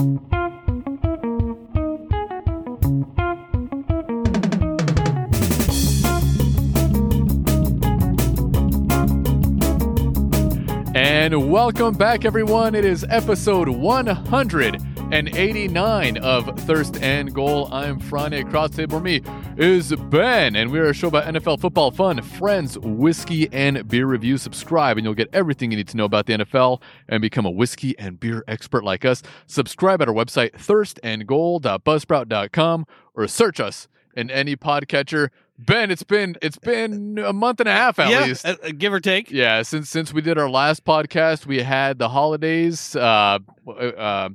[0.00, 0.18] And
[11.50, 12.74] welcome back, everyone.
[12.74, 17.68] It is episode 189 of Thirst and Goal.
[17.70, 17.98] I'm
[18.72, 19.20] table for me
[19.56, 24.38] is Ben, and we're a show about NFL football fun, friends, whiskey, and beer review.
[24.38, 27.50] Subscribe, and you'll get everything you need to know about the NFL and become a
[27.50, 29.22] whiskey and beer expert like us.
[29.46, 35.28] Subscribe at our website, thirstandgoal.buzzsprout.com, or search us in any podcatcher.
[35.58, 38.46] Ben, it's been it's been a month and a half at yeah, least.
[38.46, 39.30] uh, uh, give or take.
[39.30, 42.96] Yeah, since since we did our last podcast, we had the holidays.
[42.96, 44.30] Uh, uh,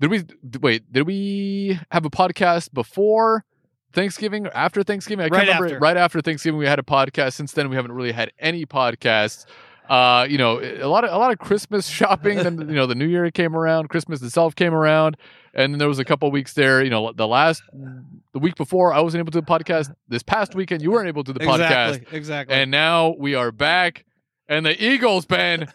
[0.00, 0.24] did we
[0.60, 0.90] wait?
[0.90, 3.44] Did we have a podcast before
[3.92, 5.24] Thanksgiving or after Thanksgiving?
[5.24, 5.66] I can't Right remember.
[5.66, 5.78] after.
[5.78, 7.34] Right after Thanksgiving, we had a podcast.
[7.34, 9.46] Since then, we haven't really had any podcasts.
[9.88, 12.36] Uh, you know, a lot of a lot of Christmas shopping.
[12.38, 15.16] then you know, the New Year came around, Christmas itself came around,
[15.52, 16.82] and then there was a couple weeks there.
[16.84, 17.62] You know, the last
[18.32, 19.92] the week before, I wasn't able to do the podcast.
[20.06, 21.88] This past weekend, you weren't able to do the podcast.
[21.96, 22.16] Exactly.
[22.18, 22.54] Exactly.
[22.56, 24.04] And now we are back,
[24.48, 25.66] and the Eagles, Ben,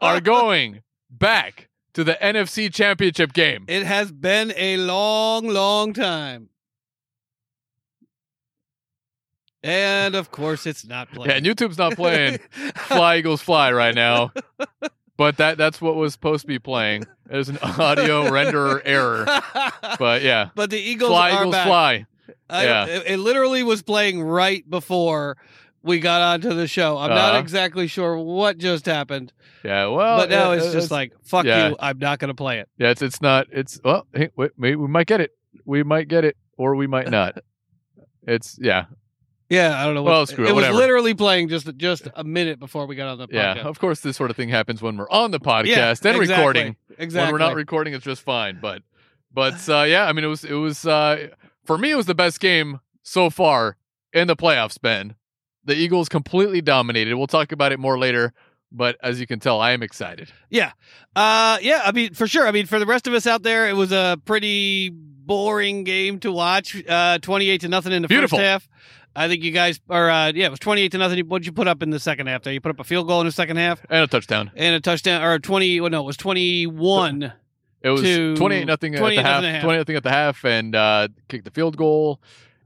[0.00, 3.66] are going back to the NFC Championship game.
[3.68, 6.48] it has been a long, long time.
[9.64, 11.30] And of course, it's not playing.
[11.30, 12.38] Yeah, and YouTube's not playing
[12.76, 14.30] Fly Eagles Fly right now,
[15.16, 17.04] but that that's what was supposed to be playing.
[17.26, 19.24] There's an audio render error,
[19.98, 21.66] but yeah, but the Eagles Fly Eagles back.
[21.66, 22.06] Fly.
[22.50, 22.86] I- Yeah.
[22.86, 25.38] it, it literally was playing right before
[25.82, 26.98] we got onto the show.
[26.98, 27.38] I'm not Uh-huh.
[27.38, 29.32] exactly sure what just happened,
[29.64, 31.68] Yeah, well, but now yeah, it's just like fuck yeah.
[31.70, 31.76] you.
[31.80, 32.68] I'm not going to play it.
[32.76, 35.30] yeah, it's it's not it's well, hey, wait, maybe we might get it,
[35.64, 37.38] we might get it, or we might not.
[38.26, 38.84] It's yeah,
[39.50, 40.02] Yeah, I don't know.
[40.02, 43.08] What, Well, screw it, it was literally playing just just a minute before we got
[43.08, 43.56] on the podcast.
[43.56, 43.62] yeah.
[43.62, 46.28] Of course, this sort of thing happens when we're on the podcast Yeah, and exactly.
[46.28, 46.76] recording.
[46.98, 47.20] Exactly.
[47.24, 48.82] when we're not recording it's just fine but
[49.32, 51.26] but uh yeah i mean it was it was uh
[51.64, 53.76] for me it was the best game so far
[54.12, 55.16] in the playoffs ben
[55.64, 58.32] the eagles completely dominated we'll talk about it more later
[58.70, 60.70] but as you can tell i am excited Yeah,
[61.16, 62.46] Uh, yeah, I mean, for sure.
[62.46, 66.18] I mean, for the rest of us out there, it was a pretty boring game
[66.20, 66.76] to watch.
[66.88, 68.38] Uh, twenty-eight to nothing in the Beautiful.
[68.38, 68.68] first half.
[69.16, 70.10] I think you guys are.
[70.10, 71.24] Uh, yeah, it was twenty-eight to nothing.
[71.26, 72.42] What'd you put up in the second half?
[72.42, 74.74] There, you put up a field goal in the second half and a touchdown and
[74.74, 75.80] a touchdown, or twenty.
[75.80, 77.32] Well, no, it was twenty-one.
[77.82, 79.62] it was 28 nothing at the half half.
[79.62, 82.20] 20 nothing at the half and uh kicked the field goal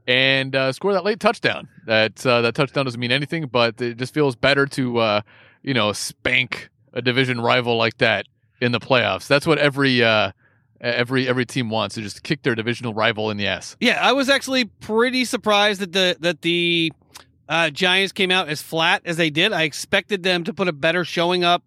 [0.07, 3.97] and uh score that late touchdown that uh, that touchdown doesn't mean anything but it
[3.97, 5.21] just feels better to uh
[5.63, 8.27] you know spank a division rival like that
[8.61, 10.31] in the playoffs that's what every uh
[10.81, 14.13] every every team wants to just kick their divisional rival in the ass Yeah, I
[14.13, 16.93] was actually pretty surprised that the that the
[17.49, 19.53] uh, Giants came out as flat as they did.
[19.55, 21.65] I expected them to put a better showing up,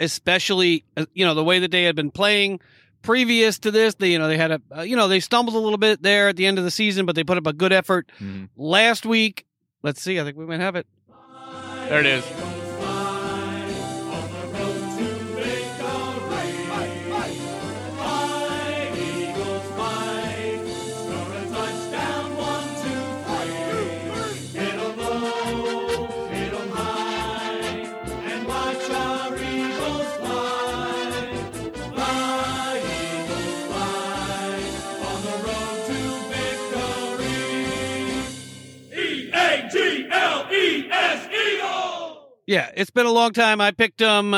[0.00, 2.60] especially uh, you know the way that they had been playing
[3.02, 3.94] previous to this.
[3.96, 6.28] They you know they had a uh, you know they stumbled a little bit there
[6.28, 8.48] at the end of the season, but they put up a good effort Mhm.
[8.56, 9.44] last week.
[9.82, 10.18] Let's see.
[10.20, 10.86] I think we might have it.
[11.88, 12.24] there it is
[42.46, 43.60] Yeah, it's been a long time.
[43.60, 44.36] I picked them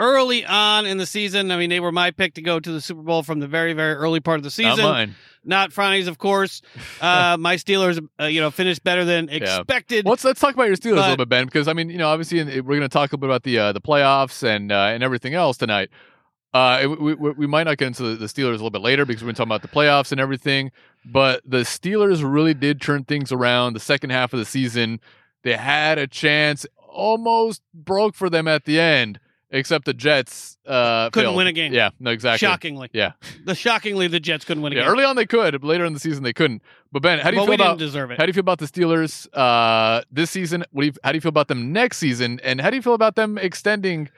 [0.00, 1.50] early on in the season.
[1.50, 3.72] I mean, they were my pick to go to the Super Bowl from the very
[3.74, 4.78] very early part of the season.
[4.78, 6.62] not mine Not Franny's, of course.
[7.00, 9.58] Uh, my Steelers, uh, you know, finished better than Yeah.
[9.58, 10.04] expected.
[10.04, 11.98] Well, let's let's talk about your Steelers a little bit, Ben, because I mean, you
[11.98, 14.72] know, obviously we're going to talk a little bit about the uh, the playoffs and
[14.72, 15.90] uh, and everything else tonight.
[16.52, 19.04] Uh, we, we, we might not get into the, the Steelers a little bit later
[19.04, 20.70] because we're going to talk about the playoffs and everything.
[21.04, 25.00] But the Steelers really did turn things around the second half of the season.
[25.42, 31.10] They had a chance, almost broke for them at the end, except the Jets uh,
[31.10, 31.36] Couldn't failed.
[31.36, 31.72] win a game.
[31.72, 32.46] Yeah, no, exactly.
[32.46, 33.12] Shockingly, Yeah.
[33.44, 34.90] the shockingly the Jets couldn't win a Yeah, game.
[34.92, 36.62] early on they could, but later in the season they couldn't.
[36.92, 38.18] But Ben, how do you well, feel we about didn't deserve it.
[38.18, 40.64] how do you feel about the Steelers uh, this season?
[40.70, 42.40] What do you, how do you feel about them next season?
[42.42, 44.08] And how do you feel about them extending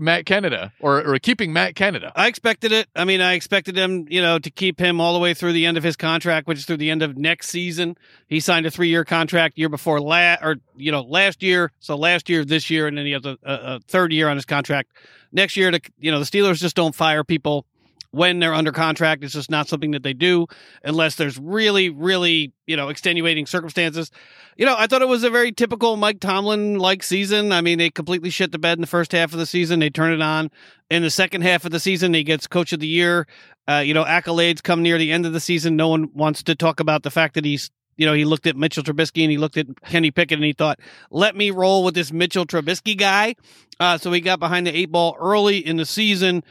[0.00, 2.12] Matt Canada or, or keeping Matt Canada?
[2.14, 2.88] I expected it.
[2.94, 5.66] I mean, I expected him, you know, to keep him all the way through the
[5.66, 7.96] end of his contract, which is through the end of next season.
[8.28, 11.72] He signed a three-year contract year before last, or you know, last year.
[11.80, 14.36] So last year, this year, and then he has a, a, a third year on
[14.36, 14.90] his contract
[15.32, 15.70] next year.
[15.70, 17.66] To you know, the Steelers just don't fire people
[18.10, 19.24] when they're under contract.
[19.24, 20.46] It's just not something that they do
[20.84, 24.10] unless there's really, really, you know, extenuating circumstances.
[24.56, 27.52] You know, I thought it was a very typical Mike Tomlin like season.
[27.52, 29.80] I mean, they completely shit the bed in the first half of the season.
[29.80, 30.50] They turn it on
[30.90, 32.14] in the second half of the season.
[32.14, 33.26] He gets coach of the year.
[33.68, 35.76] Uh, you know, accolades come near the end of the season.
[35.76, 38.56] No one wants to talk about the fact that he's you know, he looked at
[38.56, 40.78] Mitchell Trubisky and he looked at Kenny Pickett and he thought,
[41.10, 43.34] let me roll with this Mitchell Trubisky guy.
[43.80, 46.42] Uh, so he got behind the eight ball early in the season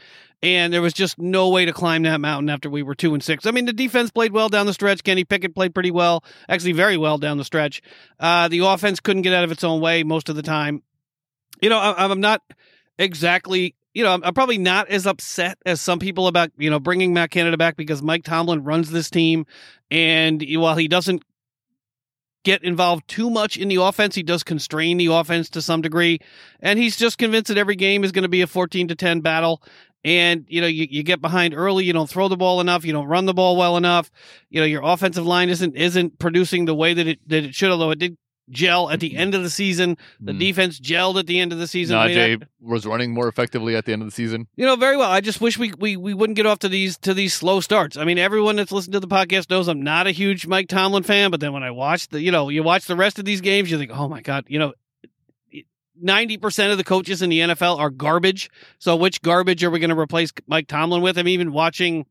[0.42, 3.22] and there was just no way to climb that mountain after we were two and
[3.22, 3.46] six.
[3.46, 5.02] I mean, the defense played well down the stretch.
[5.02, 7.82] Kenny Pickett played pretty well, actually very well down the stretch.
[8.20, 10.82] Uh, the offense couldn't get out of its own way most of the time.
[11.62, 12.42] You know, I, I'm not
[12.98, 17.14] exactly you know, I'm probably not as upset as some people about, you know, bringing
[17.14, 19.46] Matt Canada back because Mike Tomlin runs this team.
[19.90, 21.22] And while he doesn't
[22.44, 26.18] get involved too much in the offense, he does constrain the offense to some degree.
[26.60, 29.22] And he's just convinced that every game is going to be a 14 to 10
[29.22, 29.62] battle.
[30.06, 32.92] And, you know, you, you get behind early, you don't throw the ball enough, you
[32.92, 34.08] don't run the ball well enough.
[34.50, 37.70] You know, your offensive line isn't isn't producing the way that it that it should,
[37.72, 38.16] although it did
[38.48, 39.96] gel at the end of the season.
[40.20, 40.38] The Mm.
[40.38, 41.96] defense gelled at the end of the season.
[41.96, 44.46] Najee was running more effectively at the end of the season.
[44.54, 45.10] you know, very well.
[45.10, 47.96] I just wish we, we we wouldn't get off to these to these slow starts.
[47.96, 51.02] I mean, everyone that's listened to the podcast knows I'm not a huge Mike Tomlin
[51.02, 53.40] fan, but then when I watch the, you know, you watch the rest of these
[53.40, 54.72] games, you think, oh my god, you know.
[56.02, 58.50] 90% of the coaches in the NFL are garbage.
[58.78, 61.18] So which garbage are we going to replace Mike Tomlin with?
[61.18, 62.06] I'm even watching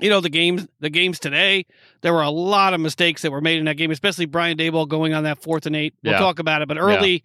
[0.00, 1.66] you know the games the games today
[2.00, 4.88] there were a lot of mistakes that were made in that game especially Brian Daboll
[4.88, 5.92] going on that fourth and 8.
[6.02, 6.18] We'll Yeah.
[6.18, 7.22] talk about it, but early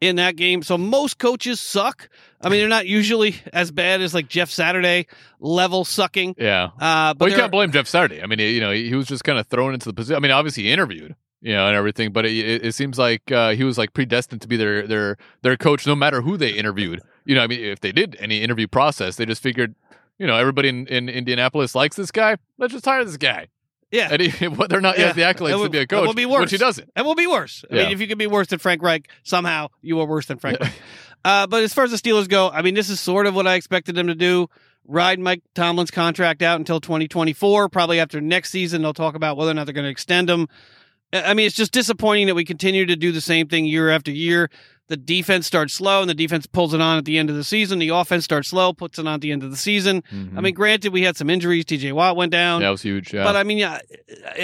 [0.00, 0.62] in that game.
[0.62, 2.08] So most coaches suck.
[2.40, 5.06] I mean, they're not usually as bad as like Jeff Saturday
[5.38, 6.34] level sucking.
[6.38, 6.70] Yeah.
[6.80, 8.20] Uh, but Well, you can't blame Jeff Saturday.
[8.20, 10.16] I mean, you know, he, he was just kind of thrown into the position.
[10.16, 13.30] I mean, obviously he interviewed, you know, and everything, but it, it, it seems like
[13.30, 16.50] uh, he was like predestined to be their their their coach, no matter who they
[16.50, 17.00] interviewed.
[17.24, 19.74] You know, I mean, if they did any interview process, they just figured,
[20.18, 22.36] you know, everybody in, in Indianapolis likes this guy.
[22.58, 23.48] Let's just hire this guy.
[23.90, 24.08] yeah.
[24.10, 26.06] And he, whether or not he has the accolades It to be a coach, it
[26.06, 26.40] would be worse.
[26.42, 26.90] which he doesn't.
[26.96, 27.64] And we'll be worse.
[27.70, 27.82] I Yeah.
[27.84, 30.58] mean, if you can be worse than Frank Reich, somehow you are worse than Frank
[30.60, 30.72] Reich.
[31.24, 33.46] Uh, but as far as the Steelers go, I mean, this is sort of what
[33.46, 34.48] I expected them to do.
[34.84, 37.68] Ride Mike Tomlin's contract out until 2024.
[37.68, 40.48] Probably after next season, they'll talk about whether or not they're going to extend him.
[41.12, 43.90] I I mean, it's just disappointing that we continue to do the same thing year
[43.90, 44.50] after year.
[44.88, 47.44] The defense starts slow, and the defense pulls it on at the end of the
[47.44, 47.78] season.
[47.78, 50.02] The offense starts slow, puts it on at the end of the season.
[50.36, 51.64] I mean, granted, we had some injuries.
[51.64, 51.92] T.J.
[51.92, 52.60] Watt went down.
[52.60, 53.14] that was huge.
[53.14, 53.24] Yeah.
[53.24, 53.78] But I mean, yeah,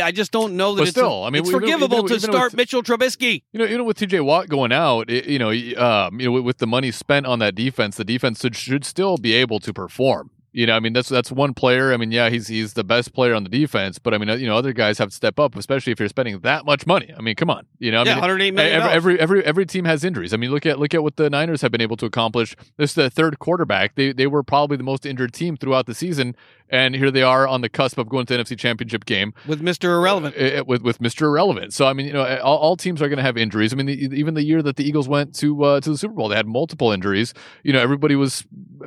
[0.03, 2.15] I just don't know that But it's, still, I mean, it's even- forgivable even- to
[2.15, 3.43] even start with- Mitchell Trubisky.
[3.53, 6.45] You know, even with TJ Watt going out, it, you know, um, you know, with,
[6.45, 9.75] with the money spent on that defense, the defense should, should still be able to
[9.75, 10.31] perform.
[10.53, 11.93] You know, I mean, that's that's one player.
[11.93, 14.35] I mean, yeah, he's he's the best player on the defense, but I mean, uh,
[14.35, 17.13] you know, other guys have to step up, especially if you're spending that much money.
[17.17, 18.81] I mean, come on, you know, I yeah, mean, 108 million.
[18.81, 20.33] every, every every every team has injuries.
[20.33, 22.57] I mean, look at look at what the Niners have been able to accomplish.
[22.79, 23.95] This is the third quarterback.
[23.95, 26.35] They they were probably the most injured team throughout the season,
[26.71, 29.63] and here they are on the cusp of going to the NFC Championship game with
[29.63, 29.85] Mr.
[29.97, 30.37] Irrelevant.
[30.37, 31.23] uh, with with Mr.
[31.23, 31.73] Irrelevant.
[31.73, 33.73] So I mean, you know, all, all teams are going to have injuries.
[33.73, 36.15] I mean, the, even the year that the Eagles went to uh, to the Super
[36.15, 37.35] Bowl, they had multiple injuries.
[37.63, 38.45] You know, everybody was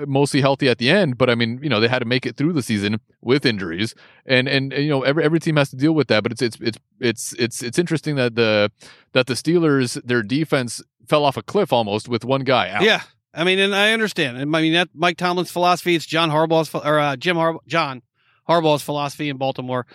[0.08, 2.38] mostly healthy at the end, but I mean, you know, they had to make it
[2.38, 3.96] through the season with injuries,
[4.26, 6.24] and and, and you know, every every team has to deal with that.
[6.24, 8.72] But it's it's it's it's it's it's interesting that the
[9.14, 12.84] that the Steelers their defense fell off a cliff almost with one guy out.
[12.84, 13.02] Yeah,
[13.34, 14.38] I mean, and I understand.
[14.38, 15.96] I mean, that Mike Tomlin's philosophy.
[15.96, 18.02] It's John Harbaugh's or uh, Jim Harbaugh, John
[18.48, 19.86] Harbaugh's philosophy in Baltimore.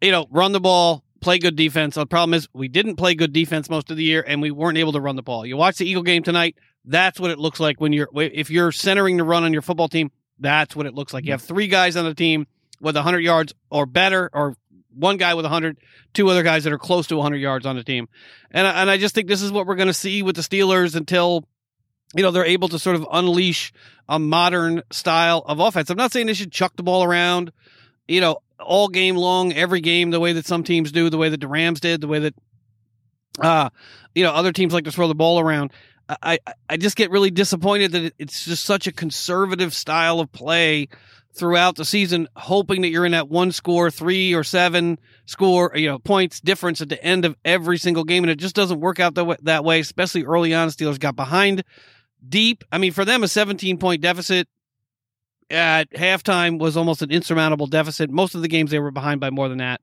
[0.00, 1.96] You know, run the ball, play good defense.
[1.96, 4.78] The problem is we didn't play good defense most of the year, and we weren't
[4.78, 5.44] able to run the ball.
[5.44, 6.56] You watch the Eagle game tonight.
[6.86, 9.88] That's what it looks like when you're if you're centering the run on your football
[9.88, 10.10] team.
[10.38, 11.24] That's what it looks like.
[11.24, 12.46] You have three guys on the team
[12.80, 14.56] with 100 yards or better, or
[14.94, 15.78] one guy with 100,
[16.12, 18.08] two other guys that are close to 100 yards on the team.
[18.50, 20.42] And I, and I just think this is what we're going to see with the
[20.42, 21.46] Steelers until
[22.14, 23.72] you know they're able to sort of unleash
[24.08, 25.90] a modern style of offense.
[25.90, 27.52] I'm not saying they should chuck the ball around,
[28.06, 31.28] you know, all game long, every game, the way that some teams do, the way
[31.28, 32.34] that the Rams did, the way that
[33.40, 33.68] uh
[34.14, 35.72] you know other teams like to throw the ball around.
[36.08, 40.88] I I, just get really disappointed that it's just such a conservative style of play
[41.34, 45.88] throughout the season, hoping that you're in that one score, three or seven score, you
[45.88, 49.00] know, points difference at the end of every single game, and it just doesn't work
[49.00, 49.80] out that way, that way.
[49.80, 51.64] Especially early on, Steelers got behind
[52.28, 52.64] deep.
[52.72, 54.48] I mean, for them, a 17 point deficit
[55.50, 58.10] at halftime was almost an insurmountable deficit.
[58.10, 59.80] Most of the games they were behind by more than that,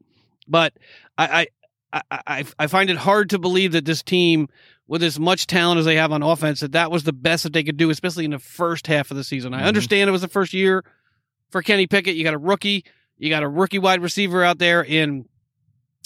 [0.47, 0.73] but
[1.17, 1.47] I
[1.93, 4.47] I I, I, I find it hard to believe that this team.
[4.87, 7.53] With as much talent as they have on offense, that that was the best that
[7.53, 9.53] they could do, especially in the first half of the season.
[9.53, 9.67] I Mhm.
[9.67, 10.83] understand it was the first year
[11.49, 12.17] for Kenny Pickett.
[12.17, 12.83] You got a rookie,
[13.17, 15.29] you got a rookie wide receiver out there in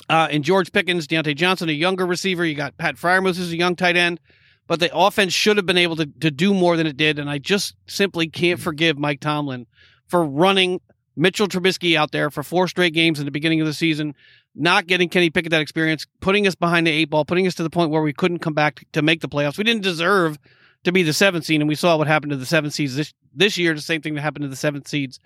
[0.08, 2.46] uh, in George Pickens, Diontae Johnson, a younger receiver.
[2.46, 4.20] You got Pat Freiermuth, who's a young tight end.
[4.68, 7.20] But the offense should have been able to, to do more than it did.
[7.20, 8.64] And I just simply can't mm-hmm.
[8.64, 9.68] forgive Mike Tomlin
[10.08, 10.82] for running
[11.16, 14.16] Mitchell Trubisky out there for four straight games in the beginning of the season,
[14.54, 17.64] not getting Kenny Pickett that experience, putting us behind the eight ball, putting us to
[17.64, 19.58] the point where we couldn't come back to, to make the playoffs.
[19.58, 20.38] We didn't deserve
[20.84, 23.14] to be the seventh seed, and we saw what happened to the seventh seeds this
[23.34, 23.74] this year.
[23.74, 25.20] The same thing that happened to the seventh seeds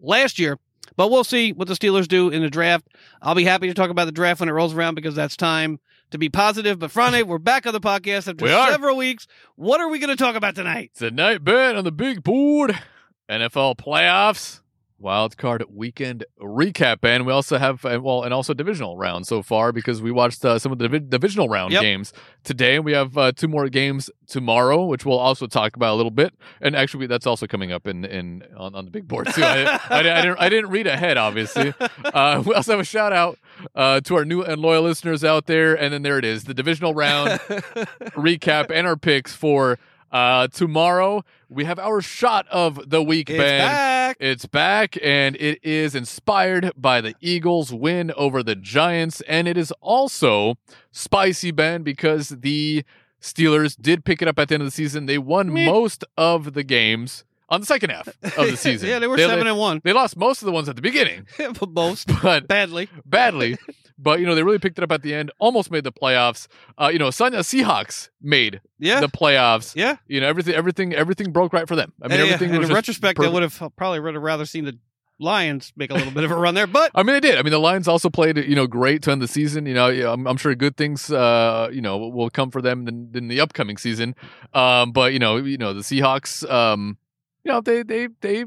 [0.00, 0.58] last year.
[0.96, 2.86] But we'll see what the Steelers do in the draft.
[3.20, 5.80] I'll be happy to talk about the draft when it rolls around because that's time
[6.10, 6.78] to be positive.
[6.78, 8.70] But Friday, we're back on the podcast after We are.
[8.70, 9.26] several weeks.
[9.56, 10.90] What are we going to talk about tonight?
[10.92, 12.78] It's a night bet on the big board.
[13.28, 14.60] NFL playoffs,
[14.98, 19.42] wild card weekend recap, and we also have uh, well, and also divisional round so
[19.42, 21.82] far because we watched uh, some of the divi- divisional round Yep.
[21.82, 22.12] games
[22.44, 22.76] today.
[22.76, 26.10] And we have uh, two more games tomorrow, which we'll also talk about a little
[26.10, 26.34] bit.
[26.60, 29.42] And actually, that's also coming up in in on, on the big board too.
[29.42, 31.74] I, I, I didn't I didn't read ahead, obviously.
[32.14, 33.38] Uh, we also have a shout out
[33.74, 36.54] uh, to our new and loyal listeners out there, and then there it is, the
[36.54, 37.30] divisional round
[38.16, 39.78] recap and our picks for
[40.12, 41.24] uh, tomorrow.
[41.48, 43.60] We have our shot of the week, It's Ben.
[43.60, 44.16] back.
[44.20, 49.56] It's back, and it is inspired by the Eagles' win over the Giants, and it
[49.56, 50.56] is also
[50.92, 52.84] spicy, Ben, because the
[53.20, 55.06] Steelers did pick it up at the end of the season.
[55.06, 58.88] They won most of the games on the second half of the season.
[58.88, 59.80] yeah, they were seven and one.
[59.84, 62.88] They lost most of the ones at the beginning, But Most but badly.
[63.04, 63.56] badly.
[63.98, 65.30] But you know they really picked it up at the end.
[65.38, 66.48] Almost made the playoffs.
[66.76, 69.00] Uh, you know, Sun uh, Seahawks made Yeah.
[69.00, 69.74] the playoffs.
[69.74, 69.96] yeah.
[70.06, 71.92] You know everything, everything, everything broke right for them.
[72.02, 72.56] I mean, yeah, everything.
[72.58, 73.34] was in retrospect, I perfect.
[73.34, 74.78] would have probably would have rather seen the
[75.18, 76.66] Lions make a little bit of a run there.
[76.66, 77.38] But I mean, they did.
[77.38, 79.64] I mean, the Lions also played, you know, great to end the season.
[79.64, 83.10] You know, I'm, I'm sure good things, uh, you know, will come for them in,
[83.14, 84.14] in the upcoming season.
[84.52, 86.98] Um, but you know, you know, the Seahawks, um,
[87.44, 88.44] you know, they they they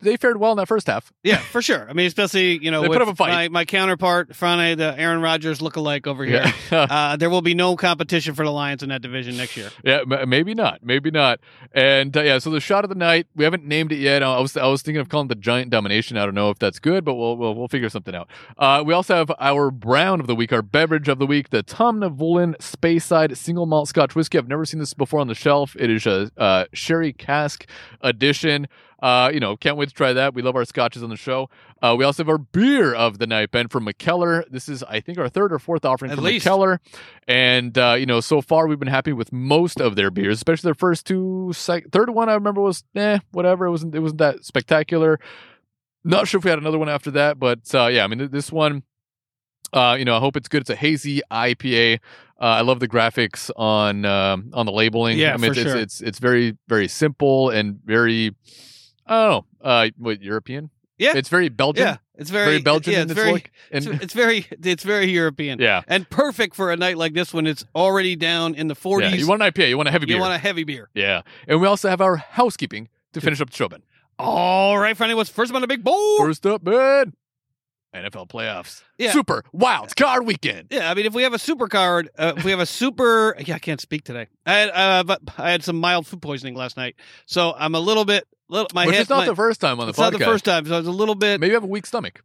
[0.00, 1.12] they fared well in that first half.
[1.22, 1.88] yeah, for sure.
[1.88, 3.30] I mean, especially you know, They with put up a fight.
[3.30, 6.44] My, my counterpart, Friday, the Aaron Rodgers lookalike over here.
[6.70, 9.70] Yeah, Uh, there will be no competition for the Lions in that division next year.
[9.84, 11.40] yeah, m- maybe not, maybe not.
[11.72, 14.22] And uh, yeah, so the shot of the night, we haven't named it yet.
[14.22, 16.16] I was I was thinking of calling it the Giant Domination.
[16.16, 18.28] I don't know if that's good, but we'll we'll, we'll figure something out.
[18.58, 21.62] Uh, we also have our brown of the week, our beverage of the week, the
[21.62, 24.38] Tamnavulin Speyside Single Malt Scotch Whiskey.
[24.38, 25.76] I've never seen this before on the shelf.
[25.78, 27.66] It is a uh, sherry cask
[28.00, 28.68] edition.
[29.02, 30.34] Uh, you know, can't wait to try that.
[30.34, 31.48] We love our scotches on the show.
[31.82, 34.44] Uh, we also have our beer of the night, Ben, from Mikkeller.
[34.50, 36.46] This is, I think, our third or fourth offering At from least.
[36.46, 36.78] Mikkeller.
[37.26, 40.68] And, uh, you know, so far we've been happy with most of their beers, especially
[40.68, 41.52] their first two.
[41.54, 43.66] Sec- third one I remember was, eh, whatever.
[43.66, 45.18] It wasn't, it wasn't that spectacular.
[46.04, 48.30] Not sure if we had another one after that, but uh, yeah, I mean, th-
[48.30, 48.82] this one,
[49.72, 50.62] uh, you know, I hope it's good.
[50.62, 52.00] It's a hazy IPA.
[52.40, 55.18] Uh, I love the graphics on um, on the labeling.
[55.18, 55.78] Yeah, I mean, for it's, sure.
[55.78, 58.34] it's it's very very simple and very,
[59.10, 60.70] I uh, what European?
[60.98, 61.16] Yeah.
[61.16, 61.86] it's very Belgian.
[61.86, 63.50] Yeah, it's very, very, Belgian Yeah, in it's very, look.
[63.72, 65.58] And it's very, it's very European.
[65.58, 69.00] yeah, and perfect for a night like this when it's already down in the 40s.
[69.02, 70.16] yeah, you want an IPA, you want a heavy You beer.
[70.16, 70.90] You want a heavy beer.
[70.94, 73.82] yeah, and we also have our housekeeping to finish up the show, Ben.
[74.18, 76.20] All right, Friday, what's first on the big board?
[76.28, 77.14] First up, Ben,
[77.94, 78.82] NFL playoffs.
[78.98, 79.10] Yeah.
[79.12, 80.68] Super wild card weekend.
[80.70, 83.34] Yeah, I mean, if we have a super card, uh, if we have a super,
[83.44, 84.28] yeah, I can't speak today.
[84.46, 87.80] I had, uh, but I had some mild food poisoning last night, so I'm a
[87.80, 89.02] little bit, little, my Which head.
[89.02, 90.02] is not my- the first time on the it's podcast.
[90.12, 91.40] not the first time, so I was a little bit.
[91.40, 92.22] Maybe you have a weak stomach.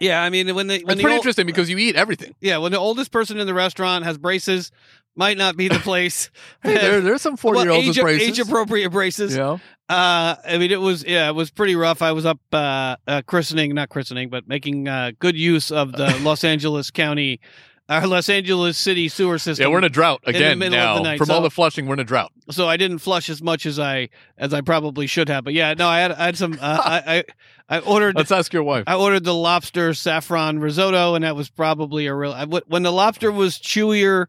[0.00, 2.34] Yeah, I mean, when the when That's the pretty old, interesting because you eat everything.
[2.40, 4.70] yeah, when the oldest person in the restaurant has braces,
[5.16, 6.30] might not be the place.
[6.62, 8.28] Hey, there, there's some 40 year olds age, with braces.
[8.28, 9.36] age appropriate braces.
[9.36, 9.58] yeah.
[9.88, 12.02] Uh, I mean, it was yeah, it was pretty rough.
[12.02, 16.18] I was up uh, uh christening, not christening, but making uh, good use of the
[16.22, 17.40] Los Angeles County,
[17.88, 19.64] uh, Los Angeles City sewer system.
[19.64, 20.96] Yeah, we're in a drought the again now.
[20.96, 22.32] the night, From all the flushing, we're in a drought.
[22.50, 25.44] so I didn't flush as much as I as I probably should have.
[25.44, 26.54] But yeah, no, I had I had some.
[26.54, 27.24] Uh, I, I
[27.70, 28.84] I ordered Let's ask your wife.
[28.86, 32.32] I ordered the lobster saffron risotto, and that was probably a real.
[32.32, 34.26] I, when the lobster was chewier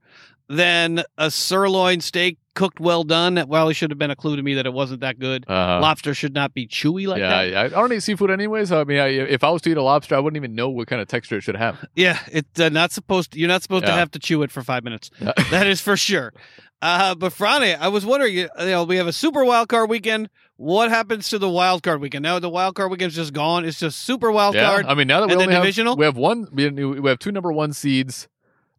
[0.48, 4.44] than a sirloin steak cooked well done, that probably should have been a clue to
[4.44, 5.46] me that it wasn't that good.
[5.48, 7.56] Uh, Lobster should not be chewy like yeah, that.
[7.56, 9.78] I, I don't eat seafood anyway, so I mean, I, if I was to eat
[9.78, 11.86] a lobster, I wouldn't even know what kind of texture it should have.
[11.96, 13.36] Yeah, it's uh, not supposed.
[13.36, 15.12] you're not supposed to have to chew it for five minutes.
[15.20, 15.34] Yeah.
[15.50, 16.34] That is for sure.
[16.82, 18.36] Uh, but Friday, I was wondering.
[18.36, 20.30] You know, we have a super wild card weekend.
[20.56, 22.24] What happens to the wild card weekend?
[22.24, 23.66] Now the wild card weekend's just gone.
[23.66, 24.86] It's just super wild yeah, card.
[24.86, 25.98] I mean, now that we only have divisional?
[25.98, 28.30] we have one, we have two number one seeds.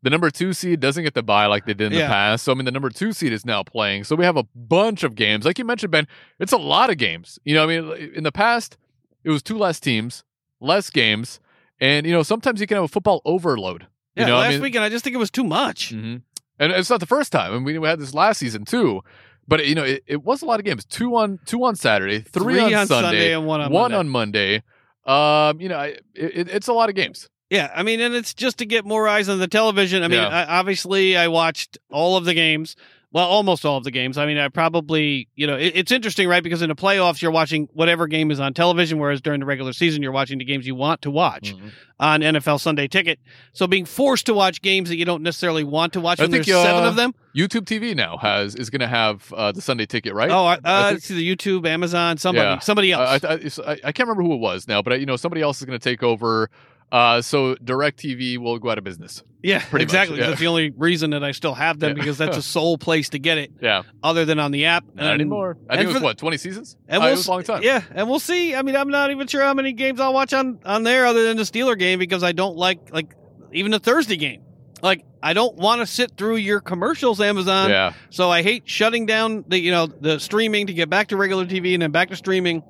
[0.03, 2.07] The number two seed doesn't get the buy like they did in Yeah.
[2.07, 2.45] the past.
[2.45, 4.05] So I mean, the number two seed is now playing.
[4.05, 6.07] So we have a bunch of games, like you mentioned, Ben.
[6.39, 7.39] It's a lot of games.
[7.45, 8.77] You know, I mean, in the past,
[9.25, 10.25] it was two less teams,
[10.61, 11.39] less games,
[11.81, 13.87] and you know, sometimes you can have a football overload.
[14.17, 15.91] yeah, you know, last I mean, weekend I just think it was too much.
[15.91, 16.17] hmm
[16.59, 17.53] And it's not the first time.
[17.53, 19.03] I mean, we had this last season too.
[19.49, 20.85] But you know, it, it was a lot of games.
[20.85, 23.97] Two on two on Saturday, three, on, Sunday, and one on one Monday.
[23.99, 24.63] on Monday.
[25.07, 27.29] Um, you know, I- it, it's a lot of games.
[27.51, 30.03] Yeah, I mean, and it's just to get more eyes on the television.
[30.05, 30.29] I mean, Yeah.
[30.29, 32.77] I, obviously, I watched all of the games.
[33.13, 34.17] Well, almost all of the games.
[34.17, 36.45] I mean, I probably, you know, it, it's interesting, right?
[36.45, 39.73] Because in the playoffs, you're watching whatever game is on television, whereas during the regular
[39.73, 41.73] season, you're watching the games you want to watch Mhm.
[41.99, 43.19] on NFL Sunday Ticket.
[43.53, 46.47] So being forced to watch games that you don't necessarily want to watch I think,
[46.47, 47.13] there's seven uh, of them.
[47.37, 50.31] YouTube TV now has is going to have uh, the Sunday ticket, right?
[50.31, 52.59] Oh, uh, I think- it's either YouTube, Amazon, somebody, Yeah.
[52.61, 53.25] somebody else.
[53.25, 53.29] I,
[53.73, 55.65] I, I, can't remember who it was now, but uh, you know somebody else is
[55.65, 56.49] going to take over.
[56.93, 59.23] Uh, so DirecTV will go out of business.
[59.43, 60.19] yeah, pretty much, exactly.
[60.19, 60.27] yeah.
[60.29, 61.95] That's the only reason that I still have them Yeah.
[61.95, 64.85] because that's the sole place to get it, Yeah, other than on the app.
[64.95, 65.57] not And- anymore.
[65.69, 66.77] I think it was what twenty seasons.
[66.89, 67.63] And Uh, we'll it was a long time.
[67.63, 68.55] Yeah, and we'll see.
[68.57, 71.25] I mean, I'm not even sure how many games I'll watch on on there other
[71.29, 73.15] than the Steeler game because I don't like like
[73.53, 74.43] even the Thursday game.
[74.83, 77.71] Like I don't want to sit through your commercials, Amazon.
[77.71, 77.93] yeah.
[78.11, 81.47] So I hate shutting down the you know the streaming to get back to regular
[81.47, 82.63] TV and then back to streaming.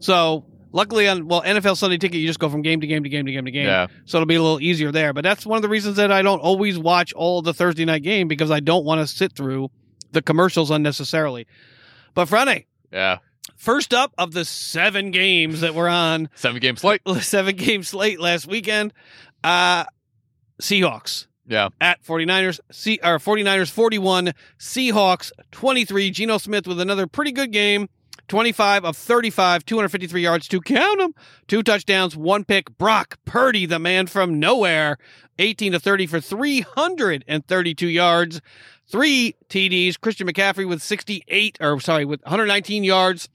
[0.00, 3.08] So luckily on well NFL Sunday Ticket you just go from game to game to
[3.08, 3.66] game to game to game.
[3.66, 3.86] Yeah.
[4.04, 5.12] So it'll be a little easier there.
[5.12, 8.02] But that's one of the reasons that I don't always watch all the Thursday night
[8.02, 9.70] game because I don't want to sit through
[10.12, 11.46] the commercials unnecessarily.
[12.14, 13.18] But Friday, Yeah.
[13.56, 17.00] first up of the seven games that were on Seven game slate.
[17.20, 18.92] seven game slate last weekend,
[19.42, 19.84] uh
[20.62, 21.68] Seahawks Yeah.
[21.80, 26.10] at 49ers, C, or 49ers 41, Seahawks 23.
[26.10, 27.88] Geno Smith with another pretty good game.
[28.28, 31.14] 25 of 35, 253 yards to count them.
[31.48, 32.76] Two touchdowns, one pick.
[32.78, 34.98] Brock Purdy, the man from nowhere,
[35.38, 38.40] 18 to 30 for 332 yards.
[38.88, 40.00] Three TDs.
[40.00, 43.28] Christian McCaffrey with 68, or sorry, with 119 yards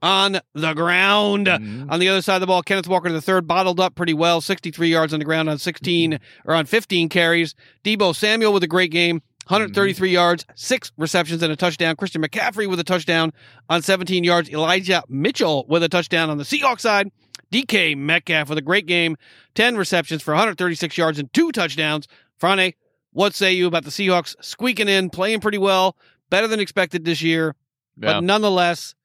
[0.00, 1.46] on the ground.
[1.46, 1.90] Mhm.
[1.90, 4.40] On the other side of the ball, Kenneth Walker the third bottled up pretty well,
[4.40, 7.54] 63 yards on the ground on 16 or on 15 carries.
[7.84, 10.14] Deebo Samuel with a great game, 133 mm-hmm.
[10.14, 11.96] yards, six receptions and a touchdown.
[11.96, 13.32] Christian McCaffrey with a touchdown
[13.68, 14.48] on 17 yards.
[14.50, 17.10] Elijah Mitchell with a touchdown on the Seahawks side.
[17.52, 19.16] DK Metcalf with a great game,
[19.54, 22.08] 10 receptions for 136 yards and two touchdowns.
[22.36, 22.72] Frane,
[23.12, 25.96] what say you about the Seahawks squeaking in, playing pretty well,
[26.30, 27.54] better than expected this year?
[27.96, 28.14] Yeah.
[28.14, 28.96] But nonetheless,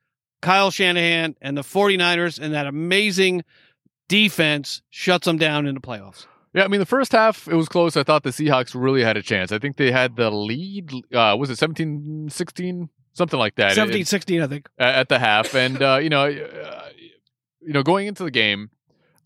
[0.42, 3.44] Kyle Shanahan and the 49ers and that amazing
[4.08, 6.26] defense shuts them down in the playoffs.
[6.54, 7.96] Yeah, I mean, the first half, it was close.
[7.96, 9.52] I thought the Seahawks really had a chance.
[9.52, 10.92] I think they had the lead.
[11.14, 12.90] Uh, was it 17 16?
[13.14, 13.76] Something like that.
[13.76, 14.70] 17-16, I think.
[14.78, 15.54] at the half.
[15.54, 16.90] And, uh, you know, uh,
[17.60, 18.70] you know, going into the game,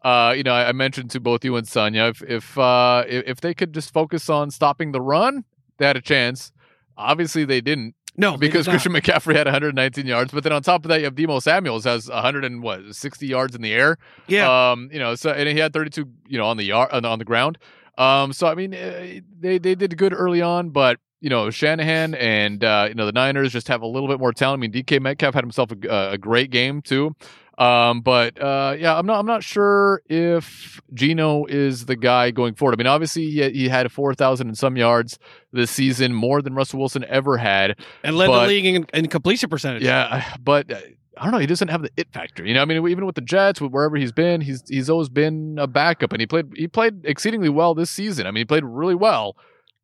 [0.04, 3.42] uh, you know, I, mentioned to both you and Sonia, if if, uh, if if
[3.42, 5.46] they could just focus on stopping the run,
[5.78, 6.52] they had a chance.
[6.98, 8.68] Obviously, they didn't No, because.
[8.68, 10.32] Christian McCaffrey had 119 yards.
[10.32, 13.26] But then on top of that, you have Deebo Samuels has 100 and what 60
[13.26, 13.98] yards in the air.
[14.28, 14.72] Yeah.
[14.72, 17.20] Um, you know, so and he had 32, you know, on the yard on, on
[17.20, 17.58] the ground.
[17.98, 22.16] Um, so I mean, eh, they they did good early on, but you know, Shanahan
[22.16, 24.60] and uh, you know the Niners just have a little bit more talent.
[24.60, 27.16] I mean, DK Metcalf had himself a, a great game too.
[27.58, 32.56] Um, but uh, yeah, I'm not I'm not sure if Geno is the guy going
[32.56, 32.74] forward.
[32.74, 35.20] I mean, obviously he, he had 4,000 and some yards
[35.52, 37.80] this season, more than Russell Wilson ever had.
[38.04, 39.84] and led but- the league in, in completion percentage.
[39.84, 40.80] Yeah, but uh,
[41.16, 41.38] I don't know.
[41.38, 42.44] He doesn't have the it factor.
[42.44, 45.10] You know, I mean, even with the Jets, with wherever he's been, he's he's always
[45.10, 48.26] been a backup, and he played he played exceedingly well this season.
[48.26, 49.38] I mean, he played really well,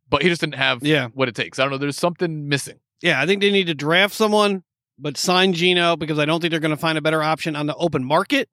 [0.09, 1.09] but he just didn't have Yeah.
[1.13, 1.59] what it takes.
[1.59, 1.77] I don't know.
[1.77, 2.79] There's something missing.
[3.03, 4.63] Yeah, I think they need to draft someone,
[4.99, 7.65] but sign Geno because I don't think they're going to find a better option on
[7.65, 8.49] the open market.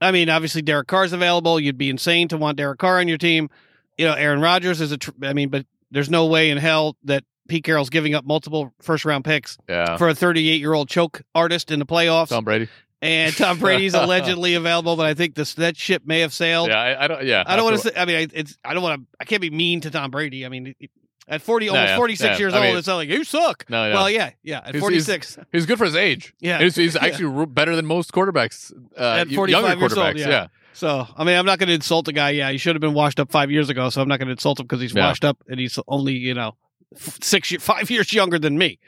[0.00, 1.58] I mean, obviously Derek Carr's available.
[1.58, 3.48] You'd be insane to want Derek Carr on your team.
[3.96, 4.98] You know, Aaron Rodgers is a.
[4.98, 8.74] Tr- I mean, but there's no way in hell that Pete Carroll's giving up multiple
[8.82, 12.28] first round picks Yeah, for a 38 year old choke artist in the playoffs.
[12.28, 12.68] Tom Brady.
[13.00, 16.68] and Tom Brady's allegedly available, but I think this that ship may have sailed.
[16.68, 17.24] Yeah, I, I don't.
[17.24, 17.94] Yeah, I don't want to say.
[17.96, 18.58] I mean, it's.
[18.62, 19.06] I don't want to.
[19.18, 20.44] I can't be mean to Tom Brady.
[20.44, 20.74] I mean,
[21.28, 22.38] at forty, No, almost yeah, forty six yeah.
[22.38, 23.64] years I old, mean- it's not like you suck.
[23.68, 23.94] No, no.
[23.94, 24.58] Well, yeah, yeah.
[24.64, 26.34] At He's- forty six, he's good for his age.
[26.40, 26.60] yeah.
[26.60, 28.72] He's, he's actually ru- better than most quarterbacks.
[28.96, 30.18] Uh, At 45 younger years old, quarterbacks.
[30.18, 30.28] yeah.
[30.28, 30.46] yeah.
[30.72, 32.30] So, I mean, I'm not going to insult the guy.
[32.30, 33.88] Yeah, he should have been washed up five years ago.
[33.88, 35.06] So I'm not going to insult him because he's Yeah.
[35.06, 36.54] washed up and he's only, you know,
[36.98, 38.78] six, five years younger than me.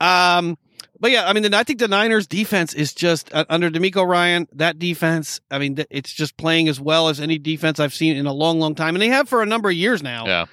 [0.00, 0.58] Um,
[1.00, 4.48] but yeah, I mean, I think the Niners defense is just uh, under DeMeco Ryan.
[4.52, 8.26] That defense, I mean, it's just playing as well as any defense I've seen in
[8.26, 10.26] a long, long time, and they have for a number of years now.
[10.26, 10.46] Yeah.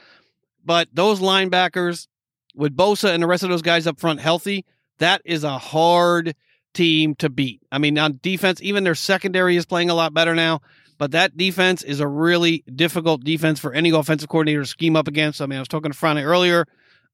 [0.66, 2.08] But those linebackers,
[2.56, 4.66] with Bosa and the rest of those guys up front healthy,
[5.00, 6.36] that is a hard
[6.74, 7.62] team to beat.
[7.72, 10.62] I mean, on defense, even their secondary is playing a lot better now.
[10.98, 15.08] But that defense is a really difficult defense for any offensive coordinator to scheme up
[15.08, 15.42] against.
[15.42, 16.66] I mean, I was talking to Friday earlier.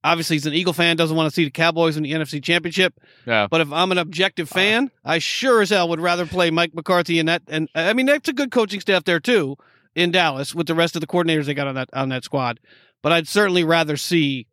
[0.03, 2.99] Obviously, he's an Eagle fan, doesn't want to see the Cowboys in the NFC Championship.
[3.25, 3.47] Yeah.
[3.49, 4.55] But if I'm an objective uh.
[4.55, 7.43] fan, I sure as hell would rather play Mike McCarthy and that.
[7.47, 9.57] And I mean, that's a good coaching staff there too
[9.95, 12.59] in Dallas with the rest of the coordinators they got on that on that squad.
[13.01, 14.47] But I'd certainly rather see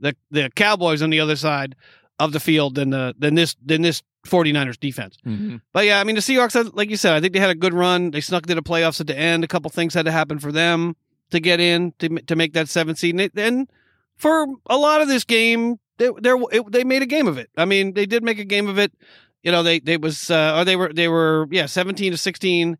[0.00, 1.74] the the Cowboys on the other side
[2.18, 5.16] of the field than the than this than this 49ers defense.
[5.26, 5.60] Mhm.
[5.72, 7.72] But yeah, I mean the Seahawks, like you said, I think they had a good
[7.74, 8.10] run.
[8.10, 9.44] They snuck into the playoffs at the end.
[9.44, 10.96] A couple things had to happen for them
[11.30, 13.14] to get in to to make that seventh seed.
[13.14, 13.68] And, it- and
[14.16, 16.34] for a lot of this game, they they
[16.68, 17.50] they made a game of it.
[17.56, 18.92] I mean, they did make a game of it.
[19.42, 22.76] You know, they they was uh, or they were they were yeah seventeen to sixteen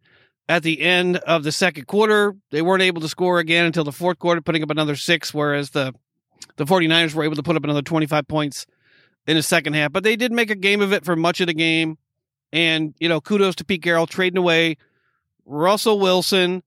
[0.48, 2.34] at the end of the second quarter.
[2.50, 5.70] They weren't able to score again until the fourth quarter, putting up another six, whereas
[5.70, 5.94] the
[6.56, 8.66] the 49ers were able to put up another 25 points
[9.26, 9.92] in the second half.
[9.92, 11.98] But they did make a game of it for much of the game.
[12.52, 14.76] And, you know, kudos to Pete Carroll trading away
[15.44, 16.62] Russell Wilson,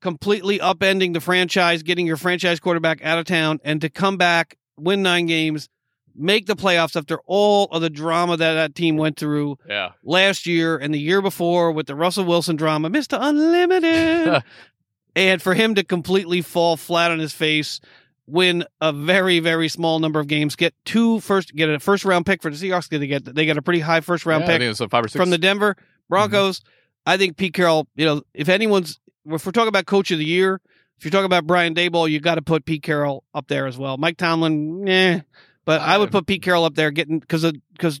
[0.00, 4.58] completely upending the franchise, getting your franchise quarterback out of town, and to come back,
[4.76, 5.68] win nine games,
[6.16, 9.90] make the playoffs after all of the drama that that team went through Yeah.
[10.04, 13.18] last year and the year before with the Russell Wilson drama, Mr.
[13.20, 14.42] Unlimited.
[15.16, 17.80] and for him to completely fall flat on his face,
[18.26, 22.24] win a very, very small number of games, get two first get a first round
[22.26, 22.88] pick for the Seahawks.
[22.88, 24.90] They get they get a pretty high first round Yeah, pick think it was like
[24.90, 25.76] five or six from the Denver
[26.08, 26.60] Broncos.
[27.04, 30.24] I think Pete Carroll, you know, if anyone's if we're talking about coach of the
[30.24, 30.60] year,
[30.98, 33.76] if you're talking about Brian Daboll, you got to put Pete Carroll up there as
[33.76, 33.96] well.
[33.98, 35.20] Mike Tomlin, eh,
[35.64, 38.00] but I would Uh, put Pete Carroll up there, getting because because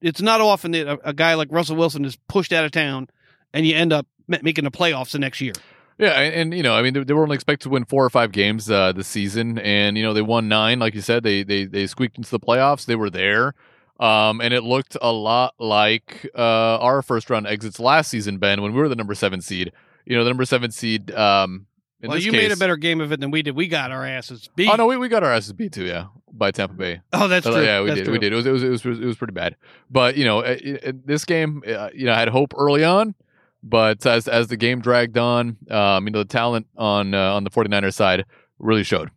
[0.00, 3.08] it's not often that a, a guy like Russell Wilson is pushed out of town
[3.52, 5.54] and you end up making the playoffs the next year.
[5.98, 8.04] Yeah, and, and you know, I mean, they, they were only expected to win four
[8.04, 10.78] or five games uh, this season, and you know, they won nine.
[10.78, 12.84] Like you said, they they they squeaked into the playoffs.
[12.84, 13.54] They were there,
[13.98, 18.60] um, and it looked a lot like uh, our first round exits last season, Ben,
[18.60, 19.72] when we were the number seven seed.
[20.04, 21.10] You know, the number seven seed.
[21.12, 21.66] Um,
[22.02, 23.56] in well, you case, made a better game of it than we did.
[23.56, 24.68] We got our asses beat.
[24.70, 27.00] Oh no, we, we got our asses beat too, yeah, by Tampa Bay.
[27.12, 27.64] Oh, that's Uh, true.
[27.64, 28.04] Yeah, we That's did.
[28.04, 28.12] true.
[28.12, 28.32] We did.
[28.32, 29.56] It was, it was it was it was pretty bad.
[29.90, 32.84] But you know, uh, i- i- this game, uh, you know, I had hope early
[32.84, 33.14] on,
[33.62, 37.44] but as as the game dragged on, um, you know, the talent on uh, on
[37.44, 38.24] the 49ers side
[38.58, 39.10] really showed.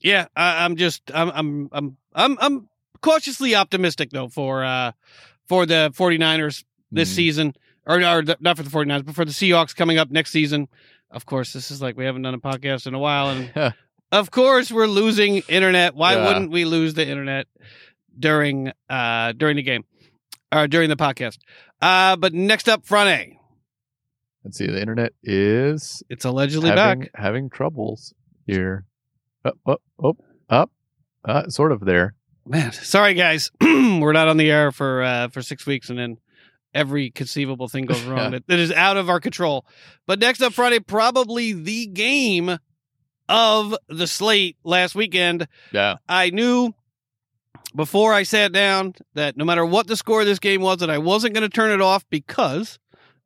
[0.00, 2.68] Yeah, I, I'm just I'm I'm I'm I'm I'm
[3.00, 4.92] cautiously optimistic though for uh
[5.48, 7.14] for the 49ers this Mm.
[7.16, 7.54] season
[7.86, 10.68] or, or the- not for the 49ers but for the Seahawks coming up next season.
[11.14, 13.74] Of course, this is like we haven't done a podcast in a while and
[14.12, 15.94] of course we're losing internet.
[15.94, 16.26] Why Yeah.
[16.26, 17.46] wouldn't we lose the internet
[18.18, 19.84] during uh during the game
[20.52, 21.38] or during the podcast?
[21.80, 23.38] Uh but next up front A.
[24.44, 24.66] Let's see.
[24.66, 27.10] The internet is It's allegedly having back.
[27.14, 28.12] having troubles
[28.46, 28.84] here.
[29.44, 30.16] Oh, oh, oh
[30.50, 30.70] up,
[31.24, 32.14] uh, sort of there.
[32.46, 33.50] Man, sorry guys.
[33.62, 36.16] We're not on the air for uh for 6 weeks and then
[36.74, 39.64] every conceivable thing goes wrong that, that is out of our control.
[40.06, 42.58] But next up Friday probably the game
[43.28, 45.46] of the slate last weekend.
[45.72, 45.96] Yeah.
[46.08, 46.74] I knew
[47.74, 50.90] before I sat down that no matter what the score of this game was that
[50.90, 52.78] I wasn't going to turn it off because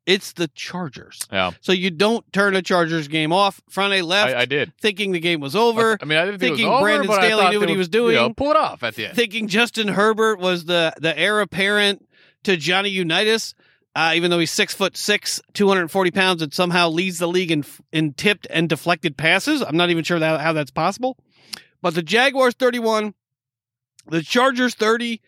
[0.07, 1.21] it's the Chargers.
[1.31, 1.51] Yeah.
[1.61, 3.61] So you don't turn a Chargers game off.
[3.69, 4.73] Friday left I, I did.
[4.81, 5.99] thinking the game was over.
[6.01, 8.01] I mean, I didn't think it thinking over, Brandon Staley knew what he was you
[8.01, 8.35] know, doing.
[8.35, 9.17] pull it off at the end.
[9.17, 12.08] thinking Justin Herbert was the the heir apparent
[12.45, 13.55] to Johnny Unitas,
[13.95, 17.19] uh, even though he's six foot six, two hundred and forty pounds, and somehow leads
[17.19, 19.63] the league in in tipped and deflected passes.
[19.63, 21.17] I'm not even sure that, how that's possible.
[21.83, 23.15] But the Jaguars thirty one,
[24.07, 25.21] the Chargers thirty,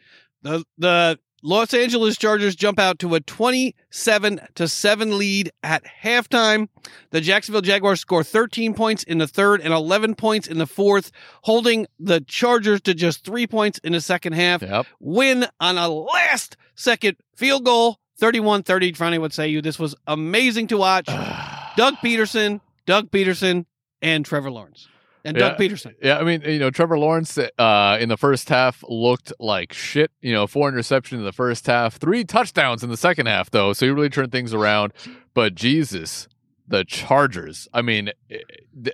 [0.42, 6.68] the the Los Angeles Chargers jump out to a 27 to 7 lead at halftime.
[7.10, 11.10] The Jacksonville Jaguars score 13 points in the third and 11 points in the fourth,
[11.42, 14.60] holding the Chargers to just 3 points in the second half.
[14.60, 14.86] Yep.
[15.00, 17.98] Win on a last second field goal.
[18.20, 18.94] 31-30.
[18.96, 21.06] Franny would say you this was amazing to watch.
[21.76, 23.64] Doug Pederson, Doug Pederson
[24.02, 24.88] and Trevor Lawrence.
[25.24, 25.66] And Doug Yeah.
[25.68, 25.94] Pederson.
[26.02, 30.10] Yeah, I mean, you know, Trevor Lawrence uh, in the first half looked like shit.
[30.20, 33.72] You know, four interceptions in the first half, three touchdowns in the second half, though.
[33.74, 34.92] So he really turned things around.
[35.34, 36.26] But Jesus,
[36.68, 37.68] the Chargers.
[37.74, 38.10] I mean,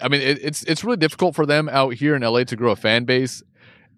[0.02, 2.72] I mean, it, it's it's really difficult for them out here in LA to grow
[2.72, 3.42] a fan base,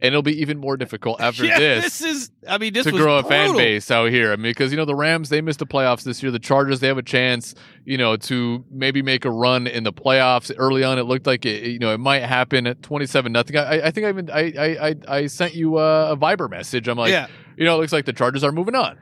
[0.01, 1.99] and it'll be even more difficult after yeah, this.
[1.99, 4.33] this is I mean this to grow a fan base out here.
[4.33, 6.31] I mean, because you know the Rams they missed the playoffs this year.
[6.31, 9.93] The Chargers they have a chance, you know, to maybe make a run in the
[9.93, 10.53] playoffs.
[10.57, 13.57] Early on, it looked like it, you know, it might happen at twenty-seven nothing.
[13.57, 16.89] I, I think I even I I I, sent you a, a Viber message.
[16.89, 18.99] I'm like, yeah, you know, it looks like the Chargers are moving on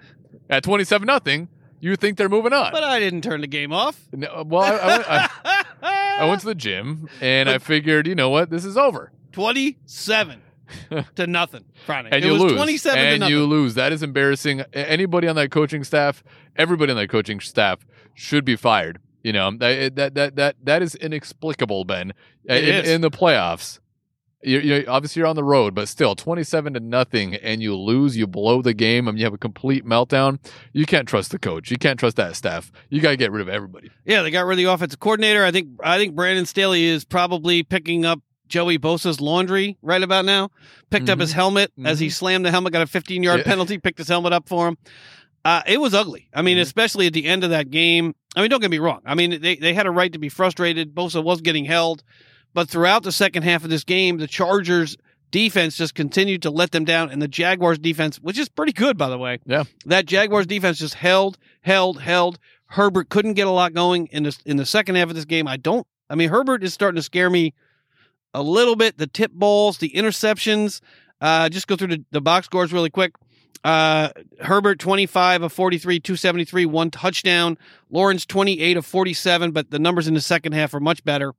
[0.48, 1.48] at twenty-seven nothing.
[1.78, 2.72] You think they're moving on?
[2.72, 4.00] but I didn't turn the game off.
[4.10, 5.64] No, uh, well, I, I, went, I,
[6.20, 9.12] I went to the gym and I figured, you know what, this is over.
[9.32, 10.40] 27
[11.16, 12.08] to nothing Friday.
[12.12, 12.52] and it you was lose.
[12.52, 13.34] 27 to and nothing.
[13.34, 13.74] you lose.
[13.74, 14.60] That is embarrassing.
[14.72, 16.22] Anybody on that coaching staff,
[16.56, 18.98] everybody on that coaching staff should be fired.
[19.22, 22.12] You know that that that that, that is inexplicable, Ben.
[22.48, 22.90] Uh, It in, is.
[22.90, 23.80] in the playoffs.
[24.42, 28.16] You, you obviously you're on the road, but still, twenty-seven to nothing, and you lose.
[28.16, 30.38] You blow the game, and you have a complete meltdown.
[30.72, 31.70] You can't trust the coach.
[31.72, 32.70] You can't trust that staff.
[32.88, 33.90] You got to get rid of everybody.
[34.04, 35.44] Yeah, they got rid of the offensive coordinator.
[35.44, 40.24] I think I think Brandon Staley is probably picking up Joey Bosa's laundry right about
[40.24, 40.50] now.
[40.90, 41.22] Picked up Mhm.
[41.22, 43.44] his helmet as he slammed the helmet, got a 15 yard Yeah.
[43.44, 44.78] penalty, picked his helmet up for him.
[45.44, 46.28] Uh, it was ugly.
[46.34, 46.62] I mean, Mhm.
[46.62, 48.14] especially at the end of that game.
[48.34, 49.00] I mean, don't get me wrong.
[49.06, 50.94] I mean, they, they had a right to be frustrated.
[50.94, 52.02] Bosa was getting held.
[52.52, 54.96] But throughout the second half of this game, the Chargers
[55.30, 58.96] defense just continued to let them down, and the Jaguars defense, which is pretty good
[58.96, 59.64] by the way, Yeah.
[59.84, 62.38] that Jaguars defense just held, held, held.
[62.68, 65.46] Herbert couldn't get a lot going in the in the second half of this game.
[65.46, 65.86] I don't.
[66.10, 67.52] I mean, Herbert is starting to scare me
[68.36, 68.98] a little bit.
[68.98, 70.80] The tip balls, the interceptions.
[71.20, 73.14] Uh, just go through the, the box scores really quick.
[73.64, 77.56] Uh, Herbert 25 of 43, 273, one touchdown.
[77.90, 81.34] Lawrence 28 of 47, but the numbers in the second half are much better.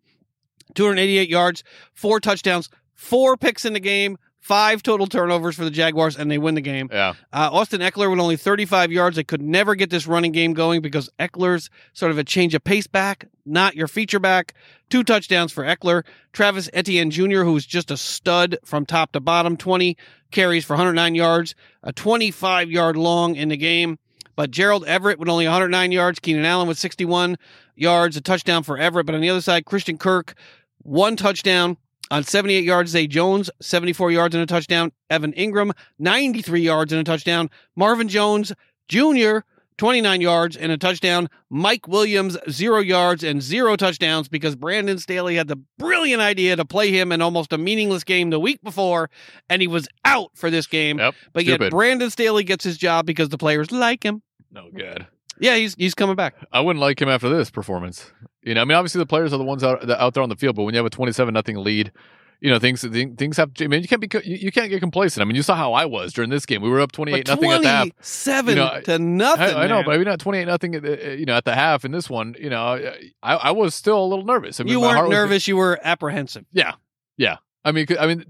[0.73, 6.17] 288 yards, four touchdowns, four picks in the game, five total turnovers for the Jaguars,
[6.17, 6.89] and they win the game.
[6.91, 7.13] Yeah.
[7.33, 9.15] Uh, Austin Ekeler with only 35 yards.
[9.15, 12.63] They could never get this running game going because Ekeler's sort of a change of
[12.63, 14.53] pace back, not your feature back.
[14.89, 16.03] Two touchdowns for Ekeler.
[16.31, 19.97] Travis Etienne Jr., who's just a stud from top to bottom, 20
[20.31, 23.99] carries for 109 yards, a 25 yard long in the game.
[24.35, 27.37] But Gerald Everett with only 109 yards, Keenan Allen with 61
[27.75, 29.07] yards, a touchdown for Everett.
[29.07, 30.35] But on the other side, Christian Kirk,
[30.83, 31.77] one touchdown
[32.11, 32.91] on 78 yards.
[32.91, 34.91] Zay Jones, 74 yards and a touchdown.
[35.09, 37.49] Evan Engram, 93 yards and a touchdown.
[37.75, 38.53] Marvin Jones
[38.87, 39.39] Jr.,
[39.77, 41.29] 29 yards and a touchdown.
[41.49, 46.65] Mike Williams, zero yards and zero touchdowns because Brandon Staley had the brilliant idea to
[46.65, 49.09] play him in almost a meaningless game the week before,
[49.49, 50.99] and he was out for this game.
[50.99, 51.15] Yep.
[51.33, 54.23] But yet Brandon Staley gets his job because the players like him.
[54.51, 55.05] No good.
[55.39, 56.35] Yeah, he's he's coming back.
[56.51, 58.11] I wouldn't like him after this performance.
[58.47, 60.35] You know, I mean, obviously the players are the ones out out there on the
[60.35, 61.91] field, but when you have a twenty-seven nothing lead,
[62.39, 63.51] you know things things have.
[63.59, 65.21] I mean, you can't be you, you can't get complacent.
[65.21, 66.61] I mean, you saw how I was during this game.
[66.61, 67.81] We were up twenty-eight nothing at the half.
[67.89, 69.55] Twenty-seven You know, to nothing.
[69.55, 71.91] I, I know, but I mean, at twenty-eight nothing, you know, at the half in
[71.91, 74.59] this one, you know, I I was still a little nervous.
[74.59, 75.47] I mean, you my heart weren't was- nervous.
[75.47, 76.45] You were apprehensive.
[76.53, 76.73] Yeah,
[77.17, 77.37] yeah.
[77.65, 78.23] I mean, I mean,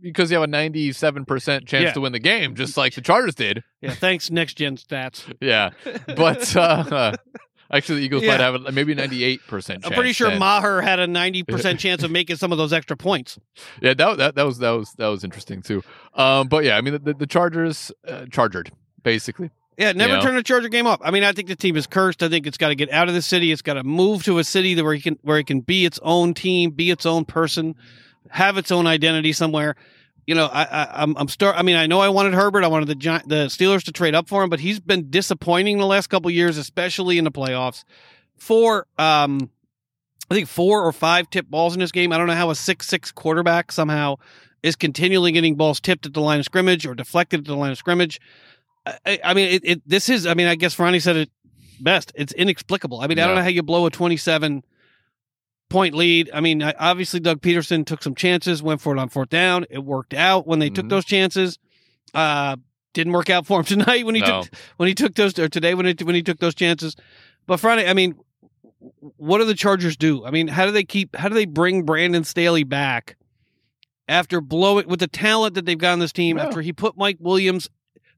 [0.00, 1.92] because you have a ninety-seven percent chance Yeah.
[1.92, 3.62] to win the game, just like the Chargers did.
[3.82, 4.30] Yeah, thanks.
[4.30, 5.24] Next gen stats.
[5.40, 5.70] Yeah,
[6.16, 7.12] but uh,
[7.76, 8.30] actually, the Eagles Yeah.
[8.32, 9.84] might have a- maybe ninety-eight percent.
[9.84, 12.96] I'm pretty sure Maher had a ninety percent chance of making some of those extra
[12.96, 13.38] points.
[13.82, 15.82] Yeah, that, that that was that was that was interesting too.
[16.14, 18.70] Um, but yeah, I mean, the, the Chargers uh, chargered
[19.02, 19.50] basically.
[19.76, 20.20] Yeah, never Yeah.
[20.20, 21.00] turn a Charger game off.
[21.02, 22.22] I mean, I think the team is cursed.
[22.22, 23.50] I think it's got to get out of the city.
[23.50, 25.84] It's got to move to a city that where it can where it can be
[25.84, 27.74] its own team, be its own person,
[28.30, 29.74] have its own identity somewhere.
[30.26, 31.56] You know, I, I I'm I'm start.
[31.58, 32.64] I mean, I know I wanted Herbert.
[32.64, 35.78] I wanted the Gi- the Steelers to trade up for him, but he's been disappointing
[35.78, 37.84] the last couple years, especially in the playoffs.
[38.36, 39.50] Four, um,
[40.30, 42.12] I think four or five tip balls in this game.
[42.12, 44.16] I don't know how a six six quarterback somehow
[44.62, 47.72] is continually getting balls tipped at the line of scrimmage or deflected at the line
[47.72, 48.18] of scrimmage.
[48.86, 49.82] I, I mean, it, it.
[49.86, 50.26] This is.
[50.26, 51.30] I mean, I guess Ronnie said it
[51.80, 52.12] best.
[52.14, 53.00] It's inexplicable.
[53.00, 54.64] I mean, I don't know how you blow a twenty-seven
[55.74, 56.30] point lead.
[56.32, 59.66] I mean, obviously Doug Pederson took some chances, went for it on fourth down.
[59.70, 60.90] It worked out when they took Mhm.
[60.90, 61.58] those chances.
[62.14, 62.56] Uh,
[62.92, 64.42] didn't work out for him tonight when he No.
[64.44, 66.94] took when he took those or today when he when he took those chances.
[67.48, 68.14] But Friday, I mean,
[69.16, 70.24] what do the Chargers do?
[70.24, 71.16] I mean, how do they keep?
[71.16, 73.16] How do they bring Brandon Staley back
[74.08, 76.36] after blowing with the talent that they've got on this team?
[76.36, 76.44] Yeah.
[76.46, 77.68] After he put Mike Williams,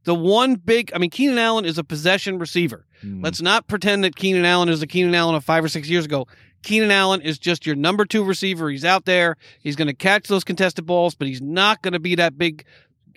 [0.04, 0.90] the one big.
[0.94, 2.84] I mean, Keenan Allen is a possession receiver.
[3.00, 3.22] Hmm.
[3.24, 6.04] Let's not pretend that Keenan Allen is the Keenan Allen of five or six years
[6.04, 6.26] ago.
[6.66, 8.68] Keenan Allen is just your number two receiver.
[8.68, 9.36] He's out there.
[9.62, 12.64] He's going to catch those contested balls, but he's not going to be that big,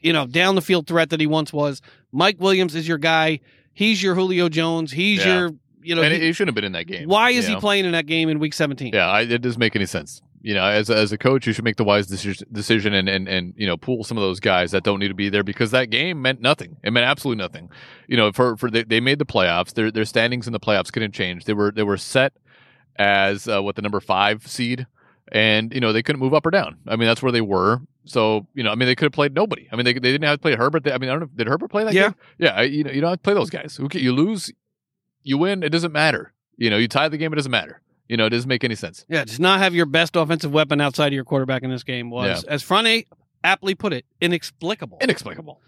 [0.04, 1.82] you know, down the field threat that he once was.
[2.12, 3.40] Mike Williams is your guy.
[3.74, 4.92] He's your Julio Jones.
[4.92, 5.40] He's Yeah.
[5.40, 7.08] your, you know, and he- he, shouldn't have been in that game.
[7.08, 7.60] why is he know?
[7.60, 8.94] playing in that game in week 17?
[8.94, 10.22] Yeah, I, it doesn't make any sense.
[10.44, 13.10] You know, as a, as a coach, you should make the wise decision, decision and,
[13.10, 15.44] and and you know pull some of those guys that don't need to be there
[15.44, 16.78] because that game meant nothing.
[16.82, 17.70] It meant absolutely nothing.
[18.08, 19.74] You know, for for they, they made the playoffs.
[19.74, 21.44] Their their standings in the playoffs couldn't change.
[21.44, 22.32] They were they were set
[23.00, 24.86] as uh, what the number five seed,
[25.32, 26.78] and you know they couldn't move up or down.
[26.88, 27.82] I mean, that's where they were.
[28.06, 29.68] So you know, I mean, they could have played nobody.
[29.72, 30.84] I mean, they, they didn't have to play Herbert.
[30.84, 31.30] They, I mean, I don't know.
[31.36, 32.10] Did Herbert play that Yeah.
[32.10, 32.16] game?
[32.38, 32.50] Yeah.
[32.56, 33.76] I, you know, you don't have to play those guys.
[33.78, 34.52] Who ca- you lose,
[35.24, 35.64] you win.
[35.64, 36.34] It doesn't matter.
[36.58, 37.32] You know, you tie the game.
[37.32, 37.82] It doesn't matter.
[38.08, 39.06] You know, it doesn't make any sense.
[39.08, 42.10] Yeah, just not have your best offensive weapon outside of your quarterback in this game
[42.10, 43.06] was, as Friday
[43.44, 44.98] aptly put it, inexplicable.
[45.00, 45.62] Inexplicable.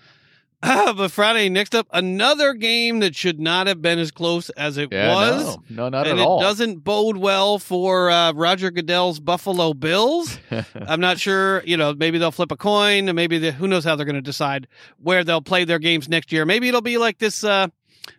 [0.96, 4.90] But Friday, next up, another game that should not have been as close as it
[4.92, 5.58] Yeah, was.
[5.70, 6.40] no, no, not and at all.
[6.40, 10.38] it doesn't bode well for uh, Roger Goodell's Buffalo Bills.
[10.76, 11.64] I'm not sure.
[11.64, 13.14] You know, maybe they'll flip a coin.
[13.16, 16.32] Maybe the, who knows how they're going to decide where they'll play their games next
[16.32, 16.46] year.
[16.46, 17.44] Maybe it'll be like this.
[17.44, 17.68] Uh,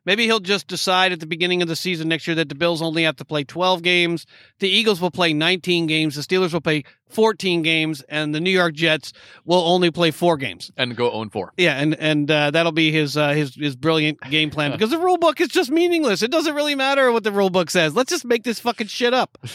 [0.04, 2.82] maybe he'll just decide at the beginning of the season next year that the Bills
[2.82, 4.26] only have to play 12 games.
[4.58, 6.14] The Eagles will play 19 games.
[6.14, 9.12] The Steelers will play 14 games, and the New York Jets
[9.44, 10.70] will only play four games.
[10.76, 11.52] and go own four.
[11.56, 14.98] Yeah, and and uh, that'll be his uh, his his brilliant game plan because the
[14.98, 16.22] rule book is just meaningless.
[16.22, 17.94] It doesn't really matter what the rule book says.
[17.94, 19.38] Let's just make this fucking shit up.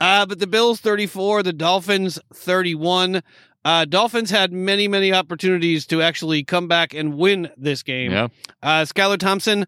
[0.00, 3.22] Uh, but the Bills 34, the Dolphins 31.
[3.64, 8.12] Uh, Dolphins had many, many opportunities to actually come back and win this game.
[8.12, 8.28] Yeah.
[8.62, 9.64] Uh, Skylar Thompson,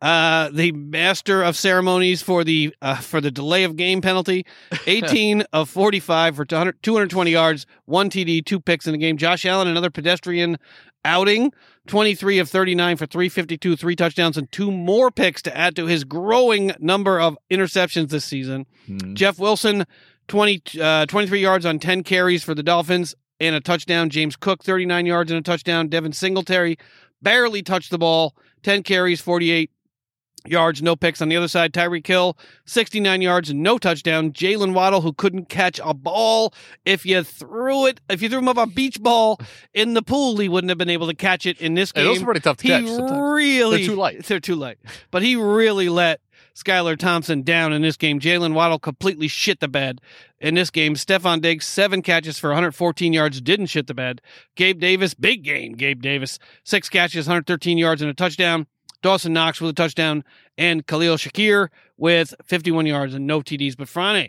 [0.00, 4.46] uh, the master of ceremonies for the uh, for the delay of game penalty.
[4.86, 9.16] 18 of 45 for 200, 220 yards, one TD, two picks in the game.
[9.16, 10.56] Josh Allen, another pedestrian
[11.04, 11.52] outing.
[11.86, 16.04] 23 of 39 for 352, three touchdowns, and two more picks to add to his
[16.04, 18.64] growing number of interceptions this season.
[18.88, 19.14] Mhm.
[19.14, 19.86] Jeff Wilson,
[20.28, 24.10] 20, uh, 23 yards on 10 carries for the Dolphins and a touchdown.
[24.10, 25.88] James Cook, 39 yards and a touchdown.
[25.88, 26.76] Devin Singletary
[27.22, 29.70] barely touched the ball, 10 carries, 48
[30.46, 31.20] yards, no picks.
[31.20, 34.32] On the other side, Tyreek Hill, 69 yards and no touchdown.
[34.32, 36.54] Jaylen Waddle, who couldn't catch a ball.
[36.86, 39.38] If you threw it, if you threw him up a beach ball
[39.74, 42.12] in the pool, he wouldn't have been able to catch it in this Hey, game.
[42.14, 42.86] those are pretty tough to he catch.
[42.88, 43.20] sometimes.
[43.34, 44.24] really They're too light.
[44.24, 44.78] They're too light.
[45.10, 46.20] But he really let
[46.54, 48.20] Skylar Thompson down in this game.
[48.20, 50.00] Jaylen Waddle completely shit the bed
[50.38, 50.94] in this game.
[50.94, 54.20] Stefon Diggs, seven catches for 114 yards, didn't shit the bed.
[54.56, 55.72] Gabe Davis, big game.
[55.72, 58.66] Gabe Davis, six catches, 113 yards and a touchdown.
[59.02, 60.22] Dawson Knox with a touchdown,
[60.58, 63.76] and Khalil Shakir with 51 yards and no TDs.
[63.76, 64.28] But Frane,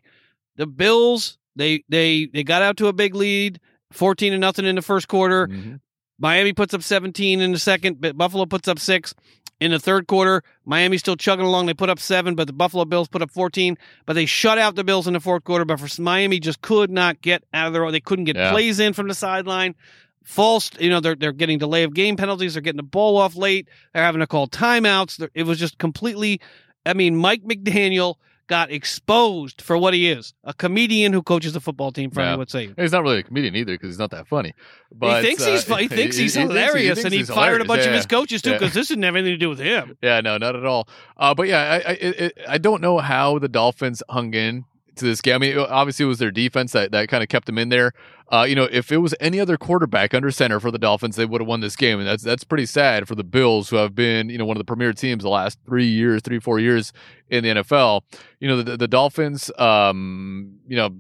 [0.56, 3.60] the Bills, they they they got out to a big lead,
[3.92, 5.48] 14 to nothing in the first quarter.
[5.48, 5.82] Mhm.
[6.20, 9.14] Miami puts up 17 in the second, but Buffalo puts up six.
[9.62, 11.68] In the third quarter, Miami's still chugging along.
[11.68, 13.78] They put up seven, but the Buffalo Bills put up 14.
[14.06, 15.64] But they shut out the Bills in the fourth quarter.
[15.64, 17.86] But for Miami, just could not get out of their.
[17.86, 17.92] own.
[17.94, 18.52] They couldn't get Yeah.
[18.52, 19.76] plays in from the sideline.
[20.24, 22.54] False, you know, they're they're getting delay of game penalties.
[22.56, 23.68] They're getting the ball off late.
[23.94, 25.28] They're having to call timeouts.
[25.34, 26.42] It was just completely.
[26.86, 28.16] I mean, Mike McDaniel
[28.52, 32.12] got exposed for what he is a comedian who coaches a football team.
[32.12, 32.36] Friendly Yeah.
[32.38, 32.70] would say.
[32.78, 34.54] He's not really a comedian either because he's not that funny.
[34.92, 37.24] But he thinks uh, he's he thinks he's he thinks- he hilarious, thinks and he
[37.24, 37.68] fired a hilarious.
[37.68, 38.58] bunch of his coaches too Yeah.
[38.60, 39.98] because this didn't have anything to do with him.
[40.04, 40.88] Yeah, no, not at all.
[41.18, 45.06] Uh, but yeah, I I, it, I don't know how the Dolphins hung in to
[45.06, 45.36] this game.
[45.36, 47.94] I mean, obviously it was their defense that, that kind of kept them in there.
[48.32, 51.26] Uh, you know, if it was any other quarterback under center for the Dolphins, they
[51.26, 53.94] would have won this game, and that's that's pretty sad for the Bills, who have
[53.94, 56.94] been you know one of the premier teams the last three years, three four years
[57.30, 58.02] in the NFL.
[58.40, 60.92] You know, the the Dolphins, um, you know.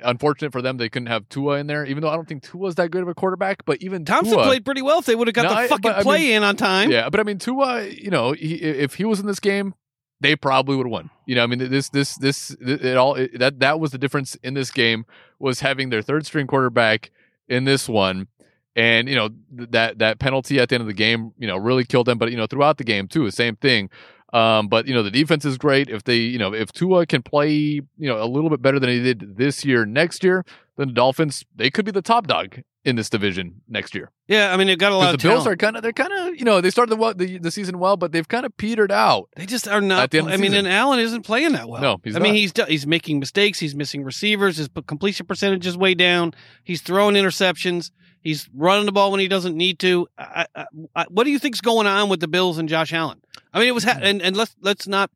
[0.00, 1.84] Unfortunate for them, they couldn't have Tua in there.
[1.84, 4.44] Even though I don't think Tua's that good of a quarterback, but even Thompson Tua,
[4.44, 6.20] played pretty well if they would have got No, the I- fucking but I play
[6.20, 6.92] mean- in on time.
[6.92, 9.74] yeah, but I mean, Tua, you know, he, if he was in this game,
[10.20, 11.10] they probably would have won.
[11.26, 14.34] You know, I mean, this, this, this, it all it, that that was the difference
[14.36, 15.06] in this game
[15.38, 17.10] was having their third string quarterback
[17.48, 18.28] in this one,
[18.74, 21.56] and you know th- that that penalty at the end of the game, you know,
[21.56, 22.18] really killed them.
[22.18, 23.90] But you know, throughout the game too, the same thing.
[24.32, 25.88] Um, but you know, the defense is great.
[25.88, 28.90] If they, you know, if Tua can play, you know, a little bit better than
[28.90, 30.44] he did this year, next year,
[30.76, 34.10] then the Dolphins they could be the top dog in this division next year.
[34.26, 36.12] Yeah, I mean they've got a lot of the Bills are kind of they're kind
[36.12, 38.90] of you know they started the, the the season well, but they've kind of petered
[38.90, 39.28] out.
[39.36, 40.04] They just are not.
[40.04, 41.82] At the end of I mean, and Allen isn't playing that well.
[41.82, 43.58] No, he's I mean, he's he's making mistakes.
[43.58, 44.56] He's missing receivers.
[44.56, 46.34] His completion percentage is way down.
[46.64, 47.90] He's throwing interceptions.
[48.20, 50.08] He's running the ball when he doesn't need to.
[50.18, 50.64] I, I,
[50.96, 53.20] I, what do you think's going on with the Bills and Josh Allen?
[53.52, 53.90] I mean, it was Hmm.
[53.90, 55.10] ha- and and let's let's not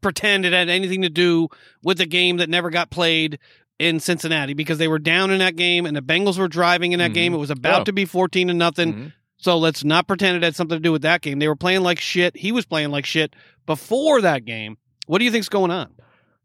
[0.00, 1.48] pretend it had anything to do
[1.82, 3.38] with the game that never got played
[3.78, 6.98] in Cincinnati because they were down in that game and the Bengals were driving in
[6.98, 7.14] that Mhm.
[7.14, 7.34] game.
[7.34, 7.84] It was about Oh.
[7.84, 8.92] to be fourteen to nothing.
[8.94, 9.12] Mhm.
[9.36, 11.38] So let's not pretend it had something to do with that game.
[11.38, 12.36] They were playing like shit.
[12.36, 13.34] He was playing like shit
[13.66, 14.78] before that game.
[15.06, 15.90] What do you think's going on?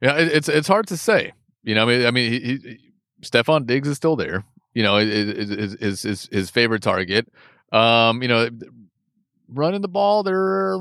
[0.01, 1.33] Yeah, it, it's it's hard to say.
[1.63, 2.77] You know, I mean, I mean, he, he,
[3.23, 4.43] Stefon Diggs is still there.
[4.75, 7.27] You know, is is is his his favorite target.
[7.71, 8.49] Um, you know,
[9.47, 10.77] running the ball, they're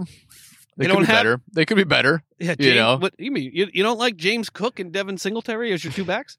[0.76, 1.40] they They could don't be have- better.
[1.52, 2.22] They could be better.
[2.38, 2.96] Yeah, You know?
[2.96, 3.50] what you mean?
[3.54, 6.38] You, you don't like James Cook and Devin Singletary as your two backs?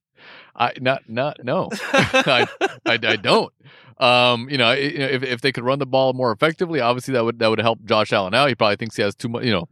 [0.56, 1.70] I not not no.
[1.94, 2.48] I,
[2.86, 3.54] I, I don't.
[4.00, 6.80] Um, you know, i- you know, if if they could run the ball more effectively,
[6.80, 8.50] obviously that would that would help Josh Allen out.
[8.50, 9.68] He probably thinks he has too much, you know,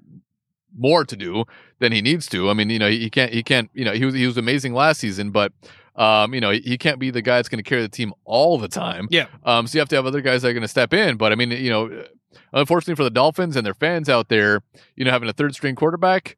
[0.77, 1.43] more to do
[1.79, 2.49] than he needs to.
[2.49, 4.73] I mean, you know, he, can't he can't you know he was he was amazing
[4.73, 5.51] last season, but
[5.95, 8.13] um, you know, he, he can't be the guy that's going to carry the team
[8.23, 9.07] all the time.
[9.11, 9.25] Yeah.
[9.43, 11.17] Um, so you have to have other guys that are going to step in.
[11.17, 12.05] But I mean, you know,
[12.53, 14.61] unfortunately for the Dolphins and their fans out there,
[14.95, 16.37] you know, having a third string quarterback.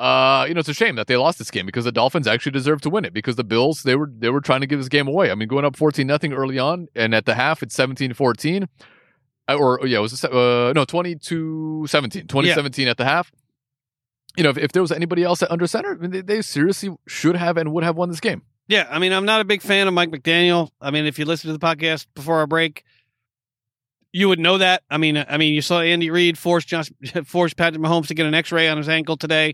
[0.00, 2.52] Uh, you know, it's a shame that they lost this game because the Dolphins actually
[2.52, 4.88] deserved to win it because the Bills they were they were trying to give this
[4.88, 5.30] game away.
[5.30, 8.66] I mean, going up 14 nothing early on and at the half it's 17-14.
[9.46, 13.30] Uh, Or yeah, was it was uh, no 22 17 2017 at the half.
[14.38, 16.40] You know, if, if there was anybody else at under center, I mean, they, they
[16.40, 18.40] seriously should have and would have won this game.
[18.68, 20.70] Yeah, I mean, I'm not a big fan of Mike McDaniel.
[20.80, 22.84] I mean, if you listen to the podcast before our break,
[24.12, 24.82] you would know that.
[24.88, 26.90] I mean, I mean, you saw Andy Reid force Josh,
[27.26, 29.52] force Patrick Mahomes to get an X-ray on his ankle today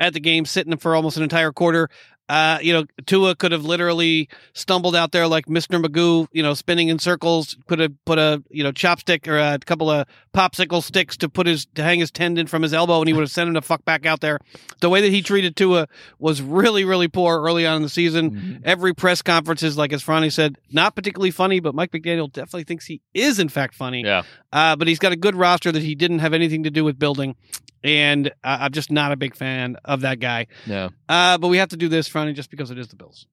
[0.00, 1.88] at the game, sitting for almost an entire quarter.
[2.28, 5.82] Uh, you know, Tua could have literally stumbled out there like Mr.
[5.82, 7.56] Magoo, you know, spinning in circles.
[7.66, 11.46] Could have put a you know chopstick or a couple of popsicle sticks to put
[11.46, 13.62] his to hang his tendon from his elbow, and he would have sent him the
[13.62, 14.40] fuck back out there.
[14.80, 18.60] The way that he treated Tua was really, really poor early on in the season.
[18.62, 22.64] Every press conference is like, as Franny said, not particularly funny, but Mike McDaniel definitely
[22.64, 24.02] thinks he is in fact funny.
[24.02, 24.22] Yeah.
[24.52, 26.98] Uh, but he's got a good roster that he didn't have anything to do with
[26.98, 27.36] building.
[27.84, 30.46] And uh, I'm just not a big fan of that guy.
[30.66, 30.88] Yeah.
[31.08, 33.26] Uh, but we have to do this, Franny, just because it is the Bills.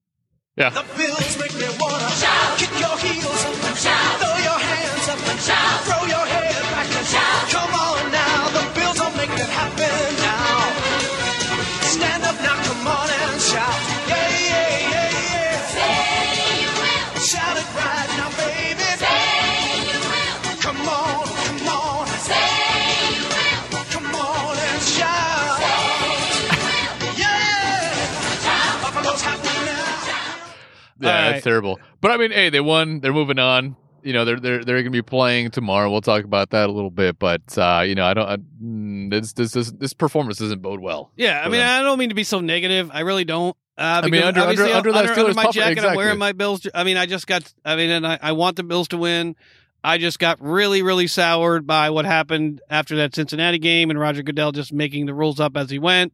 [0.56, 0.70] Yeah.
[0.70, 2.58] The Bills make me wanna shout.
[2.58, 4.20] Kick your heels up and shout.
[4.20, 5.80] Throw your hands up and shout.
[5.84, 7.48] Throw your head back and shout.
[7.50, 8.15] Come on now,
[31.06, 31.80] Yeah, All that's terrible.
[32.00, 33.00] But I mean, hey, they won.
[33.00, 33.76] They're moving on.
[34.02, 35.90] You know, they're they're they're going to be playing tomorrow.
[35.90, 37.18] We'll talk about that a little bit.
[37.18, 38.28] But uh, you know, I don't.
[38.28, 41.10] I, mm, this this this this performance doesn't bode well.
[41.16, 41.80] Yeah, I mean, them.
[41.80, 42.90] I don't mean to be so negative.
[42.92, 43.56] I really don't.
[43.78, 46.66] Uh, mean, because under- under- obviously, under that my jacket, I'm wearing my Bills.
[46.74, 47.52] I mean, I just got.
[47.64, 49.36] I mean, and I, I want the Bills to win.
[49.86, 54.22] I just got really, really soured by what happened after that Cincinnati game and Roger
[54.22, 56.12] Goodell just making the rules up as he went,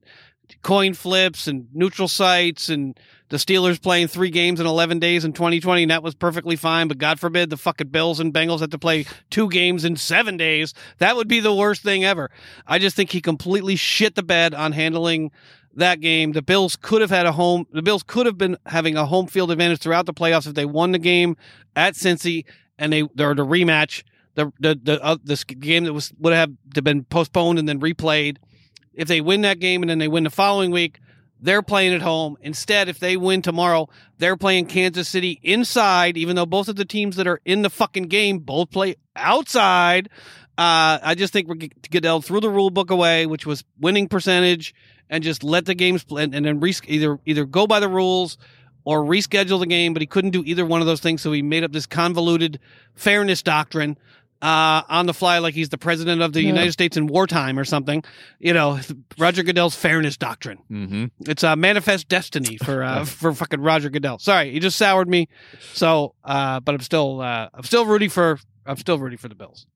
[0.62, 2.98] coin flips and neutral sites and
[3.32, 6.86] the Steelers playing three games in 11 days in 2020, and that was perfectly fine.
[6.86, 10.36] But God forbid the fucking Bills and Bengals had to play two games in seven
[10.36, 10.74] days.
[10.98, 12.30] That would be the worst thing ever.
[12.66, 15.30] I just think he completely shit the bed on handling
[15.74, 16.32] that game.
[16.32, 17.66] The Bills could have had a home.
[17.72, 20.66] The Bills could have been having a home field advantage throughout the playoffs if they
[20.66, 21.38] won the game
[21.74, 22.44] at Cincy
[22.76, 24.02] and they they're the rematch.
[24.34, 26.50] The the the uh, this game that was would have
[26.84, 28.36] been postponed and then replayed.
[28.92, 31.00] If they win that game and then they win the following week,
[31.42, 32.36] they're playing at home.
[32.40, 33.88] Instead, if they win tomorrow,
[34.18, 37.70] they're playing Kansas City inside, even though both of the teams that are in the
[37.70, 40.08] fucking game both play outside.
[40.56, 41.48] Uh, I just think
[41.90, 44.74] Goodell threw the rule book away, which was winning percentage,
[45.10, 47.88] and just let the games play, and, and then res- either either go by the
[47.88, 48.38] rules
[48.84, 49.92] or reschedule the game.
[49.92, 52.60] But he couldn't do either one of those things, so he made up this convoluted
[52.94, 53.98] fairness doctrine
[54.42, 56.48] uh, on the fly, like he's the president of the Yeah.
[56.48, 58.02] United States in wartime or something.
[58.40, 58.80] You know,
[59.16, 60.58] Roger Goodell's fairness doctrine.
[60.70, 61.30] Mm-hmm.
[61.30, 64.18] It's a manifest destiny for uh, for fucking Roger Goodell.
[64.18, 65.28] Sorry, he just soured me.
[65.72, 69.34] So, uh, but I'm still uh, I'm still rooting for I'm still rooting for the
[69.36, 69.66] Bills.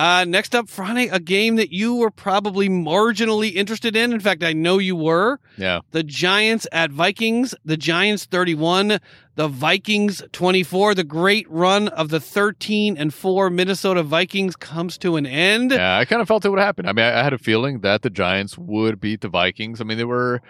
[0.00, 4.14] Uh, next up, Friday, a game that you were probably marginally interested in.
[4.14, 5.38] In fact, I know you were.
[5.58, 5.80] Yeah.
[5.90, 7.54] The Giants at Vikings.
[7.66, 8.98] The Giants 31,
[9.34, 10.94] the Vikings 24.
[10.94, 15.70] The great run of the 13 and 4 Minnesota Vikings comes to an end.
[15.70, 16.86] Yeah, I kind of felt it would happen.
[16.86, 19.82] I mean, I, I had a feeling that the Giants would beat the Vikings.
[19.82, 20.40] I mean, they were,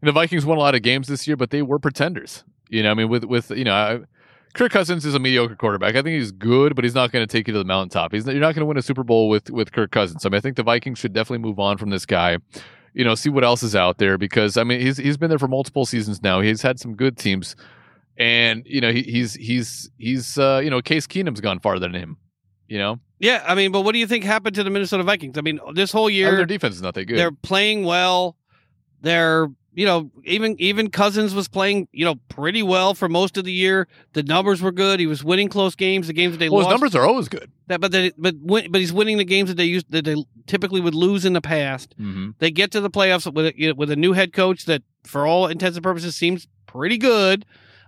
[0.00, 2.44] you know, the Vikings won a lot of games this year, but they were pretenders.
[2.68, 4.00] You know, I mean, with with you know, I,
[4.54, 5.94] Kirk Cousins is a mediocre quarterback.
[5.94, 8.12] I think he's good, but he's not going to take you to the mountaintop.
[8.12, 10.26] He's you're not going to win a Super Bowl with with Kirk Cousins.
[10.26, 12.38] I mean, I think the Vikings should definitely move on from this guy.
[12.92, 15.38] You know, see what else is out there because I mean, he's he's been there
[15.38, 16.40] for multiple seasons now.
[16.40, 17.54] He's had some good teams,
[18.16, 21.94] and you know, he, he's he's he's uh, you know, Case Keenum's gone farther than
[21.94, 22.16] him.
[22.66, 25.36] You know, Yeah, I mean, but what do you think happened to the Minnesota Vikings?
[25.36, 27.18] I mean, this whole I mean, year their defense is not that good.
[27.18, 28.36] they're playing well.
[29.00, 33.44] They're you know even even Cousins was playing you know pretty well for most of
[33.44, 33.86] the year.
[34.14, 35.00] The numbers were good.
[35.00, 36.06] He was winning close games.
[36.06, 37.50] The games that they well, his lost, numbers are always good.
[37.68, 40.16] that, but they, but win, but he's winning the games that they used that they
[40.46, 41.94] typically would lose in the past.
[41.98, 42.30] Mm-hmm.
[42.38, 44.82] They get to the playoffs with a, you know, with a new head coach that,
[45.04, 47.44] for all intents and purposes, seems pretty good.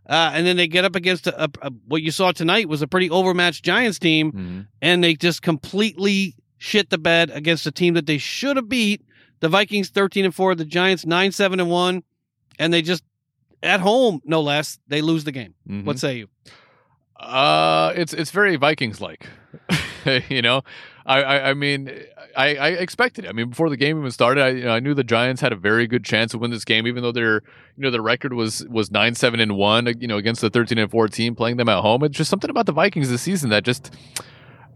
[0.08, 2.82] Uh, and then they get up against a, a, a- what you saw tonight was
[2.82, 4.60] a pretty overmatched Giants team, Mm-hmm.
[4.80, 9.00] and they just completely shit the bed against a team that they should have beat.
[9.42, 12.04] The Vikings thirteen and four, the Giants nine seven and one,
[12.60, 13.02] and they just
[13.60, 15.54] at home no less they lose the game.
[15.68, 15.84] Mhm.
[15.84, 16.28] What say you?
[17.18, 19.26] Uh, it's it's very Vikings like,
[20.28, 20.62] you know.
[21.04, 21.90] I, I I mean
[22.36, 23.24] I, I expected.
[23.24, 23.28] It.
[23.30, 25.52] I mean before the game even started, I you know, I knew the Giants had
[25.52, 27.42] a very good chance to win this game, even though their
[27.76, 29.92] you know their record was was nine seven and one.
[29.98, 32.04] You know against the thirteen and four team playing them at home.
[32.04, 33.92] It's just something about the Vikings this season that just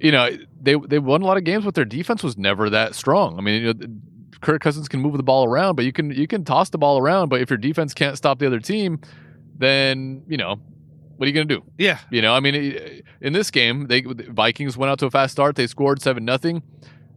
[0.01, 0.29] you know
[0.61, 3.39] they they won a lot of games, but their defense was never that strong.
[3.39, 3.87] I mean you know.
[4.41, 6.99] Kirk Cousins can move the ball around, but you can you can toss the ball
[6.99, 7.29] around.
[7.29, 9.01] But if your defense can't stop the other team,
[9.59, 10.61] then you know
[11.17, 11.65] what are you going to do?
[11.79, 15.11] Yeah, You know, I mean, in this game, they the Vikings went out to a
[15.11, 15.57] fast start.
[15.57, 16.63] They scored seven nothing.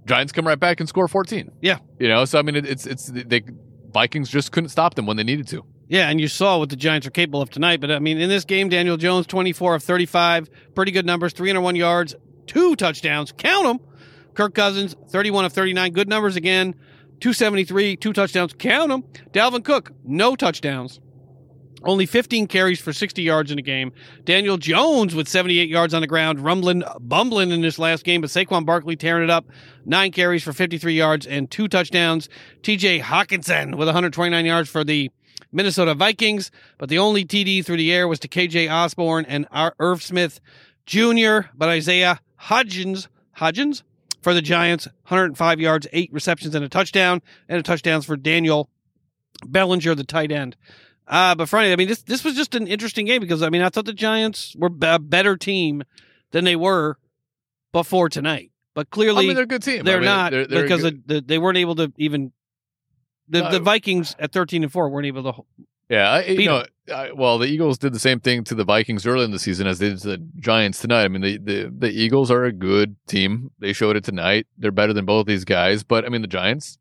[0.06, 1.52] Giants come right back and score fourteen.
[1.62, 1.80] Yeah.
[2.00, 3.44] you know, so I mean, it, it's it's the
[3.92, 5.66] Vikings just couldn't stop them when they needed to.
[5.88, 7.82] Yeah, and you saw what the Giants are capable of tonight.
[7.82, 11.76] But I mean, in this game, Daniel Jones, 24 of 35, pretty good numbers, 301
[11.76, 12.16] yards,
[12.46, 13.88] two touchdowns, count them.
[14.36, 16.76] Kirk Cousins, 31 of 39, good numbers again,
[17.20, 19.04] 273, two touchdowns, count them.
[19.32, 21.00] Dalvin Cook, no touchdowns.
[21.84, 23.94] Only 15 carries for 60 yards in the game.
[24.26, 28.30] Daniel Jones with 78 yards on the ground, rumbling, bumbling in this last game, but
[28.30, 29.46] Saquon Barkley tearing it up.
[29.86, 32.28] Nine carries for 53 yards and two touchdowns.
[32.64, 35.10] TJ Hockenson with 129 yards for the
[35.52, 39.74] Minnesota Vikings, but the only TD through the air was to KJ Osborne and Ir-
[39.80, 40.42] Irv Smith
[40.86, 43.08] Jr., but Isaiah Hodgins,
[43.38, 43.84] Hodgins.
[44.22, 48.70] For the Giants, 105 yards, eight receptions, and a touchdown, and a touchdowns for Daniel
[49.46, 50.58] Bellinger, the tight end.
[51.08, 53.62] Uh, but Friday, I mean, this this was just an interesting game because I mean,
[53.62, 55.84] I thought the Giants were a better team
[56.32, 56.98] than they were
[57.72, 58.52] before tonight.
[58.76, 59.84] But I clearly, mean, they're a good team.
[59.86, 62.32] They're mean, not they're- they're because the, they weren't able to even.
[63.32, 63.52] The, No.
[63.52, 65.42] the Vikings at 13 and 4 weren't able to.
[65.88, 69.06] Yeah, I, you know, I, well, the Eagles did the same thing to the Vikings
[69.06, 71.04] early in the season as they did to the Giants tonight.
[71.04, 73.52] I mean, the, the the Eagles are a good team.
[73.60, 74.48] They showed it tonight.
[74.58, 76.78] They're better than both these guys, but I mean, the Giants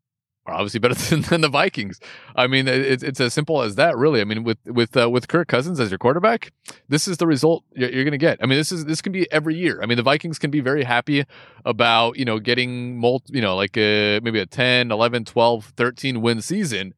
[0.49, 1.99] are obviously better than, than the Vikings.
[2.35, 4.21] I mean, it, it's it's as simple as that, really.
[4.21, 6.51] I mean, with with uh, with Kirk Cousins as your quarterback,
[6.87, 8.39] this is the result you're, you're going to get.
[8.41, 9.81] I mean, this is this can be every year.
[9.81, 11.25] I mean, the Vikings can be very happy
[11.65, 16.21] about you know getting multi, you know, like a, maybe a 10, 11, 12, 13
[16.21, 16.93] win season.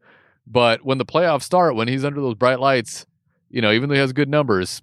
[0.48, 3.06] But when the playoffs start, when he's under those bright lights,
[3.50, 4.82] you know, even though he has good numbers,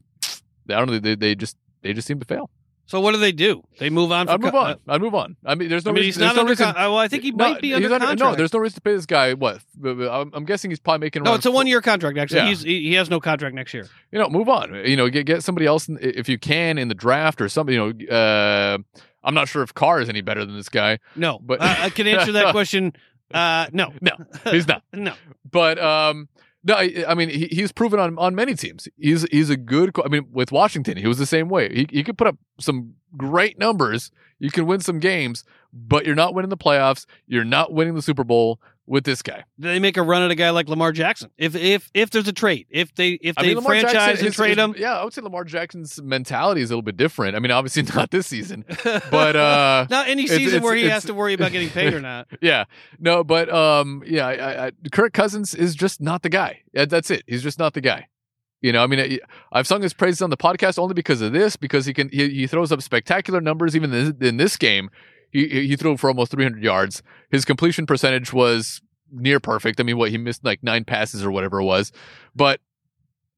[0.68, 0.98] I don't know.
[0.98, 2.50] They, they just they just seem to fail.
[2.86, 3.62] So what do they do?
[3.78, 4.30] They move on.
[4.30, 4.70] I'd move on.
[4.70, 5.36] uh, I'd move on.
[5.44, 6.22] I mean, there's no I mean, reason.
[6.22, 6.50] he's not no under.
[6.52, 8.18] reason- Con- uh, well, I think he No, might be he's under contract.
[8.20, 9.34] No, there's no reason to pay this guy.
[9.34, 9.60] What?
[9.84, 11.22] I'm, I'm guessing he's probably making.
[11.24, 11.34] no.
[11.34, 12.16] It's a one-year contract.
[12.16, 12.46] Actually, Yeah.
[12.48, 13.86] he's he, he has no contract next year.
[14.10, 14.74] You know, move on.
[14.86, 17.74] You know, get get somebody else in, if you can in the draft or something.
[17.74, 18.78] You know, uh,
[19.22, 20.98] I'm not sure if Carr is any better than this guy.
[21.14, 22.94] No, But- uh, I can answer that question.
[23.32, 24.12] Uh, no, No,
[24.50, 24.82] he's not.
[24.92, 25.14] no.
[25.50, 26.28] But um,
[26.64, 28.88] no, I, I mean he, he's proven on, on many teams.
[28.98, 29.92] He's he's a good.
[30.04, 31.68] I mean, with Washington, he was the same way.
[31.72, 34.10] He he could put up some great numbers.
[34.38, 37.06] You can win some games, but you're not winning the playoffs.
[37.26, 39.44] You're not winning the Super Bowl with this guy.
[39.58, 41.30] They make a run at a guy like Lamar Jackson?
[41.36, 44.26] If if if there's a trade, if they if I they mean, Lamar franchise Jackson,
[44.26, 47.36] and trade him, Yeah, I would say Lamar Jackson's mentality is a little bit different.
[47.36, 51.04] I mean, obviously not this season, but uh, not any season it's- where he has
[51.04, 52.28] to worry about getting paid or not.
[52.40, 52.64] yeah,
[52.98, 56.62] no, but um, yeah, I, I, I- Kirk Cousins is just not the guy.
[56.72, 57.22] That's it.
[57.26, 58.08] He's just not the guy.
[58.60, 59.20] You know, I mean, I-
[59.52, 62.28] I've sung his praises on the podcast only because of this, because he can he,
[62.30, 63.76] he throws up spectacular numbers.
[63.76, 64.90] Even in, in this game,
[65.30, 67.02] he he threw for almost 300 yards.
[67.30, 69.80] His completion percentage was near perfect.
[69.80, 71.92] I mean, what he missed like nine passes or whatever it was,
[72.34, 72.60] but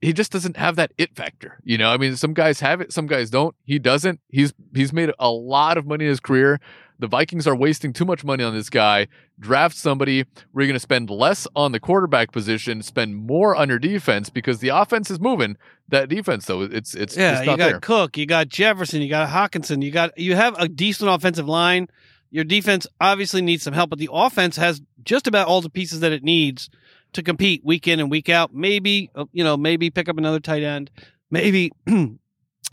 [0.01, 1.59] he just doesn't have that it factor.
[1.63, 3.55] You know, I mean, some guys have it, some guys don't.
[3.65, 4.21] He doesn't.
[4.29, 6.61] He's he's made a lot of money in his career.
[6.99, 9.09] The Vikings are wasting too much money on this guy.
[9.39, 10.27] Draft somebody.
[10.53, 14.59] We're going to spend less on the quarterback position, spend more on your defense because
[14.59, 15.57] the offense is moving.
[15.89, 17.81] That defense, though, it's it's, Yeah, you got there.
[17.81, 21.89] Cook, you got Jefferson, you got Hockenson, you got you have a decent offensive line.
[22.31, 26.01] Your defense obviously needs some help, but the offense has just about all the pieces
[26.01, 26.71] that it needs
[27.13, 28.55] to compete week in and week out.
[28.55, 30.91] Maybe uh, you know, maybe pick up another tight end,
[31.31, 31.71] maybe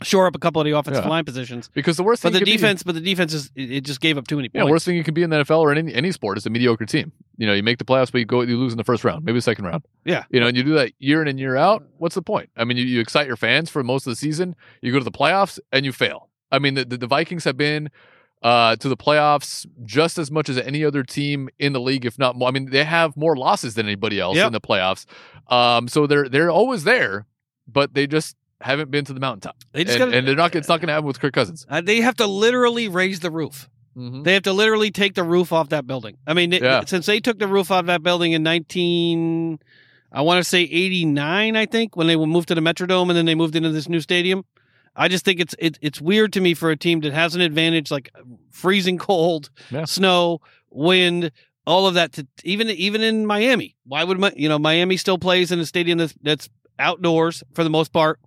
[0.02, 1.10] shore up a couple of the offensive Yeah.
[1.10, 1.68] line positions.
[1.74, 4.00] Because the worst But thing the you be- defense, but the defense is it, just
[4.00, 4.70] gave up too many Yeah, points.
[4.70, 6.50] worst thing you can be in the NFL or in any, any sport is a
[6.50, 7.10] mediocre team.
[7.36, 9.24] You know, you make the playoffs, but you go, you lose in the first round,
[9.24, 9.84] maybe the second round.
[10.04, 10.24] Yeah.
[10.30, 11.84] You know, and you do that year in and year out.
[11.98, 12.50] What's the point?
[12.56, 14.54] I mean, you, you excite your fans for most of the season.
[14.82, 16.28] You go to the playoffs and you fail.
[16.52, 17.90] I mean, the, the, the Vikings have been
[18.42, 22.18] uh, to the playoffs just as much as any other team in the league, if
[22.18, 22.48] not more.
[22.48, 24.46] I mean, they have more losses than anybody else Yep.
[24.48, 25.06] in the playoffs.
[25.52, 27.26] Um, so they're they're always there,
[27.66, 29.56] but they just haven't been to the mountaintop.
[29.72, 30.54] They just and, gotta- and they're not.
[30.54, 31.66] It's not going to happen with Kirk Cousins.
[31.68, 33.68] Uh, they have to literally raise the roof.
[33.96, 34.22] Mm-hmm.
[34.22, 36.16] They have to literally take the roof off that building.
[36.26, 39.58] I mean, it- since they took the roof off that building in 19,
[40.12, 43.26] I want to say 89, I think, when they moved to the Metrodome and then
[43.26, 44.44] they moved into this new stadium.
[44.98, 47.40] I just think it's it, it's weird to me for a team that has an
[47.40, 48.10] advantage like
[48.50, 49.84] freezing cold, Yeah.
[49.84, 50.40] snow,
[50.70, 51.30] wind,
[51.66, 52.12] all of that.
[52.14, 55.66] To even even in Miami, why would Mi- you know Miami still plays in a
[55.66, 58.18] stadium that's that's outdoors for the most part?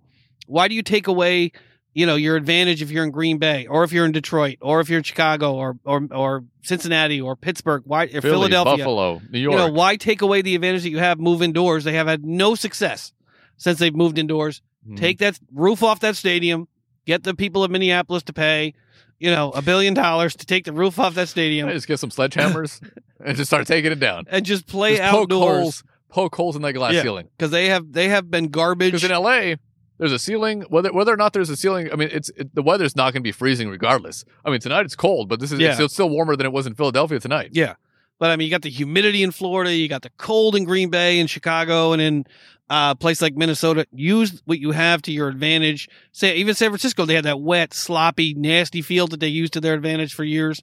[0.46, 1.52] Why do you take away
[1.94, 4.80] you know your advantage if you're in Green Bay or if you're in Detroit or
[4.80, 7.82] if you're in Chicago or or or Cincinnati or Pittsburgh?
[7.84, 8.76] Why or Philly, Philadelphia?
[8.78, 9.52] Buffalo, New York.
[9.52, 11.84] You know why take away the advantage that you have move indoors?
[11.84, 13.12] They have had no success
[13.58, 14.62] since they've moved indoors.
[14.88, 14.96] Mhm.
[14.96, 16.68] Take that roof off that stadium.
[17.06, 18.74] Get the people of Minneapolis to pay,
[19.18, 21.98] you know, a billion dollars to take the roof off that stadium I just get
[21.98, 22.80] some sledgehammers
[23.24, 24.24] and just start taking it down.
[24.28, 27.02] and just play Just poke outdoors holes, poke holes in that glass Yeah.
[27.02, 27.28] ceiling.
[27.36, 28.92] because they have they have been garbage.
[28.92, 29.56] Because in LA,
[29.98, 30.62] there's a ceiling.
[30.68, 33.22] Whether whether or not there's a ceiling, I mean, it's it, the weather's not going
[33.22, 34.24] to be freezing regardless.
[34.44, 35.68] I mean, tonight it's cold, but this is Yeah.
[35.68, 37.50] it's still, still warmer than it was in Philadelphia tonight.
[37.52, 37.74] Yeah.
[38.18, 40.90] But I mean, you got the humidity in Florida, you got the cold in Green
[40.90, 42.24] Bay and Chicago, and in
[42.72, 43.86] uh, a place like Minnesota.
[43.92, 45.88] Use what you have to your advantage.
[46.12, 49.60] Say even San Francisco, they had that wet, sloppy, nasty field that they used to
[49.60, 50.62] their advantage for years.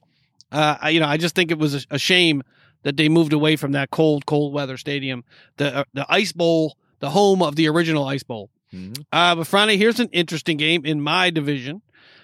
[0.50, 2.42] Uh, I, you know, I just think it was a, a shame
[2.82, 5.22] that they moved away from that cold, cold weather stadium,
[5.56, 8.50] the uh, the Ice Bowl, the home of the original Ice Bowl.
[8.74, 9.04] Mhm.
[9.12, 11.82] Uh, but Friday, here's an interesting game in my division.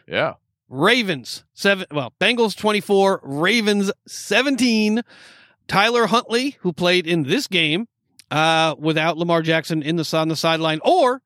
[0.09, 0.35] Yeah.
[0.69, 1.87] Ravens seven.
[1.93, 5.03] Well, Bengals twenty four, Ravens seventeen.
[5.69, 7.87] Tyler Huntley, who played in this game
[8.31, 11.23] uh, without Lamar Jackson in the on the sideline, or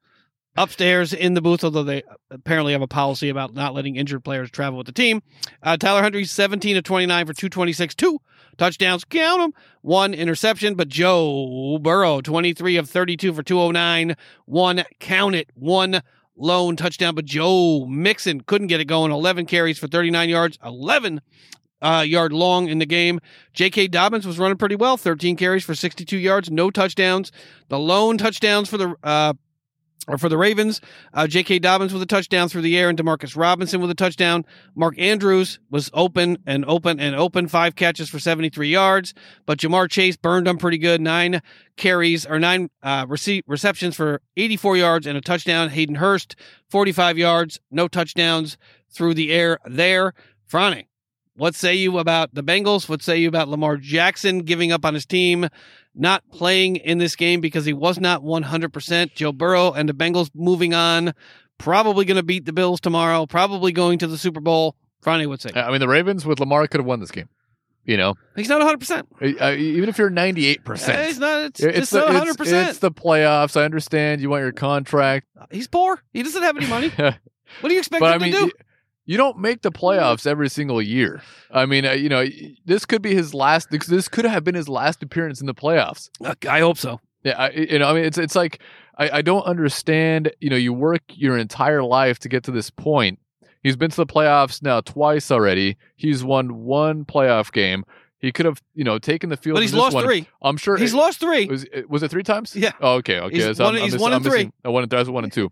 [0.57, 4.51] upstairs in the booth, although they apparently have a policy about not letting injured players
[4.51, 5.22] travel with the team.
[5.62, 8.20] Uh, Tyler Huntley, 17 to 29 for 226, two
[8.59, 10.74] touchdowns, count them, one interception.
[10.74, 16.03] But Joe Burrow, 23 of 32 for 209, one count it, one
[16.36, 17.14] lone touchdown.
[17.14, 21.20] But Joe Mixon couldn't get it going, 11 carries for 39 yards, 11
[21.83, 23.20] uh, yard long in the game.
[23.53, 23.89] J.K.
[23.89, 27.33] Dobbins was running pretty well, 13 carries for 62 yards, no touchdowns.
[27.68, 29.35] The lone touchdowns for the uh,
[30.09, 30.81] or for the Ravens,
[31.14, 31.59] uh, J.K.
[31.61, 34.45] Dobbins with a touchdown through the air, and Demarcus Robinson with a touchdown.
[34.74, 39.14] Mark Andrews was open and open and open, five catches for 73 yards.
[39.47, 41.43] But Ja'Marr Chase burned them pretty good, nine
[41.76, 45.68] carries or nine uh, rece- receptions for 84 yards and a touchdown.
[45.68, 46.35] Hayden Hurst,
[46.70, 48.57] 45 yards, no touchdowns
[48.91, 50.14] through the air there.
[50.51, 50.87] Franny,
[51.37, 52.89] what say you about the Bengals?
[52.89, 55.49] What say you about Lamar Jackson giving up on his team,
[55.95, 59.14] not playing in this game because he was not 100%?
[59.14, 61.12] Joe Burrow and the Bengals moving on,
[61.59, 64.76] probably going to beat the Bills tomorrow, probably going to the Super Bowl.
[65.03, 65.51] Franny, what say?
[65.55, 67.28] I mean, the Ravens with Lamar could have won this game.
[67.85, 69.41] You know, He's not 100%.
[69.41, 71.07] Uh, even if you're 98 Uh, percent.
[71.07, 72.68] He's not, it's, It's, it's the, not 100%.
[72.68, 73.59] it's the playoffs.
[73.59, 75.99] I understand you want your contract, He's poor.
[76.12, 76.93] He doesn't have any money.
[77.62, 78.51] What do you expect I him mean, to do?
[79.11, 81.21] You don't make the playoffs every single year.
[81.51, 82.25] I mean, uh, you know,
[82.65, 83.69] this could be his last.
[83.73, 86.11] This could have been his last appearance in the playoffs.
[86.25, 87.01] Uh, I hope so.
[87.25, 88.61] Yeah, I, you know, I mean, it's it's like
[88.99, 90.31] I, I don't understand.
[90.39, 93.19] You know, you work your entire life to get to this point.
[93.65, 95.77] He's been to the playoffs now twice already.
[95.97, 97.83] He's won one playoff game.
[98.21, 99.57] He could have, you know, taken the field.
[99.57, 100.05] But he's lost one.
[100.05, 100.29] three.
[100.41, 101.47] I'm sure He's it- lost three.
[101.47, 102.55] Was it, was it three times?
[102.55, 102.73] Yeah.
[102.81, 103.19] Oh, okay.
[103.19, 103.35] Okay.
[103.35, 104.53] He's So one- I'm, he's I'm one and three.
[104.65, 105.51] I one and that's one and two.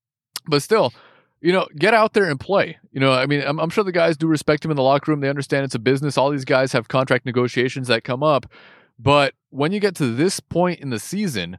[0.46, 0.92] but still,
[1.40, 2.78] you know, get out there and play.
[2.92, 5.10] You know, I mean, I'm, I'm sure the guys do respect him in the locker
[5.10, 5.20] room.
[5.20, 6.18] They understand it's a business.
[6.18, 8.46] All these guys have contract negotiations that come up.
[8.98, 11.58] But when you get to this point in the season,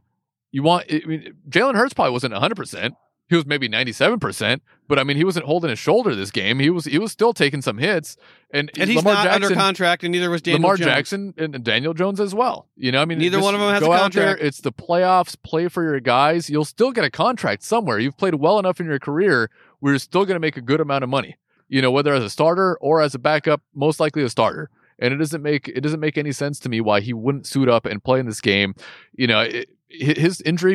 [0.50, 0.86] you want.
[0.90, 2.54] I mean, Jalen Hurts probably wasn't 100.
[2.56, 2.94] percent
[3.28, 4.62] He was maybe 97 percent.
[4.86, 6.58] But I mean, he wasn't holding his shoulder this game.
[6.60, 6.84] He was.
[6.84, 8.16] He was still taking some hits.
[8.54, 10.86] And, and he's Lamar not Jackson, under contract, and neither was Daniel Lamar Jones.
[10.86, 12.68] Jackson and Daniel Jones as well.
[12.76, 14.24] You know, I mean, Neither one of them has a out there.
[14.26, 14.42] contract.
[14.42, 15.34] It's the playoffs.
[15.42, 16.50] Play for your guys.
[16.50, 17.98] You'll still get a contract somewhere.
[17.98, 19.50] You've played well enough in your career
[19.90, 21.36] you're still going to make a good amount of money.
[21.68, 24.70] You know, whether as a starter or as a backup, most likely a starter.
[24.98, 27.68] And it doesn't make it doesn't make any sense to me why he wouldn't suit
[27.68, 28.74] up and play in this game.
[29.14, 30.72] You know, it, his injury.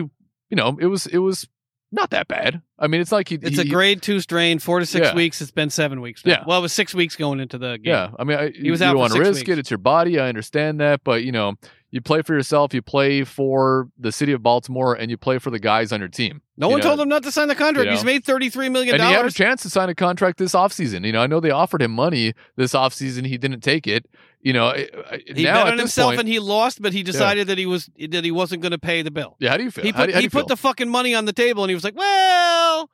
[0.49, 1.47] You know, it was it was
[1.91, 2.61] not that bad.
[2.77, 3.35] I mean, it's like he.
[3.41, 5.15] It's he- a grade two strain, four to six Yeah.
[5.15, 5.39] weeks.
[5.41, 6.25] It's been seven weeks.
[6.25, 6.31] Now.
[6.33, 6.43] Yeah.
[6.45, 7.85] Well, it was six weeks going into the game.
[7.93, 9.49] Yeah, I mean, I, was you out don't want to risk weeks.
[9.49, 9.59] it.
[9.59, 10.19] It's your body.
[10.19, 11.53] I understand that, but you know,
[11.91, 12.73] you play for yourself.
[12.73, 16.09] You play for the city of Baltimore, and you play for the guys on your
[16.09, 16.41] team.
[16.57, 17.85] No You one know, told him not to sign the contract.
[17.85, 20.53] you He's made thirty-three million And he had a chance to sign a contract this
[20.53, 21.05] offseason.
[21.05, 23.25] You know, I know they offered him money this offseason.
[23.25, 24.05] He didn't take it.
[24.41, 27.57] You know, He now bet on himself point, and he lost, but he decided that
[27.57, 29.35] he was that he wasn't going to pay the bill.
[29.39, 29.49] yeah.
[29.51, 29.83] How do you feel?
[29.85, 30.47] He how put do, how do he you put feel?
[30.47, 32.89] the fucking money on the table and he was like, well.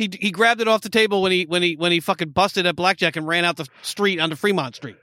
[0.00, 2.64] He, he grabbed it off the table when he when he when he fucking busted
[2.64, 4.96] at blackjack and ran out the street onto Fremont Street.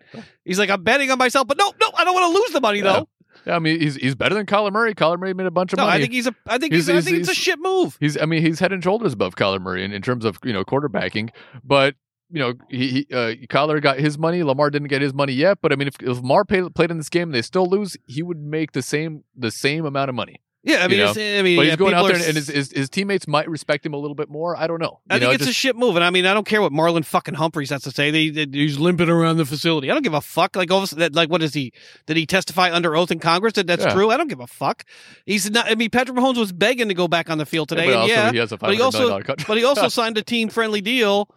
[0.43, 2.61] He's like, I'm betting on myself, but no, no, I don't want to lose the
[2.61, 3.07] money though.
[3.45, 4.95] Yeah, I mean, he's he's better than Kyler Murray.
[4.95, 5.97] Kyler Murray made a bunch of No, money.
[5.97, 7.95] I think he's a I think He's- he's, I he's- think it's a shit move.
[7.99, 10.51] He's, I mean, he's head and shoulders above Kyler Murray in, in terms of you
[10.51, 11.29] know quarterbacking.
[11.63, 11.93] But
[12.31, 14.41] you know, he, he uh, Kyler got his money.
[14.43, 15.59] Lamar didn't get his money yet.
[15.61, 17.95] But I mean, if, if Lamar played, played in this game and they still lose,
[18.07, 20.41] he would make the same the same amount of money.
[20.67, 22.47] Yeah, I You mean, I mean, But yeah, he's going out there are and, his,
[22.47, 24.57] his his teammates might respect him a little bit more.
[24.57, 24.99] I don't know.
[25.09, 27.05] I think know, it's a shit move, and I mean, I don't care what Marlon
[27.05, 28.11] fucking Humphreys has to say.
[28.11, 29.89] They, they- he's limping around the facility.
[29.89, 30.55] I don't give a fuck.
[30.55, 31.71] Like, all of a like, what is he?
[32.05, 33.93] Did he testify under oath in Congress that that's Yeah.
[33.93, 34.11] true?
[34.11, 34.83] I don't give a fuck.
[35.25, 35.71] He's not.
[35.71, 37.99] I mean, Patrick Mahomes was begging to go back on the field today, but and
[38.01, 40.81] also yeah, he has a but he also, but he also signed a team friendly
[40.81, 41.29] deal.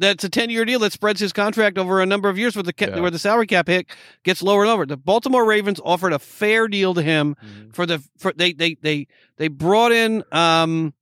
[0.00, 2.62] That's a ten year deal that spreads his contract over a number of years, where
[2.62, 3.00] the ca- Yeah.
[3.00, 3.86] where the salary cap hit
[4.22, 4.86] gets lower and lower.
[4.86, 7.74] The Baltimore Ravens offered a fair deal to him Mhm.
[7.74, 10.94] for the for they they they they brought in um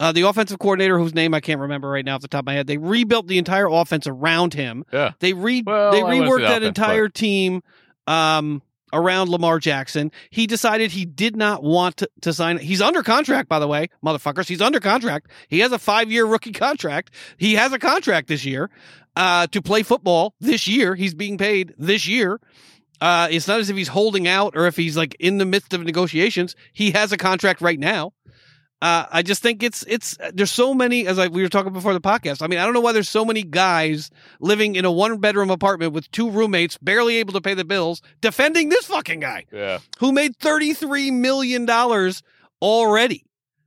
[0.00, 2.46] uh, the offensive coordinator whose name I can't remember right now off the top of
[2.46, 2.66] my head.
[2.66, 4.84] They rebuilt the entire offense around him.
[4.92, 5.12] Yeah.
[5.20, 7.62] They re Well, they I wouldn't say reworked that offense, entire team
[8.06, 8.60] um
[8.94, 10.10] around Lamar Jackson.
[10.30, 12.58] He decided he did not want to, to sign.
[12.58, 14.48] He's under contract, by the way, motherfuckers.
[14.48, 15.30] He's under contract.
[15.48, 17.12] He has a five year rookie contract.
[17.36, 18.70] He has a contract this year
[19.16, 20.94] uh, to play football this year.
[20.94, 22.40] He's being paid this year.
[23.00, 25.74] Uh, it's not as if he's holding out or if he's like in the midst
[25.74, 26.54] of negotiations.
[26.72, 28.12] He has a contract right now.
[28.84, 31.94] Uh, I just think it's it's there's so many as I, we were talking before
[31.94, 32.42] the podcast.
[32.42, 34.10] I mean, I don't know why there's so many guys
[34.40, 38.02] living in a one bedroom apartment with two roommates, barely able to pay the bills,
[38.20, 39.78] defending this fucking guy Yeah.
[40.00, 42.22] who made thirty three million dollars
[42.60, 43.24] already.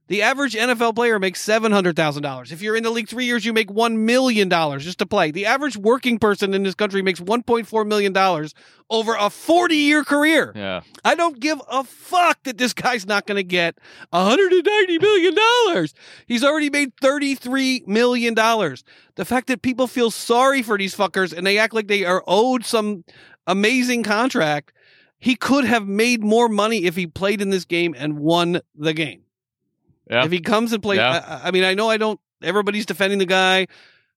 [0.08, 2.52] The average NFL player makes seven hundred thousand dollars.
[2.52, 5.32] If you're in the league three years, you make one million dollars just to play.
[5.32, 8.54] The average working person in this country makes one point four million dollars
[8.90, 10.54] over a forty year career.
[10.56, 10.82] Yeah.
[11.04, 13.78] I don't give a fuck that this guy's not going to get
[14.14, 15.88] $190 million.
[16.26, 18.34] He's already made $33 million.
[18.34, 22.24] The fact that people feel sorry for these fuckers and they act like they are
[22.28, 23.04] owed some
[23.46, 24.74] amazing contract,
[25.20, 28.94] he could have made more money if he played in this game and won the
[28.94, 29.24] game.
[30.10, 30.26] Yeah.
[30.26, 31.40] If he comes and plays, Yeah.
[31.44, 33.68] I, I mean, I know I don't, everybody's defending the guy.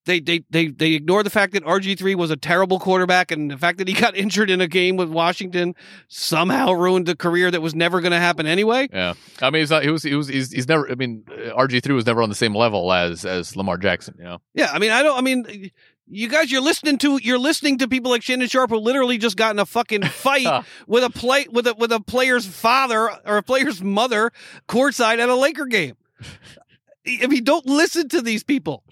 [0.07, 3.51] They, they they they ignore the fact that RG three was a terrible quarterback, and
[3.51, 5.75] the fact that he got injured in a game with Washington
[6.09, 8.89] somehow ruined the career that was never going to happen anyway.
[8.91, 9.13] Yeah.
[9.43, 9.83] I mean, he's not.
[9.83, 10.03] He was.
[10.03, 10.27] He was.
[10.27, 10.91] He's, he's never.
[10.91, 14.15] I mean, RG three was never on the same level as as Lamar Jackson.
[14.17, 14.39] You know.
[14.55, 15.19] Yeah, I mean, I don't.
[15.19, 15.71] I mean,
[16.11, 19.37] you guys, you're listening to you're listening to people like Shannon Sharpe who literally just
[19.37, 23.37] got in a fucking fight with a play with a with a player's father or
[23.37, 24.33] a player's mother
[24.69, 25.97] courtside at a Laker game.
[27.07, 28.85] I mean, don't listen to these people.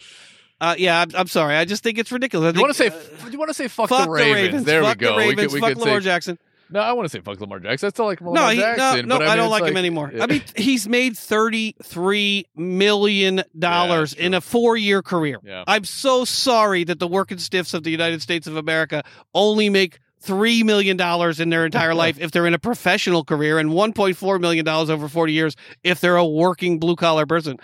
[0.60, 1.54] Uh, yeah, I'm, I'm sorry.
[1.54, 2.52] I just think it's ridiculous.
[2.52, 2.88] I You want to say?
[2.88, 4.64] uh, you want to say fuck, fuck the Ravens?
[4.64, 5.12] There fuck we go.
[5.12, 6.04] The Ravens, we could, we fuck Lamar say.
[6.04, 6.38] Jackson.
[6.70, 7.86] No, I want to say fuck Lamar Jackson.
[7.86, 9.08] I still like Lamar No, he, Jackson.
[9.08, 10.12] no, no, but I, mean, don't it's like, him anymore.
[10.14, 10.22] Yeah.
[10.24, 15.38] I mean, he's made thirty-three million dollars Yeah, in a four-year career.
[15.44, 15.64] Yeah.
[15.66, 19.02] I'm so sorry that the working stiffs of the United States of America
[19.34, 23.58] only make three million dollars in their entire life if they're in a professional career,
[23.58, 27.56] and one point four million dollars over forty years if they're a working blue-collar person.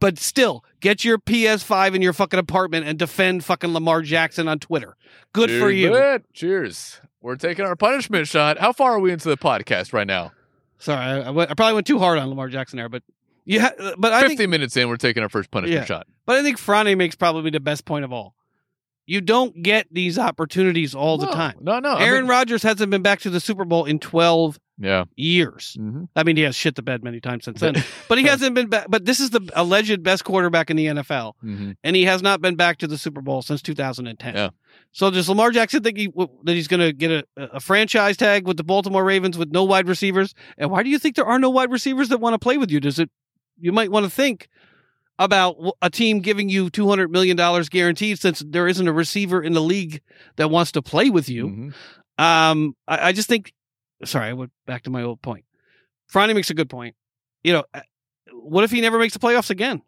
[0.00, 4.58] But still, get your PS5 in your fucking apartment and defend fucking Lamar Jackson on
[4.58, 4.96] Twitter.
[5.32, 6.20] Good for you.
[6.34, 7.00] Cheers.
[7.24, 8.58] We're taking our punishment shot.
[8.58, 10.32] How far are we into the podcast right now?
[10.78, 13.02] Sorry, I, I went- I probably went too hard on Lamar Jackson there, but
[13.46, 15.84] yeah, but I think 50 minutes in, we're taking our first punishment Yeah.
[15.86, 16.06] shot.
[16.26, 18.34] But I think Frane makes probably the best point of all.
[19.06, 21.56] You don't get these opportunities all the time.
[21.62, 21.92] No, no.
[21.94, 25.04] I Aaron mean- Rodgers hasn't been back to the Super Bowl in 12 yeah.
[25.16, 25.74] years.
[25.78, 27.74] hmm I mean, he has shit the bed many times since then,
[28.08, 28.86] but he hasn't been back.
[28.88, 32.40] But this is the alleged best quarterback in the NFL, hmm and he has not
[32.40, 34.34] been back to the Super Bowl since 2010.
[34.34, 34.50] Yeah.
[34.92, 36.08] So does Lamar Jackson think he,
[36.44, 39.64] that he's going to get a, a franchise tag with the Baltimore Ravens with no
[39.64, 40.34] wide receivers?
[40.58, 42.70] And why do you think there are no wide receivers that want to play with
[42.70, 42.80] you?
[42.80, 43.10] Does it?
[43.60, 44.48] You might want to think
[45.18, 49.52] about a team giving you 200 million dollars guaranteed since there isn't a receiver in
[49.52, 50.00] the league
[50.36, 51.46] that wants to play with you.
[52.18, 52.22] Mhm.
[52.22, 53.52] Um, I, I just think.
[54.04, 55.44] Sorry, I went back to my old point.
[56.12, 56.96] Franny makes a good point.
[57.42, 57.64] You know,
[58.32, 59.82] what if he never makes the playoffs again?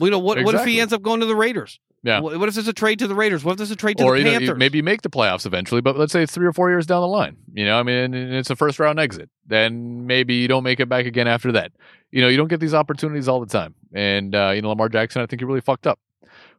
[0.00, 1.80] You know, what what if he ends up going to the Raiders?
[2.04, 2.20] Yeah.
[2.20, 3.42] What, what if there's a trade to the Raiders?
[3.44, 4.58] What if there's a trade to Or the you know, Panthers?
[4.58, 7.00] maybe you make the playoffs eventually, but let's say it's three or four years down
[7.00, 7.36] the line.
[7.52, 9.28] You know, I mean, and it's a first round exit.
[9.46, 11.72] Then maybe you don't make it back again after that.
[12.12, 13.74] You know, you don't get these opportunities all the time.
[13.92, 15.98] And uh, you know, Lamar Jackson, I think he really fucked up.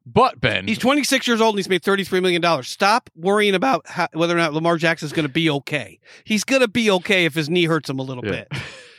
[0.05, 2.67] But Ben, He's 26 years old and he's made 33 million dollars.
[2.67, 5.99] Stop worrying about how, whether or not Lamar Jackson's going to be okay.
[6.23, 8.45] He's going to be okay if his knee hurts him a little Yeah.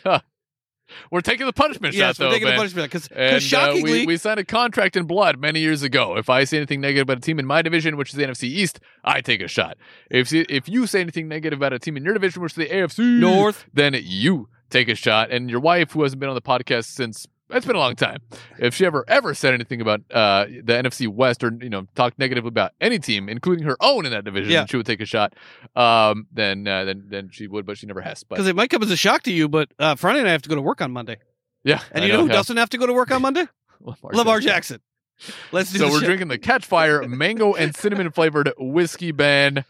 [0.04, 0.22] bit.
[1.10, 2.54] we're taking the punishment yes, shot we're though, taking Ben.
[2.54, 5.82] the punishment because And uh, shockingly, we, we signed a contract in blood many years
[5.82, 6.16] ago.
[6.16, 8.44] If I say anything negative about a team in my division, which is the NFC
[8.44, 9.78] East, I take a shot.
[10.10, 12.66] If if you say anything negative about a team in your division, which is the
[12.68, 13.64] AFC North.
[13.72, 15.30] then you take a shot.
[15.30, 18.18] And your wife, who hasn't been on the podcast since it's been a long time,
[18.58, 22.18] if she ever ever said anything about uh, the NFC West or you know talked
[22.18, 24.66] negatively about any team, including her own in that division, Yeah.
[24.66, 25.34] she would take a shot.
[25.76, 28.22] Um, then uh, then then she would, but she never has.
[28.24, 30.42] Because it might come as a shock to you, but uh, Friday and I have
[30.42, 31.18] to go to work on Monday.
[31.64, 32.32] yeah, And I you know, who yeah.
[32.34, 33.46] doesn't have to go to work on Monday?
[33.80, 34.80] Lamar, Lamar Jackson.
[35.18, 35.34] Jackson.
[35.52, 36.06] Let's do So we're show.
[36.06, 39.64] drinking the Catchfire mango and cinnamon flavored whiskey band.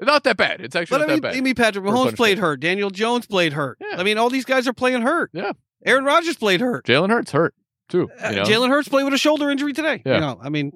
[0.00, 0.60] Not that bad.
[0.60, 1.36] It's actually But I not mean, that bad.
[1.36, 2.60] I mean, Patrick Mahomes played hurt.
[2.60, 3.78] Daniel Jones played hurt.
[3.80, 3.96] Yeah.
[3.98, 5.30] I mean, all these guys are playing hurt.
[5.32, 5.50] Yeah.
[5.84, 6.84] Aaron Rodgers played hurt.
[6.86, 7.54] Jalen Hurts hurt
[7.88, 8.10] too.
[8.22, 8.42] Uh, You know?
[8.44, 10.02] Jalen Hurts played with a shoulder injury today.
[10.04, 10.14] Yeah.
[10.16, 10.72] You know, I mean,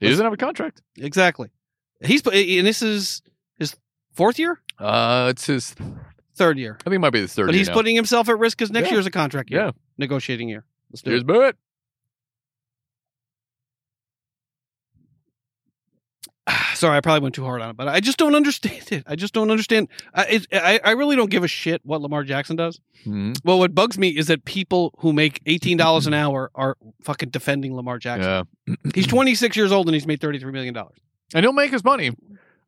[0.00, 0.82] he doesn't have a contract.
[0.98, 1.50] exactly.
[2.04, 3.22] He's and this is
[3.58, 3.74] his
[4.12, 5.74] fourth year, Uh, it's his.
[6.34, 6.76] third year.
[6.80, 7.46] I think it might be the third.
[7.46, 7.74] But he's now.
[7.74, 8.94] putting himself at risk because next Yeah.
[8.94, 9.70] year's a contract year, Yeah.
[9.96, 10.66] negotiating year.
[10.90, 11.56] Let's do Here's it.
[16.74, 19.04] Sorry, I probably went too hard on it, but I just don't understand it.
[19.06, 19.88] I just don't understand.
[20.14, 22.80] I, it, I, I really don't give a shit what Lamar Jackson does.
[23.04, 23.36] Mhm.
[23.44, 27.30] Well, what bugs me is that people who make eighteen dollars an hour are fucking
[27.30, 28.46] defending Lamar Jackson.
[28.68, 30.98] Yeah, He's twenty six years old and he's made thirty three million dollars.
[31.34, 32.12] and he'll make his money.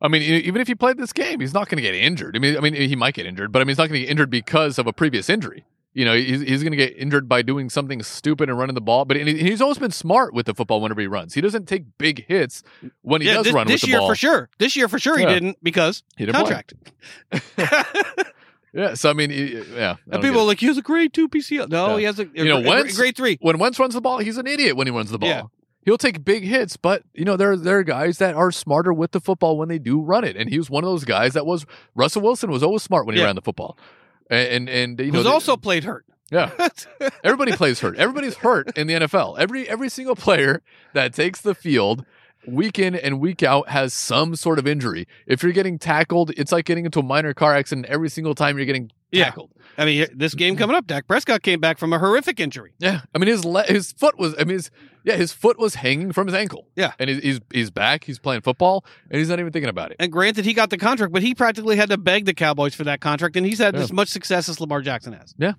[0.01, 2.33] I mean, even if he played this game, he's not going to get injured.
[2.37, 4.05] I mean, I mean, he might get injured, but I mean, he's not going to
[4.05, 5.65] get injured because of a previous injury.
[5.99, 8.79] You know, he's, he's going to get injured by doing something stupid and running the
[8.81, 9.03] ball.
[9.03, 11.33] But he's always been smart with the football whenever he runs.
[11.33, 12.63] He doesn't take big hits
[13.01, 14.49] when he does this, run this with the year for sure.
[14.59, 15.27] This year for sure Yeah.
[15.27, 16.73] he didn't because He didn't contract.
[18.71, 19.95] Yeah, so I mean, yeah.
[20.11, 21.69] And people are like he has a grade two PCL.
[21.69, 21.97] No, Yeah.
[21.97, 23.39] he has a, You know, a, a Wentz- grade three.
[23.41, 25.29] when Wentz runs the ball, he's an idiot when he runs the ball.
[25.29, 25.43] Yeah.
[25.85, 29.11] He'll take big hits, but you know there there are guys that are smarter with
[29.11, 31.47] the football when they do run it, and he was one of those guys that
[31.47, 33.25] was Russell Wilson was always smart when he Yeah.
[33.27, 33.75] ran the football,
[34.29, 36.05] and and, and you know Who's the- also played hurt.
[36.31, 36.51] Yeah.
[37.23, 37.97] Everybody plays hurt.
[37.97, 39.39] Everybody's hurt in the NFL.
[39.39, 40.61] Every every single player
[40.93, 42.05] that takes the field
[42.47, 45.07] week in and week out has some sort of injury.
[45.27, 48.57] If you're getting tackled, it's like getting into a minor car accident every single time
[48.57, 49.25] you're getting Yeah.
[49.25, 49.51] tackled.
[49.77, 50.59] I mean, this game mm-hmm.
[50.59, 52.73] coming up, Dak Prescott came back from a horrific injury.
[52.79, 53.01] Yeah.
[53.13, 54.71] I mean his le- his foot was I mean his
[55.03, 56.67] yeah, his foot was hanging from his ankle.
[56.75, 56.93] Yeah.
[56.99, 59.97] And he's he's, he's back, he's playing football, and he's not even thinking about it.
[59.99, 62.83] And granted, he got the contract, but he practically had to beg the Cowboys for
[62.85, 63.81] that contract, and he's had Yeah.
[63.81, 65.33] as much success as Lamar Jackson has.
[65.37, 65.53] Yeah.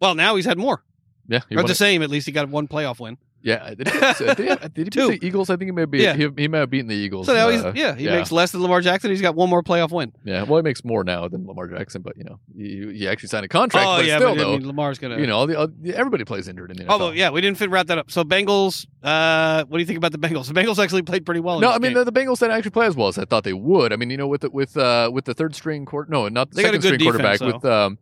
[0.00, 0.84] Well, now he's had more,
[1.28, 1.40] Yeah.
[1.50, 1.76] or the it.
[1.76, 2.02] same.
[2.02, 3.16] At least he got one playoff win.
[3.44, 3.74] Yeah.
[3.74, 5.50] Did he, did he, did he beat the Eagles?
[5.50, 6.14] I think he may be Yeah.
[6.14, 7.26] he, he may have beaten the Eagles.
[7.26, 8.16] So now he's uh, yeah, he yeah.
[8.16, 9.10] makes less than Lamar Jackson.
[9.10, 10.12] He's got one more playoff win.
[10.24, 13.28] Yeah, well, he makes more now than Lamar Jackson, but you know, he, he actually
[13.28, 13.86] signed a contract.
[13.86, 15.18] oh but yeah, still, but I mean, Lamar's gonna.
[15.18, 16.88] you know, all the, all, everybody plays injured in the NFL.
[16.90, 18.10] Oh well, yeah, we didn't fit wrap that up.
[18.10, 20.46] So Bengals, uh, what do you think about the Bengals?
[20.48, 21.56] The Bengals actually played pretty well.
[21.56, 23.44] in No, I mean the, the Bengals didn't actually play as well as I thought
[23.44, 23.92] they would.
[23.92, 26.50] I mean, you know, with the, with uh with the third string quarter, no, not
[26.50, 27.98] the They second string quarterback defense, with um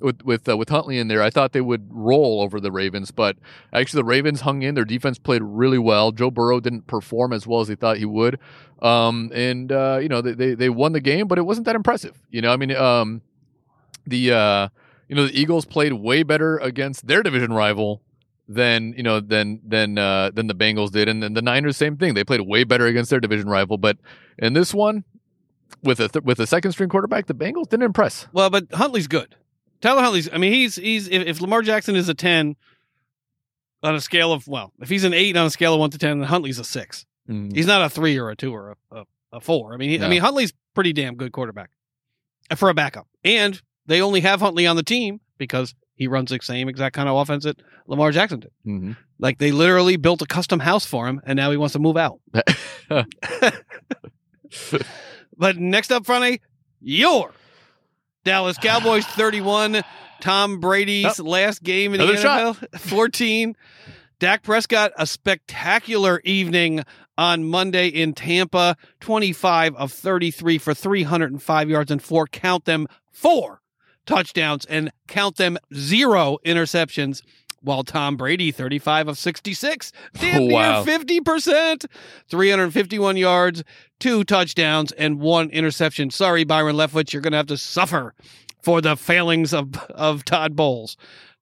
[0.00, 1.22] with with uh, with Huntley in there.
[1.22, 3.36] I thought they would roll over the Ravens, but
[3.72, 4.74] actually the Ravens hung in.
[4.74, 6.12] Their defense played really well.
[6.12, 8.38] Joe Burrow didn't perform as well as he thought he would,
[8.82, 11.76] um, and uh, you know they, they they won the game, but it wasn't that
[11.76, 12.20] impressive.
[12.30, 13.22] You know, I mean, um,
[14.06, 14.68] the uh,
[15.08, 18.02] you know the Eagles played way better against their division rival
[18.48, 21.96] than you know than than uh, than the Bengals did, and then the Niners same
[21.96, 22.14] thing.
[22.14, 23.96] They played way better against their division rival, but
[24.38, 25.04] in this one,
[25.82, 28.26] with a th- with a second string quarterback, the Bengals didn't impress.
[28.32, 29.36] well, but Huntley's good.
[29.84, 30.30] Tyler Huntley's.
[30.32, 32.56] I mean, he's he's if, if Lamar Jackson is a ten
[33.82, 35.98] on a scale of well, if he's an eight on a scale of one to
[35.98, 37.04] ten, then Huntley's a six.
[37.54, 39.04] He's not a three or a two or a, a,
[39.34, 39.74] a four.
[39.74, 41.70] I mean, he, I mean Huntley's pretty damn good quarterback
[42.50, 46.30] uh, for a backup, and they only have Huntley on the team because he runs
[46.30, 48.50] the same exact kind of offense that Lamar Jackson did.
[48.64, 51.78] hmm Like they literally built a custom house for him, and now he wants to
[51.78, 52.20] move out.
[55.36, 56.40] But next up, Friday,
[56.80, 57.32] your
[58.24, 59.82] Dallas Cowboys 31,
[60.20, 63.56] Tom Brady's last game in the NFL 14.
[64.18, 66.84] Dak Prescott, a spectacular evening
[67.18, 73.60] on Monday in Tampa, 25 of 33 for 305 yards and four, count them, four
[74.06, 77.22] touchdowns and count them, zero interceptions.
[77.64, 80.84] While Tom Brady, 35 of 66, damn Wow.
[80.84, 81.86] near 50%,
[82.28, 83.64] 351 yards,
[83.98, 86.10] two touchdowns, and one interception.
[86.10, 88.14] Sorry, Byron Leftwich, you're going to have to suffer
[88.62, 90.96] for the failings of, of Todd Bowles.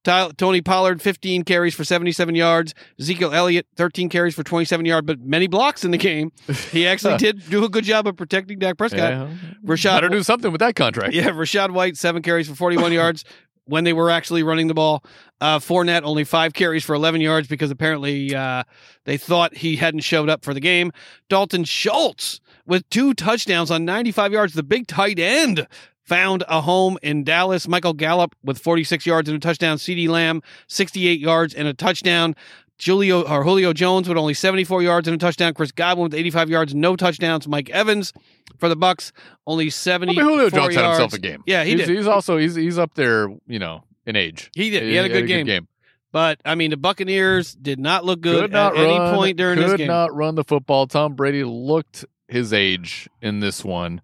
[0.05, 2.75] Tony Pollard, 15 carries for 77 yards.
[2.99, 6.33] Ezekiel Elliott, 13 carries for 27 yards, but many blocks in the game.
[6.73, 8.99] He actually did do a good job of protecting Dak Prescott.
[9.13, 9.29] Yeah.
[9.65, 11.15] Rachaad, Better do something with that contract.
[11.15, 13.25] yeah, Rachaad White, seven carries for 41 yards
[13.73, 15.03] when they were actually running the ball.
[15.41, 18.65] Uh, Fournette, only five carries for 11 yards because apparently uh,
[19.07, 20.93] they thought he hadn't showed up for the game.
[21.31, 25.67] Dalton Schultz with two touchdowns on 95 yards, the big tight end.
[26.05, 27.67] Found a home in Dallas.
[27.67, 29.79] Michael Gallup with 46 yards and a touchdown.
[29.79, 32.37] CeeDee Lamb, 68 yards and a touchdown.
[32.85, 35.55] Julio or Julio Jones with only 74 yards and a touchdown.
[35.55, 37.47] Chris Godwin with 85 yards, no touchdowns.
[37.47, 38.13] Mike Evans
[38.59, 39.13] for the Bucks,
[39.47, 41.43] only 70 I mean, Julio Jones had himself a game.
[41.47, 41.97] Yeah, he he's, did.
[41.97, 44.51] He's also he's he's up there, you know, in age.
[44.55, 44.85] He did.
[44.85, 45.69] He had a good game.
[46.13, 49.59] But I mean, the Buccaneers did not look good Could at any run, point during
[49.59, 49.87] could this game.
[49.87, 50.87] not run the football.
[50.87, 54.03] Tom Brady looked his age in this one.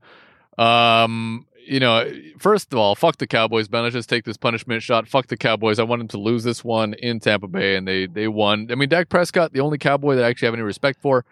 [0.56, 3.82] Um, you know, first of all, fuck the Cowboys, Ben.
[3.82, 5.06] Let's just take this punishment shot.
[5.06, 5.78] Fuck the Cowboys.
[5.78, 8.68] I want them to lose this one in Tampa Bay, and they they won.
[8.70, 11.24] I mean, Dak Prescott, the only Cowboy that I actually have any respect for.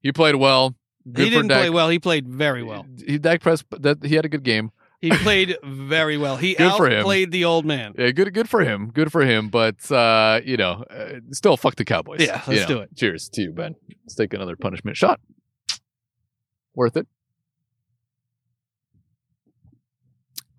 [0.00, 0.74] He played well.
[1.10, 1.88] Good he didn't play well.
[1.88, 2.86] He played very well.
[3.04, 4.72] He Dak Pres that he had a good game.
[5.00, 6.36] He played very well.
[6.36, 6.98] He Good for him.
[7.00, 7.94] outplayed the old man.
[7.96, 8.90] Yeah, good good for him.
[8.92, 9.48] Good for him.
[9.48, 12.20] But uh, you know, uh, still fuck the Cowboys.
[12.20, 12.66] Yeah, let's know.
[12.66, 12.96] do it.
[12.96, 13.76] Cheers to you, Ben.
[14.04, 15.20] Let's take another punishment shot.
[16.74, 17.06] Worth it.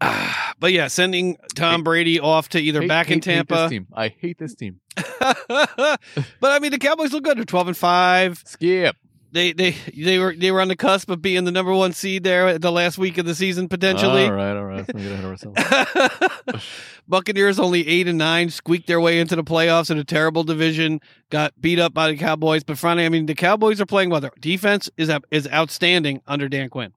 [0.60, 3.70] But yeah, sending Tom Brady off to either Hate- back in hate- hate this Tampa.
[3.70, 3.88] team.
[3.94, 4.82] I hate this team.
[5.20, 6.00] but
[6.44, 7.38] I mean, the Cowboys look good.
[7.38, 8.44] They're twelve and five.
[8.46, 8.98] Skip.
[9.32, 12.24] They they they were they were on the cusp of being the number one seed
[12.24, 14.26] there at the last week of the season potentially.
[14.26, 14.86] All right, all right.
[14.88, 16.66] Let's get ahead of ourselves.
[17.08, 21.00] Buccaneers only eight and nine, squeaked their way into the playoffs in a terrible division,
[21.30, 22.64] got beat up by the Cowboys.
[22.64, 24.20] But finally, I mean, the Cowboys are playing well.
[24.22, 26.94] Their defense is is outstanding under Dan Quinn.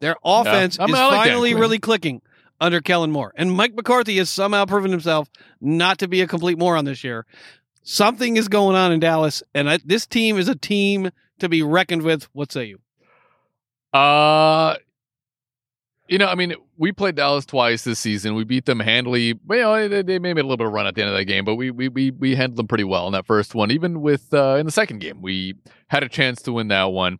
[0.00, 2.22] Their offense mean, is like finally really clicking
[2.64, 3.32] under Kellen Moore.
[3.36, 5.28] And Mike McCarthy has somehow proven himself
[5.60, 7.26] not to be a complete moron this year.
[7.82, 11.62] Something is going on in Dallas, and I, this team is a team to be
[11.62, 12.28] reckoned with.
[12.32, 12.78] What say you?
[13.92, 14.76] Uh,
[16.08, 18.34] you know, I mean, we played Dallas twice this season.
[18.34, 19.38] We beat them handily.
[19.46, 21.44] Know, they, they made a little bit of run at the end of that game,
[21.44, 23.70] but we we we we handled them pretty well in that first one.
[23.70, 25.54] Even with uh, in the second game, we
[25.88, 27.18] had a chance to win that one.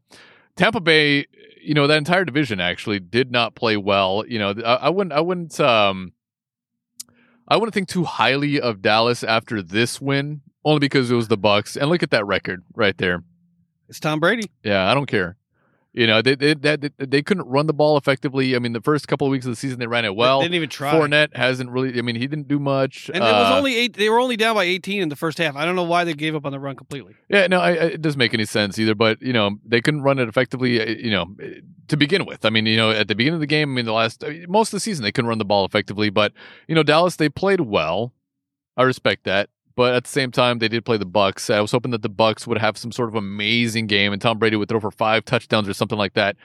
[0.57, 1.26] Tampa Bay,
[1.65, 4.25] you know, that entire division actually did not play well.
[4.27, 6.12] You know, I, I wouldn't I wouldn't um
[7.49, 11.37] I wouldn't think too highly of Dallas after this win, only because it was the
[11.37, 11.77] Bucks.
[11.77, 13.23] And look at that record right there.
[13.89, 14.51] It's Tom Brady.
[14.62, 15.37] Yeah, I don't care.
[15.97, 18.57] You know, they they, they they couldn't run the ball effectively.
[18.57, 20.40] I mean, the first couple of weeks of the season they ran it well.
[20.40, 20.92] they didn't even try.
[20.92, 21.97] Fournette hasn't really.
[21.97, 23.09] I mean, he didn't do much.
[23.14, 23.97] and it was Uh, only eight.
[23.97, 25.55] They were only down by 18 in the first half.
[25.55, 27.14] I don't know why they gave up on the run completely.
[27.28, 28.97] Yeah, no, I, it doesn't make any sense either.
[28.97, 30.80] But you know, they couldn't run it effectively.
[30.80, 31.47] uh, You know, uh,
[31.86, 32.45] to begin with.
[32.45, 34.30] I mean, you know, at the beginning of the game, I mean, the last I
[34.30, 36.11] mean, most of the season they couldn't run the ball effectively.
[36.11, 36.32] But
[36.66, 38.12] you know, Dallas they played well.
[38.76, 39.49] I respect that.
[39.77, 41.51] But at the same time, they did play the Bucks.
[41.51, 44.39] I was hoping that the Bucks would have some sort of amazing game, and Tom
[44.39, 46.37] Brady would throw for five touchdowns or something like that.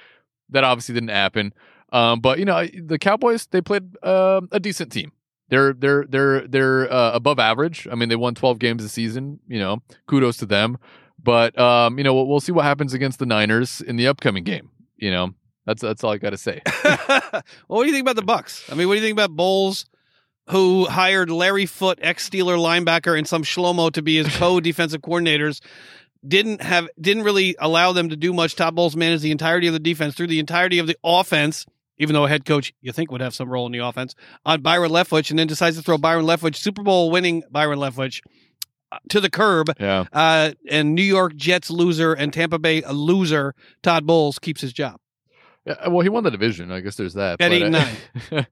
[0.49, 1.53] That obviously didn't happen.
[1.91, 5.11] Um, but you know, the Cowboys they played uh, a decent team.
[5.49, 7.87] They're they're they're they're uh, above average.
[7.91, 9.39] I mean, they won 12 games this season.
[9.47, 10.77] You know, kudos to them.
[11.21, 14.43] But um, you know, we'll, we'll see what happens against the Niners in the upcoming
[14.43, 14.69] game.
[14.97, 15.33] You know,
[15.65, 16.61] that's that's all I got to say.
[16.83, 18.65] well, what do you think about the Bucks?
[18.71, 19.85] I mean, what do you think about Bowles,
[20.49, 25.61] who hired Larry Foote, ex Steeler linebacker, and some Shlomo to be his co-defensive coordinators?
[26.27, 28.55] Didn't have didn't really allow them to do much.
[28.55, 31.65] Todd Bowles managed the entirety of the defense through the entirety of the offense.
[31.97, 34.61] Even though a head coach you think would have some role in the offense on
[34.61, 38.21] Byron Leftwich, and then decides to throw Byron Leftwich, Super Bowl winning Byron Leftwich,
[38.91, 39.67] uh, to the curb.
[39.79, 43.53] Yeah, Uh, and New York Jets loser and Tampa Bay a loser.
[43.83, 44.99] Todd Bowles keeps his job,
[45.69, 45.87] yeah.
[45.87, 46.71] Well, he won the division.
[46.71, 47.39] I guess there's that.
[47.39, 47.75] At eight and
[48.31, 48.47] I-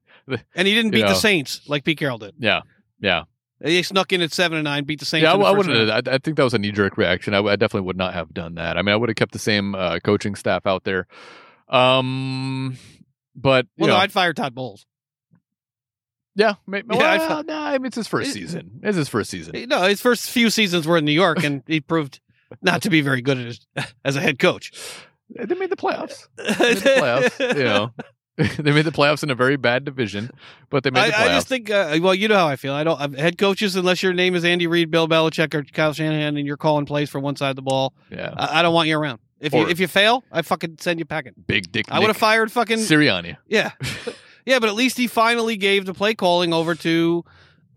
[0.54, 1.14] and he didn't beat the.
[1.14, 2.34] Saints like Pete Carroll did.
[2.38, 2.60] yeah,
[3.00, 3.24] yeah.
[3.60, 5.24] They snuck in at seven and nine, beat the Saints.
[5.24, 5.90] Yeah, I, I wouldn't.
[5.90, 6.08] round.
[6.08, 7.34] I, I think that was a knee jerk reaction.
[7.34, 8.78] I, I definitely would not have done that.
[8.78, 11.08] I mean, I would have kept the same uh, coaching staff out there.
[11.68, 12.76] Um,
[13.34, 14.86] but you Well, no, know, I'd fire Todd Bowles.
[16.34, 18.80] yeah, may, Yeah, well, I felt- nah, I mean, it's his first It- season.
[18.82, 19.54] It's his first season.
[19.68, 22.20] No, his first few seasons were in New York, and he proved
[22.62, 23.66] not to be very good at his,
[24.04, 24.72] as a head coach.
[25.30, 26.26] They made the playoffs.
[26.36, 27.56] They made the playoffs.
[27.56, 27.92] You know,
[28.36, 30.30] they made the playoffs in a very bad division,
[30.70, 31.18] but they made the playoffs.
[31.18, 32.72] I, I just think, uh, well, you know how I feel.
[32.72, 35.92] I don't uh, head coaches unless your name is Andy Reid, Bill Belichick, or Kyle
[35.92, 37.94] Shanahan, and you're calling plays for one side of the ball.
[38.10, 39.18] yeah, I, I don't want you around.
[39.40, 41.32] If you if you fail, I fucking send you packing.
[41.46, 41.86] big dick.
[41.90, 43.36] I would have fired fucking Sirianni.
[43.46, 43.70] yeah,
[44.46, 44.58] yeah.
[44.58, 47.24] But at least he finally gave the play calling over to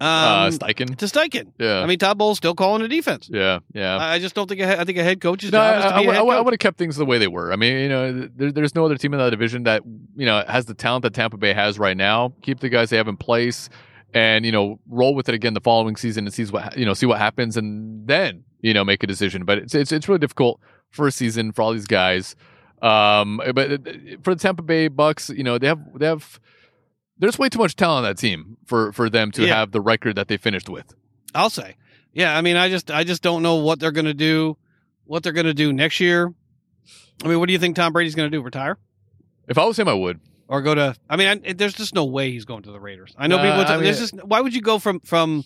[0.01, 0.97] um uh, Steichen.
[0.97, 1.51] to Steichen.
[1.59, 3.29] Yeah, I mean, Todd Bowles still calling the defense.
[3.31, 3.97] yeah, yeah.
[3.97, 6.01] I I just don't think a, I think a head No, job is to I,
[6.03, 6.45] head coach.
[6.45, 7.53] would have kept things the way they were.
[7.53, 9.83] I mean, you know, there, there's no other team in that division that
[10.15, 12.33] you know has the talent that Tampa Bay has right now.
[12.41, 13.69] Keep the guys they have in place,
[14.13, 16.93] and you know, roll with it again the following season and sees what you know,
[16.95, 19.45] see what happens, and then you know, make a decision.
[19.45, 22.35] But it's it's, it's really difficult for a season for all these guys.
[22.81, 23.77] Um, but uh,
[24.23, 26.39] for the Tampa Bay Bucks, you know, they have they have.
[27.21, 29.55] There's way too much talent on that team for, for them to Yeah.
[29.55, 30.93] have the record that they finished with.
[31.33, 31.77] I'll say,
[32.13, 32.35] yeah.
[32.37, 34.57] I mean, I just I just don't know what they're going to do,
[35.05, 36.33] what they're going to do next year.
[37.23, 38.41] I mean, what do you think Tom Brady's going to do?
[38.41, 38.77] Retire
[39.47, 40.19] If I was him, I would.
[40.47, 40.95] or go to?
[41.09, 43.13] I mean, I, there's just no way he's going to the Raiders.
[43.17, 43.71] I know Uh, people.
[43.71, 45.45] I mean- there's just why would you go from from?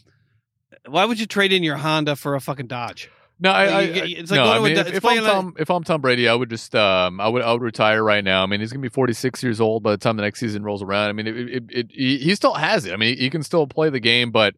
[0.87, 3.09] Why would you trade in your Honda for a fucking Dodge?
[3.37, 5.05] No, I, I, You get- I- it's like no, going I to mean, if, if
[5.05, 7.61] I'm like- Tom, if I'm Tom Brady, I would just, um, I would, I would
[7.61, 8.43] retire right now.
[8.43, 10.81] I mean, he's gonna be 46 years old by the time the next season rolls
[10.81, 11.09] around.
[11.09, 12.93] I mean, it, it, it, he, he still has it.
[12.93, 14.55] I mean, he can still play the game, but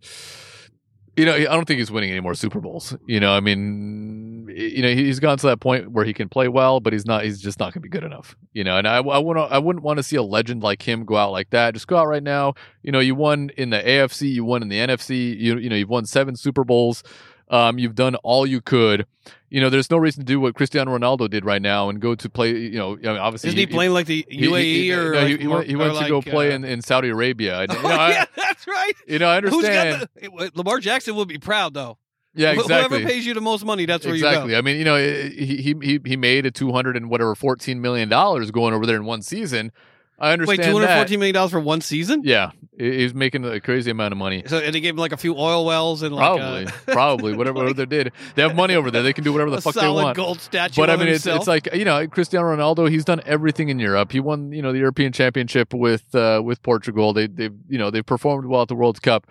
[1.16, 2.96] you know, I don't think he's winning any more Super Bowls.
[3.08, 6.48] You know, I mean, you know, he's gone to that point where he can play
[6.48, 7.24] well, but he's not.
[7.24, 8.36] He's just not gonna be good enough.
[8.54, 11.06] You know, and I, I wouldn't, I wouldn't want to see a legend like him
[11.06, 11.74] go out like that.
[11.74, 12.54] Just go out right now.
[12.84, 15.36] You know, you won in the AFC, you won in the NFC.
[15.40, 17.02] You, you know, you've won seven Super Bowls.
[17.50, 19.06] Um, you've done all you could.
[19.50, 22.14] You know, there's no reason to do what Cristiano Ronaldo did right now and go
[22.16, 22.52] to play.
[22.58, 25.32] You know, I mean, obviously, Isn't he playing like the UAE he- or no, he,
[25.34, 27.62] like he more- went, he or went to go play uh, in, in Saudi Arabia.
[27.62, 28.94] And, you, know, Oh, I, yeah, that's right.
[29.08, 30.08] you know, I Who's understand.
[30.22, 31.98] got the, Lamar Jackson would be proud though.
[32.36, 32.98] yeah, exactly.
[33.00, 34.52] Whoever pays you the most money, that's where exactly.
[34.52, 34.58] you go.
[34.58, 34.58] Exactly.
[34.58, 34.98] I mean, you know,
[35.32, 38.86] he he he he made a two hundred and whatever fourteen million dollars going over
[38.86, 39.72] there in one season.
[40.20, 42.22] I understand Wait, two hundred fourteen million dollars for one season?
[42.24, 44.44] Yeah, he- he's making a crazy amount of money.
[44.48, 47.36] So and they gave him like a few oil wells and like Probably, a, probably
[47.36, 48.12] whatever like- they did.
[48.36, 49.04] They have money over there.
[49.04, 50.18] They can do whatever the fuck they want.
[50.18, 50.82] gold statue.
[50.82, 52.90] But I mean, it's, it's like you know, Cristiano Ronaldo.
[52.90, 54.12] He's done everything in Europe.
[54.12, 57.14] He won, you know, the European Championship with uh, with Portugal.
[57.14, 59.28] They they've you know they've performed well at the World Cup.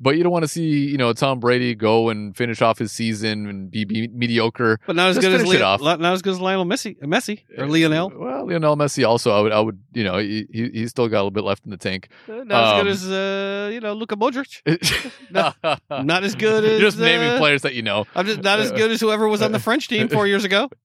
[0.00, 2.92] But you don't want to see you know Tom Brady go and finish off his
[2.92, 4.78] season and be, be mediocre.
[4.86, 5.80] but not as just good as finish it Leo, off.
[5.82, 8.12] not as good as Lionel Messi, Messi or Lionel.
[8.14, 9.32] Well, Lionel Messi also.
[9.32, 11.64] I would I would you know he he- he's still got a little bit left
[11.64, 12.08] in the tank.
[12.28, 15.12] Uh, Not as Um, good as uh, you know Luka Modric.
[15.32, 15.56] not,
[15.90, 18.06] Not as good as You're just naming uh, players that you know.
[18.14, 20.70] I'm just not as good as whoever was on the French team four years ago.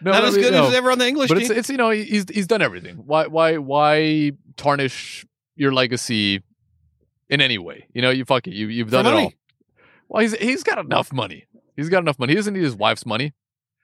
[0.00, 0.68] No, not as good no.
[0.68, 1.36] as ever on the English team.
[1.36, 2.96] but it's it's you know he's he's done everything.
[3.04, 6.40] Why why why tarnish your legacy
[7.28, 7.86] in any way?
[7.92, 8.54] You know, you fuck it.
[8.54, 9.32] You you've For done it all.
[10.08, 11.46] Well, he's he's got enough money.
[11.76, 12.32] He's got enough money.
[12.32, 13.32] He doesn't need his wife's money.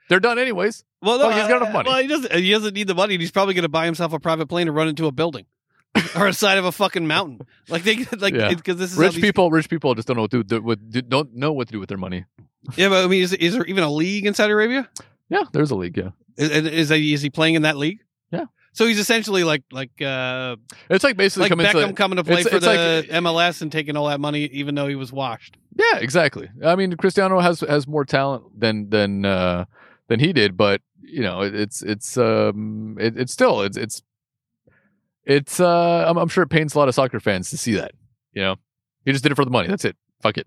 [0.08, 0.84] They're done anyways.
[1.02, 1.88] Well, no, Fuck, he's got enough uh, money.
[1.88, 2.32] Well, he doesn't.
[2.34, 3.16] He doesn't need the money.
[3.16, 5.46] He's probably going to buy himself a private plane and run into a building.
[6.16, 7.40] or a side of a fucking mountain.
[7.68, 8.54] Like they like Yeah.
[8.54, 10.60] because this is how Rich these- people, rich people just don't know what to do.
[10.62, 12.26] What, do- don't know what to do with their money.
[12.76, 14.88] Yeah, but I mean, is, is there even a league in Saudi Arabia?
[15.28, 15.96] Yeah, there's a league.
[15.96, 18.00] Yeah, Is, is, he- is he playing in that league?
[18.72, 20.56] So he's essentially like like uh
[20.88, 21.92] it's like basically like coming Beckham to.
[21.94, 24.74] coming to play it's- for it's the like- MLS and taking all that money, even
[24.74, 25.56] though he was washed.
[25.76, 26.48] Yeah, exactly.
[26.64, 29.64] I mean, Cristiano has has more talent than than uh,
[30.08, 34.02] than he did, but you know, it, it's it's um, it, it's still it's it's
[35.24, 37.92] it's uh, I'm, I'm sure it pains a lot of soccer fans to see that.
[38.32, 38.56] You know,
[39.04, 39.68] he just did it for the money.
[39.68, 39.96] That's it.
[40.22, 40.46] Fuck it.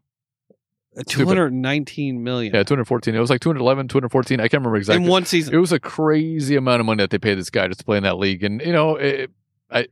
[1.08, 3.16] Two hundred nineteen million Yeah, 214.
[3.16, 4.40] It was like 211, 214.
[4.40, 5.04] I can't remember exactly.
[5.04, 5.54] in one season.
[5.54, 7.98] It was a crazy amount of money that they paid this guy just to play
[7.98, 9.32] in that league, and you know, it,
[9.72, 9.88] I.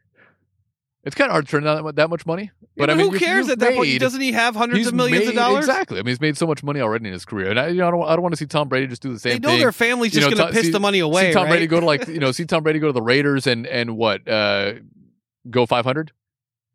[1.03, 3.09] It's kind of hard to turn down that that much money, Yeah, but I mean,
[3.11, 3.99] who cares at that point?
[3.99, 5.65] Doesn't he have hundreds of millions made, of dollars?
[5.65, 5.97] Exactly.
[5.97, 7.87] I mean, he's made so much money already in his career, and I, you know,
[7.87, 9.41] I don't, I don't want to see Tom Brady just do the same thing.
[9.41, 9.59] They know thing.
[9.61, 11.29] their family's You just going to to- piss see- the money away.
[11.29, 11.49] see Tom right?
[11.53, 13.97] Brady go to like, you know, see Tom Brady go to the Raiders and and
[13.97, 14.73] what, uh,
[15.49, 16.11] go five hundred.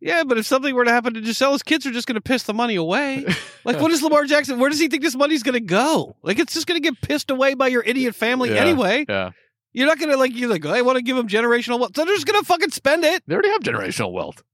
[0.01, 2.21] Yeah, but if something were to happen to Gisele, his kids are just going to
[2.21, 3.25] piss the money away.
[3.65, 4.61] Like, what is Lamar Jackson?
[4.61, 6.15] Where does he think this money's going to go?
[6.23, 8.61] Like, it's just going to get pissed away by your idiot family Yeah.
[8.61, 9.05] anyway.
[9.09, 9.31] Yeah,
[9.73, 10.37] You're not going to like.
[10.37, 11.97] You're like, I want to give him generational wealth.
[11.97, 13.25] So they're just going to fucking spend it.
[13.27, 14.45] they already have generational wealth.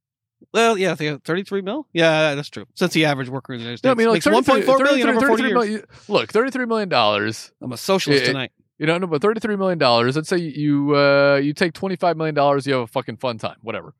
[0.54, 1.86] Well, yeah, they 33 mil.
[1.92, 2.64] Yeah, that's true.
[2.74, 5.08] Since the average worker in the United States No, I mean, like makes 1.4 million
[5.10, 5.52] over 40 years.
[5.52, 7.52] million- Look, thirty three million dollars.
[7.60, 8.52] I'm a socialist It- tonight.
[8.78, 10.16] You know, no, but thirty three million dollars.
[10.16, 13.36] Let's say you uh, you take twenty five million dollars, you have a fucking fun
[13.38, 13.94] time, whatever.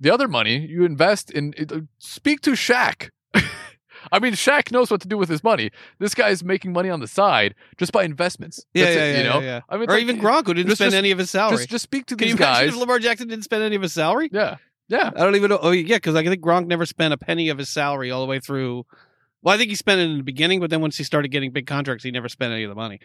[0.00, 1.54] The other money you invest in.
[1.56, 3.10] It, uh, speak to Shaq.
[4.12, 5.70] I mean, Shaq knows what to do with his money.
[5.98, 8.64] This guy's making money on the side just by investments.
[8.74, 9.38] Yeah, That's yeah, it, yeah, you know.
[9.40, 9.60] yeah, yeah.
[9.68, 11.56] I mean, Or like- even Gronk, who didn't just- spend just- any of his salary.
[11.58, 12.74] Just, just speak to Can these you imagine guys.
[12.74, 14.28] if Lamar Jackson didn't spend any of his salary?
[14.32, 14.56] yeah,
[14.88, 15.10] yeah.
[15.16, 15.58] I don't even know.
[15.60, 18.28] Oh, yeah, because I think Gronk never spent a penny of his salary all the
[18.28, 18.84] way through.
[19.42, 21.50] Well, I think he spent it in the beginning, but then once he started getting
[21.52, 23.00] big contracts, he never spent any of the money.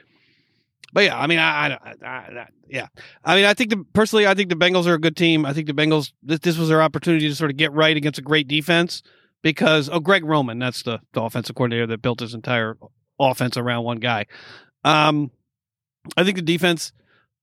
[0.94, 2.88] But yeah, I mean, I, I, I, I yeah,
[3.24, 5.46] I mean, I think the personally, I think the Bengals are a good team.
[5.46, 8.20] I think the Bengals this, this was their opportunity to sort of get right against
[8.20, 9.02] a great defense
[9.42, 12.78] because oh, Greg Roman, that's the, the offensive coordinator that built his entire
[13.20, 14.26] offense around one guy.
[14.84, 15.32] Um,
[16.18, 16.92] I think the defense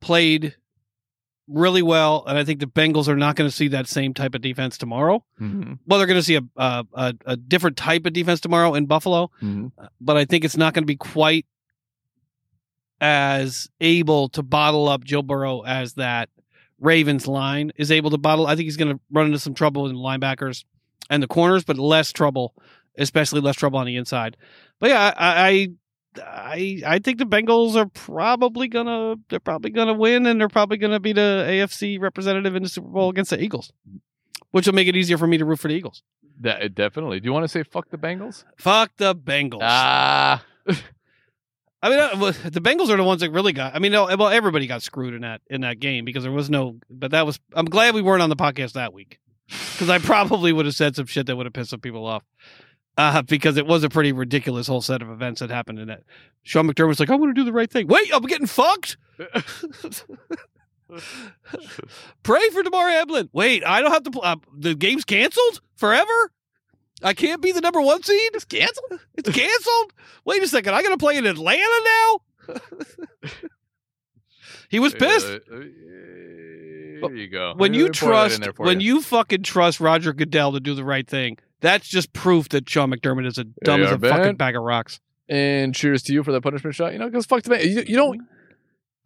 [0.01, 0.57] played
[1.49, 4.35] really well, and I think the Bengals are not going to see that same type
[4.35, 5.25] of defense tomorrow.
[5.41, 8.87] Mhm, Well, they're going to see a, a a different type of defense tomorrow in
[8.87, 9.73] Buffalo, mhm.
[10.01, 11.47] but I think it's not going to be quite
[13.01, 16.29] as able to bottle up Joe Burrow as that
[16.81, 18.47] Ravens line is able to bottle.
[18.47, 20.65] I think he's going to run into some trouble in the linebackers
[21.11, 22.55] and the corners, but less trouble,
[22.97, 24.37] especially less trouble on the inside.
[24.79, 25.49] But yeah, I.
[25.49, 25.69] I
[26.21, 30.77] I I think the Bengals are probably gonna they're probably gonna win and they're probably
[30.77, 33.73] gonna be the AFC representative in the Super Bowl against the Eagles,
[34.51, 36.03] which will make it easier for me to root for the Eagles.
[36.41, 37.21] That definitely.
[37.21, 38.45] Do you want to say fuck the Bengals?
[38.57, 39.61] Fuck the Bengals.
[39.63, 40.45] Ah,
[41.81, 43.75] I mean, uh, the Bengals are the ones that really got.
[43.75, 46.79] I mean, well, everybody got screwed in that in that game because there was no.
[46.91, 47.39] But that was.
[47.55, 50.97] I'm glad we weren't on the podcast that week because I probably would have said
[50.97, 52.25] some shit that would have pissed some people off.
[52.97, 56.03] Uh, because it was a pretty ridiculous whole set of events that happened in that.
[56.43, 58.97] Sean McDermott was like, "I want to do the right thing." Wait, I'm getting fucked.
[62.23, 63.29] Pray for Damar Hamlin.
[63.33, 64.11] Wait, I don't have to.
[64.11, 66.33] Pl- uh, the game's canceled forever.
[67.03, 68.33] I can't be the number one seed.
[68.35, 69.01] It's canceled.
[69.15, 69.93] It's canceled.
[70.25, 70.75] Wait a second.
[70.75, 72.21] I got to play in Atlanta now.
[74.69, 75.27] he was pissed.
[75.27, 75.61] Uh, uh,
[77.01, 77.55] there you go.
[77.57, 80.75] when you me pour that in trust, when you fucking trust Roger Goodell to do
[80.75, 84.37] the right thing, that's just proof that Sean McDermott is a dumb as a fucking
[84.37, 85.01] bag of rocks.
[85.29, 86.93] and cheers to you for that punishment shot.
[86.93, 87.61] You know, because fuck the man.
[87.61, 88.23] You, you don't.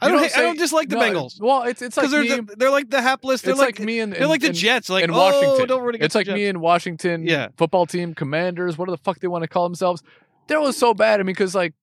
[0.02, 0.18] I don't.
[0.18, 2.70] don't hate- I don't dislike the no, Bengals Well, it's it's like they're the, they're
[2.70, 3.42] like the hapless.
[3.42, 4.88] They're it's like, like, me and they're like the Jets.
[4.90, 5.68] Like in oh, Washington.
[5.68, 6.50] don't against It's like the me Jets.
[6.50, 7.48] and Washington Yeah.
[7.56, 10.02] football team, Commanders, whatever the fuck they want to call themselves.
[10.48, 11.20] That was so bad.
[11.20, 11.74] I mean, because like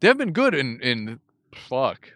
[0.00, 1.20] they've been good in in
[1.54, 2.12] fuck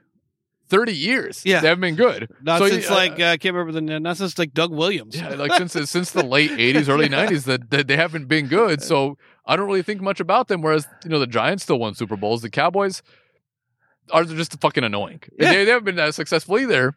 [0.69, 1.43] thirty years.
[1.45, 1.61] Yeah.
[1.61, 2.29] they haven't been good.
[2.43, 5.17] Not So, since uh, like uh, I can't remember the not since like Doug Williams.
[5.17, 8.49] Yeah, like since the- since the late '80s, early '90s, that, that they haven't been
[8.49, 8.83] good.
[8.83, 10.63] So I don't really think much about them.
[10.63, 12.43] Whereas you know the Giants still won Super Bowls.
[12.43, 13.03] The Cowboys
[14.11, 15.21] are just fucking annoying.
[15.39, 15.53] Yeah.
[15.53, 16.97] They, they haven't been as successful either.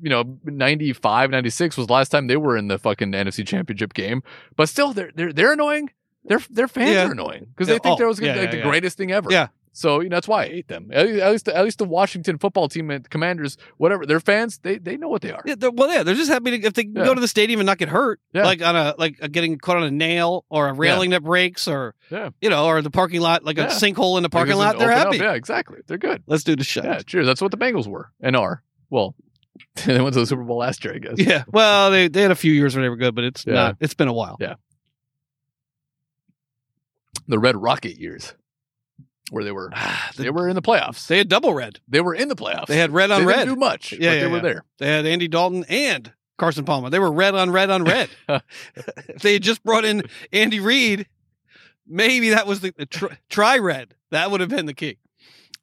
[0.00, 3.94] You know, 95, 96 was the last time they were in the fucking NFC Championship
[3.94, 4.22] game.
[4.56, 5.90] But still, they're they're they're annoying.
[6.24, 7.08] Their their fans Yeah.
[7.08, 9.30] are annoying because they Yeah, think oh, there was gonna like the greatest thing ever.
[9.30, 9.48] Yeah.
[9.78, 10.90] So you know that's why I hate them.
[10.92, 14.58] At least, at least at least the Washington football team and Commanders, whatever their fans,
[14.58, 15.40] they they know what they are.
[15.46, 17.04] Yeah, well, yeah, they're just happy to, if they Yeah.
[17.04, 18.42] go to the stadium and not get hurt, Yeah.
[18.44, 21.68] like on a like a getting caught on a nail or a railing that breaks,
[21.68, 22.30] or Yeah.
[22.40, 24.80] you know, or the parking lot, like a sinkhole in the parking lot.
[24.80, 25.12] They're opened up.
[25.12, 25.18] happy.
[25.24, 25.78] Yeah, exactly.
[25.86, 26.24] They're good.
[26.26, 26.84] Let's do the shot.
[26.84, 27.26] Yeah, cheers.
[27.26, 28.64] That's what the Bengals were and are.
[28.90, 29.14] Well,
[29.86, 31.14] they went to the Super Bowl last year, I guess.
[31.18, 31.44] Yeah.
[31.52, 33.76] Well, they they had a few years where they were good, but it's not.
[33.78, 34.38] It's been a while.
[34.40, 34.54] Yeah.
[37.28, 38.34] The Red Rocket years,
[39.30, 39.70] where they were
[40.16, 41.06] The- they were in the playoffs.
[41.06, 41.80] They, had double red.
[41.88, 42.66] They were in the playoffs.
[42.66, 43.36] They had red on they red.
[43.40, 43.92] didn't do much.
[43.92, 44.64] Yeah, but yeah, they were there.
[44.78, 46.90] They had Andy Dalton and Carson Palmer.
[46.90, 48.08] They were red on red on red.
[48.28, 50.02] if they had just brought in
[50.32, 51.06] Andy Reid,
[51.86, 53.94] maybe that was the, the tr- try red.
[54.10, 54.98] That would have been the key.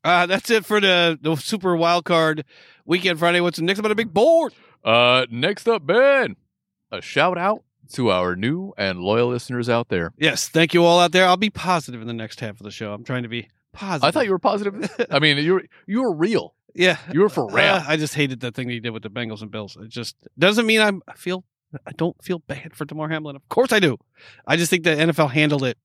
[0.03, 2.45] Uh, that's it for the, the Super Wild Card
[2.85, 3.41] weekend Friday.
[3.41, 4.53] What's next up on the big board?
[4.83, 6.35] Uh, next up, Ben,
[6.91, 7.63] a shout out
[7.93, 10.11] to our new and loyal listeners out there.
[10.17, 11.25] Yes, thank you all out there.
[11.25, 12.93] I'll be positive in the next half of the show.
[12.93, 14.07] I'm trying to be positive.
[14.07, 14.89] I thought you were positive.
[15.11, 16.56] I mean, you were you were real.
[16.73, 16.97] yeah.
[17.14, 17.65] You were for real.
[17.65, 19.77] Uh, I just hated that thing that he did with the Bengals and Bills.
[19.80, 21.43] It just doesn't mean I'm, I feel
[21.85, 23.35] I don't feel bad for Damar Hamlin.
[23.35, 23.97] Of course I do.
[24.47, 25.77] I just think the NFL handled it.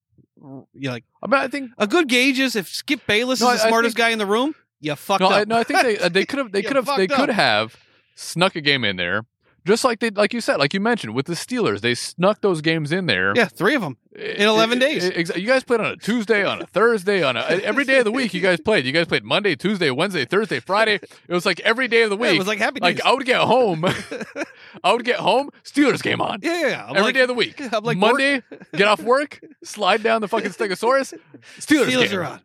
[0.43, 3.51] You know, like I mean, I think a good gauge is if Skip Bayless No,
[3.51, 5.49] is the I- I smartest think- guy in the room, you fucked no, I, up.
[5.49, 7.77] no, I think they uh, they could have they could have they fucked could have
[8.15, 9.27] snuck a game in there,
[9.67, 12.61] just like they like you said, like you mentioned with the Steelers, they snuck those
[12.61, 13.33] games in there.
[13.37, 13.97] yeah, three of them.
[14.17, 15.05] in 11 days.
[15.05, 15.43] Exactly.
[15.43, 18.11] You guys played on a Tuesday, on a Thursday, on a every day of the
[18.13, 18.35] week.
[18.35, 18.85] You guys played.
[18.85, 20.95] You guys played Monday, Tuesday, Wednesday, Thursday, Friday.
[21.29, 22.35] It was like every day of the Yeah, week.
[22.35, 23.01] it was like happy like.
[23.05, 23.85] I would get home,
[24.85, 25.51] I would get home.
[25.65, 26.41] Steelers game on.
[26.43, 26.87] yeah, yeah, yeah.
[26.91, 27.61] Every like, day of the week.
[27.73, 28.43] I'm like Monday,
[28.75, 31.15] get off work, slide down the fucking Stegosaurus.
[31.59, 32.41] Steelers, Steelers game are on.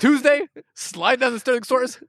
[0.00, 0.42] Tuesday,
[0.74, 2.02] slide down the Stegosaurus.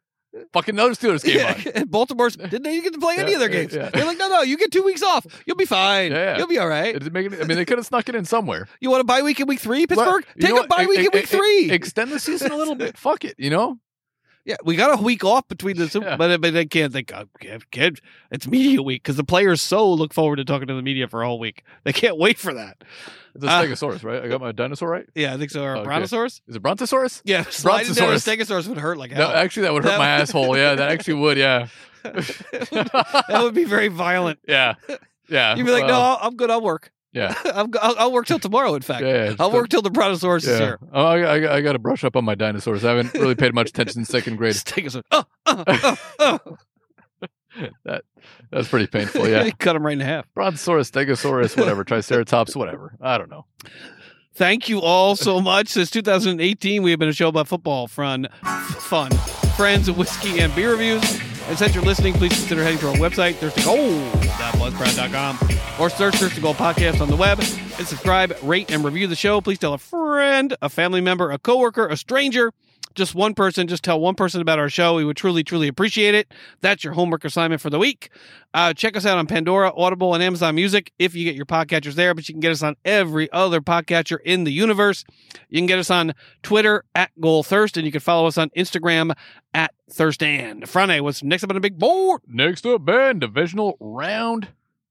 [0.54, 1.86] Fucking another Steelers game Yeah, on.
[1.88, 3.74] Baltimore's didn't they get to play any Yeah, of their games?
[3.74, 3.90] yeah.
[3.90, 5.26] They're like, no, no, you get two weeks off.
[5.46, 6.12] You'll be fine.
[6.12, 6.38] Yeah.
[6.38, 6.96] You'll be all right.
[6.96, 8.68] It- make it- I mean, they could have snuck it in somewhere.
[8.80, 10.26] You want a bye week in week three, Pittsburgh?
[10.40, 11.70] Take a bye week in week three.
[11.72, 12.98] Extend the season a little bit.
[12.98, 13.36] Fuck it.
[13.38, 13.78] You know.
[14.44, 16.16] Yeah, we got a week off between the Super, Yeah.
[16.18, 18.00] but but they can't think uh, can't, can't,
[18.32, 21.22] it's media week because the players so look forward to talking to the media for
[21.22, 21.64] a whole week.
[21.84, 22.84] They can't wait for that.
[23.36, 24.24] It's a Uh, Stegosaurus, right?
[24.24, 25.06] I got my dinosaur right.
[25.16, 25.64] Yeah, I think so.
[25.64, 25.86] Or a Okay.
[25.88, 26.42] Brontosaurus?
[26.48, 27.22] Is it Brontosaurus?
[27.26, 28.48] Yeah, sliding down a Brontosaurus.
[28.48, 30.58] Stegosaurus would hurt like No, actually, that would hurt That my would- asshole.
[30.58, 31.38] Yeah, that actually would.
[31.38, 31.68] Yeah.
[32.04, 34.40] that would be very violent.
[34.48, 34.74] yeah.
[35.30, 35.56] Yeah.
[35.56, 36.50] You'd be like, no, well, I'll- I'm good.
[36.52, 36.92] I'll work.
[37.14, 37.34] Yeah.
[37.46, 38.74] I'm, go- I'll, I'll work till tomorrow.
[38.76, 39.26] In fact, Yeah.
[39.30, 40.66] yeah, I'll work till the Brontosaurus is Yeah.
[40.66, 40.80] here.
[40.94, 42.84] Oh, I, I, I got to brush up on my dinosaurs.
[42.86, 44.56] I haven't really paid much attention in second grade.
[44.56, 45.04] Stegosaurus.
[45.12, 46.58] Oh, oh, oh, oh.
[47.84, 48.04] That
[48.52, 49.28] that's pretty painful.
[49.30, 49.50] Yeah.
[49.52, 50.26] Cut him right in half.
[50.34, 52.96] Brontosaurus, Stegosaurus, whatever, Triceratops, whatever.
[53.00, 53.46] I don't know.
[54.34, 55.70] Thank you all so much.
[55.70, 59.12] Since 2018, we have been a show about football, fun, fun,
[59.56, 61.04] friends, whiskey, and beer reviews.
[61.48, 65.40] And since you're listening, please consider heading to our website, thirstygold.buzzsprout.com,
[65.80, 67.48] or search Thirsty Gold Podcast on the web and
[67.88, 69.42] subscribe, rate, and review the show.
[69.42, 72.54] Please tell a friend, a family member, a coworker, a stranger,
[72.96, 73.68] just one person.
[73.68, 74.96] Just tell one person about our show.
[74.96, 76.34] We would truly, truly appreciate it.
[76.62, 78.10] That's your homework assignment for the week.
[78.54, 81.94] Uh, check us out on Pandora, Audible, and Amazon Music if you get your podcatchers
[81.94, 85.06] there, but you can get us on every other podcatcher in the universe.
[85.50, 86.14] You can get us on
[86.44, 89.16] Twitter at Goal Thirst, and you can follow us on Instagram
[89.54, 90.68] at Thirstand.
[90.68, 92.22] Friday, what's next up on the big board?
[92.28, 94.50] Next up, Ben, divisional round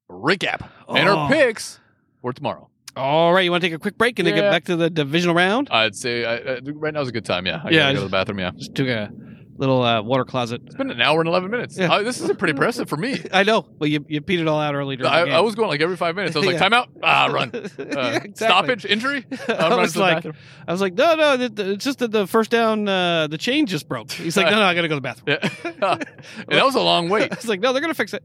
[0.08, 1.18] recap and Oh.
[1.18, 1.80] our picks
[2.22, 2.69] for tomorrow.
[2.96, 4.90] All right, you want to take a quick break and then get back to the
[4.90, 5.68] divisional round?
[5.70, 7.46] I'd say I, I, right now's a good time.
[7.46, 7.62] Yeah.
[7.64, 8.38] I Yeah, gotta go to the bathroom.
[8.40, 8.50] Yeah.
[8.56, 9.10] Just took a
[9.56, 10.62] little uh, water closet.
[10.66, 11.78] It's been an hour and 11 minutes.
[11.78, 11.92] Yeah.
[11.92, 13.20] Uh, this is pretty impressive for me.
[13.32, 15.34] I know, but you, you peed it all out early during I, the game.
[15.34, 16.34] I was going like every five minutes.
[16.34, 16.68] I was like, Yeah.
[16.68, 16.86] timeout.
[17.02, 17.50] Ah, run.
[17.54, 18.32] Yeah, Uh, exactly.
[18.34, 19.24] Stoppage, injury.
[19.48, 20.26] I'm I was like.
[20.66, 23.38] I was like, no, no, th- th- it's just that the first down, uh, the
[23.38, 24.10] chain just broke.
[24.10, 25.38] He's like, no, no, I got to go to the bathroom.
[25.80, 25.94] Yeah.
[26.48, 27.30] and that was a long wait.
[27.32, 28.24] I was like, no, they're going to fix it.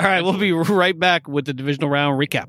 [0.00, 2.46] All right, we'll be right back with the divisional round recap.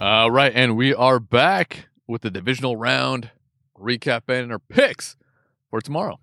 [0.00, 3.30] All right, and we are back with the divisional round
[3.78, 5.16] recap and our picks
[5.68, 6.18] for tomorrow.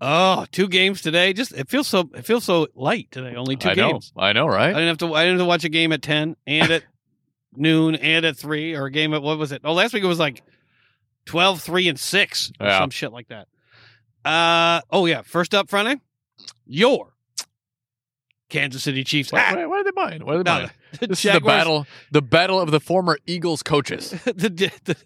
[0.00, 1.32] Oh, two games today.
[1.32, 3.36] Just it feels so it feels so light today.
[3.36, 4.12] Only two I know, games.
[4.16, 4.70] I know, right?
[4.70, 5.14] I didn't have to.
[5.14, 6.82] I didn't have to watch a game at ten and at
[7.54, 9.62] noon and at three, or a game at what was it?
[9.64, 10.42] Oh, last week it was like
[11.26, 12.78] 12, 3, and six, or Yeah.
[12.80, 13.46] some shit like that.
[14.24, 15.22] Uh oh yeah.
[15.22, 16.00] First up, Friday,
[16.66, 17.11] your
[18.52, 19.32] Kansas City Chiefs.
[19.32, 20.24] Why, Ah, why, why are they buying?
[20.24, 20.70] Why are they buying?
[21.00, 24.10] the This is the battle, the battle of the former Eagles coaches.
[24.24, 24.96] the, the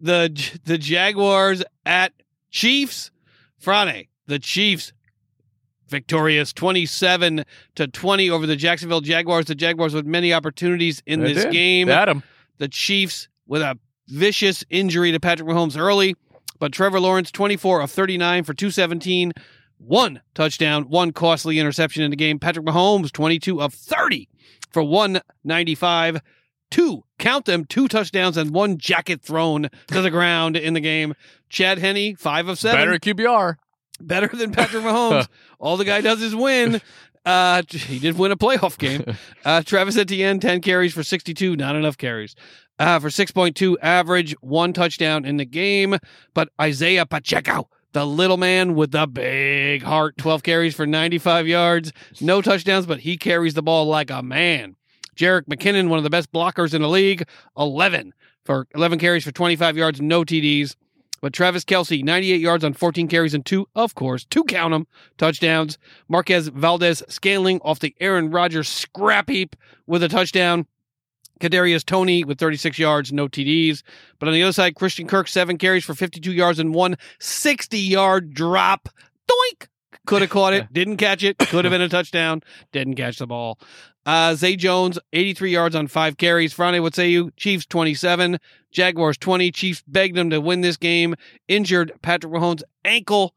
[0.00, 2.12] the the Jaguars at
[2.50, 3.10] Chiefs.
[3.58, 4.92] Friday, the Chiefs
[5.88, 7.44] victorious 27
[7.76, 9.46] to 20 over the Jacksonville Jaguars.
[9.46, 11.52] The Jaguars with many opportunities in They this did.
[11.52, 11.88] game.
[11.88, 12.22] 'em.
[12.58, 13.78] the Chiefs with a
[14.08, 16.14] vicious injury to Patrick Mahomes early,
[16.58, 19.32] but Trevor Lawrence 24 of 39 for 217,
[19.78, 22.38] one touchdown, one costly interception in the game.
[22.38, 24.28] Patrick Mahomes 22 of 30
[24.70, 26.20] for 195,
[26.70, 31.14] two count them, two touchdowns and one jacket thrown to the ground in the game.
[31.48, 33.56] Chad Henne 5 of 7 Better QBR.
[34.00, 35.28] better than Patrick Mahomes.
[35.58, 36.80] All the guy does is win.
[37.24, 39.04] Uh, he did win a playoff game.
[39.44, 42.34] Uh, Travis Etienne, 10 carries for 62, not enough carries.
[42.78, 45.96] Uh, for 6.2 average, one touchdown in the game.
[46.34, 51.92] But Isaiah Pacheco, the little man with the big heart, 12 carries for 95 yards,
[52.20, 54.76] no touchdowns, but he carries the ball like a man.
[55.16, 58.14] Jerick McKinnon, one of the best blockers in the league, 11
[58.44, 60.76] for 11 carries for 25 yards, no TDs.
[61.20, 64.86] But Travis Kelce, 98 yards on 14 carries and two, of course, two count them,
[65.16, 65.76] touchdowns.
[66.08, 69.56] Marquez Valdes-Scantling off the Aaron Rodgers scrap heap
[69.88, 70.68] with a touchdown.
[71.38, 73.82] Kadarius Toney with 36 yards, no TDs.
[74.18, 77.78] But on the other side, Christian Kirk, seven carries for 52 yards and one 60
[77.78, 78.88] yard drop.
[79.30, 79.68] Doink!
[80.06, 81.38] Could have caught it, didn't catch it.
[81.38, 82.42] Could have been a touchdown,
[82.72, 83.58] didn't catch the ball.
[84.06, 86.52] Uh, Zay Jones, 83 yards on five carries.
[86.54, 87.30] Friday, what say you?
[87.36, 88.38] Chiefs 27,
[88.70, 89.50] Jaguars 20.
[89.50, 91.14] Chiefs begged them to win this game.
[91.46, 93.34] Injured Patrick Mahomes' ankle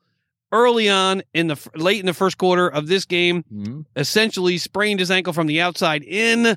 [0.54, 3.44] early on in the late in the first quarter of this game.
[3.54, 3.86] Mhm.
[3.98, 6.56] Essentially sprained his ankle from the outside in.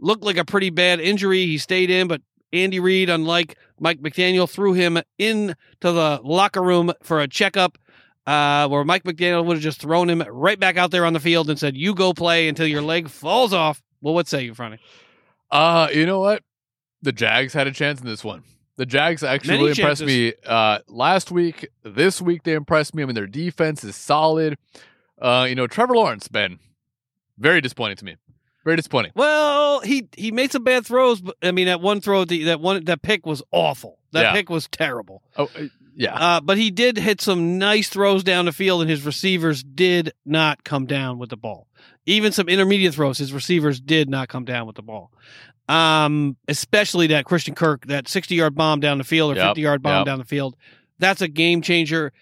[0.00, 1.46] Looked like a pretty bad injury.
[1.46, 2.22] He stayed in, but
[2.52, 7.78] Andy Reid, unlike Mike McDaniel, threw him into the locker room for a checkup.
[8.26, 11.20] Uh, where Mike McDaniel would have just thrown him right back out there on the
[11.20, 14.54] field and said, "You go play until your leg falls off." Well, what say you,
[14.54, 14.78] Franny?
[15.50, 16.42] Uh, you know what?
[17.02, 18.42] The Jags had a chance in this one.
[18.76, 21.68] The Jags actually really impressed me uh, last week.
[21.82, 23.02] This week they impressed me.
[23.02, 24.56] I mean, their defense is solid.
[25.20, 26.58] Uh, you know, Trevor Lawrence, Ben,
[27.38, 28.16] very disappointing to me.
[28.64, 29.12] Very disappointing.
[29.14, 32.60] Well, he he made some bad throws, but I mean that one throw, the, that
[32.60, 33.98] one that pick was awful.
[34.12, 34.32] That Yeah.
[34.32, 35.22] pick was terrible.
[35.36, 35.64] Oh, uh,
[35.96, 36.14] yeah.
[36.14, 40.12] Uh, but he did hit some nice throws down the field, and his receivers did
[40.26, 41.66] not come down with the ball.
[42.06, 45.10] Even some intermediate throws, his receivers did not come down with the ball.
[45.68, 50.00] Um, especially that Christian Kirk, that sixty-yard bomb down the field or Yep, fifty-yard bomb
[50.00, 50.06] yep.
[50.06, 50.56] down the field.
[50.98, 52.12] That's a game changer.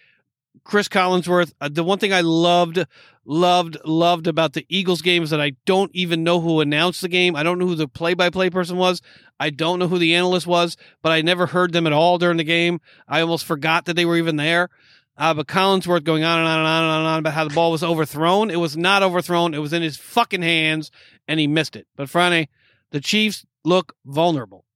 [0.69, 1.55] Chris Collinsworth.
[1.63, 2.85] Uh, the one thing I loved,
[3.25, 7.09] loved, loved about the Eagles game is that I don't even know who announced the
[7.09, 7.35] game.
[7.35, 9.01] I don't know who the play-by-play person was.
[9.41, 12.37] I don't know who the analyst was, but I never heard them at all during
[12.37, 12.83] the game.
[13.09, 14.69] I almost forgot that they were even there.
[15.17, 17.49] Uh, but Collinsworth going on and on and on and on, and on about how
[17.49, 18.51] the ball was overthrown.
[18.51, 19.55] It was not overthrown.
[19.55, 20.91] It was in his fucking hands,
[21.27, 21.87] and he missed it.
[21.97, 22.51] But Friday,
[22.91, 24.67] the Chiefs look vulnerable.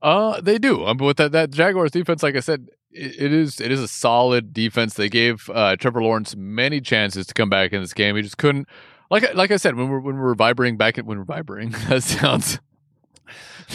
[0.00, 0.86] Uh, they do.
[0.86, 3.88] Um, but with that, that Jaguars defense, like I said, it, is it is a
[3.88, 4.94] solid defense.
[4.94, 8.16] They gave uh, Trevor Lawrence many chances to come back in this game.
[8.16, 8.68] He just couldn't.
[9.10, 11.24] Like I- like I said, when we're when we we're vibrating back at when we're
[11.24, 12.58] vibrating, that sounds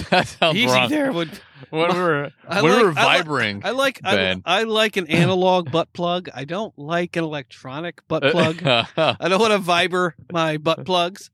[0.09, 0.89] that sounds Easy wrong.
[0.89, 1.11] there.
[1.11, 1.29] Would
[1.69, 4.41] When we were I when like- were I like- vibrating, I like I.
[4.45, 6.29] I like an analog butt plug.
[6.33, 8.61] I don't like an electronic butt plug.
[8.65, 11.31] I don't want to viber my butt plugs.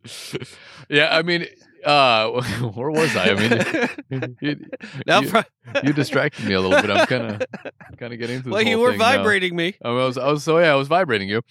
[0.90, 1.48] yeah, I mean,
[1.86, 2.30] uh,
[2.74, 3.30] where was I?
[3.32, 4.66] I mean, you,
[5.06, 5.44] Now, you- Fri-
[5.84, 6.90] you distracted me a little bit.
[6.92, 7.42] I'm kind of
[7.98, 9.18] kind of getting into this well, you were thing now.
[9.18, 9.76] vibrating me.
[9.84, 11.42] I was, I was so yeah, I was vibrating you,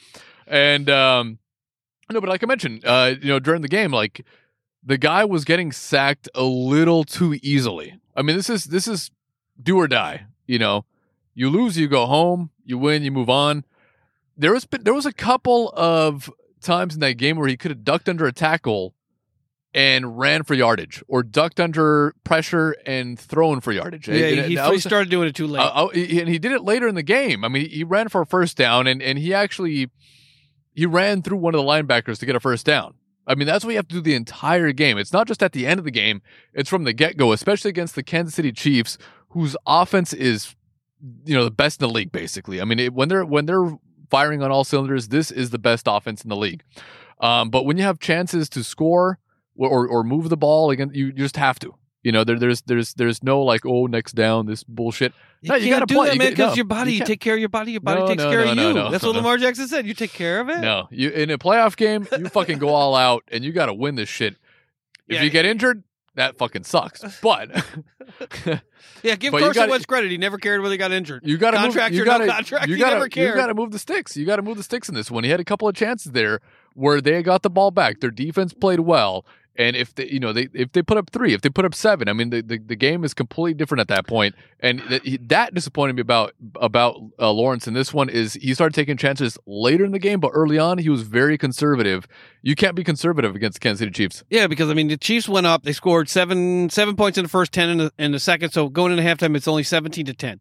[0.47, 1.39] and um,
[2.11, 4.24] no, but like I mentioned, uh, you know, during the game, like
[4.85, 7.98] the guy was getting sacked a little too easily.
[8.16, 9.11] I mean, this is this is
[9.62, 10.27] do or die.
[10.47, 10.85] You know,
[11.35, 12.51] you lose, you go home.
[12.65, 13.65] You win, you move on.
[14.36, 16.31] There was there was a couple of
[16.61, 18.94] times in that game where he could have ducked under a tackle
[19.72, 24.09] and ran for yardage, or ducked under pressure and thrown for yardage.
[24.09, 25.60] Yeah, And- he, was- started doing it too late.
[25.60, 27.44] uh, oh, and he did it later in the game.
[27.44, 29.90] I mean, he ran for a first down, and and he actually
[30.72, 32.94] he ran through one of the linebackers to get a first down.
[33.26, 34.98] I mean, that's what you have to do the entire game.
[34.98, 36.20] It's not just at the end of the game;
[36.52, 38.98] it's from the get go, especially against the Kansas City Chiefs,
[39.28, 40.56] whose offense is
[41.24, 42.10] you know the best in the league.
[42.10, 43.78] Basically, I mean, it, when they're when they're
[44.10, 46.64] firing on all cylinders, this is the best offense in the league.
[47.20, 49.19] Um, but when you have chances to score
[49.68, 51.74] or or, move the ball again, you, you just have to.
[52.02, 55.12] You know, there, there's there's there's no like oh next down this bullshit.
[55.42, 56.08] you no, you gotta do play.
[56.08, 57.72] that, man, because no, your body, you you, take care of your body.
[57.72, 58.72] Your body No, takes no, care of you.
[58.90, 59.14] That's what.
[59.14, 59.86] Lamar Jackson said.
[59.86, 60.60] You take care of it.
[60.60, 63.74] No, you in a playoff game, you fucking go all out and you got to
[63.74, 64.36] win this shit.
[65.08, 65.82] If Yeah, you get injured,
[66.14, 67.02] that fucking sucks.
[67.20, 67.50] But
[69.02, 70.10] Yeah, give But you Carson gotta- Wentz credit.
[70.10, 71.22] He never cared whether he got injured.
[71.26, 73.36] you got to Contract move, you no gotta, contract, you he gotta, never You cared.
[73.36, 74.16] got to move the sticks.
[74.16, 75.24] You got to move the sticks in this one.
[75.24, 76.40] He had a couple of chances there
[76.74, 78.00] where they got the ball back.
[78.00, 79.24] Their defense played well.
[79.60, 81.74] And if they, you know, they if they put up three, if they put up
[81.74, 84.34] seven, I mean, the, the, the game is completely different at that point.
[84.60, 88.74] And that, that disappointed me about about uh, Lawrence in this one is he started
[88.74, 92.08] taking chances later in the game, but early on he was very conservative.
[92.40, 94.24] You can't be conservative against the Kansas City Chiefs.
[94.30, 95.62] Yeah, because I mean the Chiefs went up.
[95.62, 98.52] They scored seven seven points in the first, ten in the, in the second.
[98.52, 100.40] So going into halftime, it's only seventeen to ten.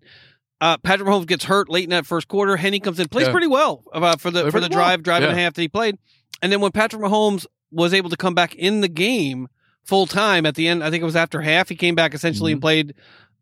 [0.62, 2.56] Uh, Patrick Mahomes gets hurt late in that first quarter.
[2.56, 3.32] Henne comes in, plays Yeah.
[3.34, 4.80] pretty well uh, for the for the well.
[4.80, 5.98] drive, drive and a half that he played.
[6.42, 9.48] And then when Patrick Mahomes was able to come back in the game
[9.84, 11.70] full time at the end, I think it was after half.
[11.70, 12.56] He came back essentially Mm-hmm.
[12.56, 12.94] and played.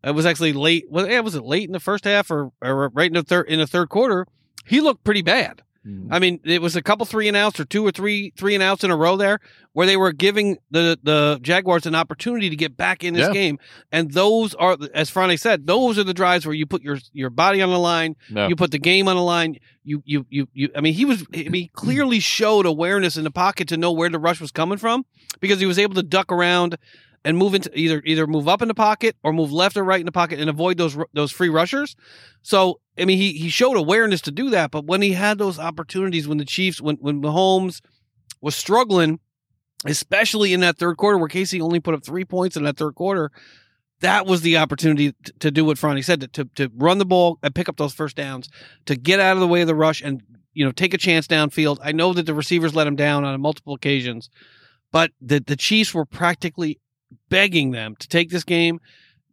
[0.04, 0.90] It was actually late.
[0.90, 3.48] Was, yeah, was it late in the first half or, or right in the third
[3.48, 4.26] in the third quarter?
[4.64, 5.62] He looked pretty bad.
[5.86, 6.12] Mm-hmm.
[6.12, 8.62] I mean, it was a couple three and outs or two or three three and
[8.62, 9.38] outs in a row there
[9.72, 13.32] where they were giving the the Jaguars an opportunity to get back in this Yeah.
[13.32, 13.58] game.
[13.92, 17.30] And those are, as Franny said, those are the drives where you put your your
[17.30, 18.48] body on the line, No.
[18.48, 19.56] you put the game on the line.
[19.84, 20.68] You you you you.
[20.76, 21.24] I mean, he was.
[21.34, 24.50] I mean, he clearly showed awareness in the pocket to know where the rush was
[24.50, 25.06] coming from
[25.40, 26.76] because he was able to duck around.
[27.28, 30.00] And move into either either move up in the pocket or move left or right
[30.00, 31.94] in the pocket and avoid those those free rushers.
[32.40, 35.58] So I mean, he he showed awareness to do that, but when he had those
[35.58, 37.82] opportunities, when the Chiefs, when when Mahomes
[38.40, 39.20] was struggling,
[39.84, 42.94] especially in that third quarter where Casey only put up three points in that third
[42.94, 43.30] quarter,
[44.00, 47.38] that was the opportunity to, do what Franny said to, to to run the ball
[47.42, 48.48] and pick up those first downs,
[48.86, 50.22] to get out of the way of the rush and
[50.54, 51.76] you know take a chance downfield.
[51.82, 54.30] I know that the receivers let him down on multiple occasions,
[54.90, 56.80] but the the Chiefs were practically
[57.28, 58.80] begging them to take this game.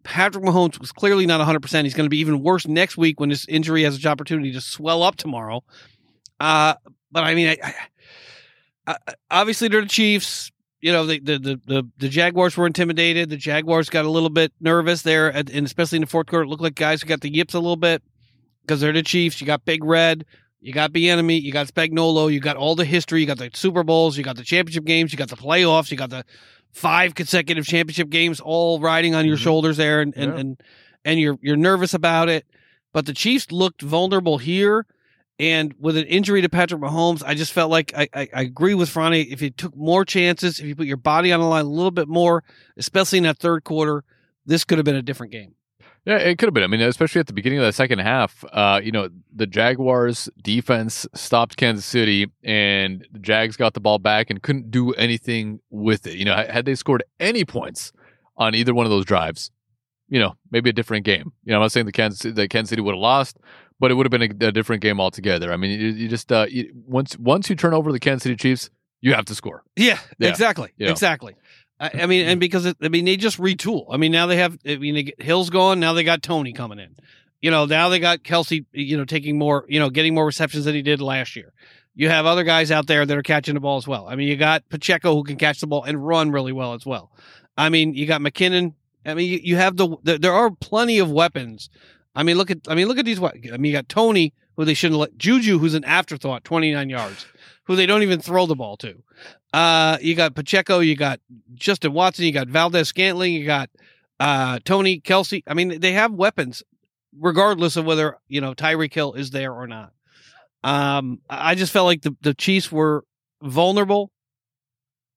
[0.04, 1.84] Patrick Mahomes was clearly not 100%.
[1.84, 4.62] He's going to be even worse next week when this injury has an opportunity to
[4.62, 5.64] swell up tomorrow.
[6.40, 6.76] Uh,
[7.12, 7.74] but I mean, I,
[8.88, 8.98] I,
[9.32, 10.52] obviously they're the Chiefs.
[10.82, 13.30] You know, the, the, the, the, the Jaguars were intimidated.
[13.30, 16.48] The Jaguars got a little bit nervous there, and especially in the fourth quarter, it
[16.48, 18.04] looked like guys got the yips a little bit
[18.62, 19.42] because they're the Chiefs.
[19.42, 20.26] You got Big Red,
[20.66, 23.52] you got the enemy, you got Spagnuolo, you got all the history, you got the
[23.54, 26.26] Super Bowls, you got the championship games, you got the playoffs, you got the
[26.72, 29.42] five consecutive championship games all riding on your Mhm.
[29.44, 30.40] shoulders there and, and, Yeah.
[30.40, 30.62] and
[31.06, 32.46] and you're you're nervous about it.
[32.94, 34.86] But the Chiefs looked vulnerable here.
[35.38, 38.74] And with an injury to Patrick Mahomes, I just felt like I, I, I agree
[38.74, 39.30] with Franny.
[39.32, 41.92] If you took more chances, if you put your body on the line a little
[41.92, 42.42] bit more,
[42.78, 44.06] especially in that third quarter,
[44.46, 45.55] this could have been a different game.
[46.06, 46.64] Yeah, it could have been.
[46.64, 50.30] I mean, especially at the beginning of the second half, uh, you know, the Jaguars
[50.42, 55.60] defense stopped Kansas City and the Jags got the ball back and couldn't do anything
[55.72, 56.16] with it.
[56.16, 57.92] You know, had they scored any points
[58.38, 59.50] on either one of those drives,
[60.08, 61.32] you know, maybe a different game.
[61.44, 63.38] You know, I'm not saying the Kansas the Kansas City would have lost,
[63.80, 65.52] but it would have been a, a different game altogether.
[65.52, 68.36] I mean, you, you just uh, you, once once you turn over the Kansas City
[68.36, 68.70] Chiefs,
[69.02, 69.64] you have to score.
[69.76, 70.30] Yeah, Yeah.
[70.30, 70.92] exactly, Yeah.
[70.92, 71.36] exactly.
[71.80, 73.88] I, I mean, and because it, I mean, they just retool.
[73.90, 74.58] I mean, now they have.
[74.66, 75.80] I mean, Hill's gone.
[75.80, 76.96] Now they got Toney coming in.
[77.42, 78.66] You know, now they got Kelce.
[78.72, 79.66] You know, taking more.
[79.68, 81.54] You know, getting more receptions than he did last year.
[81.94, 84.08] You have other guys out there that are catching the ball as well.
[84.08, 86.86] I mean, you got Pacheco who can catch the ball and run really well as
[86.86, 87.12] well.
[87.58, 88.74] I mean, you got McKinnon.
[89.06, 91.70] I mean, you, you have the, the there are plenty of weapons.
[92.16, 93.22] I mean, look at I mean, look at these.
[93.22, 96.90] I mean, you got Toney who they shouldn't let Juju who's an afterthought, twenty nine
[96.90, 97.26] yards,
[97.66, 99.04] who they don't even throw the ball to.
[99.56, 101.22] Uh, you got Pacheco, you got
[101.54, 103.70] Justin Watson, you got Valdes-Scantling, you got
[104.20, 105.44] uh, Toney Kelce.
[105.48, 106.62] I mean, they have weapons,
[107.18, 109.94] regardless of whether you know Tyreek Hill is there or not.
[110.66, 113.06] Um, I just felt like the the Chiefs were
[113.42, 114.12] vulnerable.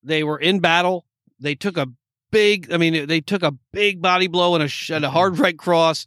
[0.05, 1.05] They were in battle.
[1.41, 1.89] They took a
[2.31, 2.73] big.
[2.73, 6.07] I mean, they took a big body blow and a and a hard right cross,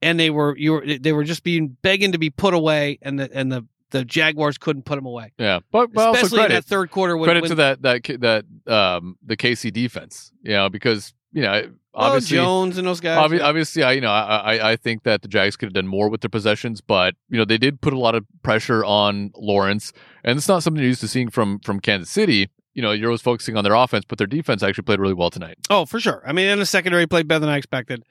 [0.00, 3.18] and they were you were they were just being begging to be put away, and
[3.18, 6.54] the and the the Jaguars couldn't put them away, Yeah, but, but especially in credit
[6.54, 7.16] that third quarter.
[7.16, 10.32] When, credit when, to that that that um the KC defense.
[10.42, 12.36] You know, because you know oh, obviously.
[12.36, 13.18] Jones and those guys.
[13.18, 15.86] Obvi- obviously, I you know I, I I think that the Jags could have done
[15.86, 19.30] more with their possessions, but you know they did put a lot of pressure on
[19.36, 19.92] Lawrence,
[20.24, 22.50] and it's not something you're used to seeing from from Kansas City.
[22.74, 25.28] You know, you're always focusing on their offense, but their defense actually played really well
[25.28, 25.58] tonight.
[25.68, 26.22] Oh, for sure.
[26.26, 28.02] I mean, and the secondary played better than I expected.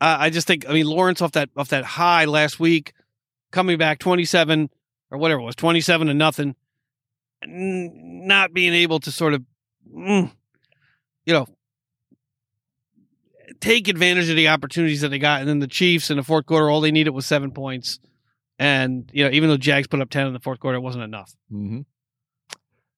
[0.00, 2.94] Uh, I just think, I mean, Lawrence off that off that high last week,
[3.52, 4.70] coming back twenty seven
[5.10, 6.54] or whatever it was, twenty seven to nothing,
[7.46, 9.42] not being able to sort of,
[9.94, 10.30] mm,
[11.24, 11.46] you know,
[13.60, 16.46] take advantage of the opportunities that they got, and then the Chiefs in the fourth
[16.46, 17.98] quarter, all they needed was seven points,
[18.58, 21.04] and you know, even though Jags put up ten in the fourth quarter, it wasn't
[21.04, 21.32] enough.
[21.52, 21.80] Mm-hmm.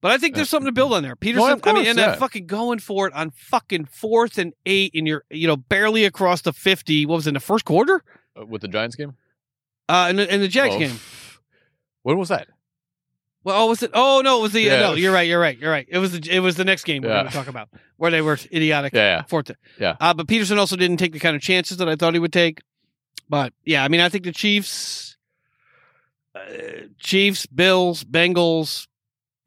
[0.02, 1.14] But I think there's something to build on there.
[1.14, 2.06] Pederson, Well, of I mean, and yeah.
[2.06, 6.06] that fucking going for it on fucking fourth and eight, and you're, you know, barely
[6.06, 7.04] across the 50.
[7.04, 8.02] What was it, in the first quarter?
[8.34, 9.12] Uh, with the Giants game.
[9.90, 10.98] Uh, in the, in the Jags Oh, game.
[12.02, 12.48] When was that?
[13.42, 13.90] Well, oh, was it?
[13.94, 14.80] Oh, no, it was the, Yeah.
[14.80, 15.86] no, you're right, you're right, you're right.
[15.88, 17.14] It was the, it was the next game we're Yeah.
[17.22, 18.92] going to talk about where they were idiotic.
[18.92, 19.22] Yeah, yeah.
[19.22, 19.50] Fourth.
[19.78, 19.96] Yeah.
[19.98, 22.32] Uh, but Pederson also didn't take the kind of chances that I thought he would
[22.34, 22.60] take.
[23.30, 25.16] But yeah, I mean, I think the Chiefs,
[26.34, 26.40] uh,
[26.98, 28.86] Chiefs, Bills, Bengals,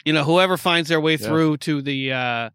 [0.06, 2.50] you know, whoever finds their way through to the uh,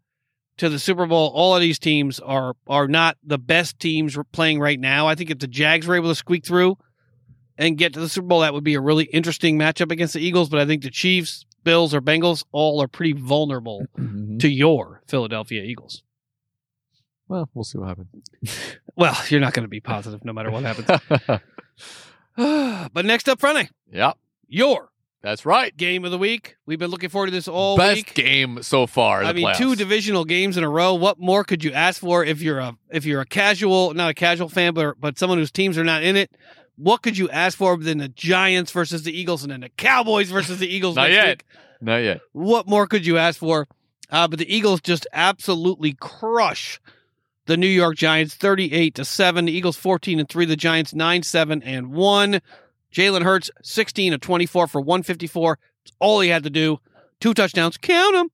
[0.57, 4.59] to the Super Bowl, all of these teams are are not the best teams playing
[4.59, 5.07] right now.
[5.07, 6.77] I think if the Jags were able to squeak through
[7.59, 10.21] and get to the Super Bowl, that would be a really interesting matchup against the
[10.21, 10.49] Eagles.
[10.49, 14.37] But I think the Chiefs, Bills, or Bengals all are pretty vulnerable mm-hmm.
[14.37, 16.01] to your Philadelphia Eagles.
[17.27, 18.07] Well, we'll see what happens.
[18.95, 21.41] Well, you're not going to be positive no matter what happens.
[22.93, 24.11] but next up, Friday, yeah,
[24.45, 24.89] your
[25.21, 25.75] that's right.
[25.75, 26.57] game of the week.
[26.65, 28.13] We've been looking forward to this all Best week.
[28.13, 29.23] game so far.
[29.23, 30.95] I mean, two divisional games in a row.
[30.95, 34.13] What more could you ask for if you're a if you're a casual, not a
[34.13, 36.31] casual fan, but but someone whose teams are not in it?
[36.81, 40.29] What could you ask for than the Giants versus the Eagles and then the Cowboys
[40.31, 41.27] versus the Eagles Not next yet.
[41.27, 41.45] week?
[41.81, 42.21] Not yet.
[42.31, 43.67] What more could you ask for?
[44.09, 46.79] Uh, but the Eagles just absolutely crush
[47.47, 49.45] the New York Giants 38 to 7.
[49.45, 50.45] The Eagles 14 and 3.
[50.45, 52.39] The Giants 9 7 and 1.
[52.93, 55.59] Jalen Hurts 16 of 24 for 154.
[55.83, 56.79] That's all he had to do.
[57.19, 57.77] Two touchdowns.
[57.77, 58.29] Count them.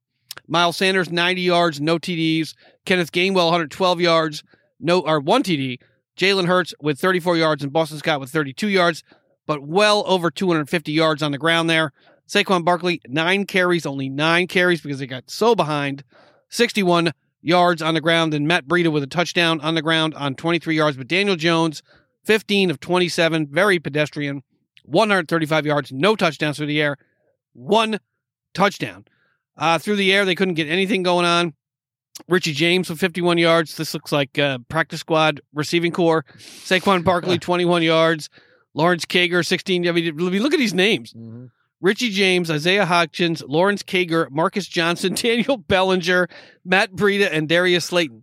[0.46, 2.54] Miles Sanders 90 yards, no TDs.
[2.84, 4.44] Kenneth Gainwell 112 yards,
[4.78, 5.78] no or one TD.
[6.16, 9.02] Jalen Hurts with 34 yards and Boston Scott with 32 yards,
[9.46, 11.92] but well over 250 yards on the ground there.
[12.28, 16.02] Saquon Barkley nine carries, only nine carries because they got so behind.
[16.48, 20.34] 61 yards on the ground, Then Matt Breida with a touchdown on the ground on
[20.34, 20.96] 23 yards.
[20.96, 21.82] But Daniel Jones,
[22.24, 24.42] 15 of 27, very pedestrian,
[24.84, 26.96] 135 yards, no touchdowns through the air,
[27.52, 28.00] one
[28.54, 29.04] touchdown.
[29.56, 31.54] Uh, through the air, they couldn't get anything going on.
[32.28, 33.76] Richie James with 51 yards.
[33.76, 36.24] This looks like uh, practice squad receiving core.
[36.38, 38.28] Saquon Barkley, 21 yards.
[38.74, 39.88] Lawrence Cager, 16.
[39.88, 41.14] I mean, look at these names.
[41.80, 46.28] Richie James, Isaiah Hodgins, Lawrence Cager, Marcus Johnson, Daniel Bellinger,
[46.64, 48.22] Matt Breida, and Darius Slayton.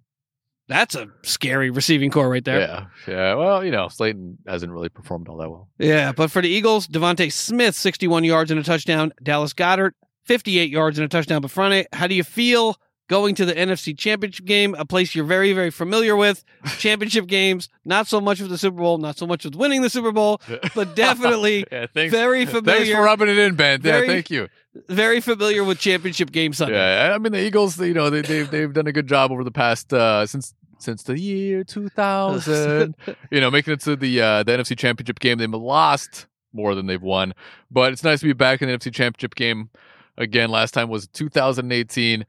[0.67, 2.61] That's a scary receiving core right there.
[2.61, 3.33] Yeah, yeah.
[3.35, 5.69] Well, you know, Slayton hasn't really performed all that well.
[5.77, 9.11] Yeah, but for the Eagles, DeVonta Smith, 61 yards and a touchdown.
[9.21, 9.91] Dallas Goedert,
[10.25, 11.41] 58 yards and a touchdown.
[11.41, 12.77] But Friday, how do you feel
[13.09, 16.43] going to the NFC Championship game, a place you're very, very familiar with?
[16.77, 19.89] Championship games, not so much with the Super Bowl, not so much with winning the
[19.89, 20.41] Super Bowl,
[20.75, 22.11] but definitely yeah, thanks.
[22.13, 22.79] very familiar.
[22.79, 23.81] Thanks for rubbing it in, Ben.
[23.81, 24.47] Very- yeah, thank you.
[24.87, 26.75] very familiar with Championship game Sunday.
[26.75, 27.79] Yeah, I mean the Eagles.
[27.79, 31.03] You know, they, they've they've done a good job over the past uh, since since
[31.03, 32.95] the year 2000.
[33.31, 35.37] you know, making it to the uh, the NFC Championship game.
[35.37, 37.33] They've lost more than they've won,
[37.71, 39.69] but it's nice to be back in the NFC Championship game
[40.17, 40.49] again.
[40.49, 42.25] Last time was 2018.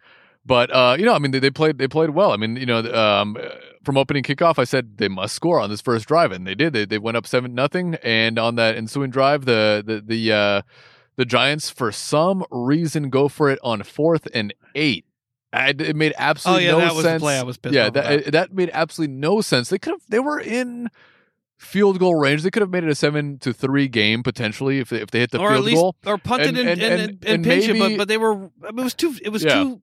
[0.47, 2.33] But uh, you know, I mean, they, they played they played well.
[2.33, 3.37] I mean, you know, um,
[3.83, 6.73] from opening kickoff, I said they must score on this first drive, and they did.
[6.75, 10.63] They, they went up seven nothing, and on that ensuing drive, the the the uh,
[11.17, 15.07] the Giants, for some reason, go for it on fourth and eight.
[15.53, 17.23] I, it made absolutely Oh absolutely yeah, no that was sense.
[17.23, 19.69] play I was pissed yeah, that it- that made absolutely no sense.
[19.71, 20.03] They could have.
[20.09, 20.91] They were in
[21.59, 22.43] field goal range.
[22.43, 25.21] They could have made it a seven to three game potentially if they, if they
[25.21, 25.97] hit the or at field least goal.
[26.05, 28.35] or punted And- and, and- and, and- pinch it, maybe- but but they were.
[28.35, 29.15] I mean, it was too.
[29.23, 29.55] It was Yeah.
[29.63, 29.81] too.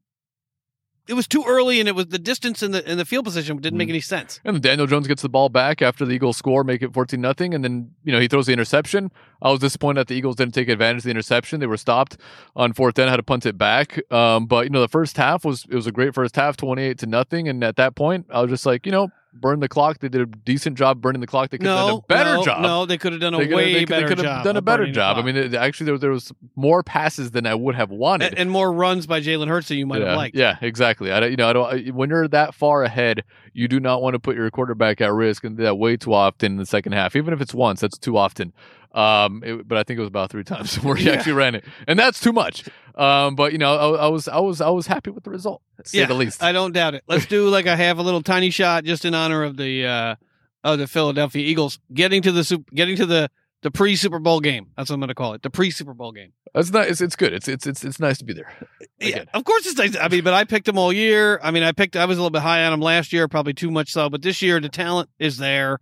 [1.07, 3.57] It was too early, and it was the distance in the in the field position
[3.57, 3.91] didn't make Mhm.
[3.91, 4.39] any sense.
[4.45, 7.53] And Daniel Jones gets the ball back after the Eagles score, make it 14 nothing,
[7.53, 9.11] and then you know he throws the interception.
[9.41, 11.59] I was disappointed that the Eagles didn't take advantage of the interception.
[11.59, 12.17] They were stopped
[12.55, 13.99] on fourth down, had to punt it back.
[14.11, 16.97] Um, but you know the first half was it was a great first half, 28
[16.99, 19.99] to nothing, and at that point I was just like, you know, burn the clock.
[19.99, 21.49] They did a decent job burning the clock.
[21.51, 22.61] They could have done a better no, job.
[22.61, 24.35] No, they could have done a They way they, better they could job.
[24.35, 25.17] have done a better job.
[25.17, 28.31] I mean, it, actually, there, there was more passes than I would have wanted.
[28.31, 30.35] and, and more runs by Jalen Hurts than you might yeah, have liked.
[30.35, 31.11] yeah, exactly.
[31.13, 31.73] I don't, you know, I don't.
[31.73, 33.23] I- When you're that far ahead,
[33.53, 36.13] you do not want to put your quarterback at risk and do that way too
[36.13, 37.15] often in the second half.
[37.15, 38.51] Even if it's once, that's too often.
[38.93, 41.13] Um, it- but I think it was about three times where he Yeah.
[41.13, 42.65] actually ran it, and that's too much.
[42.95, 45.61] Um, but you know, I, I was, I was, I was happy with the result,
[45.93, 46.43] Yeah, the least.
[46.43, 47.03] I don't doubt it.
[47.07, 50.15] Let's do like I have a little tiny shot just in honor of the uh
[50.63, 53.29] of the Philadelphia Eagles getting to the Sup- getting to the
[53.63, 54.67] the pre Super Bowl game.
[54.75, 55.41] That's what I'm going to call it.
[55.43, 56.33] The pre Super Bowl game.
[56.53, 56.87] That's not.
[56.87, 57.31] It's, it's good.
[57.31, 58.51] It's, it's, it's, it's nice to be there.
[58.99, 59.95] Yeah, of course it's nice.
[59.95, 61.39] I mean, but I picked them all year.
[61.41, 61.95] I mean, I picked.
[61.95, 64.09] I was a little bit high on them last year, probably too much so.
[64.09, 65.79] But this year, the talent is there.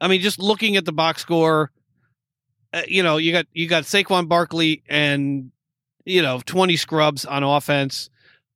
[0.00, 1.70] I mean, just looking at the box score,
[2.74, 5.50] uh, you know, you got you got Saquon Barkley and
[6.04, 8.10] you know twenty scrubs on offense.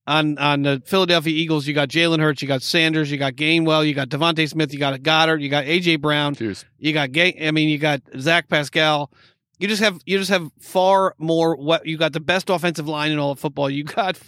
[0.07, 3.87] On on the Philadelphia Eagles, you got Jalen Hurts, you got Sanders, you got Gainwell,
[3.87, 6.65] you got DeVonta Smith, you got Goedert, you got AJ Brown, Cheers.
[6.79, 7.37] you got Gay.
[7.47, 9.11] I mean, you got Zach Pascal.
[9.59, 11.57] You just have you just have far more.
[11.57, 13.69] What you got the best offensive line in all of football.
[13.69, 14.19] You got,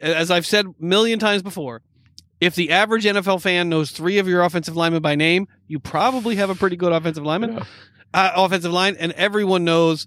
[0.00, 1.82] as I've said a million times before,
[2.40, 6.36] if the average NFL fan knows three of your offensive linemen by name, you probably
[6.36, 7.64] have a pretty good offensive lineman, Yeah.
[8.12, 10.06] Uh, offensive line, and everyone knows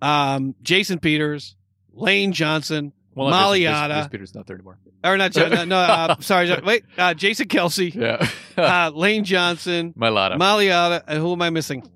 [0.00, 1.56] um, Jason Peters,
[1.92, 4.08] Lane Johnson, Well, Mailata.
[4.10, 4.78] Peters not there anymore.
[5.02, 5.32] or not.
[5.32, 8.28] Jo- no, no uh, sorry, Jo- wait, uh, Jason Kelce, Yeah.
[8.86, 10.36] uh, Lane Johnson, My Lada.
[10.36, 11.88] Mailata, and who am I missing?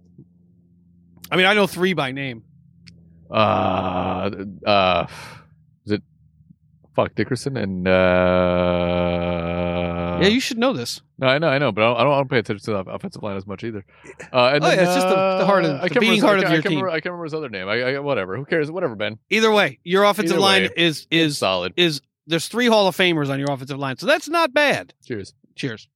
[1.31, 2.43] I mean, I know three by name.
[3.31, 4.31] uh,
[4.67, 5.07] uh,
[6.99, 7.93] fuck Dickerson and uh,
[10.21, 11.01] yeah, you should know this.
[11.19, 13.23] no, I know, I know, but I don't, I don't, pay attention to the offensive
[13.23, 13.85] line as much either.
[14.33, 16.01] Uh, and Oh, then, yeah, it's just the- the heart of- uh, the I can't
[16.01, 16.73] beating heart I of your I can't team.
[16.79, 17.69] Remember, I can't remember his other name.
[17.69, 18.37] I, I whatever.
[18.37, 18.69] Who cares?
[18.71, 19.19] Whatever, Ben.
[19.31, 21.73] Either way, your offensive Either line is is Solid.
[21.77, 24.93] is there's three Hall of Famers on your offensive line, so that's not bad.
[25.07, 25.35] Cheers.
[25.55, 25.87] Cheers.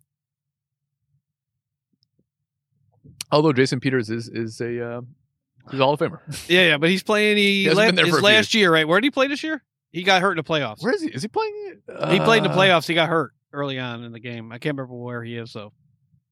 [3.32, 5.00] Although Jason Peters is is a uh,
[5.70, 6.20] he's a Hall of Famer.
[6.48, 7.38] Yeah, yeah, but he's playing.
[7.38, 8.86] He, He la- been there his for a few last year, right?
[8.86, 9.62] Where did he play this year?
[9.92, 10.82] He got hurt in the playoffs.
[10.82, 11.08] Where is he?
[11.10, 11.80] Is he playing?
[12.08, 12.88] he played in the Uh, playoffs.
[12.88, 14.50] He got hurt early on in the game.
[14.50, 15.52] I can't remember where he is.
[15.52, 15.72] So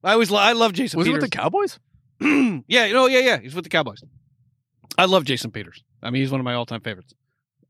[0.03, 0.97] I always lo- I love Jason.
[0.97, 1.79] Was he with the Cowboys?
[2.19, 3.39] yeah, you know, yeah, yeah.
[3.39, 4.03] He's with the Cowboys.
[4.97, 5.83] I love Jason Peters.
[6.03, 7.13] I mean, he's one of my all-time favorites.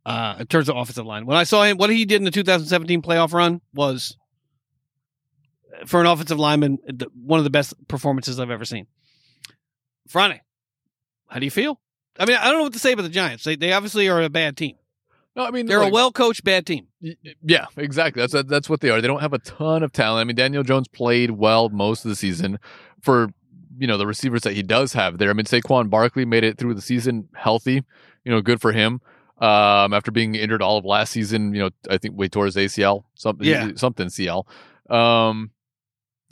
[0.05, 2.31] Uh, in terms of offensive line, when I saw him, what he did in the
[2.31, 4.17] 2017 playoff run was,
[5.85, 6.79] for an offensive lineman,
[7.13, 8.87] one of the best performances I've ever seen.
[10.07, 10.41] Friday,
[11.29, 11.79] how do you feel?
[12.17, 13.43] I mean, I don't know what to say about the Giants.
[13.43, 14.75] They they obviously are a bad team.
[15.35, 16.87] No, I mean They're like- a well coached bad team.
[17.41, 18.21] Yeah, exactly.
[18.25, 19.01] That's that's what they are.
[19.01, 20.21] They don't have a ton of talent.
[20.21, 22.59] I mean, Daniel Jones played well most of the season
[23.01, 23.29] for
[23.77, 25.29] you know the receivers that he does have there.
[25.29, 27.83] I mean, Saquon Barkley made it through the season healthy.
[28.25, 29.01] You know, good for him.
[29.39, 32.55] Um, after being injured all of last season, you know, I think we tore his
[32.55, 33.71] ACL, something, Yeah.
[33.75, 34.45] something CL.
[34.87, 35.49] Um,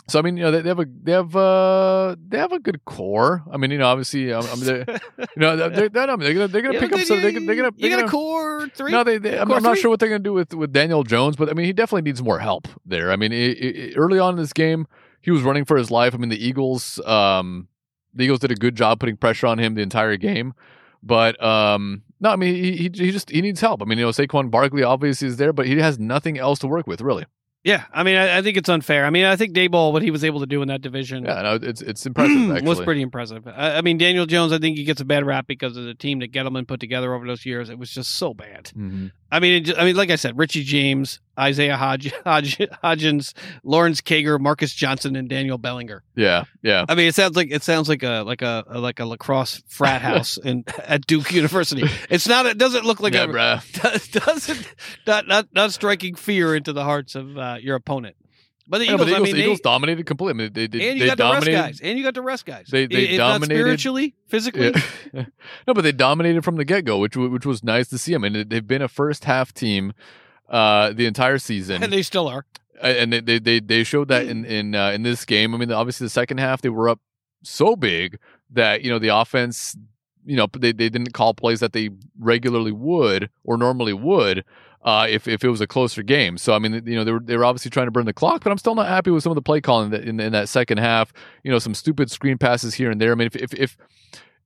[0.10, 2.60] so I mean, you know, they, they have a they have uh they have a
[2.60, 3.44] good core.
[3.52, 4.86] I mean, you know, obviously, um, I mean, they're,
[5.19, 7.22] you know, they're, they're, they're gonna they're gonna pick up some.
[7.22, 8.91] They're, gonna- they're gonna You got gonna, a core three?
[8.91, 9.18] no, they.
[9.18, 11.49] they I'm, I'm not sure what they're going to do with with Daniel Jones, but
[11.49, 13.11] I mean, he definitely needs more help there.
[13.11, 14.88] I mean, i i early on in this game,
[15.22, 16.14] he was running for his life.
[16.14, 17.68] I mean, the Eagles, um,
[18.14, 20.53] the Eagles did a good job putting pressure on him the entire game,
[21.03, 23.81] but um, no, I mean, he, he he just he needs help.
[23.81, 26.68] I mean, you know, Saquon Barkley obviously is there, but he has nothing else to
[26.68, 27.26] work with, really.
[27.64, 29.06] Yeah, I mean, I, I think it's unfair.
[29.06, 31.41] I mean, I think Daboll, what he was able to do in that division Yeah,
[31.41, 32.36] no, it's it's impressive.
[32.52, 33.45] Actually, was pretty impressive.
[33.48, 35.94] I, I mean, Daniel Jones, I think he gets a bad rap because of the
[35.94, 37.69] team that Gettleman put together over those years.
[37.69, 38.72] It was just so bad.
[38.77, 39.11] Mhm.
[39.31, 43.34] I mean, I mean, like I said, Richie James, Isaiah Hodge, Hodge, Hodgins,
[43.64, 46.03] Lawrence Cager, Marcus Johnson, and Daniel Bellinger.
[46.15, 46.85] Yeah, yeah.
[46.89, 50.01] I mean, it sounds like it sounds like a like a, like a lacrosse frat
[50.01, 51.84] house in at Duke University.
[52.10, 52.45] It's not.
[52.45, 54.11] It doesn't look like yeah, a bruh.
[54.26, 54.73] doesn't
[55.06, 58.15] not not not striking fear into the hearts of uh, your opponent.
[58.69, 60.43] But the Yeah, Eagles, but the I mean, the they, dominated completely.
[60.43, 62.21] I mean, they, they, and you they got the rest guys, and you got the
[62.21, 62.67] rest guys.
[62.69, 64.73] They- they dominated- spiritually, physically.
[65.11, 65.25] Yeah.
[65.67, 68.13] no, but they dominated from the get go, which which was nice to see.
[68.13, 69.93] I mean, they've been a first half team
[70.49, 72.45] uh, the entire season, and they still are.
[72.79, 75.55] And they they they, they showed that in in uh, in this game.
[75.55, 76.99] I mean, obviously the second half they were up
[77.43, 78.19] so big
[78.51, 79.75] that you know the offense,
[80.25, 81.89] you know, they they didn't call plays that they
[82.19, 84.45] regularly would or normally would.
[84.81, 87.19] Uh, if if it was a closer game, so I mean, you know, they were
[87.19, 89.31] they were obviously trying to burn the clock, but I'm still not happy with some
[89.31, 91.11] of the play calling in, in that second half.
[91.43, 93.11] You know, some stupid screen passes here and there.
[93.11, 93.77] I mean, if if if,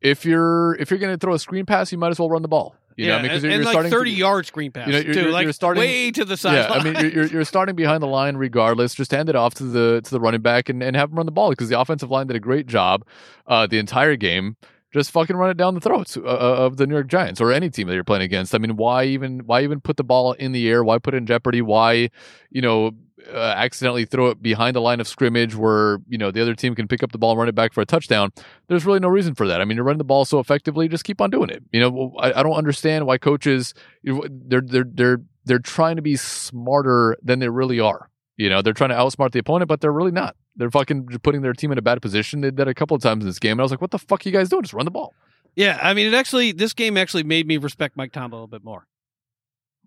[0.02, 2.42] if you're if you're going to throw a screen pass, you might as well run
[2.42, 2.76] the ball.
[2.96, 4.72] You know, yeah, I mean, and, you're, and you're like starting to- thirty yard screen
[4.72, 6.54] pass You know, you're- too, you're- like you're starting- way to the side.
[6.56, 8.94] yeah, I mean, you're, you're you're starting behind the line regardless.
[8.96, 11.26] Just hand it off to the to the running back and, and have him run
[11.26, 13.06] the ball because the offensive line did a great job
[13.48, 14.58] uh, the entire game.
[14.94, 17.70] Just fucking run it down the throats uh, of the New York Giants or any
[17.70, 18.54] team that you're playing against.
[18.54, 20.84] I mean, why even why even put the ball in the air?
[20.84, 21.62] Why put it in jeopardy?
[21.62, 22.12] Why
[22.52, 22.92] you know
[23.28, 26.76] uh, accidentally throw it behind the line of scrimmage where you know the other team
[26.76, 28.32] can pick up the ball and run it back for a touchdown?
[28.68, 29.62] There's really no reason for that.
[29.62, 31.64] I mean, you're running the ball so effectively, just keep on doing it.
[31.72, 36.16] You know, I, I don't understand why coaches they're they're they're they're trying to be
[36.16, 38.10] smarter than they really are.
[38.38, 40.36] You know, they're trying to outsmart the opponent, but they're really not.
[40.56, 42.42] They're fucking putting their team in a bad position.
[42.42, 43.92] They did that a couple of times in this game, and I was like, "What
[43.92, 44.62] the fuck are you guys doing?
[44.64, 45.14] Just run the ball."
[45.56, 48.48] yeah, I mean, it actually this game actually made me respect Mike Tomlin a little
[48.48, 48.86] bit more.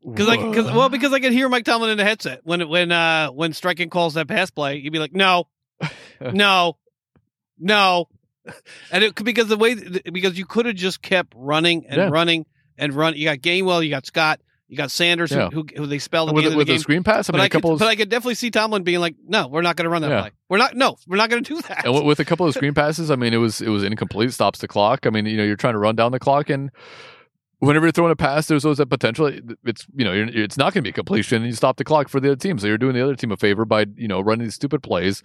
[0.05, 2.93] Because like, cause, well, because I could hear Mike Tomlin in the headset when when
[2.93, 5.49] uh when striking calls that pass play, he'd be like, "No,
[6.21, 6.77] no,
[7.59, 8.09] no,"
[8.93, 9.75] and it could because the way
[10.13, 12.09] because you could have just kept running and Yeah.
[12.11, 12.47] running
[12.79, 13.15] and run.
[13.17, 15.49] You got Gainwell, you got Scott, you got Sanders, Yeah.
[15.51, 17.49] who, who they spelled with the with the screen pass, I but mean, I a
[17.49, 19.85] couple could, of but I could definitely see Tomlin being like, "No, we're not going
[19.85, 20.21] to run that Yeah.
[20.23, 20.31] play.
[20.49, 20.75] We're not.
[20.75, 23.17] No, we're not going to do that." and with, a couple of screen passes, I
[23.17, 25.07] mean, it was it was incomplete, stops the clock.
[25.07, 26.71] I mean, you know, you're trying to run down the clock, and
[27.61, 29.27] whenever you're throwing a pass, there's always that potential.
[29.65, 31.85] It's you know, you're, it's not going to be a completion, and you stop the
[31.85, 32.59] clock for the other team.
[32.59, 35.23] So you're doing the other team a favor by you know running these stupid plays.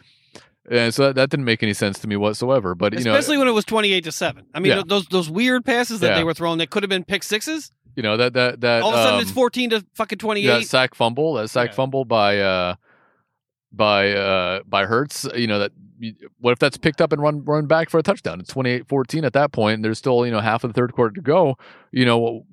[0.69, 2.75] And so that, that didn't make any sense to me whatsoever.
[2.75, 4.45] But you know, Especially when it was twenty-eight to seven.
[4.53, 4.83] I mean, Yeah.
[4.85, 7.71] those those weird passes that they were throwing that could have been pick sixes.
[7.95, 10.21] You know that that that All of a sudden, um, it's fourteen to fucking that
[10.21, 10.67] twenty-eight.
[10.67, 11.75] sack fumble, that sack Yeah.
[11.75, 12.75] fumble by uh
[13.71, 15.71] by uh by Hurts, you know that
[16.39, 18.39] what if that's picked up and run run back for a touchdown?
[18.39, 21.13] It's 28-14 at that point and there's still, you know, half of the third quarter
[21.13, 21.57] to go.
[21.91, 22.45] You know,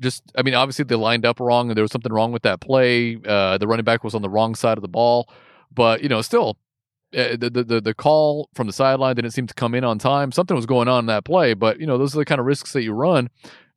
[0.00, 2.60] just I mean, obviously they lined up wrong and there was something wrong with that
[2.60, 3.18] play.
[3.26, 5.28] Uh the running back was on the wrong side of the ball,
[5.72, 6.58] but you know, still
[7.16, 9.98] uh, the, the the the call from the sideline didn't seem to come in on
[9.98, 10.30] time.
[10.30, 12.46] Something was going on in that play, but you know those are the kind of
[12.46, 13.30] risks that you run.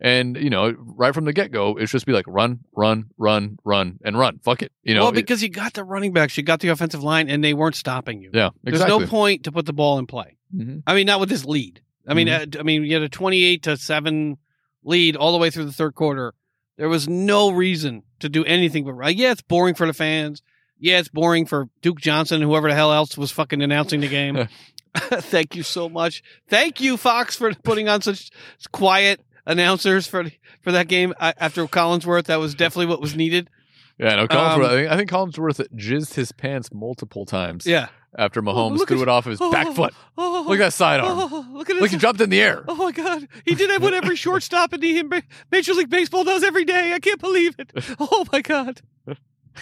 [0.04, 3.58] And you know, right from the get go, it's just be like run, run, run,
[3.64, 4.40] run, and run.
[4.44, 4.72] Fuck it.
[4.84, 7.30] You know, well, it- because you got the running backs, you got the offensive line,
[7.30, 8.30] and they weren't stopping you.
[8.34, 10.38] yeah, There's no point to put the ball in play.
[10.54, 10.84] Mhm.
[10.86, 11.82] I mean, not with this lead.
[12.06, 12.58] I mean, Mm-hmm.
[12.58, 14.38] uh, I mean, you had a twenty-eight to seven
[14.84, 16.34] lead all the way through the third quarter.
[16.78, 19.16] There was no reason to do anything but right.
[19.16, 20.42] Yeah, it's boring for the fans.
[20.80, 24.10] Yeah, it's boring for Duke Johnson and whoever the hell else was fucking announcing the
[24.10, 24.50] game.
[24.98, 26.22] Thank you so much.
[26.50, 28.30] Thank you, Fox, for putting on such
[28.74, 30.26] quiet announcers for
[30.62, 32.26] for that game I, after Collinsworth.
[32.26, 33.50] That was definitely what was needed.
[33.98, 34.56] Yeah, no, Collinsworth.
[34.56, 37.90] Um, I, think, I think Collinsworth jizzed his pants multiple times Yeah.
[38.18, 39.94] after Mahomes threw it off his back oh, foot.
[40.18, 41.30] Oh, Look at that sidearm.
[41.32, 42.64] Oh, look at Like he jumped in the air.
[42.68, 43.28] Oh my God!
[43.46, 46.94] He did what every shortstop in the Major League Baseball does every day.
[46.94, 47.72] I can't believe it.
[48.00, 48.82] Oh my God!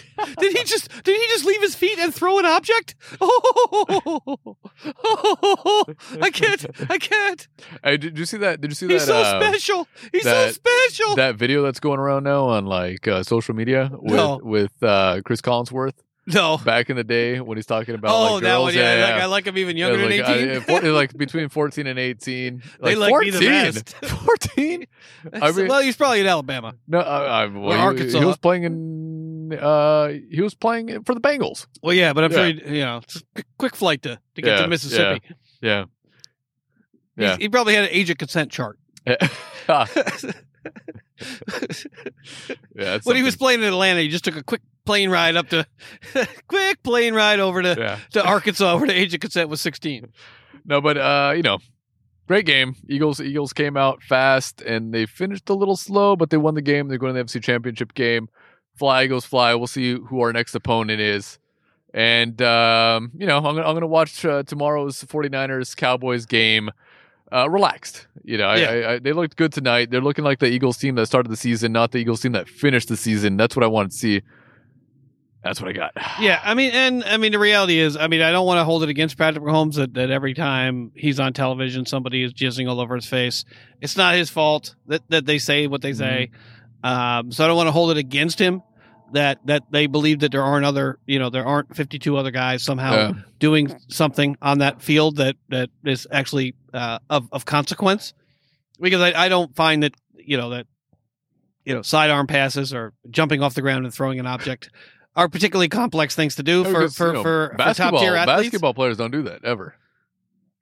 [0.38, 2.94] Did he just did he just leave his feet and throw an object?
[3.20, 4.46] Oh,
[6.20, 6.66] I can't.
[6.90, 7.48] I can't.
[7.82, 8.60] Hey, did you see that?
[8.60, 9.12] Did you see He's that?
[9.12, 9.88] so uh, special.
[10.12, 11.16] He's that- so special.
[11.16, 14.40] that video that's going around now on like uh, social media with No.
[14.42, 15.94] with uh, Chris Collinsworth
[16.26, 16.58] no.
[16.58, 18.64] back in the day when he's talking about Oh, like that girls.
[18.66, 18.74] one.
[18.74, 20.56] Yeah, yeah, Like, I like him even Yeah, younger like, than eighteen.
[20.56, 23.94] uh, four- like between 14 and 18 They like like me the 14 best.
[24.06, 24.86] 14
[25.42, 26.74] I mean- well, he's probably in Alabama.
[26.86, 28.18] no I, I, well, he- Arkansas.
[28.20, 29.21] he was playing in
[29.52, 32.36] uh he was playing for the Bengals Well, yeah, but I'm Yeah.
[32.38, 33.00] sure he, you know,
[33.34, 35.20] quick, quick flight to to get Yeah, to Mississippi.
[35.60, 35.88] yeah He's-
[37.16, 38.78] yeah He probably had an age of consent chart.
[42.74, 45.48] yeah when he was playing in Atlanta, he just took a quick plane ride up
[45.50, 45.66] to
[46.48, 50.06] quick plane ride over to, yeah to Arkansas where the age of consent was 16.
[50.64, 51.58] No, but uh, you know,
[52.28, 52.76] great game.
[52.88, 56.62] Eagles Eagles came out fast and they finished a little slow, but they won the
[56.62, 56.88] game.
[56.88, 58.28] They're going to the NFC Championship game.
[58.74, 59.54] Fly Eagles fly.
[59.54, 61.38] We'll see who our next opponent is.
[61.94, 66.70] And um, you know, I'm gonna I'm gonna watch uh, tomorrow's 49ers Cowboys game.
[67.30, 68.52] Uh, relaxed, you know.
[68.52, 68.68] Yeah.
[68.68, 69.90] I, I, they looked good tonight.
[69.90, 72.46] They're looking like the Eagles team that started the season, not the Eagles team that
[72.46, 73.38] finished the season.
[73.38, 74.20] That's what I want to see.
[75.42, 75.92] That's what I got.
[76.20, 78.64] Yeah, I mean, and I mean, the reality is, I mean, I don't want to
[78.64, 82.68] hold it against Patrick Mahomes that, that every time he's on television, somebody is jizzing
[82.68, 83.44] all over his face.
[83.80, 86.30] It's not his fault that, that they say what they say.
[86.82, 88.62] Um, so I don't want to hold it against him
[89.12, 92.62] that that they believe that there aren't other, you know, there aren't 52 other guys
[92.62, 93.12] somehow Yeah.
[93.38, 98.14] doing something on that field that that is actually uh, of of consequence.
[98.80, 100.66] Because I, I don't find that you know that
[101.64, 104.70] you know sidearm passes or jumping off the ground and throwing an object
[105.14, 108.44] are particularly complex things to do for for, you know, for, for top tier athletes.
[108.48, 109.76] basketball players don't do that ever.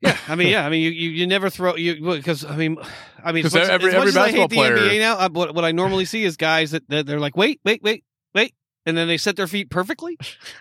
[0.00, 2.78] Yeah, I mean, yeah, I mean, you you, you never throw you because I mean,
[3.22, 4.98] I mean, as much, every- as much every as I hate basketball the player- NBA
[5.00, 7.82] now, I, what what I normally see is guys that, that they're like, wait, wait,
[7.82, 8.02] wait,
[8.34, 8.54] wait,
[8.90, 10.18] and then they set their feet perfectly,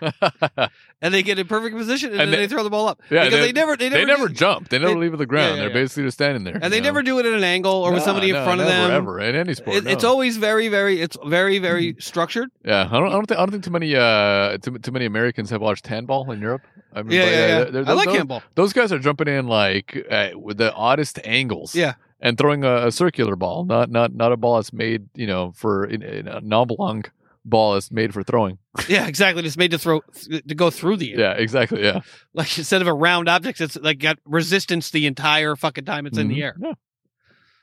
[1.02, 3.00] and they get in perfect position, and, And then they- they, throw the ball up.
[3.10, 4.68] Yeah, because they- they, never, they never, they never jump.
[4.68, 5.56] They never leave the ground.
[5.56, 5.74] yeah, They're yeah.
[5.74, 6.58] basically just standing there.
[6.62, 8.44] and they you never do it at an angle or with No, somebody in no,
[8.44, 8.96] front of never, them.
[8.96, 9.76] Ever in any sport.
[9.76, 9.96] It, It's no.
[9.96, 10.06] Mm-hmm.
[10.06, 11.00] always very, very.
[11.00, 12.50] It's very, very structured.
[12.64, 12.88] yeah.
[12.90, 13.08] I don't.
[13.08, 13.38] I don't think.
[13.38, 13.94] I don't think too many.
[13.96, 16.62] Uh, too, too many Americans have watched handball in Europe.
[16.92, 17.64] I mean, Yeah, yeah, yeah.
[17.64, 18.42] they're- I like those, handball.
[18.54, 21.74] Those guys are jumping in like uh, with the oddest angles.
[21.74, 21.94] Yeah.
[22.22, 25.52] And throwing a, a circular ball, not not not a ball that's made, you know,
[25.56, 27.04] for in, in a non-belong
[27.44, 28.58] ball is made for throwing.
[28.88, 29.44] Yeah, exactly.
[29.44, 31.20] It's made to throw to go through the air.
[31.20, 31.82] Yeah, exactly.
[31.82, 32.00] Yeah.
[32.34, 36.18] Like instead of a round object, it's like got resistance the entire fucking time it's
[36.18, 36.42] in the Mhm.
[36.42, 36.56] air.
[36.60, 36.72] Yeah.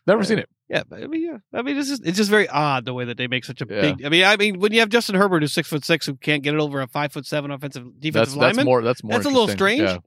[0.05, 0.49] Never seen it.
[0.69, 1.37] Yeah, I mean, yeah.
[1.57, 3.65] I mean, it's just it's just very odd the way that they make such a
[3.69, 3.81] Yeah.
[3.81, 4.05] big.
[4.05, 6.43] I mean, I mean, when you have Justin Herbert who's six foot six who can't
[6.43, 8.81] get it over a five foot seven offensive defensive That's that's lineman, more.
[8.81, 9.13] That's more.
[9.13, 9.81] That's a little strange.
[9.81, 9.97] Yeah.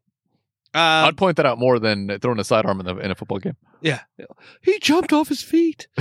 [0.75, 3.39] uh, I'd point that out more than throwing a sidearm in, the, in a football
[3.39, 3.57] game.
[3.81, 4.01] yeah,
[4.63, 5.89] he jumped off his feet.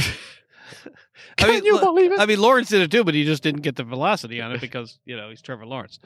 [1.40, 2.20] I mean, you believe it?
[2.20, 4.62] I mean, Lawrence did it too, but he just didn't get the velocity on it
[4.62, 6.00] because you know he's Trevor Lawrence.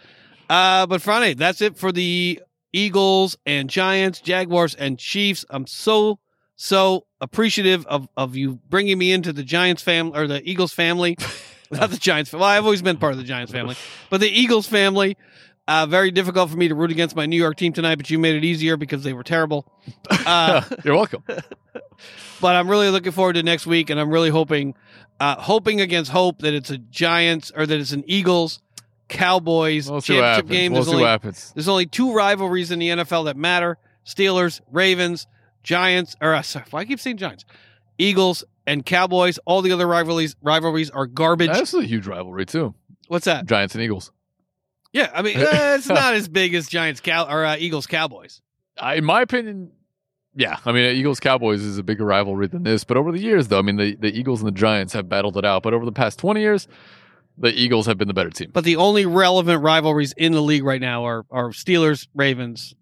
[0.50, 2.42] Uh, but Friday, that's it for the
[2.72, 5.46] Eagles and Giants, Jaguars and Chiefs.
[5.50, 6.20] I'm so
[6.56, 11.18] so appreciative of of you bringing me into the Giants family or the Eagles family,
[11.72, 12.32] not the Giants.
[12.32, 12.42] Family.
[12.42, 13.76] Well, I've always been part of the Giants family,
[14.10, 15.18] but the Eagles family.
[15.68, 18.20] Uh, very difficult for me to root against my New York team tonight, but you
[18.20, 19.66] made it easier because they were terrible.
[20.10, 21.24] Uh, You're welcome.
[22.42, 24.76] but I'm really looking forward to next week, and I'm really hoping,
[25.22, 28.62] uh, hoping against hope that it's a Giants or that it's an Eagles
[29.08, 30.74] Cowboys We'll championship game.
[30.74, 35.28] We'll There's only there's only two rivalries in the NFL that matter: Steelers, Ravens,
[35.62, 36.16] Giants.
[36.20, 37.46] Or uh, sorry, why I keep saying Giants,
[37.98, 39.40] Eagles, and Cowboys.
[39.46, 41.52] All the other rivalries rivalries are garbage.
[41.52, 42.74] That's a huge rivalry too.
[43.08, 43.46] What's that?
[43.46, 44.12] Giants and Eagles.
[44.94, 48.42] Yeah, I mean eh, it's not as big as Giants Cow or uh, Eagles Cowboys.
[48.80, 49.72] I, in my opinion,
[50.36, 50.58] yeah.
[50.66, 52.84] I mean, Eagles Cowboys is a bigger rivalry than this.
[52.84, 55.38] But over the years, though, I mean, the, the Eagles and the Giants have battled
[55.38, 55.62] it out.
[55.64, 56.68] But over the past 20 years,
[57.38, 58.50] the Eagles have been the better team.
[58.52, 62.74] But the only relevant rivalries in the league right now are are Steelers, Ravens,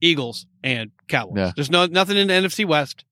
[0.00, 1.38] Eagles, and Cowboys.
[1.38, 1.52] Yeah.
[1.54, 3.04] There's no nothing in the NFC West.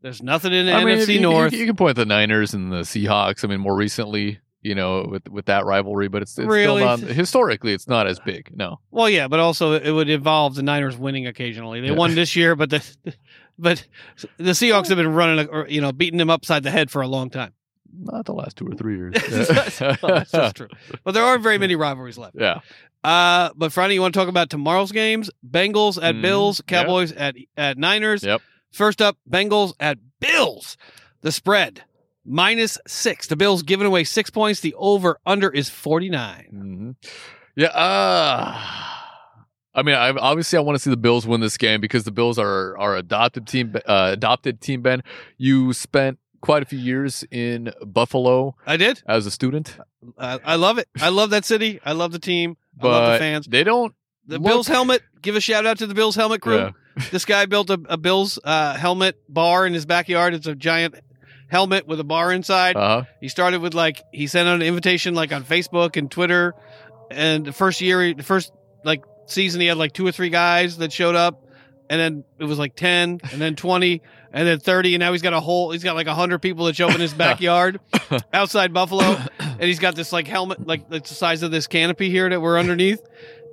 [0.00, 1.52] There's nothing in the I mean, NFC you, you- North.
[1.52, 3.44] You, can point the Niners and the Seahawks.
[3.44, 6.82] I mean, more recently, you know, with with that rivalry, but it's, it's Really?
[6.82, 8.50] still not historically, it's not as big.
[8.56, 11.80] No, well, yeah, but also it would involve the Niners winning occasionally.
[11.80, 11.94] They Yeah.
[11.94, 12.82] won this year, but the
[13.58, 13.86] but
[14.36, 17.08] the Seahawks have been running, or, you know, beating them upside the head for a
[17.08, 17.52] long time.
[18.00, 19.14] not the last two or three years.
[19.48, 19.78] that's,
[20.30, 20.68] that's true.
[21.04, 22.36] But there aren't very many rivalries left.
[22.38, 22.60] yeah,
[23.02, 25.30] Uh, but Friday, you want to talk about tomorrow's games?
[25.48, 26.22] Bengals at Mhm.
[26.22, 26.66] Bills, Yep.
[26.66, 28.22] Cowboys at at Niners.
[28.24, 28.42] Yep.
[28.72, 30.76] First up, Bengals at Bills.
[31.22, 31.82] The spread
[32.28, 33.26] minus six.
[33.26, 34.60] The Bills giving away six points.
[34.60, 36.46] The over under is forty nine.
[36.50, 36.90] hmm
[37.56, 37.68] yeah.
[37.68, 38.56] Uh,
[39.74, 42.10] I mean, I obviously I want to see the Bills win this game because the
[42.12, 43.74] Bills are our adopted team.
[43.86, 44.82] Uh, adopted team.
[44.82, 45.02] Ben,
[45.36, 49.02] you spent quite a few years in Buffalo I did.
[49.08, 49.76] as a student,
[50.16, 50.88] I, I love it.
[51.00, 51.80] I love that city.
[51.84, 52.56] I love the team.
[52.80, 53.46] I love but the fans.
[53.46, 53.94] they don't.
[54.26, 55.02] The look- Bills helmet.
[55.20, 56.56] Give a shout out to the Bills helmet crew.
[56.58, 56.70] Yeah.
[57.10, 60.32] this guy built a, a Bills uh, helmet bar in his backyard.
[60.34, 60.94] It's a giant
[61.48, 62.76] helmet with a bar inside.
[62.76, 63.04] Uh huh.
[63.20, 66.54] He started with like he sent out an invitation like on Facebook and Twitter,
[67.10, 68.52] and the first year, the first
[68.84, 71.44] like season, he had like two or three guys that showed up,
[71.90, 74.02] and then it was like ten, and then twenty,
[74.32, 76.76] and then thirty, and now he's got a whole he's got like hundred people that
[76.76, 77.80] show up in his backyard
[78.32, 82.10] outside Buffalo, and he's got this like helmet like that's the size of this canopy
[82.10, 83.00] here that we're underneath.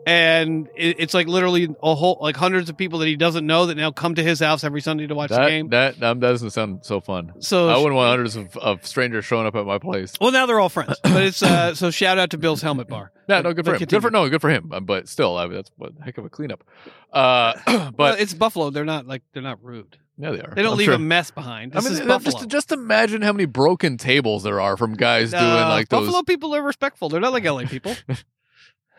[0.06, 3.65] And it, it's like literally a whole like hundreds of people that he doesn't know
[3.65, 5.69] that now come to his house every Sunday to watch the That, game.
[5.69, 7.34] that that doesn't sound so fun.
[7.40, 10.14] So I wouldn't want hundreds of, of strangers showing up at my place.
[10.22, 13.11] well, now they're all friends, but it's uh so shout out to Bill's Helmet Bar.
[13.27, 13.88] Yeah, no, good but for him.
[13.88, 14.72] Good for no, good for him.
[14.72, 16.64] Um, But still, I mean, that's what heck of a cleanup.
[17.11, 18.69] Uh, Well, but it's Buffalo.
[18.69, 19.98] They're not like they're not rude.
[20.19, 20.53] yeah, they are.
[20.56, 20.94] They don't I'm leave sure.
[20.94, 21.76] a mess behind.
[21.76, 22.32] I mean, is Buffalo.
[22.38, 26.06] just just imagine how many broken tables there are from guys doing Uh, like those.
[26.06, 27.10] Buffalo people are respectful.
[27.10, 27.95] They're not like LA people.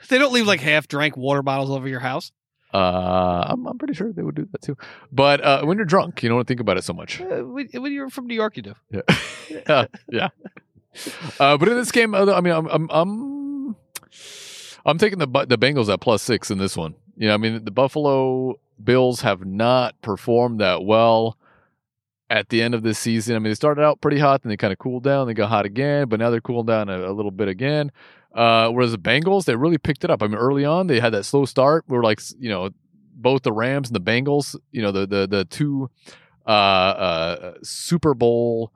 [0.08, 2.32] they don't leave like half drank water bottles over your house.
[2.74, 4.76] Uh, I'm I'm pretty sure they would do that too.
[5.12, 7.20] But uh, when you're drunk, you don't think about it so much.
[7.20, 8.74] Uh, when when you're from New York, you do.
[8.90, 9.00] Yeah,
[9.48, 10.28] yeah, yeah.
[11.38, 13.76] Uh, but in this game, uh, I mean, I'm I'm I'm,
[14.84, 16.94] I'm taking the the Bengals at plus six in this one.
[17.16, 21.38] You know, I mean, the Buffalo Bills have not performed that well
[22.28, 23.36] at the end of this season.
[23.36, 25.26] I mean, they started out pretty hot, then they kind of cooled down.
[25.26, 27.92] They got hot again, but now they're cooling down a, a little bit again.
[28.36, 30.22] Uh, whereas the Bengals, they really picked it up.
[30.22, 31.84] I mean, early on, they had that slow start.
[31.88, 32.68] We were like, you know,
[33.14, 35.90] both the Rams and the Bengals, you know, the the the two
[36.46, 38.72] uh, uh, Super Bowl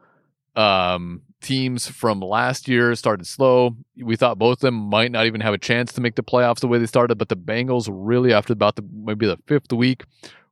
[0.57, 3.77] um, teams from last year started slow.
[4.03, 6.61] We thought both of them might not even have a chance to make the playoffs
[6.61, 10.05] the way they started, but the Bengals really, after about the maybe the fifth week,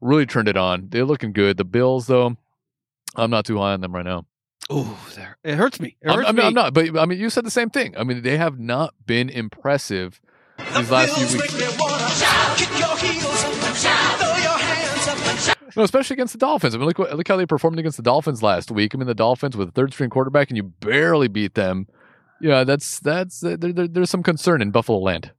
[0.02, 0.89] really turned it on.
[0.90, 1.56] They're looking good.
[1.56, 2.36] The Bills, though,
[3.16, 4.26] I'm not too high on them right now.
[4.70, 5.38] Oh, there.
[5.44, 5.96] It hurts me.
[6.02, 6.42] It I'm, hurts I'm, me.
[6.42, 7.96] I'm not, but I mean, you said the same thing.
[7.96, 10.20] I mean, they have not been impressive
[10.58, 11.54] these last few weeks.
[11.54, 15.38] make me wanna shout, kick your heels up and shout, throw your hands up and
[15.38, 15.76] shout.
[15.76, 16.74] No, especially against the Dolphins.
[16.74, 18.94] I mean, look, look how they performed against the Dolphins last week.
[18.94, 21.86] I mean, the Dolphins with a third string quarterback, and you barely beat them.
[22.40, 25.32] Yeah, that's that's uh, there, there, there's some concern in Buffalo land.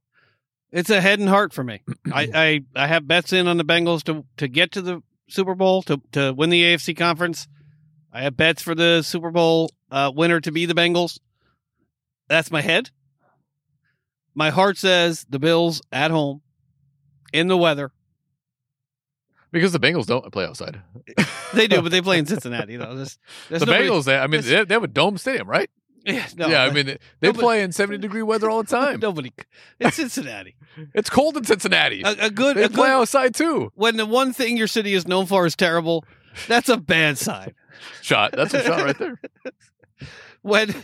[0.72, 1.82] It's a head and heart for me.
[2.12, 5.54] I, I I have bets in on the Bengals to to get to the Super
[5.54, 7.46] Bowl to to win the AFC conference.
[8.12, 11.18] I have bets for the Super Bowl uh, winner to be the Bengals.
[12.28, 12.90] That's my head.
[14.34, 16.42] My heart says the Bills at home
[17.32, 17.92] in the weather.
[19.52, 20.80] Because the Bengals don't play outside.
[21.52, 22.76] They do, but they play in Cincinnati.
[22.76, 23.18] Know, there's,
[23.48, 25.68] there's the nobody- Bengals, they, I mean, they, they have a dome stadium, right?
[26.06, 29.00] Yeah, no, yeah, I mean, they, nobody- play in 70 degree weather all the time.
[29.00, 29.32] nobody.
[29.80, 30.54] It's Cincinnati.
[30.94, 32.02] It's cold in Cincinnati.
[32.02, 33.70] A, a good, they a play good outside too.
[33.74, 36.04] when the one thing your city is known for is terrible.
[36.46, 37.52] That's a bad sign.
[38.02, 38.32] Shot.
[38.32, 39.20] That's a shot right there.
[40.42, 40.74] when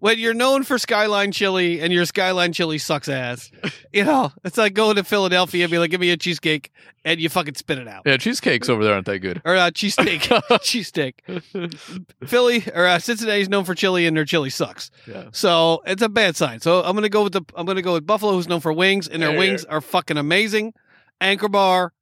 [0.00, 3.50] when you're known for Skyline Chili and your Skyline Chili sucks ass,
[3.92, 6.70] you know it's like going to Philadelphia and be like, "Give me a cheesecake,"
[7.04, 8.02] and you fucking spit it out.
[8.04, 9.40] Yeah, cheesecakes over there aren't that good.
[9.44, 10.20] Or uh, cheesesteak,
[10.60, 12.26] cheesesteak.
[12.26, 14.90] Philly or uh, Cincinnati's known for chili, and their chili sucks.
[15.06, 15.28] Yeah.
[15.32, 16.60] So it's a bad sign.
[16.60, 19.08] So I'm gonna go with the I'm gonna go with Buffalo, who's known for wings,
[19.08, 20.74] and their wings are fucking amazing.
[21.20, 21.92] Anchor Bar,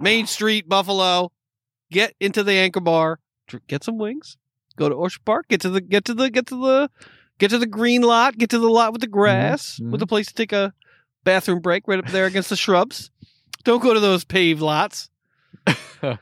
[0.00, 1.30] Main Street, Buffalo.
[1.90, 3.20] Get into the Anchor Bar,
[3.66, 4.36] get some wings.
[4.76, 5.48] Go to Orchard Park.
[5.48, 6.90] Get to the get to the get to the
[7.38, 8.36] get to the green lot.
[8.36, 9.90] Get to the lot with the grass, mhm.
[9.90, 10.72] with a place to take a
[11.22, 13.10] bathroom break right up there against the shrubs.
[13.64, 15.08] Don't go to those paved lots.
[16.02, 16.18] All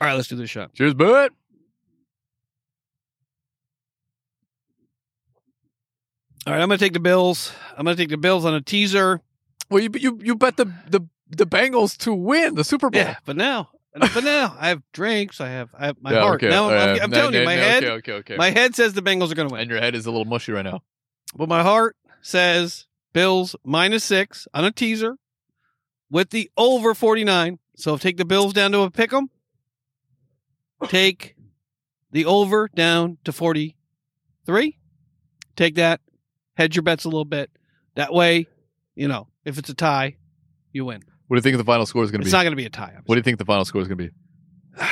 [0.00, 0.74] right, let's do this shot.
[0.74, 1.30] Cheers, bud.
[6.46, 7.52] All right, I'm gonna take the Bills.
[7.76, 9.20] I'm gonna take the Bills on a teaser.
[9.70, 13.00] Well, you you you bet the the the Bengals to win the Super Bowl.
[13.00, 13.70] Yeah, but now,
[14.00, 15.40] but now I have drinks.
[15.40, 16.42] I have I have my Yeah, heart.
[16.42, 16.48] okay.
[16.50, 18.36] Now I'm, Uh, I'm no, telling you, my no, head, Okay, okay, okay.
[18.36, 20.52] my head says the Bengals are gonna win, and your head is a little mushy
[20.52, 20.82] right now.
[21.34, 25.16] but my heart says Bills minus six on a teaser
[26.10, 27.58] with the over 49.
[27.76, 29.28] So take the Bills down to a pick 'em.
[30.88, 31.36] Take
[32.10, 34.78] the over down to 43.
[35.56, 36.00] Take that.
[36.56, 37.50] Hedge your bets a little bit.
[37.94, 38.46] That way,
[38.94, 40.16] you know, if it's a tie,
[40.72, 41.02] you win.
[41.26, 42.28] What do you think the final score is going to be?
[42.28, 42.96] It's not going to be a tie.
[43.06, 44.10] what do you think the final score is going to be?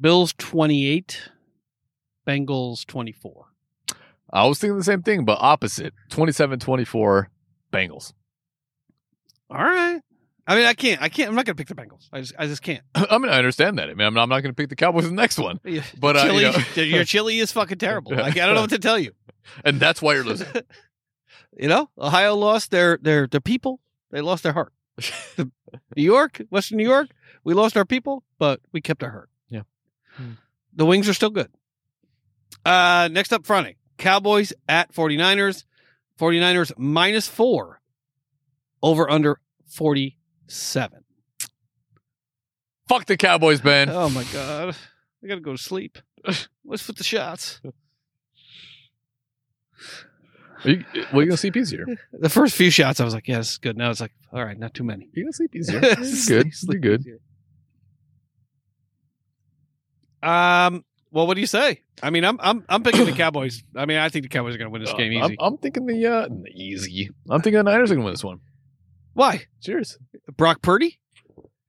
[0.00, 1.30] Bills 28,
[2.26, 3.46] Bengals 24.
[4.32, 5.94] I was thinking the same thing, but opposite.
[6.10, 7.26] 27-24
[7.72, 8.12] Bengals.
[9.50, 10.00] All right.
[10.46, 11.02] I mean, I can't.
[11.02, 11.28] I can't.
[11.28, 12.08] I'm not going to pick the Bengals.
[12.12, 12.82] I just, I just can't.
[12.94, 13.90] I mean, I understand that.
[13.90, 15.58] I mean, I'm not, I'm not going to pick the Cowboys in the next one,
[15.98, 18.12] but uh, you know, your chili is fucking terrible.
[18.12, 19.12] Like, I don't know what to tell you.
[19.64, 20.46] and that's why you're losing.
[21.56, 23.80] You know, Ohio lost their their the people.
[24.10, 24.72] They lost their heart.
[25.36, 25.50] The,
[25.96, 27.08] New York, Western New York,
[27.44, 29.30] We lost our people, but we kept our heart.
[29.48, 29.62] Yeah.
[30.12, 30.32] Hmm.
[30.74, 31.50] The wings are still good.
[32.64, 33.76] Uh, next up, Friday.
[33.98, 35.64] Cowboys at 49ers.
[36.18, 37.80] 49ers minus four.
[38.82, 39.40] Over under
[40.48, 41.04] 47.
[42.88, 43.90] Fuck the Cowboys, Ben.
[43.90, 44.76] Oh my God.
[45.22, 45.98] I got to go to sleep.
[46.64, 47.60] Let's put the shots.
[50.64, 51.84] Are you, well, you're gonna sleep easier.
[52.12, 53.76] The first few shots, I was like, yeah, this is good.
[53.76, 55.08] Now it's like, all right, not too many.
[55.12, 55.80] You're gonna sleep easier.
[55.80, 56.52] Good.
[56.62, 57.04] You're good.
[60.22, 60.84] Um.
[61.12, 61.82] Well, what do you say?
[62.02, 63.62] I mean, I'm I'm I'm picking the Cowboys.
[63.76, 65.36] I mean, I think the Cowboys are going to win this game Uh, I'm, easy.
[65.40, 67.10] I'm thinking the uh, easy.
[67.28, 68.40] I'm thinking the Niners are gonna win this one.
[69.16, 69.46] Why?
[69.62, 69.98] Cheers.
[70.36, 70.98] Brock Purdy?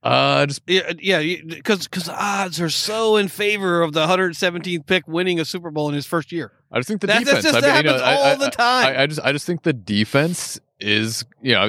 [0.03, 5.07] Uh, just Yeah, yeah, because because odds are so in favor of the 117th pick
[5.07, 6.51] winning a Super Bowl in his first year.
[6.71, 8.35] I just think the That- that just I mean, you know, happens I- all I-
[8.35, 8.85] the time.
[8.85, 11.61] I, I just, I just think the defense is, you know,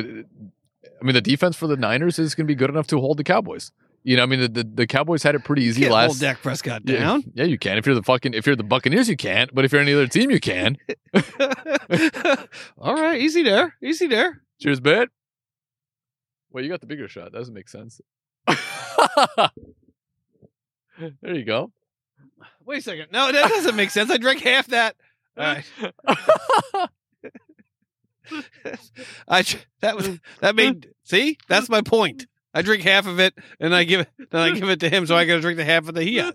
[1.00, 3.16] I mean, the defense for the Niners is going to be good enough to hold
[3.18, 3.70] the Cowboys.
[4.05, 6.18] You know, I mean, the the, the Cowboys had it pretty easy Can't hold.
[6.20, 7.24] Dak Prescott Yeah, down.
[7.34, 7.78] yeah, you can.
[7.78, 9.52] If you're the fucking, if you're the Buccaneers, you can't.
[9.55, 10.76] But if you're any other team, you can.
[12.78, 14.42] All right, easy there, easy there.
[14.60, 15.06] Cheers, Ben.
[16.51, 17.33] Well, you got the bigger shot.
[17.33, 18.01] That doesn't make sense.
[18.47, 19.51] there
[21.25, 21.73] you go.
[22.65, 23.09] Wait a second.
[23.12, 24.11] No, that doesn't make sense.
[24.11, 24.97] I drank half that.
[25.37, 25.65] All right.
[29.27, 29.43] I
[29.81, 32.27] that was that made see that's my point.
[32.53, 35.07] I drink half of it and I give it then I give it to him,
[35.07, 36.35] so I got to drink the half of the he has.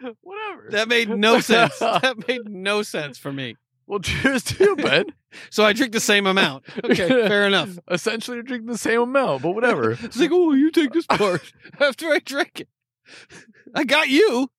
[0.22, 0.68] Whatever.
[0.70, 1.78] That made no sense.
[1.78, 3.56] That made no sense for me.
[3.86, 5.06] Well, cheers to you, Ben.
[5.50, 6.64] So I drink the same amount.
[6.84, 7.78] Okay, fair enough.
[7.90, 9.92] Essentially, you're drinking the same amount, but whatever.
[10.02, 12.68] It's like, oh, you take this part after I drink it.
[13.74, 14.50] I got you.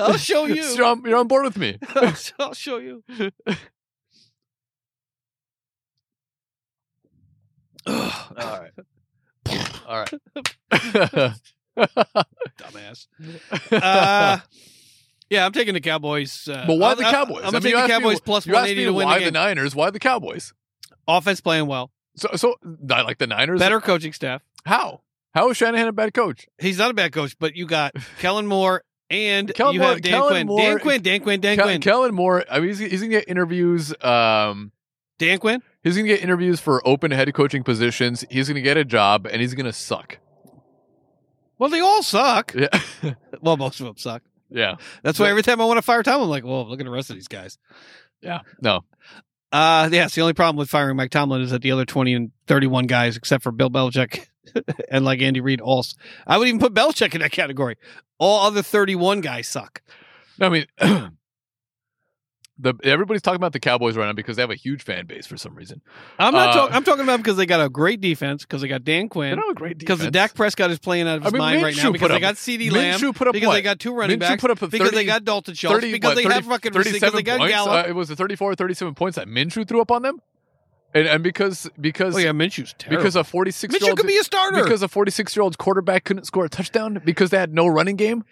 [0.00, 0.62] I'll show you.
[0.62, 1.78] So you're, on, you're on board with me.
[1.94, 3.02] I'll, I'll show you.
[7.86, 8.72] All right.
[9.86, 10.14] All right.
[12.58, 13.06] dumbass.
[13.70, 14.38] Uh,
[15.30, 16.48] yeah, I'm taking the Cowboys.
[16.48, 17.36] Uh, but why I'm- the I'm- Cowboys?
[17.38, 19.06] I'm I gonna mean, take the me Cowboys wh- plus you 180 me to win
[19.06, 19.30] why the the.
[19.32, 19.74] Niners?
[19.74, 20.52] Why the Cowboys?
[21.08, 22.54] Offense playing well, So, so
[22.90, 23.58] I like the Niners.
[23.60, 24.42] better coaching staff.
[24.64, 25.02] How?
[25.34, 26.46] How is Shanahan a bad coach?
[26.58, 30.00] He's not a bad coach, but you got Kellen Moore and Kellen you Moore- have
[30.02, 30.46] Dan Kellen Quinn.
[30.46, 31.02] Moore- Dan Quinn.
[31.02, 31.40] Dan Quinn.
[31.40, 31.80] Dan Quinn.
[31.80, 32.44] Kellen Moore.
[32.50, 33.94] I mean, he's, he's gonna get interviews.
[34.02, 34.72] Um,
[35.18, 35.62] Dan Quinn.
[35.84, 38.24] he's gonna get interviews for open head coaching positions.
[38.30, 40.18] He's gonna get a job, and he's gonna suck.
[41.58, 42.52] Well, they all suck.
[42.54, 42.68] Yeah,
[43.40, 44.22] Well, most of them suck.
[44.50, 46.84] Yeah, That's why every time I want to fire Tomlin, I'm like, well, look at
[46.86, 47.58] the rest of these guys.
[48.20, 48.40] yeah.
[48.60, 48.84] No,
[49.52, 52.30] Uh, yes, the only problem with firing Mike Tomlin is that the other 20 and
[52.46, 54.26] 31 guys, except for Bill Belichick
[54.90, 55.84] and like Andy Reid, all
[56.26, 57.76] I would even put Belichick in that category.
[58.18, 59.82] All other 31 guys suck.
[60.38, 60.46] no.
[60.46, 60.66] I mean,
[62.58, 65.26] the everybody's talking about the Cowboys right now because they have a huge fan base
[65.26, 65.82] for some reason.
[66.18, 66.74] I'm not Uh, talking.
[66.76, 69.36] I'm talking about because they got a great defense, because they got Dan They Quinn,
[69.36, 70.10] don't have a great defense because.
[70.12, 72.20] Dak Prescott is playing out of I his mean, mind right now, because they up-
[72.22, 73.54] got CeeDee Lamb, Minshew put up because what?
[73.54, 75.92] they got two running Minshew backs, put up a because they got Dalton Schultz, 30,
[75.92, 77.52] because what, they 30 have fucking because they got points.
[77.52, 77.86] Gallup.
[77.86, 80.20] Uh, it was the 34 37 points that Minshew threw up on them.
[80.94, 83.02] And and because because oh yeah, Minshew's terrible.
[83.02, 84.62] because a 46 year Minshew old could be a starter.
[84.62, 87.96] because a 46 year old quarterback couldn't score a touchdown because they had no running
[87.96, 88.24] game.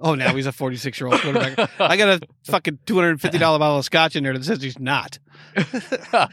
[0.00, 1.70] Oh, now he's a 46 year old quarterback.
[1.80, 4.44] I got a fucking two hundred and fifty dollar bottle of scotch in there that
[4.44, 5.18] says he's not.
[5.54, 6.28] that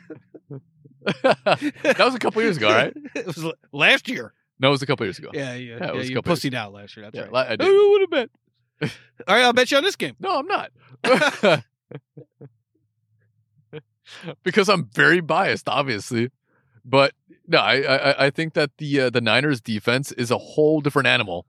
[1.99, 2.93] was a couple years ago, right?
[3.15, 4.33] it was last year.
[4.59, 5.29] No, it was a couple years ago.
[5.33, 5.91] Yeah, yeah, it yeah.
[5.91, 7.05] was a you couple years pussied out last year.
[7.05, 7.31] That's Yeah, right.
[7.31, 7.67] li- I did.
[7.67, 8.29] I would have bet.
[9.27, 10.15] All right, I'll bet you on this game.
[10.19, 10.71] No, I'm not.
[14.43, 16.29] because I'm very biased, obviously.
[16.85, 17.13] But
[17.47, 21.07] no, I I, I think that the uh, the Niners defense is a whole different
[21.07, 21.45] animal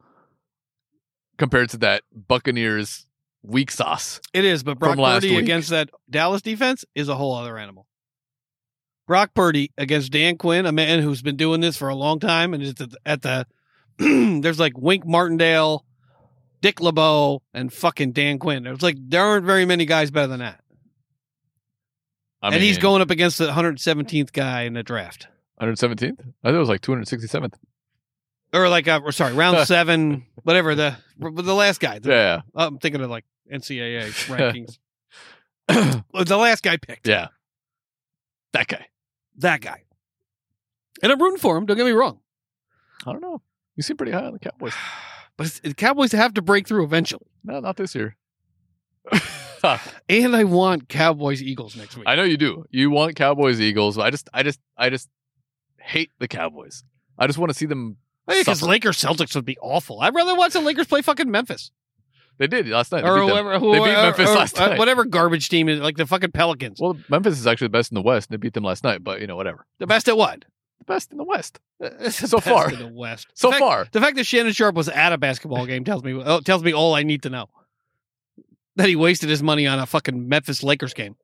[1.39, 3.07] compared to that Buccaneers
[3.43, 4.21] weak sauce.
[4.33, 5.41] It is, but Brock Purdy week.
[5.41, 7.87] against that Dallas defense is a whole other animal.
[9.07, 12.53] Brock Purdy against Dan Quinn, a man who's been doing this for a long time,
[12.53, 13.47] and is at the, at the
[14.43, 15.85] there's like Wink Martindale,
[16.61, 18.65] Dick LeBeau, and fucking Dan Quinn.
[18.65, 20.61] There's like there aren't very many guys better than that,
[22.43, 25.27] I and he's going up against the 117th guy in the draft,
[25.61, 26.21] 117th.
[26.45, 27.55] I thought it was like 267th.
[28.53, 31.99] Or like uh, or sorry, round seven, whatever the the last guy.
[31.99, 34.79] The- Yeah, I'm thinking of like NCAA rankings.
[36.27, 37.07] the last guy picked.
[37.09, 37.29] yeah.
[38.55, 38.87] That guy.
[39.37, 39.83] that guy.
[41.03, 41.67] And I'm rooting for him.
[41.67, 42.21] Don't get me wrong.
[43.07, 43.43] I don't know.
[43.77, 44.73] You seem pretty high on the Cowboys.
[45.37, 47.29] But the Cowboys have to break through eventually.
[47.45, 48.17] No, not this year.
[50.09, 52.05] And I want Cowboys Eagles next week.
[52.09, 52.65] I know you do.
[52.71, 53.99] You want Cowboys Eagles.
[53.99, 55.09] I just I just I just
[55.79, 56.83] hate the Cowboys.
[57.19, 57.99] I just want to see them
[58.29, 58.63] Because.
[58.63, 60.01] Lakers Celtics would be awful.
[60.01, 61.71] I'd rather watch the Lakers play fucking Memphis
[62.39, 63.03] They did last night.
[63.03, 64.79] They or whoever, who, They beat Memphis or- last uh, night.
[64.79, 66.79] whatever garbage team is like the fucking Pelicans.
[66.81, 69.03] Well, Memphis is actually the best in the West, and they beat them last night.
[69.03, 69.67] But you know, whatever.
[69.79, 70.45] the best at what?
[70.79, 72.71] the best in the West the So best far.
[72.73, 73.27] in the West.
[73.35, 73.87] so the fact, far.
[73.91, 76.73] the fact that Shannon Sharpe was at a basketball game tells me oh, tells me
[76.73, 77.47] all I need to know.
[78.77, 81.17] That he wasted his money on a fucking Memphis Lakers game.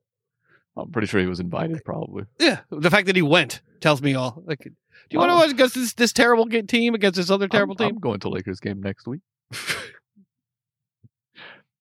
[0.75, 2.25] I'm pretty sure he was invited, probably.
[2.37, 4.43] Yeah, the fact that he went tells me all.
[4.45, 4.67] Like,
[5.11, 7.95] you want to watch against this, this terrible team against this other terrible I'm, team?
[7.95, 9.21] I'm going to Lakers game next week.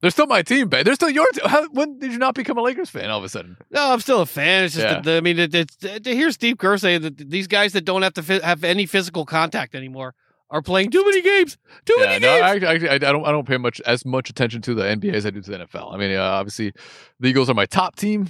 [0.01, 0.85] They're still my team, babe.
[0.85, 1.47] They're still your team.
[1.47, 3.57] How, when did you not become a Lakers fan all of a sudden?
[3.71, 4.65] No, I'm still a fan.
[4.65, 5.01] It's just, Yeah.
[5.01, 8.03] that, I mean, it, it's, to hear Steve Kerr say that these guys that don't
[8.03, 10.15] have to fi- have any physical contact anymore
[10.51, 11.57] are playing too many games.
[11.87, 12.65] Too Yeah, many no, games.
[12.65, 13.25] actually, I, I don't.
[13.25, 15.59] I don't pay much as much attention to the NBA as I do to the
[15.61, 15.95] NFL.
[15.95, 16.73] I mean, uh, obviously,
[17.19, 18.29] the Eagles are my top team.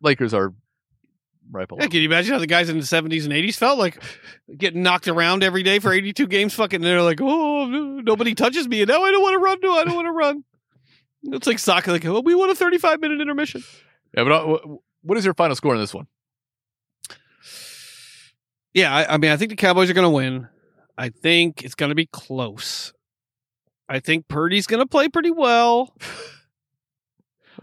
[0.00, 0.54] Lakers are
[1.50, 1.80] right below.
[1.80, 4.02] Yeah, can you imagine how the guys in the 70s and 80s felt like
[4.56, 6.54] getting knocked around every day for 82 games?
[6.54, 8.82] Fucking, they're like, oh, nobody touches me.
[8.82, 9.58] And now I don't want to run.
[9.62, 10.44] No, I don't want to run.
[11.24, 11.92] It's like soccer.
[11.92, 13.62] Like, well, we want a 35 minute intermission.
[14.16, 14.58] Yeah, but uh,
[15.02, 16.06] what is your final score in this one?
[18.74, 20.48] Yeah, I, I mean, I think the Cowboys are going to win.
[20.96, 22.92] I think it's going to be close.
[23.88, 25.94] I think Purdy's going to play pretty well.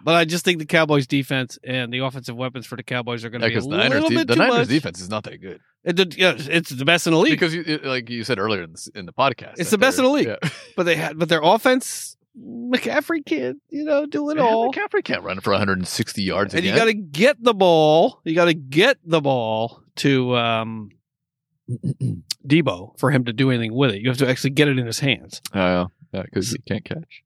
[0.04, 3.30] But I just think the Cowboys' defense and the offensive weapons for the Cowboys are
[3.30, 4.68] going to Yeah, be a the Niners, little de- bit the too Niners much.
[4.70, 5.60] defense is not that good.
[5.84, 7.32] It did- yeah, it's the best in the league.
[7.34, 9.98] Because, you, it- like you said earlier in the, in the podcast, It's the best
[9.98, 10.28] in the league.
[10.28, 10.50] Yeah.
[10.76, 14.72] but they had, but their offense, McCaffrey can't, you know, do it Yeah, all.
[14.72, 18.22] McCaffrey can't run for 160 yards And you got to get the ball.
[18.24, 20.90] You got to get the ball to um,
[22.48, 24.02] Deebo for him to do anything with it.
[24.02, 25.42] You have to actually get it in his hands.
[25.54, 27.24] Oh, yeah, yeah, because he can't catch.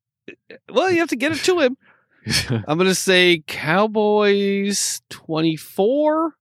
[0.69, 1.77] Well, you have to get it to him.
[2.49, 6.35] I'm going to say Cowboys 24,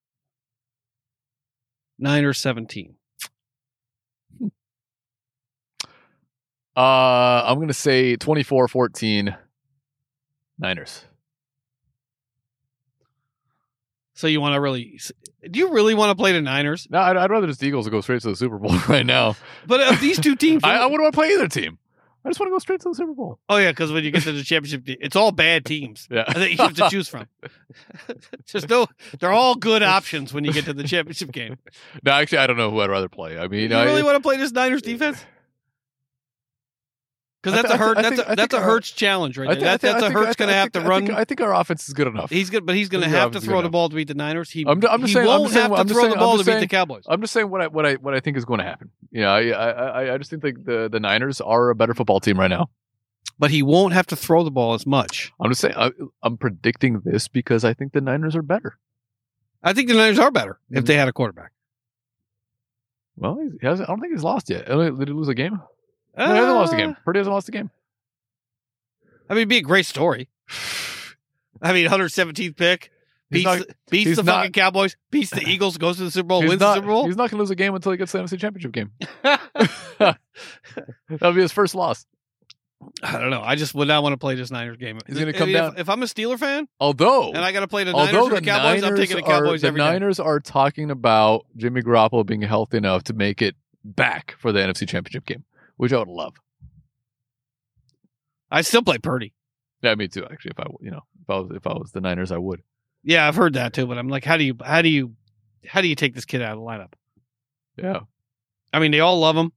[1.98, 2.94] Niners 17.
[6.76, 6.80] uh,
[7.46, 9.36] I'm gonna say 24-14
[10.58, 11.04] Niners.
[14.14, 15.00] So you want to really?
[15.50, 16.86] Do you really want to play the Niners?
[16.90, 19.36] No, I'd, I'd rather just the Eagles go straight to the Super Bowl right now.
[19.66, 21.78] But of these two teams, I, I wouldn't want to play either team.
[22.24, 23.38] I just want to go straight to the Super Bowl.
[23.48, 26.06] oh yeah, because when you get to the championship, it's all bad teams.
[26.10, 27.26] Yeah, that you have to choose from.
[28.52, 28.86] There's no,
[29.18, 31.58] they're all good options when you get to the championship game.
[32.04, 33.38] no, actually, I don't know who I'd rather play.
[33.38, 35.24] I mean, You I, really want to play this Niners defense?
[37.42, 37.96] Because that's thi- a I hurt.
[37.96, 39.56] thi- That's a, that's a Hurts challenge right there.
[39.56, 41.10] thi- I That, thi- that's a Hurts going to have to run.
[41.10, 42.30] I think our offense is good enough.
[42.30, 44.48] He's good, but he's going to have to throw the ball to beat the Niners.
[44.50, 46.18] He, I'm I'm just he saying- I'm won't saying- have I'm to throw saying- the
[46.18, 47.02] ball to beat the Cowboys.
[47.08, 48.90] I'm just saying what I what I what I think is going to happen.
[49.10, 52.20] Yeah, I I I, I just think like the the Niners are a better football
[52.20, 52.70] team right now.
[53.40, 55.32] But he won't have to throw the ball as much.
[55.40, 55.90] I'm just saying I,
[56.22, 58.78] I'm predicting this because I think the Niners are better.
[59.64, 60.78] I think the Niners are better Mm-hmm.
[60.78, 61.50] if they had a quarterback.
[63.16, 64.66] Well, he he hasn't, I don't think he's lost yet.
[64.66, 65.60] Did he lose a game?
[66.16, 66.90] No, he hasn't lost a game.
[66.90, 67.70] Uh, Purdy hasn't lost a game.
[69.30, 70.28] I mean, it'd be a great story.
[71.62, 72.90] I mean, 117th pick.
[73.30, 76.26] Beats, not- the, beats the not- fucking Cowboys, beats the Eagles, goes to the Super
[76.26, 77.06] Bowl, wins not, the Super Bowl.
[77.06, 78.90] He's not going to lose a game until he gets the NFC Championship game.
[81.08, 82.04] That'll be his first loss.
[83.02, 83.40] I don't know.
[83.42, 84.98] I just would not want to play this Niners game.
[85.06, 87.60] He's gonna If- come if, down- If I'm a Steeler fan Although, and I got
[87.60, 89.62] to play the Niners or the the Cowboys, I'm taking the Cowboys.
[89.64, 89.84] are the day.
[89.84, 94.58] Niners are talking about Jimmy Garoppolo being healthy enough to make it back for the
[94.60, 95.44] NFC Championship game,
[95.82, 96.34] which I would love.
[98.52, 99.32] I still play Purdy.
[99.82, 100.24] Yeah, me too.
[100.30, 102.62] Actually, if I you know if I was if I was the Niners, I would.
[103.02, 103.86] Yeah, I've heard that too.
[103.86, 105.14] But I'm like, how do you, how do you,
[105.66, 106.92] how do you take this kid out of the lineup?
[107.76, 108.00] Yeah,
[108.72, 109.50] I mean, they all love him.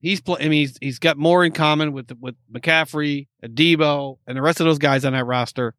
[0.00, 4.34] He's play, I mean, he's he's got more in common with with McCaffrey, Deebo, and
[4.36, 5.74] the rest of those guys on that roster.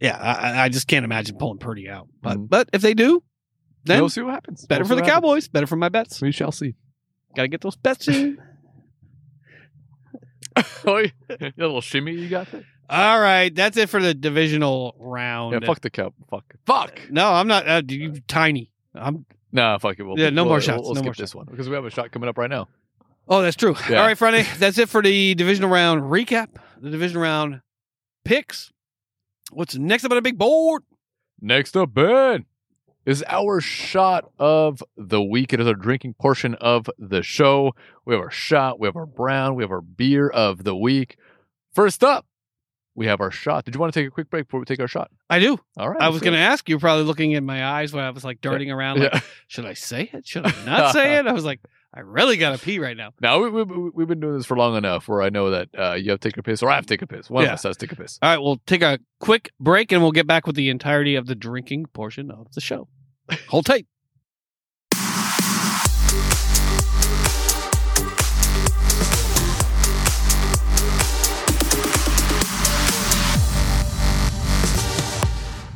[0.00, 2.06] Yeah, I, I- just can't imagine pulling Purdy out.
[2.22, 2.48] But Mhm.
[2.48, 3.22] but if they do,
[3.84, 4.64] then we'll see what happens.
[4.66, 5.14] better We'll for the happens.
[5.14, 5.48] Cowboys.
[5.48, 6.20] Better for my bets.
[6.22, 6.76] We shall see.
[7.34, 8.38] Got to get those bets in.
[10.86, 11.50] oh, yeah.
[11.56, 12.64] Little shimmy you got there.
[12.88, 15.52] All right, that's it for the divisional round.
[15.52, 16.12] Yeah, fuck the cow.
[16.28, 16.54] Fuck.
[16.66, 17.00] Fuck.
[17.10, 17.68] No, I'm not.
[17.68, 18.72] Uh, you tiny.
[18.94, 19.24] I'm.
[19.52, 20.02] Nah, fuck it.
[20.02, 21.74] We'll, Yeah, no we'll- more we'll- shots, We'll, no skip more this one because we
[21.76, 22.68] have a shot coming up right now.
[23.28, 23.76] Oh, that's true.
[23.88, 24.00] Yeah.
[24.00, 24.44] All right, Friday.
[24.58, 26.48] That's it for the divisional round recap.
[26.80, 27.60] The divisional round
[28.24, 28.72] picks.
[29.52, 30.82] What's next up on the big board?
[31.40, 32.44] Next up, Ben,
[33.10, 35.52] is our shot of the week.
[35.52, 37.72] It is our drinking portion of the show.
[38.04, 41.16] We have our shot, we have our brown, we have our beer of the week.
[41.74, 42.26] First up,
[42.94, 43.64] we have our shot.
[43.64, 45.10] Did you want to take a quick break before we take our shot?
[45.30, 45.58] I do.
[45.78, 46.00] All right.
[46.02, 48.40] I was going to ask you, probably looking in my eyes when I was like
[48.40, 48.98] darting around.
[49.00, 49.20] Like, Yeah.
[49.46, 50.26] Should I say it?
[50.26, 51.26] Should I not say it?
[51.26, 51.60] I was like,
[51.94, 53.12] I really got to pee right now.
[53.20, 55.94] Now, we, we- we've been doing this for long enough where I know that uh,
[55.94, 57.30] you have to take a piss or I have to take a piss.
[57.30, 57.50] One Yeah.
[57.50, 58.18] of us has to take a piss.
[58.22, 61.26] All right, we'll take a quick break and we'll get back with the entirety of
[61.26, 62.88] the drinking portion of the show.
[63.48, 63.86] Hold tight.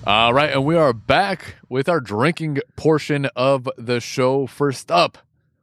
[0.07, 4.47] All right, and we are back with our drinking portion of the show.
[4.47, 5.17] First up,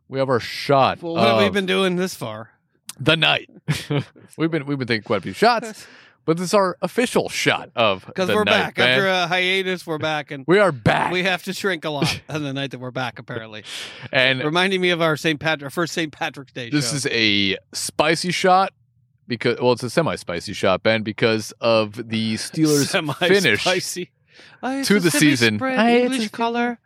[0.07, 2.49] we have our shot Well, what have we been doing this far?
[2.99, 3.49] the night.
[4.37, 5.85] we've been we've been taking quite a few shots,
[6.25, 8.89] but this is our official shot of Because we're night, back man.
[8.89, 9.85] after a hiatus.
[9.87, 12.71] We're back, and we are back, we have to drink a lot on the night
[12.71, 13.19] that we're back.
[13.19, 13.63] Apparently,
[14.11, 15.39] and reminding me of our St.
[15.39, 16.11] Patrick, our first St.
[16.11, 16.69] Patrick's Day.
[16.69, 16.95] This show.
[16.97, 18.73] is a spicy shot
[19.27, 23.63] because well, it's a semi-spicy shot, Ben, because of the Steelers' finish.
[23.63, 24.11] Semi-spicy.
[24.63, 25.57] I to the season.
[25.57, 26.79] Spread I- English color.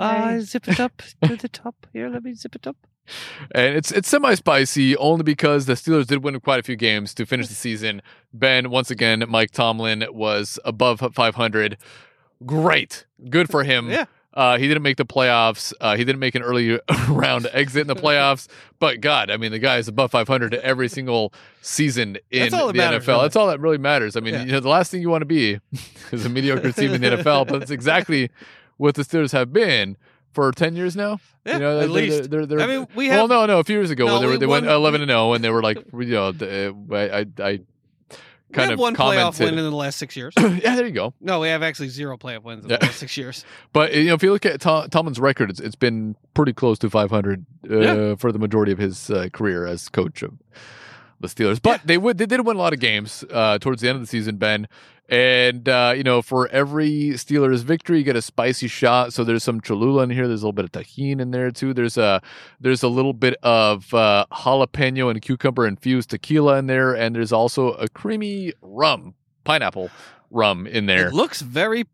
[0.00, 1.74] I zip it up to the top.
[1.92, 2.76] Here, let me zip it up.
[3.52, 7.26] And it's it's semi-spicy only because the Steelers did win quite a few games to
[7.26, 8.02] finish the season.
[8.32, 11.76] Ben, once again, Mike Tomlin was above 500.
[12.46, 13.90] Great, good for him.
[13.90, 14.04] Yeah.
[14.34, 15.72] Uh, he didn't make the playoffs.
[15.80, 16.78] Uh, he didn't make an early
[17.08, 18.46] round exit in the playoffs.
[18.78, 22.68] But God, I mean, the guy is above 500 every single season in That's all
[22.68, 23.06] that the matters, NFL.
[23.08, 23.22] really.
[23.22, 24.14] That's all that really matters.
[24.16, 24.44] I mean, Yeah.
[24.44, 25.58] you know, the last thing you want to be
[26.12, 27.48] is a mediocre team in the NFL.
[27.48, 28.30] But it's exactly
[28.76, 29.96] what the Steelers have been
[30.32, 31.18] for 10 years now.
[31.44, 32.30] Yeah, you know, at they're- least.
[32.30, 33.58] They're, they're, I mean, we have, well, no, no.
[33.60, 35.42] A few years ago, No, when they, were, we they went 11 and 0, and
[35.44, 36.32] they were like, you know,
[36.92, 37.60] I, I, I
[38.50, 40.32] we kind have of one playoff win in the last six years.
[40.38, 41.12] yeah, there you go.
[41.20, 42.78] No, we have actually zero playoff wins in Yeah.
[42.78, 43.44] the last six years.
[43.74, 46.78] But you know, if you look at Tom, Tomlin's record, it's, it's been pretty close
[46.78, 48.14] to 500 uh, Yeah.
[48.14, 50.32] for the majority of his uh, career as coach of
[51.20, 51.60] the Steelers.
[51.60, 54.02] But they would they did win a lot of games uh, towards the end of
[54.02, 54.68] the season, Ben.
[55.08, 59.14] And uh, you know, for every Steelers victory, you get a spicy shot.
[59.14, 60.28] So there's some Cholula in here.
[60.28, 61.72] There's a little bit of Tajín in there too.
[61.72, 62.20] There's a
[62.60, 67.32] there's a little bit of uh, jalapeno and cucumber infused tequila in there, and there's
[67.32, 69.14] also a creamy rum,
[69.44, 69.90] pineapple
[70.30, 71.08] rum in there.
[71.08, 71.86] It looks very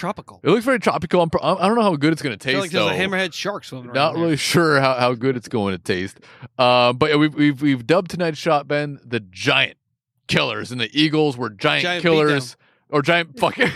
[0.00, 0.40] tropical.
[0.42, 1.20] It looks very tropical.
[1.22, 2.58] I'm, I don't know how good it's going to taste.
[2.58, 2.90] like there's though.
[2.90, 4.22] a hammerhead shark swimming around Not there.
[4.22, 6.18] really sure how, how good it's going to taste.
[6.58, 9.76] Um, but yeah, we've, we've we've dubbed tonight's shot Ben the giant
[10.26, 12.56] killers, and the Eagles were giant, Giant killers
[12.90, 13.70] or giant fucking.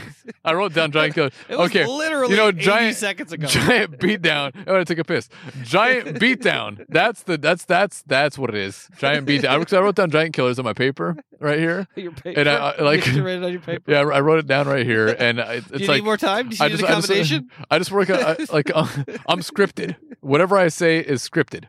[0.44, 1.32] I wrote down giant killers.
[1.48, 3.46] It was okay, literally you know, 80 giant- seconds ago.
[3.46, 4.52] giant beatdown.
[4.56, 5.28] I'm gonna take a piss.
[5.62, 6.84] Giant beatdown.
[6.88, 8.88] That's the that's that's that's what it is.
[8.98, 9.58] Giant beatdown.
[9.60, 11.86] Because I wrote down giant killers on my paper right here.
[11.96, 12.40] your paper.
[12.40, 13.90] And I- I- like- you write it on your paper.
[13.90, 16.04] Yeah, I I wrote it down right here, and I, it's Do you like need
[16.04, 16.48] more time?
[16.48, 18.86] Do you I need just- an I just- I just work uh, like uh,
[19.28, 19.96] I'm scripted.
[20.20, 21.64] Whatever I say is scripted.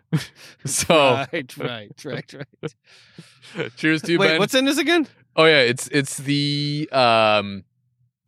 [0.65, 3.75] so Right, right, right, right.
[3.75, 4.39] cheers to you, Wait, Ben.
[4.39, 5.07] what's in this again?
[5.35, 7.63] Oh yeah, it's it's the um,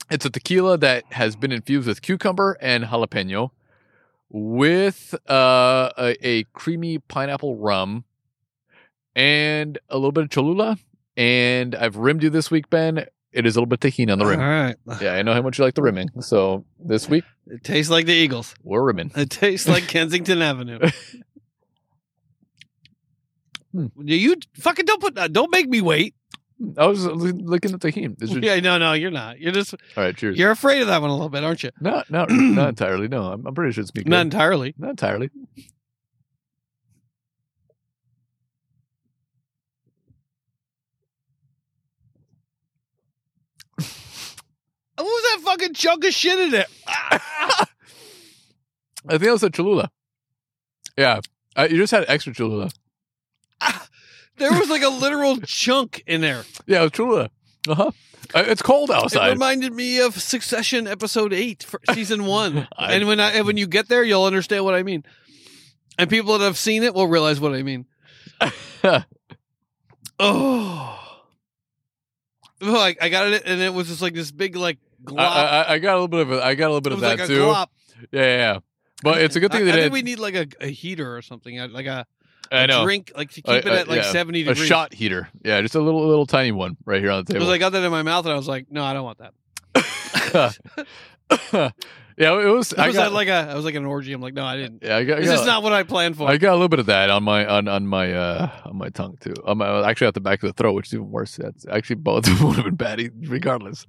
[0.09, 3.51] it's a tequila that has been infused with cucumber and jalapeno,
[4.29, 8.03] with uh a, a creamy pineapple rum,
[9.15, 10.77] and a little bit of Cholula.
[11.15, 13.05] And I've rimmed you this week, Ben.
[13.31, 14.39] It is a little bit Tajín on the rim.
[14.39, 14.75] right.
[15.01, 16.09] Yeah, I know how much you like the rimming.
[16.21, 18.55] So this week It tastes like the Eagles.
[18.63, 19.11] we're rimming.
[19.15, 20.79] It tastes like Kensington Avenue.
[23.73, 23.87] Hmm.
[24.01, 26.15] You fucking don't put don't make me wait.
[26.77, 28.21] I was looking at Tajín.
[28.21, 29.39] It's just- Yeah, no, no, you're not.
[29.39, 30.37] You're just All right, cheers.
[30.37, 31.69] you're afraid of that one a little bit, aren't you?
[31.79, 33.07] Not, not, not entirely.
[33.07, 34.03] No, I'm, I'm pretty sure it's me.
[34.05, 34.73] Not entirely.
[34.77, 35.29] not entirely.
[44.95, 46.65] What was that fucking chunk of shit in there?
[46.87, 47.65] I
[49.09, 49.89] think that was a Cholula.
[50.97, 51.21] Yeah,
[51.55, 52.69] uh, you just had extra Cholula.
[54.37, 56.43] There was like a literal chunk in there.
[56.65, 57.29] Yeah, it was Cholula.
[57.67, 57.91] Uh huh.
[58.35, 59.29] Uh, it's cold It outside.
[59.31, 62.67] reminded me of Succession episode eight, for season one.
[62.77, 65.03] I- and when I, and when you get there, you'll understand what I mean.
[65.97, 67.85] And people that have seen it will realize what I mean.
[70.19, 71.03] oh,
[72.59, 75.19] Oh, I, I got it, and it was just like this big like glop.
[75.19, 76.41] I, I, got a little bit of it.
[76.41, 77.35] I got a little bit it of that like too.
[77.45, 77.65] Yeah,
[78.11, 78.59] yeah, yeah.
[79.03, 81.21] But it's a good thing they I think we need like a, a heater or
[81.21, 82.07] something, like a,
[82.51, 84.11] I know drink, like to keep it at like yeah.
[84.11, 85.29] seventy a shot heater.
[85.43, 87.45] Yeah, just a little, little tiny one right here on the table.
[87.45, 89.19] Because I got that in my mouth, and I was like, no, I don't want
[89.19, 89.33] that.
[92.17, 92.73] yeah, it was.
[92.77, 94.13] I I was got like a, I was like an orgy.
[94.13, 94.83] I'm like, no, I didn't.
[94.83, 95.17] Yeah, I got.
[95.17, 96.27] I This got- is not what I planned for.
[96.27, 98.89] I got a little bit of that on my on on my uh on my
[98.89, 99.33] tongue too.
[99.45, 101.37] On my actually at the back of the throat, which is even worse.
[101.37, 103.85] That's actually both would have been bad regardless.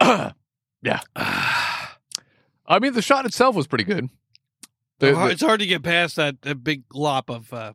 [0.00, 4.08] yeah, I mean the shot itself was pretty good.
[4.98, 7.72] The- the- it's hard to get past that, that big glop of uh,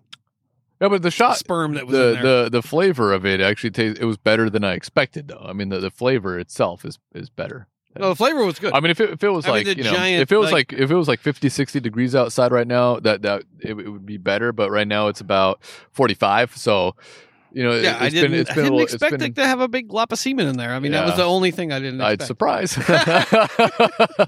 [0.80, 2.44] yeah, but the shot, sperm that was in the there.
[2.44, 4.00] the the flavor of it actually tastes.
[4.00, 5.44] It was better than I expected, though.
[5.44, 7.68] I mean, the, the flavor itself is is better.
[7.98, 8.74] no, the flavor was good.
[8.74, 10.38] I mean, if it, if it was I like the you know, giant, if it
[10.38, 13.44] was like- like, if it was like 50, 60 degrees outside right now, that that
[13.60, 14.52] it, it would be better.
[14.54, 16.56] But right now it's about forty five.
[16.56, 16.96] So
[17.52, 18.82] you know, yeah, it, I didn't, been it's I didn't little.
[18.82, 20.74] expect been, to have a big glop of semen in there.
[20.76, 22.28] I mean, that was the only thing I didn't I'd expect.
[22.28, 22.78] surprise.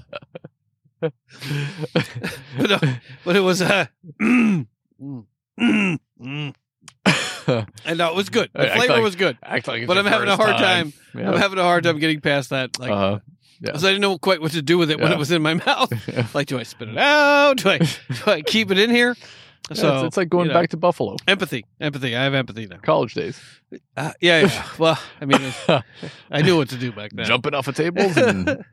[2.58, 2.78] but, uh,
[3.24, 3.86] but it was uh,
[4.20, 4.68] and
[7.98, 8.50] no, it was good.
[8.52, 9.38] The flavor like- was good.
[9.42, 10.92] Act like But I'm having a hard time.
[11.14, 11.30] Yeah.
[11.30, 12.78] I'm having a hard time getting past that.
[12.78, 13.18] Like, uh-huh.
[13.62, 13.76] Yeah.
[13.76, 15.54] So I didn't know quite what to do with it when it was in my
[15.66, 15.92] mouth.
[16.34, 17.58] like, do I spit it out?
[17.58, 17.86] Do I do
[18.26, 19.14] I keep it in here?
[19.70, 22.16] Yeah, So it's, it's like going you know, back to Buffalo, empathy, empathy.
[22.16, 22.78] I have empathy now.
[22.78, 23.38] college days,
[23.96, 24.64] Uh, yeah, yeah.
[24.78, 25.52] Well, I mean,
[26.30, 27.26] I knew what to do back then.
[27.26, 28.64] jumping off of tables and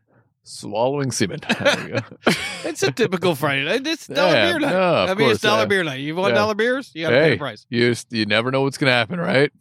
[0.48, 1.40] swallowing semen.
[1.60, 2.00] There you go.
[2.66, 3.86] It's a typical Friday night.
[3.88, 4.72] It's dollar Yeah, beer night.
[4.72, 5.66] no, I mean, it's course, dollar yeah.
[5.66, 6.00] beer night.
[6.02, 6.40] You want Yeah.
[6.40, 6.92] dollar beers?
[6.94, 7.66] You got to pay the price.
[7.70, 9.52] you you never know what's gonna happen, right?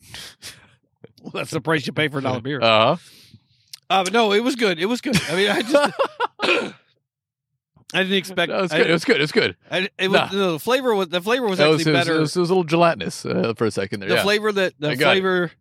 [1.22, 2.60] Well, that's the price you pay for a dollar beer.
[2.60, 2.96] Uh huh.
[3.88, 4.78] Uh, but no, it was good.
[4.80, 5.16] It was good.
[5.30, 5.92] I mean, I just
[7.94, 8.50] I didn't expect.
[8.50, 8.90] No, it's I, good.
[8.90, 9.20] It's good.
[9.20, 9.56] It's good.
[9.70, 10.28] I, it was, Nah.
[10.32, 12.16] no, the flavor was the flavor was That actually it was, better.
[12.16, 14.08] it was, it was a little gelatinous uh, for a second there.
[14.08, 14.22] the yeah.
[14.22, 15.20] flavor that the I got it.
[15.20, 15.52] flavor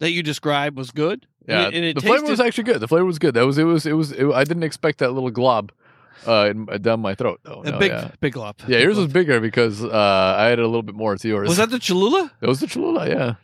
[0.00, 1.26] that you described was good.
[1.50, 2.80] Yeah, and it, and it the tasted, flavor was actually good.
[2.80, 3.34] The flavor was good.
[3.34, 3.64] That was it.
[3.64, 4.12] Was it was?
[4.12, 5.72] It, I didn't expect that little glob
[6.26, 7.40] uh, in, down my throat.
[7.42, 7.62] though.
[7.62, 8.10] a No, big yeah.
[8.20, 8.62] big lump.
[8.68, 11.48] Yeah, yours was bigger because uh, I had a little bit more to yours.
[11.48, 12.30] Was that the Cholula?
[12.40, 13.08] It was the Cholula.
[13.08, 13.34] Yeah,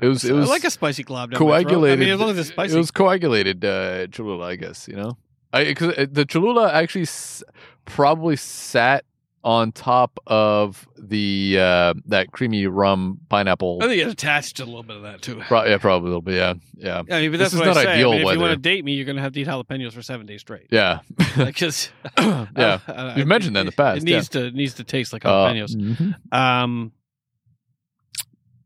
[0.00, 0.24] it was.
[0.24, 1.32] It was I like a spicy glob.
[1.32, 1.98] coagulated.
[1.98, 2.74] I mean, as long as it's spicy.
[2.74, 4.88] It was coagulated uh, Cholula, I guess.
[4.88, 5.16] You know,
[5.52, 7.42] I because the Cholula actually s-
[7.84, 9.04] probably sat
[9.46, 13.78] on top of the uh, that creamy rum pineapple.
[13.80, 15.36] I think it attached to a little bit of that too.
[15.46, 16.34] Pro- yeah, probably a little bit.
[16.34, 17.92] Yeah, yeah, I mean, but This that's is what not I say.
[17.92, 19.46] ideal I mean, if you want to date me, you're going to have to eat
[19.46, 20.66] jalapenos for seven days straight.
[20.72, 20.98] yeah,
[21.36, 22.80] Because yeah.
[22.88, 25.24] uh, You've mentioned that in the past, It needs to it needs to taste like
[25.24, 25.76] Uh, jalapenos.
[25.76, 26.36] mhm.
[26.36, 26.90] Um,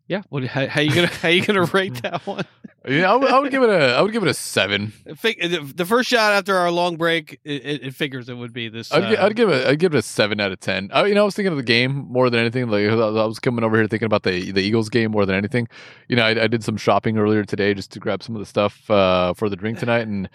[0.09, 0.23] yeah.
[0.31, 0.45] What?
[0.45, 2.45] How, how you gonna how you gonna rate that one?
[2.89, 4.95] Yeah, I would, I would give it a I would give it a seven.
[5.05, 8.71] The, the first shot after our long break, it, it, it figures it would be
[8.71, 8.91] this.
[8.91, 10.89] I'd, uh, I'd give it I'd give it a seven out of ten.
[10.91, 12.69] I, you know, I was thinking of the game more than anything.
[12.71, 15.27] Like I was I was coming over here thinking about the the Eagles game more
[15.27, 15.69] than anything.
[16.09, 18.47] You know, I, I did some shopping earlier today just to grab some of the
[18.47, 20.31] stuff uh, for the drink tonight, and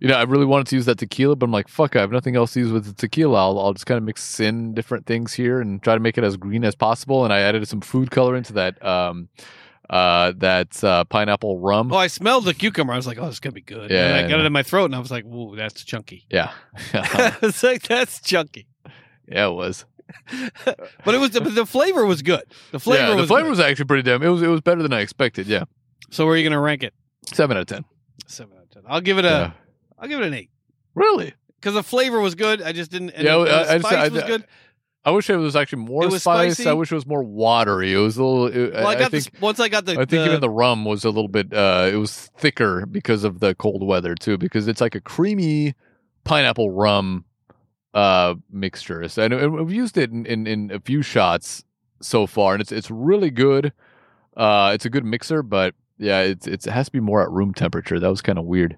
[0.00, 2.12] you know, I really wanted to use that tequila, but I'm like, fuck, I have
[2.12, 3.38] nothing else to use with the tequila.
[3.38, 6.24] I'll, I'll just kind of mix in different things here and try to make it
[6.24, 7.24] as green as possible.
[7.24, 8.84] And I added some food color into that.
[8.84, 9.28] Um,
[9.90, 11.92] uh, that uh, pineapple rum.
[11.92, 12.92] Oh, I smelled the cucumber.
[12.92, 14.62] I was like, "Oh, it's gonna be good." Yeah, and I got it in my
[14.62, 16.52] throat, and I was like, "Whoa, that's chunky." Yeah,
[17.42, 18.66] it's like that's chunky,
[19.28, 19.84] yeah, it was.
[21.04, 22.42] but it was the, the flavor was good.
[22.70, 23.50] The flavor yeah, was the flavor good.
[23.50, 24.22] was actually pretty damn.
[24.22, 25.46] It was it was better than I expected.
[25.46, 25.64] Yeah,
[26.10, 26.94] So where are you gonna rank it?
[27.32, 27.84] seven out of ten.
[28.26, 28.82] Seven out of ten.
[28.86, 29.28] I'll give it a.
[29.28, 29.50] Yeah.
[30.00, 30.50] will give it an eight
[30.94, 31.34] Really?
[31.60, 32.62] because the flavor was good.
[32.62, 33.10] I just didn't.
[33.10, 34.44] And Yeah, I- the I spice I- was good.
[35.06, 36.54] I wish it was actually more was spice.
[36.54, 36.68] spicy.
[36.68, 37.92] I wish it was more watery.
[37.92, 38.46] It was a little.
[38.48, 39.30] It, Well, I, I, got think.
[39.32, 39.92] this once I got the.
[39.92, 41.54] I think the- even the rum was a little bit.
[41.54, 44.36] Uh, it was thicker because of the cold weather too.
[44.36, 45.76] Because it's like a creamy
[46.24, 47.24] pineapple rum
[47.94, 49.06] uh, mixture.
[49.08, 51.64] So, and, and we've used it in, in, in a few shots
[52.02, 53.72] so far, and it's it's really good.
[54.36, 57.30] Uh, it's a good mixer, but yeah, it's, it's it has to be more at
[57.30, 58.00] room temperature.
[58.00, 58.76] That was kind of weird,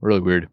[0.00, 0.48] really weird.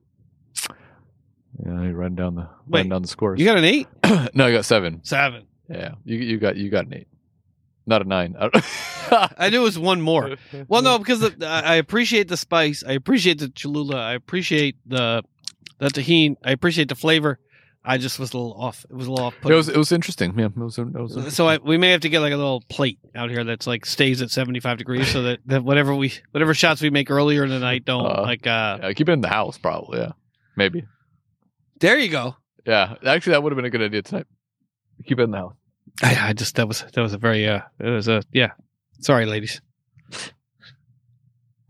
[1.65, 3.39] Yeah, you run down the Wait, running down the scores.
[3.39, 3.88] you got an eight,
[4.34, 5.01] no, I got seven.
[5.03, 5.45] seven.
[5.69, 7.07] Yeah, you you got you got an eight,
[7.85, 8.35] not a nine.
[8.39, 10.35] I knew it was one more.
[10.67, 12.84] Well, no, because the, I I appreciate the spice.
[12.88, 13.97] I appreciate the Cholula.
[13.97, 15.23] I appreciate the
[15.80, 16.35] the Tajín.
[16.43, 17.39] I appreciate the flavor.
[17.85, 18.85] I just was a little off.
[18.89, 19.35] It was a little off.
[19.43, 20.34] It was it was interesting.
[20.39, 22.61] Yeah, it was, it was so I, we may have to get like a little
[22.69, 26.13] plate out here that's like stays at seventy five degrees, so that, that whatever we
[26.31, 28.47] whatever shots we make earlier in the night don't Uh, like.
[28.47, 29.99] uh Yeah, keep it in the house, probably.
[29.99, 30.11] Yeah,
[30.55, 30.85] maybe.
[31.79, 32.35] There you go.
[32.65, 34.27] Yeah, actually, that would have been a good idea tonight.
[35.05, 35.55] Keep it in the house.
[36.01, 38.51] I, I just that was that was a very uh it was a yeah.
[38.99, 39.61] Sorry, ladies.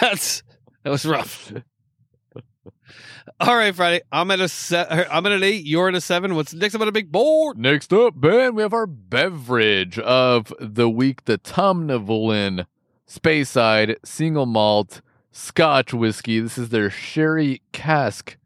[0.00, 0.42] That's
[0.82, 1.52] that was rough.
[3.40, 4.02] All right, Friday.
[4.12, 5.64] I'm at a se- I'm at an eight.
[5.64, 6.34] You're at a seven.
[6.34, 6.74] What's next?
[6.74, 7.58] I'm at a big board.
[7.58, 12.66] Next up, Ben, we have our beverage of the week: the Tamnavulin
[13.08, 15.00] Speyside Single Malt
[15.32, 16.40] Scotch Whiskey.
[16.40, 18.36] This is their sherry cask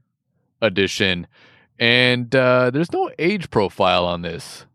[0.61, 1.27] edition,
[1.79, 4.67] and uh, there's no age profile on this.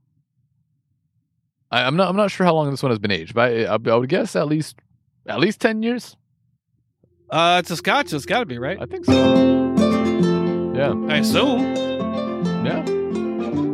[1.72, 2.10] I, I'm not.
[2.10, 4.10] I'm not sure how long this one has been aged, but I, I, I would
[4.10, 4.77] guess at least
[5.27, 6.15] at least ten years.
[7.30, 8.10] Uh, it's a Scotch.
[8.10, 8.77] So it's got to be right.
[8.80, 9.14] I think so.
[10.76, 11.76] Yeah, I assume.
[12.65, 12.84] yeah.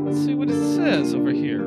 [0.06, 1.66] Let's see what it says over here.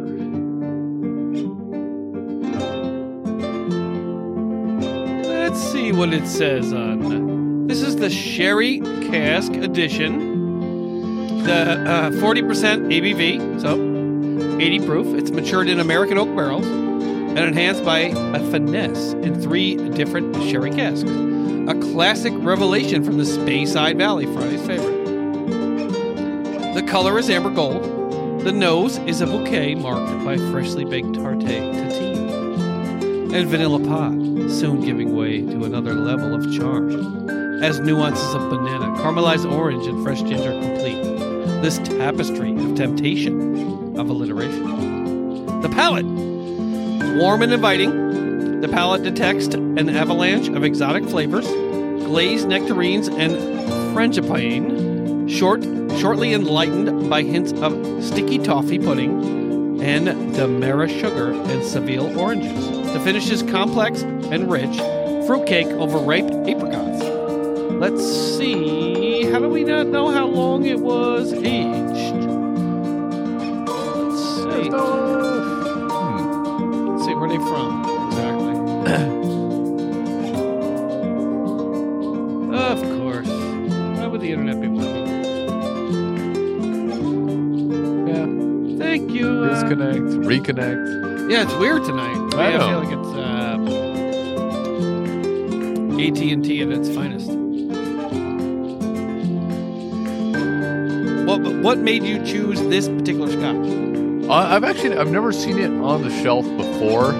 [5.26, 7.66] Let's see what it says on.
[7.66, 10.31] This is the Sherry Cask Edition.
[11.42, 15.18] The uh, 40% ABV, so 80 proof.
[15.18, 20.70] It's matured in American oak barrels and enhanced by a finesse in three different sherry
[20.70, 21.02] casks.
[21.02, 25.04] A classic revelation from the Speyside Valley, Friday's favorite.
[26.74, 27.82] The color is amber gold.
[28.44, 32.22] The nose is a bouquet marked by freshly baked tarte tatine
[33.34, 34.12] and vanilla pod,
[34.48, 37.28] soon giving way to another level of charm.
[37.64, 41.31] As nuances of banana, caramelized orange, and fresh ginger complete
[41.62, 45.60] this tapestry of temptation, of alliteration.
[45.62, 48.60] The palate, warm and inviting.
[48.60, 53.32] The palate detects an avalanche of exotic flavors, glazed nectarines and
[53.94, 55.62] frangipane, short,
[56.00, 62.92] shortly enlightened by hints of sticky toffee pudding and Demerara sugar and Seville oranges.
[62.92, 64.76] The finish is complex and rich,
[65.26, 67.02] fruitcake over ripe apricots.
[67.74, 68.91] Let's see.
[69.32, 71.46] How do we not know how long it was aged?
[73.96, 74.68] Let's see.
[74.68, 76.18] Hmm.
[76.90, 78.52] Let's see where they from exactly.
[82.54, 83.28] of course.
[83.98, 85.08] Why would the internet be working?
[88.08, 88.26] Yeah.
[88.84, 89.28] Thank you.
[89.28, 91.30] uh, Disconnect, reconnect.
[91.30, 92.34] yeah, it's weird tonight.
[92.34, 93.56] I I, feel like it's uh,
[96.02, 97.21] AT and T at its finest.
[101.62, 104.28] What made you choose this particular scotch?
[104.30, 107.12] I- I've actually I've never seen it on the shelf before,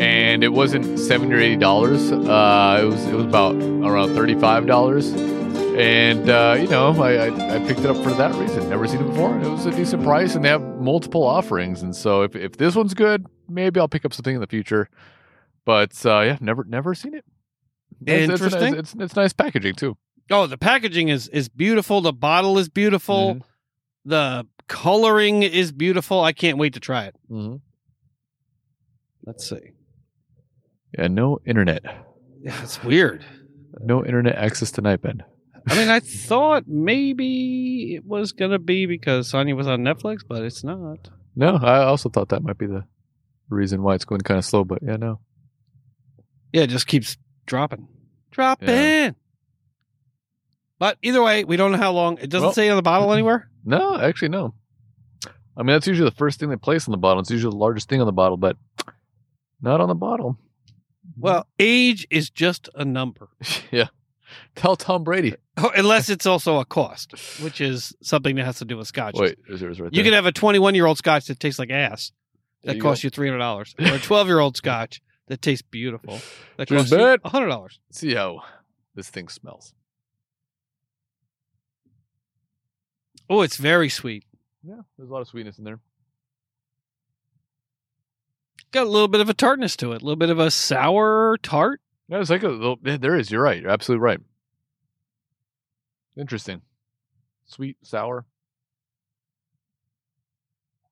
[0.00, 2.12] and it wasn't seventy or eighty dollars.
[2.12, 7.26] Uh, it was it was about around thirty five dollars, and uh, you know I,
[7.28, 8.68] I I picked it up for that reason.
[8.70, 9.38] Never seen it before.
[9.40, 11.82] It was a decent price, and they have multiple offerings.
[11.82, 14.88] And so if if this one's good, maybe I'll pick up something in the future.
[15.64, 17.24] But uh, yeah, never never seen it.
[18.06, 18.74] It's- it's- Interesting.
[18.74, 19.96] It's, it's, it's nice packaging too.
[20.30, 22.00] Oh, the packaging is is beautiful.
[22.00, 23.34] The bottle is beautiful.
[23.36, 23.42] Mhm.
[24.04, 26.20] The coloring is beautiful.
[26.22, 27.16] I can't wait to try it.
[29.26, 29.60] Let's see.
[30.98, 31.82] Yeah, no internet,
[32.42, 33.24] Yeah, it's weird.
[33.80, 35.22] no internet access tonight, Ben.
[35.68, 40.42] I mean, I thought maybe it was gonna be because Sonya was on Netflix, but
[40.42, 41.10] it's not.
[41.36, 42.84] No, I also thought that might be the
[43.50, 44.64] reason why it's going kind of slow.
[44.64, 45.20] But yeah, no.
[46.52, 47.16] Yeah, it just keeps
[47.46, 47.86] dropping,
[48.32, 48.68] dropping.
[48.68, 49.10] Yeah.
[50.80, 52.18] But either way, we don't know how long.
[52.18, 53.48] It doesn't Well- say on the bottle anywhere.
[53.64, 54.54] No, actually, no.
[55.56, 57.20] I mean, that's usually the first thing they place on the bottle.
[57.20, 58.56] It's usually the largest thing on the bottle, but
[59.60, 60.38] not on the bottle.
[61.16, 63.28] Well, age is just a number,
[63.70, 63.88] yeah.
[64.54, 65.34] Tell Tom Brady.
[65.58, 67.12] oh, unless it's also a cost,
[67.42, 69.16] which is something that has to do with scotch.
[69.18, 72.12] Wait, is right You can have a 21 year old scotch that tastes like ass.
[72.64, 75.62] That you costs you three hundred dollars, or a 12 year old scotch that tastes
[75.62, 76.20] beautiful.
[76.58, 77.20] That costs you bud.
[77.24, 77.80] hundred dollars.
[77.90, 78.42] See how
[78.94, 79.72] this thing smells.
[83.30, 84.24] Oh, it's very sweet.
[84.64, 85.78] Yeah, there's a lot of sweetness in there.
[88.72, 90.02] Got a little bit of a tartness to it.
[90.02, 91.80] A little bit of a sour tart.
[92.08, 92.78] Yeah, it's like a little.
[92.84, 93.30] Yeah, there is.
[93.30, 93.62] You're right.
[93.62, 94.20] You're absolutely right.
[96.16, 96.60] Interesting.
[97.46, 98.26] Sweet, sour.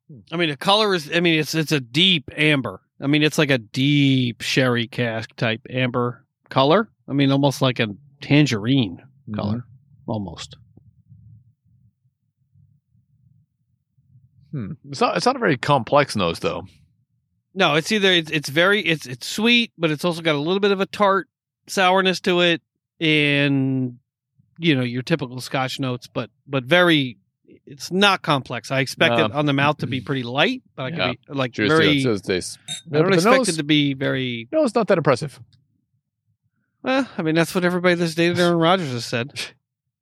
[0.08, 0.20] Hmm.
[0.30, 1.10] I mean, the color is.
[1.12, 2.80] I mean, it's it's a deep amber.
[3.00, 6.88] I mean, it's like a deep sherry cask type amber color.
[7.08, 7.88] I mean, almost like a
[8.20, 9.34] tangerine mm-hmm.
[9.34, 9.64] color,
[10.06, 10.56] almost.
[14.58, 14.72] Hmm.
[14.90, 15.16] It's not.
[15.16, 16.66] It's not a very complex nose, though.
[17.54, 20.60] No, it's either it's it's very it's it's sweet, but it's also got a little
[20.60, 21.28] bit of a tart
[21.68, 22.60] sourness to it,
[23.00, 23.98] and
[24.58, 27.18] you know your typical Scotch notes, but but very.
[27.70, 28.70] It's not complex.
[28.70, 29.26] I expect No.
[29.26, 30.96] it on the mouth to be pretty light, but I Yeah.
[30.96, 32.02] can be like Cheers very.
[32.02, 32.18] to.
[32.18, 32.58] Says.
[32.92, 34.48] I don't expect nose- it to be very.
[34.50, 35.38] No, it's not that impressive.
[36.82, 39.32] Well, I mean that's what everybody that's dated Aaron Rodgers has said.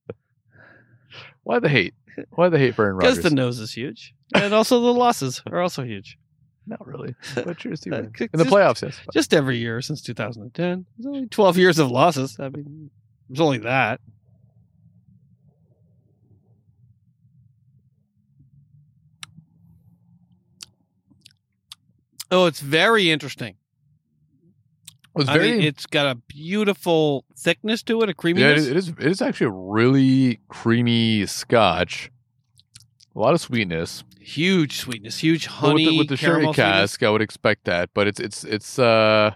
[1.42, 1.94] Why the hate?
[2.30, 5.60] Why the hate for Aaron Because the nose is huge, and also the losses are
[5.60, 6.18] also huge.
[6.66, 7.14] Not really.
[7.34, 7.72] But you.
[7.92, 8.98] Uh, In the just- playoffs, yes.
[9.12, 10.84] Just every year since 2010.
[10.98, 12.36] There's only 12 years of losses.
[12.40, 12.90] I mean,
[13.28, 14.00] there's only that.
[22.30, 23.56] Oh, it's very interesting.
[25.16, 25.52] It was I very.
[25.52, 28.58] mean, it's got a beautiful thickness to it, a yeah, creaminess.
[28.62, 28.88] is, it is.
[28.90, 32.10] It is actually a really creamy Scotch.
[33.14, 34.04] A lot of sweetness.
[34.20, 35.84] huge sweetness, huge Well, honey.
[35.86, 36.72] with the, with the sherry caramel sweetness.
[36.92, 39.30] cask, I would expect that, but it's it's it's uh,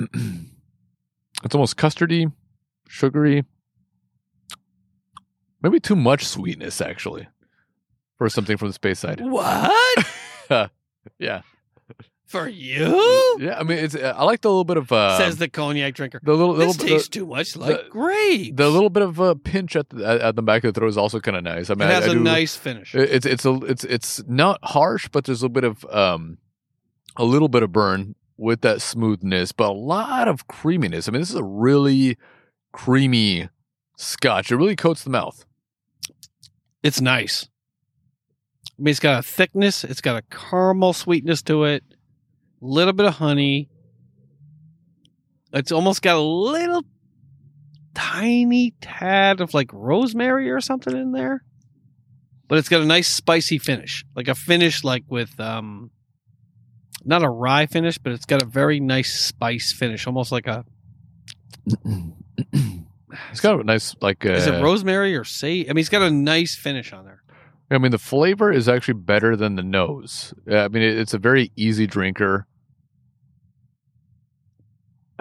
[0.00, 2.32] it's almost custardy,
[2.88, 3.44] sugary.
[5.62, 7.28] Maybe too much sweetness, actually,
[8.18, 9.20] for something from the Speyside.
[9.20, 10.06] What?
[11.18, 11.42] Yeah,
[12.26, 13.36] For you?
[13.40, 13.58] yeah.
[13.58, 13.94] I mean, it's.
[13.94, 16.20] I like the little bit of uh, Says the cognac drinker.
[16.22, 18.56] the little little This bit- tastes too much like the- grapes.
[18.56, 20.88] The little bit of a pinch at the, at, at the back of the throat
[20.88, 21.68] is also kind of nice.
[21.70, 22.94] I mean, it has I, I a do- nice finish.
[22.94, 26.38] it- It's it's a it's it's not harsh, but there's a little bit of um
[27.16, 31.06] a little bit of burn with that smoothness, but a lot of creaminess.
[31.08, 32.16] I mean, this is a really
[32.72, 33.48] creamy
[33.96, 34.50] Scotch.
[34.50, 35.44] It really coats the mouth.
[36.82, 37.48] It's nice.
[38.76, 39.84] I mean, it's got a thickness.
[39.84, 41.84] It's got a caramel sweetness to it.
[42.66, 43.68] Little bit of honey.
[45.52, 46.82] It's almost got a little
[47.92, 51.44] tiny tad of like rosemary or something in there.
[52.48, 54.06] But it's got a nice spicy finish.
[54.16, 55.90] Like a finish like with um
[57.04, 60.64] not a rye finish, but it's got a very nice spice finish, almost like a
[63.30, 64.24] It's got a nice like.
[64.24, 65.66] Uh, Is it rosemary or sage?
[65.68, 67.22] I mean, it's got a nice finish on there.
[67.70, 70.32] I mean, the flavor is actually better than the nose.
[70.50, 72.46] Uh, I mean, it's a very easy drinker.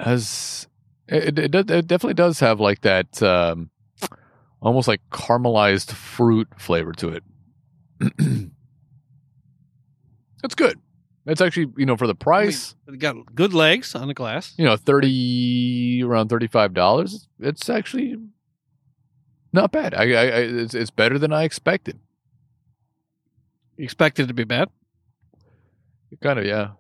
[0.03, 0.67] Has
[1.07, 3.69] it, it, it it definitely does have like that um,
[4.61, 7.23] almost like caramelized fruit flavor to it.
[10.43, 10.79] it's good.
[11.25, 14.53] It's actually you know for the price, It got good legs on the glass.
[14.57, 17.27] you know, thirty around thirty five dollars.
[17.39, 18.17] It's actually
[19.53, 19.93] not bad.
[19.93, 21.99] I, I, I it's, it's better than I expected.
[23.77, 24.69] You expect it to be bad?
[26.21, 26.71] Kind of, yeah.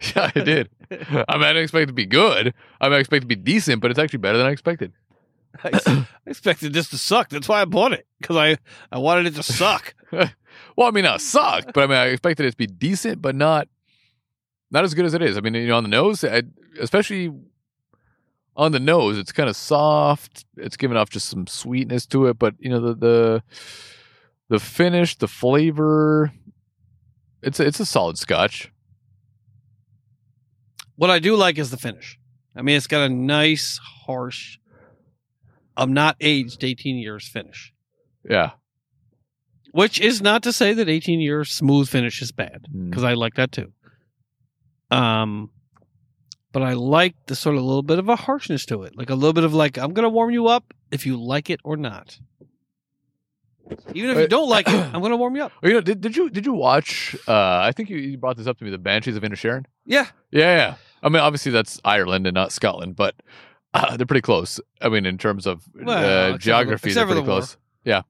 [0.16, 0.68] yeah, I did.
[0.90, 2.54] I mean, I didn't expect it to be good.
[2.80, 4.92] I mean, I expect it to be decent, but it's actually better than I expected.
[5.64, 7.30] I ex- I expected this to suck.
[7.30, 8.58] That's why I bought it because I
[8.92, 9.94] I wanted it to suck.
[10.74, 13.34] Well, I mean, not suck, but I mean, I expected it to be decent, but
[13.34, 13.68] not
[14.70, 15.36] not as good as it is.
[15.36, 16.42] I mean, you know, on the nose, I,
[16.80, 17.30] especially
[18.56, 20.44] on the nose, it's kind of soft.
[20.56, 23.42] It's giving off just some sweetness to it, but you know, the the
[24.48, 26.32] the finish, the flavor,
[27.42, 28.72] it's a, it's a solid Scotch.
[30.96, 32.18] What I do like is the finish.
[32.56, 34.58] I mean, it's got a nice, harsh,
[35.76, 37.72] I'm not aged 18 years finish.
[38.28, 38.52] Yeah,
[39.72, 42.88] Which is not to say that 18 years smooth finish is bad, Mm.
[42.90, 43.72] because I like that too.
[44.90, 45.50] Um,
[46.52, 49.14] but I like the sort of little bit of a harshness to it, like a
[49.14, 52.18] little bit of like I'm gonna warm you up if you like it or not.
[53.94, 55.52] Even if you don't like it, I'm gonna warm you up.
[55.62, 57.16] Oh, you know, did, did you did you watch?
[57.26, 59.64] Uh, I think you, you brought this up to me, the Banshees of Inisherin.
[59.84, 60.74] Yeah, Yeah, yeah.
[61.02, 63.14] I mean, obviously that's Ireland and not Scotland, but
[63.74, 64.60] uh, they're pretty close.
[64.80, 67.56] I mean, in terms of Well, uh, except for the- geography, they're pretty the close.
[67.84, 68.02] Yeah,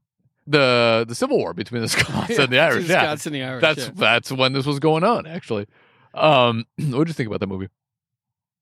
[0.47, 2.87] the the Civil War between the Scots and the Irish.
[2.87, 3.61] the Yeah, Scots and the Irish.
[3.63, 3.93] that's yeah.
[3.95, 5.27] that's when this was going on.
[5.27, 5.67] Actually,
[6.15, 7.69] um, what did you think about that movie?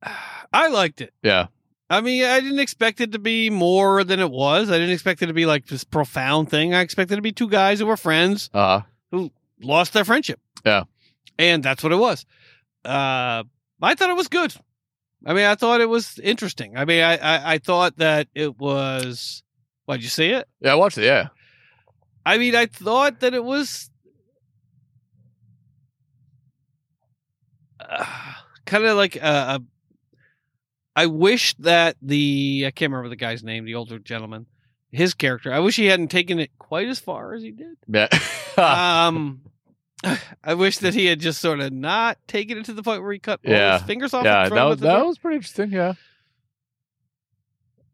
[0.53, 1.13] I liked it.
[1.23, 1.47] Yeah,
[1.95, 4.69] I mean, I didn't expect it to be more than it was.
[4.69, 6.75] I didn't expect it to be like this profound thing.
[6.75, 8.81] I expected it to be two guys who were friends uh,
[9.63, 10.41] lost their friendship.
[10.67, 10.85] Yeah.
[11.39, 12.27] And that's what it was.
[12.85, 13.45] Uh,
[13.81, 14.55] I thought it was good.
[15.25, 16.77] I mean, I thought it was interesting.
[16.77, 19.45] I mean, I, I, I thought that it was.
[19.85, 20.49] Why'd you see it?
[20.61, 20.73] yeah.
[20.73, 21.05] I watched it.
[21.05, 21.29] Yeah,
[22.27, 23.89] I mean, I thought that it was
[27.79, 28.05] uh,
[28.67, 29.63] kind of like a, a.
[30.97, 34.47] I wish that the I can't remember the guy's name, the older gentleman,
[34.93, 35.53] his character.
[35.53, 37.77] I wish he hadn't taken it quite as far as he did.
[37.89, 38.09] yeah.
[39.09, 39.41] um,
[40.45, 43.13] I wish that he had just sort of not taken it to the point where
[43.13, 43.79] he cut all Yeah.
[43.79, 44.25] his fingers off.
[44.25, 45.07] yeah, that was that door.
[45.09, 45.73] was pretty interesting.
[45.73, 45.95] Yeah,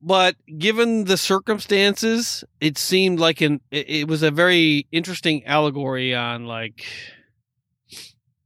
[0.02, 6.14] but given the circumstances, it seemed like an it, it was a very interesting allegory
[6.14, 6.84] on like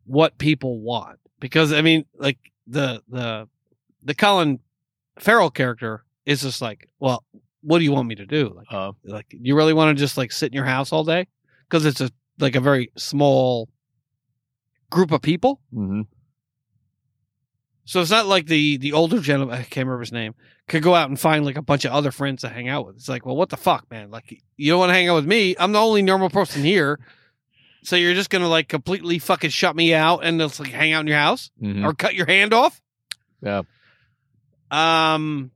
[0.05, 1.19] what people want.
[1.41, 3.49] Because I mean, like the the
[4.05, 4.61] the Colin
[5.19, 7.25] Farrell character is just like, well,
[7.63, 8.53] what do you want me to do?
[8.55, 11.27] Like, uh, like you really want to just like sit in your house all day?
[11.69, 13.69] Because it's a like a very small
[14.91, 15.61] group of people.
[15.73, 16.03] hmm
[17.85, 20.35] So it's not like the the older gentleman, I can't remember his name,
[20.69, 22.97] could go out and find like a bunch of other friends to hang out with.
[22.97, 24.11] It's like, well, what the fuck, man?
[24.11, 25.55] Like, you don't want to hang out with me.
[25.59, 26.99] I'm the only normal person here.
[27.83, 31.01] So you're just gonna like completely fucking shut me out and just like hang out
[31.01, 32.81] in your house hmm or cut your hand off?
[33.43, 33.63] Yeah.
[34.71, 35.51] Um.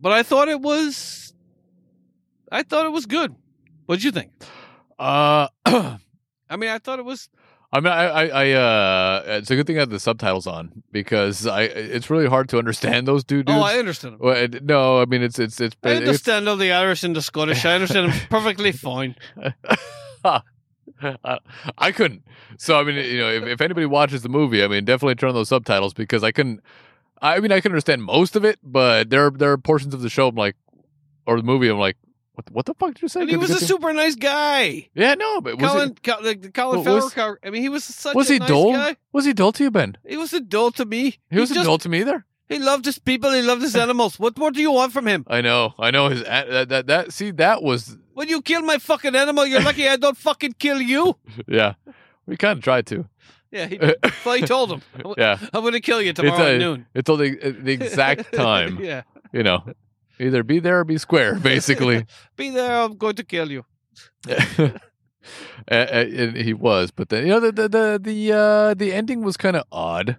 [0.00, 1.32] But I thought it was,
[2.52, 3.34] I thought it was good.
[3.86, 4.30] What'd you think?
[4.98, 5.98] Uh, I
[6.56, 7.28] mean, I thought it was.
[7.72, 10.82] I mean, I, I, I, uh, it's a good thing I have the subtitles on
[10.92, 13.58] because I, it's really hard to understand those two dudes.
[13.58, 14.18] Oh, I understand.
[14.20, 15.76] Well, it- no, I mean it's it's it's.
[15.82, 17.64] I it's understand all the Irish and the Scottish.
[17.64, 19.16] I understand them perfectly fine.
[20.24, 21.38] I,
[21.78, 22.22] I couldn't.
[22.58, 25.30] So I mean, you know, if, if anybody watches the movie, I mean, definitely turn
[25.30, 26.60] on those subtitles because I couldn't.
[27.22, 30.02] I mean, I can understand most of it, but there are there are portions of
[30.02, 30.56] the show I'm like,
[31.26, 31.96] or the movie I'm like,
[32.34, 33.20] what what the fuck did you say?
[33.22, 34.88] And he was a super nice guy.
[34.94, 36.96] Yeah, no, but was Colin, he Col- the, Colin Farrell.
[37.04, 38.72] was- car- I mean, he was such was a he nice dull?
[38.72, 38.96] guy.
[39.12, 39.96] Was he dull to you, Ben?
[40.06, 41.18] He was a dull to me.
[41.30, 42.24] He wasn't just, dull to me either.
[42.48, 43.32] He loved his people.
[43.32, 44.18] He loved his animals.
[44.20, 45.24] What more do you want from him?
[45.26, 46.08] I know, I know.
[46.10, 49.62] His a- that that, that see that was When you kill my fucking animal, you're
[49.62, 51.16] lucky I don't fucking kill you.
[51.48, 51.74] yeah.
[52.26, 53.06] We kind of tried to.
[53.56, 53.78] Yeah, he,
[54.24, 54.82] well, he told him.
[55.16, 56.86] Yeah, I'm going to kill you tomorrow a- at noon.
[56.94, 57.30] it's all the
[57.60, 58.78] the exact time.
[58.82, 59.02] yeah.
[59.32, 59.64] You know,
[60.20, 62.06] either be there or be square, basically.
[62.36, 62.82] Be there.
[62.82, 63.64] I'm going to kill you.
[65.68, 69.22] and, and he was, but then you know the the the the, uh, the ending
[69.22, 70.16] was kind of odd.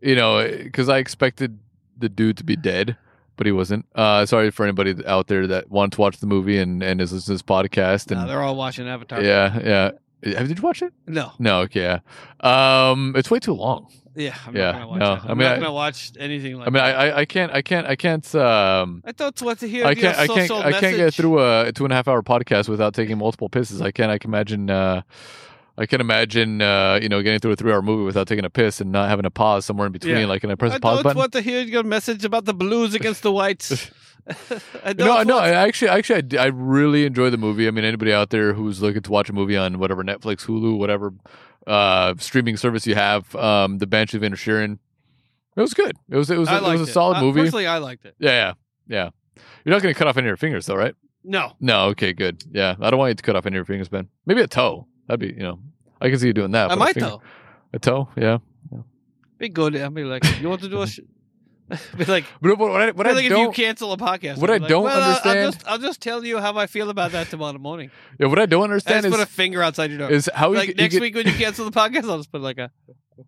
[0.00, 1.58] You know, because I expected
[1.96, 2.96] the dude to be dead,
[3.36, 3.84] but he wasn't.
[3.96, 7.12] Uh, sorry for anybody out there that wanted to watch the movie and and is
[7.12, 8.10] listening to this podcast.
[8.12, 9.22] No, And they're all watching Avatar.
[9.22, 9.90] yeah, yeah.
[10.24, 10.92] Have- Did you watch it?
[11.06, 11.32] No.
[11.38, 11.60] No.
[11.60, 11.80] Okay.
[11.82, 12.90] Yeah.
[12.90, 13.86] Um, it's way too long.
[14.16, 15.20] Yeah, I'm Yeah, not gonna watch no, it.
[15.24, 16.66] I I'm mean, not I- gonna watch anything like.
[16.66, 16.98] I mean, I, that.
[16.98, 19.86] I I can't I can't I can't um I thought what to hear.
[19.86, 22.68] I can't I can't I can't get through a two and a half hour podcast
[22.68, 23.80] without taking multiple pisses.
[23.80, 25.02] I can't I can imagine uh
[25.76, 28.50] I can imagine uh you know getting through a three hour movie without taking a
[28.50, 30.16] piss and not having a pause somewhere in between.
[30.16, 30.26] Yeah.
[30.26, 32.94] Like can I press I pause don't want to hear your message about the Blues
[32.94, 33.88] against the Whites.
[34.96, 35.40] No, no.
[35.40, 37.66] actually, actually, I, I really enjoy the movie.
[37.68, 40.76] I mean, anybody out there who's looking to watch a movie on whatever Netflix, Hulu,
[40.78, 41.12] whatever
[41.66, 44.78] uh, streaming service you have, um, The Banshee of Inisherin,
[45.56, 45.96] it was good.
[46.10, 47.40] It was, it was, it was a solid Uh, movie.
[47.40, 48.14] Personally, I liked it.
[48.18, 48.52] Yeah,
[48.88, 49.04] yeah,
[49.36, 49.42] yeah.
[49.64, 50.94] You're not going to cut off any of your fingers, though, right?
[51.24, 51.86] No, No.
[51.88, 52.42] Okay, good.
[52.52, 54.08] Yeah, I don't want you to cut off any of your fingers, Ben.
[54.24, 54.86] Maybe a toe.
[55.08, 55.58] That'd be, you know,
[56.00, 56.70] I can see you doing that.
[56.70, 57.22] I a might finger- though.
[57.74, 58.38] A toe, yeah.
[58.72, 58.78] yeah.
[59.36, 59.76] Be good.
[59.76, 60.86] I'll be like, you want to do a?
[60.86, 61.00] Sh-?
[61.96, 64.38] be like, But what I, what I like if you cancel a podcast.
[64.38, 66.66] what I like, don't well, I'll- I'll, understand- just, I'll just tell you how I
[66.66, 67.90] feel about that tomorrow morning.
[68.18, 70.10] yeah, what I don't I understand just is, put a finger outside your door.
[70.10, 72.40] is how like you next get- week when you cancel the podcast, I'll just put
[72.40, 72.70] like a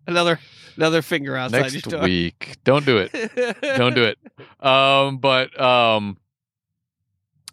[0.07, 0.39] another
[0.77, 1.91] another finger outside next your door.
[1.99, 2.55] Next week.
[2.63, 3.11] Don't do it.
[3.77, 4.17] don't do it.
[4.65, 6.17] Um, but um,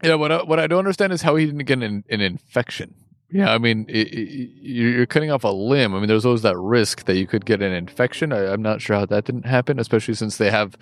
[0.03, 2.95] yeah, what I, what I don't understand is how he didn't get an, an infection.
[3.31, 5.95] Yeah, I mean, it, it, you're you're cutting off a limb.
[5.95, 8.33] I mean, there's always that risk that you could get an infection.
[8.33, 10.77] I, I'm not sure how that didn't happen, especially since they have.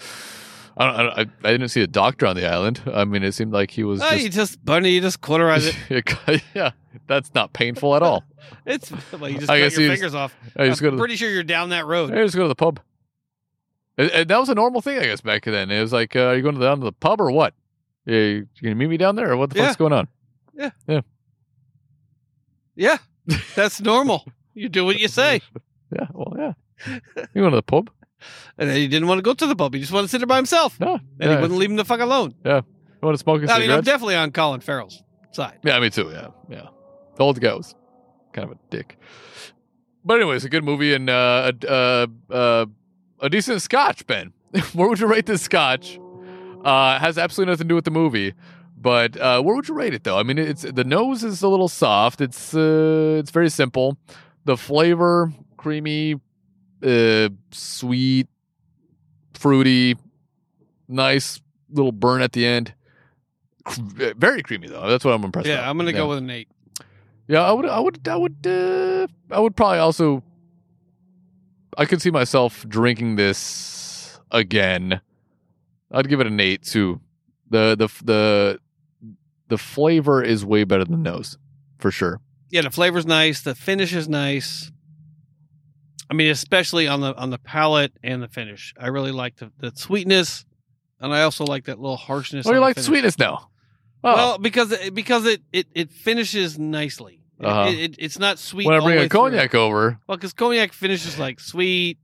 [0.78, 2.82] I don't, I, don't, I didn't see a doctor on the island.
[2.92, 4.34] I mean, it seemed like he was Oh, you just.
[4.52, 6.12] just Bunny, you just cauterize it.
[6.54, 6.70] yeah,
[7.08, 8.24] that's not painful at all.
[8.64, 10.36] It's well, you just I cut your you just- fingers off.
[10.56, 12.12] I just the- pretty sure you're down that road.
[12.12, 12.78] I just go to the pub.
[13.98, 15.70] And, and that was a normal thing, I guess, back then.
[15.72, 17.54] It was like, uh, are you going down to the pub or what?
[18.04, 19.64] Yeah, you gonna meet me down there, or what the Yeah.
[19.66, 20.06] fuck's going on?
[20.54, 21.00] Yeah, yeah,
[23.54, 24.26] that's normal.
[24.54, 25.40] You do what you say.
[25.94, 26.98] Yeah, well, yeah.
[27.32, 27.90] You went to the pub?
[28.58, 29.72] And then he didn't want to go to the pub.
[29.72, 30.80] He just wanted to sit there by himself.
[30.80, 30.94] No.
[30.94, 31.36] And yeah.
[31.36, 32.34] he wouldn't leave him the fuck alone.
[32.44, 32.62] Yeah.
[33.02, 35.58] You want to smoke a I mean, I'm definitely on Colin Farrell's side.
[35.62, 36.10] yeah, me too.
[36.10, 36.66] Yeah, yeah.
[37.16, 37.74] The old guy was
[38.32, 38.98] kind of a dick,
[40.04, 42.66] but anyways, a good movie and uh, a uh, uh,
[43.20, 44.06] a decent Scotch.
[44.06, 44.32] Ben,
[44.72, 46.00] where would you rate this Scotch?
[46.64, 48.34] Uh, has absolutely nothing to do with the movie.
[48.76, 50.18] But uh, where would you rate it though?
[50.18, 52.20] I mean, it's the nose is a little soft.
[52.20, 53.96] It's uh, it's very simple.
[54.44, 56.20] The flavor, creamy,
[56.82, 58.28] uh, sweet,
[59.34, 59.96] fruity,
[60.88, 61.40] nice
[61.70, 62.74] little burn at the end.
[63.68, 64.88] Very creamy though.
[64.88, 65.48] That's what I'm impressed.
[65.48, 65.68] Yeah, with.
[65.68, 65.96] I'm gonna yeah.
[65.96, 66.48] go with an eight.
[67.28, 70.22] Yeah, I would, I would, I would, uh, I would probably also.
[71.78, 75.00] I could see myself drinking this again.
[75.90, 77.00] I'd give it an eight too.
[77.50, 78.60] The the the
[79.48, 81.36] the flavor is way better than the nose,
[81.78, 82.20] for sure.
[82.50, 83.42] Yeah, the flavor's nice.
[83.42, 84.70] The finish is nice.
[86.08, 88.72] I mean, especially on the on the palate and the finish.
[88.78, 90.44] I really like the, the sweetness,
[91.00, 92.46] and I also like that little harshness.
[92.46, 93.50] Oh, you like the sweetness now?
[94.04, 97.22] Oh, Well, because it, because it, it, it finishes nicely.
[97.42, 97.68] Uh-huh.
[97.70, 98.66] It, it, it's not sweet.
[98.66, 99.08] when I bring a through.
[99.08, 101.98] cognac over, Well, because cognac finishes like sweet,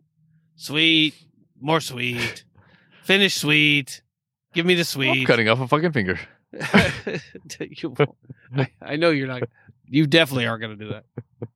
[0.57, 1.15] sweet,
[1.61, 2.45] more sweet,
[3.05, 4.03] finish sweet.
[4.53, 5.27] Give me the I'm sweet.
[5.29, 6.19] cutting off a fucking finger.
[6.61, 7.19] I,
[8.83, 9.43] I know you're not.
[9.87, 11.05] You definitely aren't going to do that.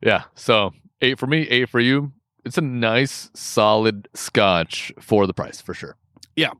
[0.00, 2.12] Yeah, so eight for me, eight for you.
[2.44, 5.96] It's a nice, solid Scotch for the price, for sure.
[6.36, 6.50] Yeah.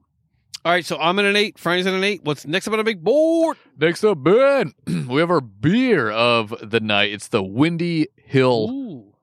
[0.64, 1.56] All right, so I'm at an eight.
[1.58, 2.24] Franny's at an eight.
[2.24, 3.56] What's next up on the big board?
[3.78, 4.74] Next up, Ben,
[5.08, 7.12] we have our beer of the night.
[7.12, 9.14] It's the Windy Hill Ooh.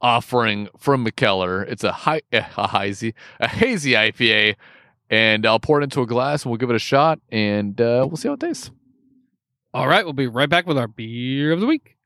[0.00, 1.64] offering from Mikkeller.
[1.68, 4.56] It's a high, eh, a hazy, a hazy IPA,
[5.12, 8.06] and I'll pour it into a glass and we'll give it a shot, and uh,
[8.08, 8.70] we'll see how it tastes.
[9.74, 11.96] All right, we'll be right back with our beer of the week.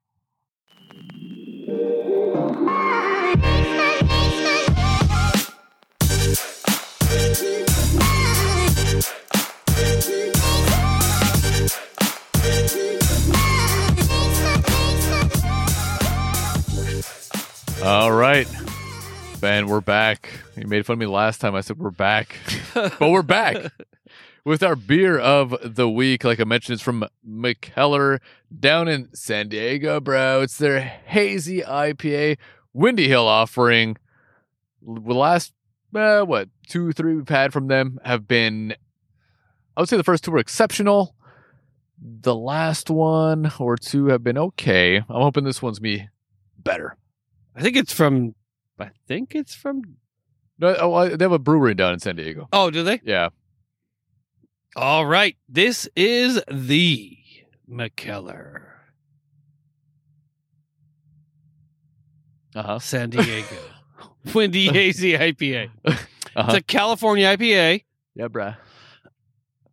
[17.84, 18.48] All right,
[19.40, 20.30] Ben, we're back.
[20.56, 21.54] You made fun of me last time.
[21.54, 22.36] I said we're back,
[22.74, 23.70] but we're back
[24.44, 26.24] with our beer of the week.
[26.24, 28.20] Like I mentioned, it's from Mikkeller
[28.58, 30.40] down in San Diego, bro.
[30.40, 32.38] It's their hazy IPA,
[32.72, 33.98] Windy Hill offering.
[34.82, 35.52] The last,
[35.94, 38.74] uh, what, two, three we've had from them have been,
[39.76, 41.14] I would say the first two were exceptional.
[42.00, 44.96] The last one or two have been okay.
[44.96, 46.08] I'm hoping this one's me
[46.58, 46.96] better.
[47.54, 48.34] I think it's from.
[48.78, 49.96] I think it's from.
[50.58, 52.48] No, oh, they have a brewery down in San Diego.
[52.52, 53.00] Oh, do they?
[53.04, 53.28] Yeah.
[54.74, 55.36] All right.
[55.48, 57.16] This is the
[57.70, 58.62] Mikkeller
[62.54, 62.78] Uh huh.
[62.78, 63.56] San Diego
[64.34, 65.70] Windy Hazy IPA.
[65.84, 66.00] It's
[66.34, 66.56] Uh-huh.
[66.56, 67.84] a California IPA.
[68.14, 68.56] Yeah, bruh.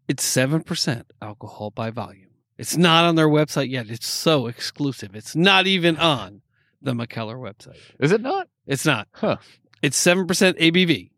[0.08, 2.28] It's 7% alcohol by volume.
[2.58, 3.90] It's not on their website yet.
[3.90, 5.16] It's so exclusive.
[5.16, 6.42] It's not even on
[6.82, 7.80] the Mikkeller website.
[8.00, 8.48] Is it not?
[8.66, 9.08] It's not.
[9.12, 9.38] Huh.
[9.82, 11.12] It's seven percent ABV.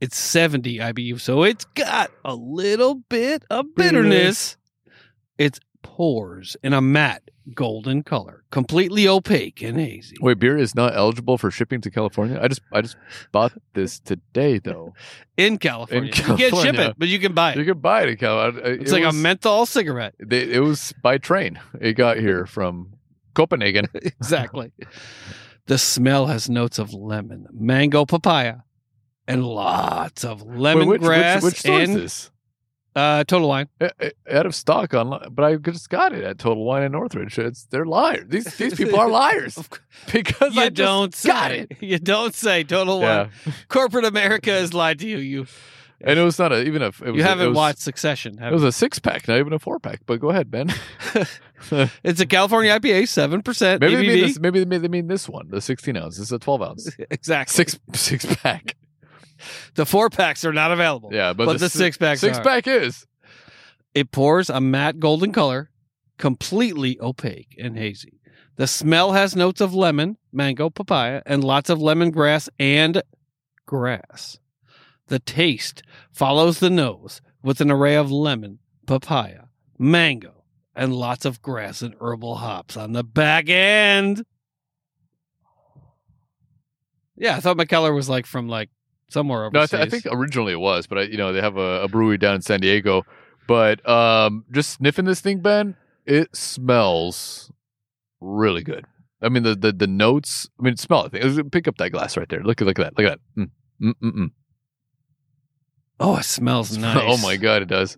[0.00, 4.56] It's seventy IBU, so it's got a little bit of bitterness.
[5.38, 10.16] It pours in a matte golden color, completely opaque and hazy.
[10.20, 12.38] Wait, beer is not eligible for shipping to California.
[12.40, 12.96] I just I just
[13.32, 14.94] bought this today though.
[15.36, 17.58] In California, you can't ship it, but you can buy it.
[17.58, 18.70] You can buy it in California.
[18.70, 20.14] Uh, it's like a menthol cigarette.
[20.18, 21.58] They, it was by train.
[21.80, 22.92] It got here from
[23.34, 23.86] Copenhagen.
[23.94, 24.72] exactly.
[25.66, 28.56] The smell has notes of lemon, mango, papaya,
[29.28, 32.30] and lots of Wait, lemongrass which, which, which store is this?
[32.96, 33.68] uh, Total Wine.
[34.30, 37.38] Out of stock online, but I just got it at Total Wine in Northridge.
[37.38, 38.24] It's they're liars.
[38.28, 39.56] These these people are liars
[40.12, 41.28] because You I don't say.
[41.28, 41.72] got it.
[41.80, 43.54] You don't say Total Yeah, Wine.
[43.68, 45.18] Corporate America has lied to you.
[45.18, 45.46] You
[46.04, 46.88] and it was not a, even a.
[46.88, 48.42] It was you haven't it was, watched Succession.
[48.42, 48.68] It was you?
[48.68, 50.00] a six pack, not even a four pack.
[50.06, 50.72] But go ahead, Ben.
[52.02, 54.40] It's a California IPA, seven percent maybe they mean this.
[54.40, 56.16] Maybe they mean, they mean this one, the sixteen ounce.
[56.16, 57.52] This is a twelve ounce, exactly.
[57.52, 58.76] six six pack.
[59.74, 61.10] The four packs are not available.
[61.12, 62.20] Yeah, but, but the si- six packs.
[62.20, 62.42] six are.
[62.42, 63.06] pack is.
[63.94, 65.70] It pours a matte golden color,
[66.18, 68.20] completely opaque and hazy.
[68.56, 73.02] The smell has notes of lemon, mango, papaya, and lots of lemongrass and
[73.66, 74.38] grass.
[75.12, 79.42] The taste follows the nose with an array of lemon, papaya,
[79.78, 80.42] mango,
[80.74, 84.24] and lots of grass and herbal hops on the back end.
[87.14, 88.70] Yeah, I thought Mikkeller was like from like
[89.10, 89.70] somewhere No, I, overseas.
[89.80, 92.16] th- I think originally it was, but I, you know they have a, a brewery
[92.16, 93.02] down in San Diego.
[93.46, 95.76] But um, just sniffing this thing, Ben,
[96.06, 97.52] it smells
[98.18, 98.86] really good.
[99.20, 100.48] I mean the the, the notes.
[100.58, 101.52] I mean, smell it.
[101.52, 102.42] Pick up that glass right there.
[102.42, 102.98] Look at look at that.
[103.02, 103.42] Look at that.
[103.42, 103.50] Mm.
[103.82, 104.30] Mm, mm, mm.
[106.04, 107.02] Oh, it smells oh nice.
[107.06, 107.96] Oh my god, it does.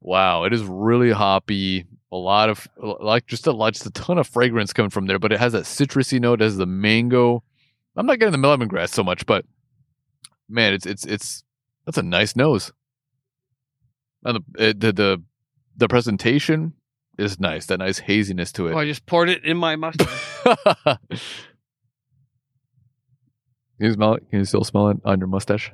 [0.00, 1.86] Wow, it is really hoppy.
[2.10, 5.18] A lot of like just a lot, just a ton of fragrance coming from there,
[5.18, 6.42] but it has that citrusy note.
[6.42, 7.42] It has the mango.
[7.96, 9.46] I'm not getting the lemongrass so much, but
[10.48, 11.44] man, it's it's it's
[11.86, 12.72] that's a nice nose.
[14.24, 15.22] And the it, the the
[15.76, 16.74] the presentation
[17.16, 17.66] is nice.
[17.66, 18.82] That nice haziness to Oh, it.
[18.82, 21.46] I just poured it in my mustache.
[23.78, 24.28] Can you smell it?
[24.30, 25.72] Can you still smell it on your mustache?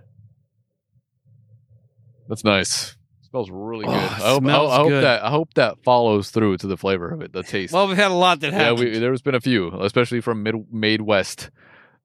[2.28, 2.96] That's nice.
[3.30, 3.96] smells really oh, good.
[3.96, 5.04] Oh, I hope, I, smells I hope good.
[5.04, 7.72] that I hope that follows through to the flavor of it, the taste.
[7.72, 8.80] well, we've had a lot that yeah, happened.
[8.80, 11.50] we, there's been a few, especially from mid made west,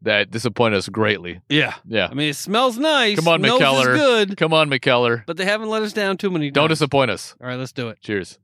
[0.02, 1.42] that disappoint us greatly.
[1.50, 1.76] yeah.
[1.86, 3.18] Yeah, I mean, it smells nice.
[3.18, 3.96] Come on, Nose is Mikkeller.
[3.96, 6.56] good, come on, Mikkeller, but they haven't let us down too many times.
[6.56, 7.36] don't disappoint us.
[7.42, 8.00] All right, let's do it.
[8.02, 8.40] Cheers.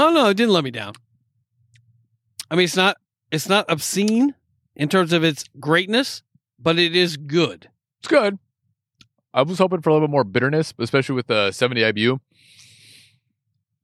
[0.00, 0.94] Oh no, it didn't let me down.
[2.50, 2.96] I mean, it's not
[3.30, 4.34] it's not obscene
[4.74, 6.22] in terms of its greatness,
[6.58, 7.68] but it is good.
[7.98, 8.38] It's good.
[9.34, 12.18] I was hoping for a little bit more bitterness, especially with the 70 IBU.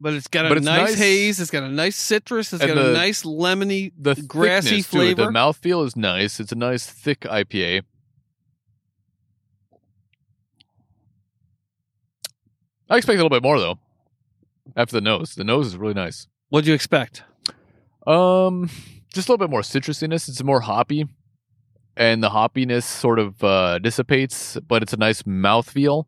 [0.00, 0.94] But it's got a nice, nice.
[0.98, 1.38] haze.
[1.38, 2.50] It's got a nice citrus.
[2.50, 3.92] It's got a nice lemony.
[3.98, 5.26] The Grassy it, flavor.
[5.26, 6.40] The mouthfeel is nice.
[6.40, 7.82] It's a nice thick IPA.
[12.88, 13.78] I expect a little bit more though.
[14.74, 16.26] After the nose, the nose is really nice.
[16.48, 17.22] What'd you expect?
[18.06, 18.70] Um,
[19.12, 20.28] just a little bit more citrusiness.
[20.28, 21.06] It's more hoppy,
[21.96, 26.04] and the hoppiness sort of uh, dissipates, but it's a nice mouthfeel.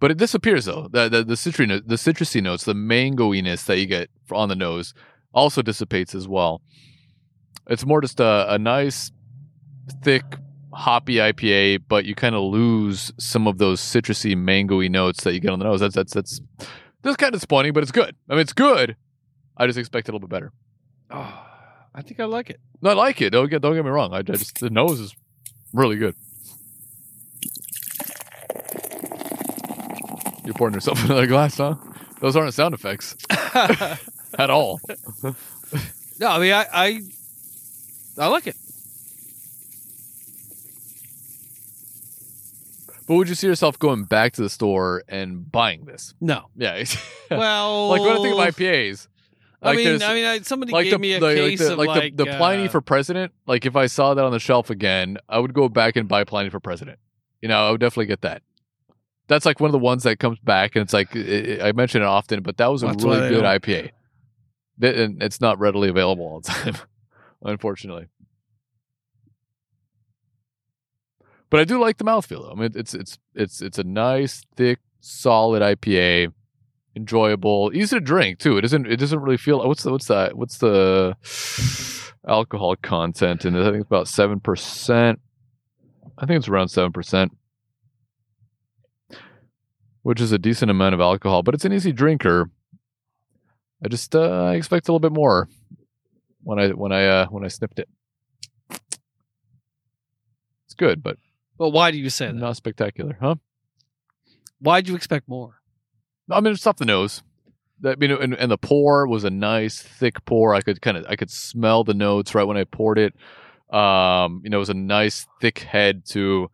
[0.00, 0.88] But it disappears though.
[0.90, 4.94] The the the citrusy the citrusy notes, the mangoiness that you get on the nose,
[5.32, 6.62] also dissipates as well.
[7.68, 9.12] It's more just a, a nice,
[10.02, 10.24] thick,
[10.72, 15.40] hoppy IPA, but you kind of lose some of those citrusy, mangoey notes that you
[15.40, 15.80] get on the nose.
[15.80, 16.40] That's that's that's
[17.02, 18.14] that's kind of disappointing, but it's good.
[18.28, 18.96] I mean, it's good.
[19.56, 20.52] I just expect it a little bit better.
[21.10, 21.46] Oh,
[21.94, 22.60] I think I like it.
[22.80, 23.30] No, I like it.
[23.30, 24.12] Don't get don't get me wrong.
[24.12, 25.14] I, I just the nose is
[25.72, 26.14] really good.
[30.44, 31.74] You're pouring yourself another glass, huh?
[32.20, 34.80] Those aren't sound effects at all.
[36.20, 37.00] No, I mean, I, I,
[38.18, 38.56] I like it.
[43.08, 46.14] But would you see yourself going back to the store and buying this?
[46.20, 46.50] No.
[46.56, 46.84] Yeah.
[47.30, 49.06] Well, like when I think of IPAs,
[49.60, 51.78] I mean, I mean, I, somebody like gave the me a like, case the, of
[51.78, 53.32] like, like the, the Pliny uh, for president.
[53.46, 56.24] Like if I saw that on the shelf again, I would go back and buy
[56.24, 56.98] Pliny for president.
[57.42, 58.42] You know, I would definitely get that.
[59.26, 62.00] That's like one of the ones that comes back, and it's like i I mention
[62.00, 63.90] it often, but that was a really good IPA.
[64.80, 66.76] Th- And it's not readily available all the time,
[67.42, 68.06] unfortunately.
[71.50, 72.42] But I do like the mouthfeel.
[72.42, 72.52] Though.
[72.52, 76.32] I mean, it's it's it's it's a nice, thick, solid IPA,
[76.94, 78.58] enjoyable, easy to drink too.
[78.58, 79.66] It doesn't it doesn't really feel.
[79.66, 80.36] What's the what's that?
[80.36, 81.16] What's the
[82.28, 83.56] alcohol content in?
[83.56, 85.20] I think it's about seven percent.
[86.18, 87.36] I think it's around seven percent,
[90.02, 91.42] which is a decent amount of alcohol.
[91.42, 92.50] But it's an easy drinker.
[93.82, 95.48] I just uh, I expect a little bit more
[96.42, 97.88] when I when I uh, when I snipped it.
[100.66, 101.16] It's good, but
[101.58, 102.34] Well, why do you say that?
[102.34, 103.36] not spectacular, huh?
[104.60, 105.60] Why'd you expect more?
[106.30, 107.22] I mean, it's off the nose.
[107.80, 110.54] That you know, and, and the pour was a nice thick pour.
[110.54, 113.14] I could kind of I could smell the notes right when I poured it.
[113.74, 116.50] Um, you know, it was a nice thick head too,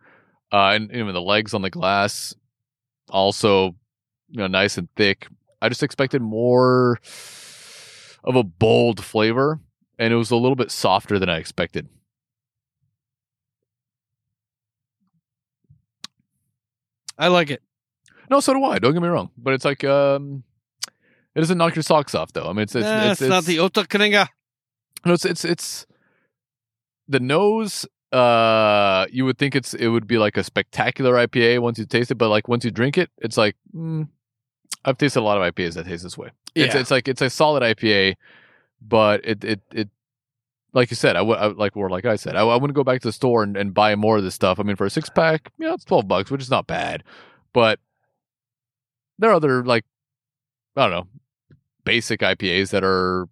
[0.52, 2.34] uh, and even the legs on the glass
[3.08, 3.74] also,
[4.28, 5.28] you know, nice and thick.
[5.62, 6.99] I just expected more
[8.23, 9.60] of a bold flavor,
[9.99, 11.89] and it was a little bit softer than I expected.
[17.18, 17.62] I like it.
[18.31, 18.78] No, so do I.
[18.78, 20.43] Don't get me wrong, but it's like um,
[21.34, 22.49] it doesn't knock your socks off though.
[22.49, 24.28] I mean, it's it's, it's, it's, not the Ottakringer.
[25.05, 25.86] No, it's it's it's
[27.09, 27.86] the nose.
[28.12, 32.10] Uh, you would think it's it would be like a spectacular IPA once you taste
[32.10, 34.09] it, but like once you drink it, it's like mm,
[34.84, 36.31] I've tasted a lot of IPAs that taste this way.
[36.55, 36.81] It's Yeah.
[36.81, 38.15] it's like it's a solid IPA,
[38.81, 39.89] but it it it
[40.75, 42.85] like you said, I would I, like or like I said, I, I wouldn't go
[42.85, 44.61] back to the store and, and buy more of this stuff.
[44.61, 46.67] I mean, for a six pack, yeah, you know, it's twelve bucks, which is not
[46.67, 47.03] bad,
[47.53, 47.78] but
[49.19, 49.85] there are other like
[50.77, 51.07] I don't know
[51.85, 53.28] basic IPAs that are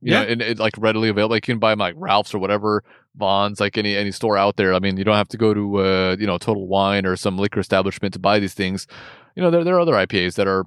[0.00, 0.22] you Yeah.
[0.24, 1.34] know and, and like readily available.
[1.36, 2.82] Like you can buy them like Ralph's or whatever,
[3.14, 4.74] Vons, like any any store out there.
[4.74, 7.38] I mean, you don't have to go to uh you know Total Wine or some
[7.38, 8.86] liquor establishment to buy these things.
[9.36, 10.64] You know, there there are other IPAs that are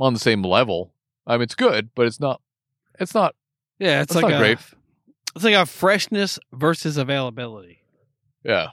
[0.00, 0.92] on the same level.
[1.26, 2.40] I mean, it's good, but it's not.
[2.98, 3.34] It's not.
[3.78, 4.58] Yeah, it's That's like not a, great.
[5.34, 7.80] It's like a freshness versus availability.
[8.44, 8.68] Yeah.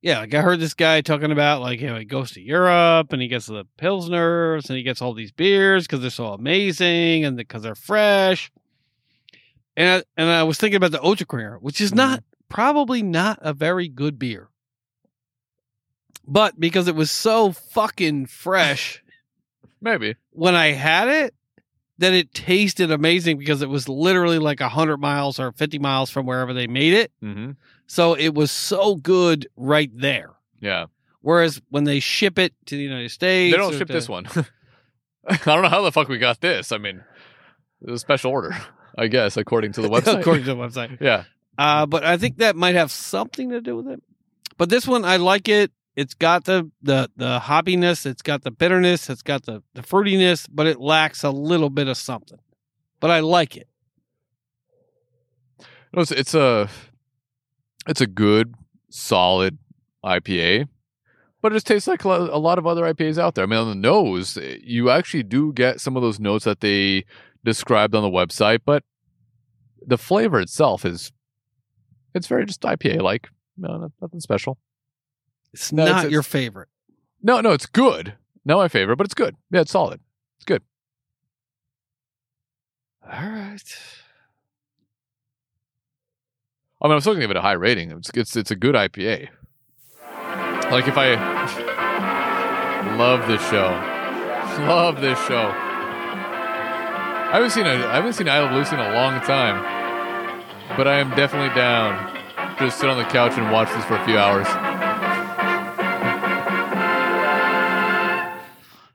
[0.00, 3.12] Yeah, like I heard this guy talking about like you know he goes to Europe
[3.12, 7.24] and he gets the pilsners and he gets all these beers because they're so amazing
[7.24, 8.52] and because they're fresh.
[9.76, 12.44] And I, and I was thinking about the Ottakringer, which is not mm-hmm.
[12.48, 14.50] probably not a very good beer,
[16.26, 19.02] but because it was so fucking fresh
[19.80, 20.14] Maybe.
[20.30, 21.34] when I had it,
[21.98, 26.26] that it tasted amazing because it was literally like hundred miles or fifty miles from
[26.26, 27.12] wherever they made it.
[27.22, 27.52] Mm-hmm.
[27.86, 30.30] So it was so good right there.
[30.60, 30.86] Yeah.
[31.20, 34.26] Whereas when they ship it to the United States, They don't ship to- this one.
[35.28, 36.72] I don't know how the fuck we got this.
[36.72, 37.02] I mean,
[37.82, 38.56] it was a special order,
[38.96, 40.20] I guess, according to the website.
[40.20, 40.98] according to the website.
[41.00, 41.24] yeah.
[41.58, 44.02] Uh, but I think that might have something to do with it.
[44.56, 45.70] But this one, I like it.
[45.98, 48.06] It's got the the the hoppiness.
[48.06, 49.10] It's got the bitterness.
[49.10, 52.38] It's got the the fruitiness, but it lacks a little bit of something.
[53.00, 53.66] But I like it.
[55.92, 56.68] It's, it's a
[57.88, 58.54] it's a good,
[58.90, 59.58] solid
[60.04, 60.68] IPA,
[61.42, 63.42] but it just tastes like a lot of other IPAs out there.
[63.42, 66.60] I mean, on the nose, eh, you actually do get some of those notes that
[66.60, 67.06] they
[67.44, 68.84] described on the website, but
[69.84, 71.10] the flavor itself is
[72.14, 73.30] it's very just IPA like.
[73.56, 74.58] No- nothing special.
[75.52, 76.68] It's No, not it's- your favorite.
[77.22, 78.14] No, no, it's good.
[78.44, 79.36] Not my favorite, but it's good.
[79.50, 80.00] Yeah, it's solid.
[80.38, 80.62] It's good.
[83.04, 83.62] All right.
[86.80, 87.90] I mean, I was still gonna give it a high rating.
[87.90, 89.28] It's it's it's a good IPA.
[90.70, 91.14] Like if I
[92.96, 93.68] love this show,
[94.66, 95.50] love this show.
[97.30, 99.60] I haven't seen a I haven't seen I Love Lucy in a long time,
[100.76, 102.14] but I am definitely down
[102.58, 104.46] to just sit on the couch and watch this for a few hours.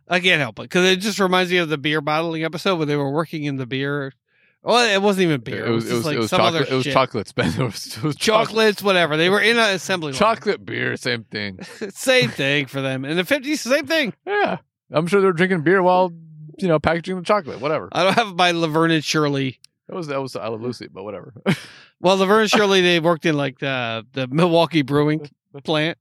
[0.08, 2.86] I can't help it because it just reminds me of the beer bottling episode where
[2.86, 4.14] they were working in the beer.
[4.62, 5.66] Well, it wasn't even beer.
[5.66, 6.62] It was it was, like it was some chocolate.
[6.64, 6.94] other It was shit.
[6.94, 7.50] chocolates, Ben.
[7.50, 8.48] It was, it was chocolate.
[8.48, 9.18] chocolates, whatever.
[9.18, 10.20] They were in an assembly line.
[10.20, 11.60] Chocolate beer, same thing.
[11.90, 13.04] same thing for them.
[13.06, 14.14] In the fifties, same thing.
[14.26, 14.58] Yeah,
[14.92, 16.14] I'm sure they were drinking beer while
[16.60, 17.60] you know packaging the chocolate.
[17.60, 17.90] Whatever.
[17.92, 19.60] I don't have my Laverne and Shirley.
[19.90, 21.34] That was that was I Love Lucy, but whatever.
[22.00, 25.30] Well, Laverne and Shirley, they worked in like the the Milwaukee brewing
[25.64, 25.98] plant.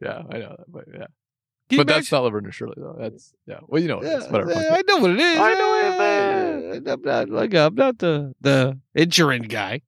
[0.00, 1.06] yeah, I know that, but yeah.
[1.70, 2.96] Can but that's imagine- not Laverne and Shirley though.
[2.98, 3.60] That's yeah.
[3.66, 4.24] Well, you know, what it is.
[4.24, 4.52] Yeah, whatever.
[4.52, 5.38] yeah, I know what it is.
[5.38, 9.80] I know what it Yeah, I'm not like I'm not the the insurance guy.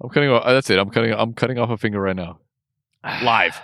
[0.00, 0.30] I'm cutting.
[0.30, 0.78] Off, uh, that's it.
[0.78, 1.12] I'm cutting.
[1.12, 2.38] I'm cutting off a finger right now.
[3.04, 3.60] Live.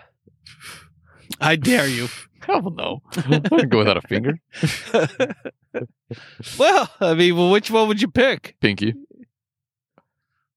[1.41, 2.09] I dare you.
[2.41, 3.01] Hell no.
[3.17, 4.39] I don't go without a finger.
[6.59, 8.57] well, I mean, well, which one would you pick?
[8.61, 8.95] Pinky.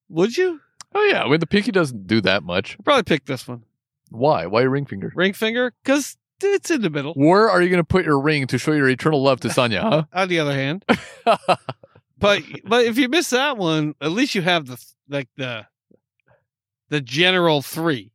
[0.09, 0.59] Would you
[0.93, 1.23] Oh yeah.
[1.23, 2.75] I mean, the pinky doesn't do that much.
[2.79, 3.63] I'd probably pick this one?
[4.09, 4.45] Why?
[4.45, 5.11] Why your ring finger?
[5.15, 7.13] Ring finger, because it's in the middle.
[7.15, 9.81] Where are you going to put your ring to show your eternal love to Sonya?
[9.81, 10.03] Huh?
[10.13, 10.85] On the other hand,
[11.25, 15.65] but but if you miss that one, at least you have the like the
[16.89, 18.11] the general three.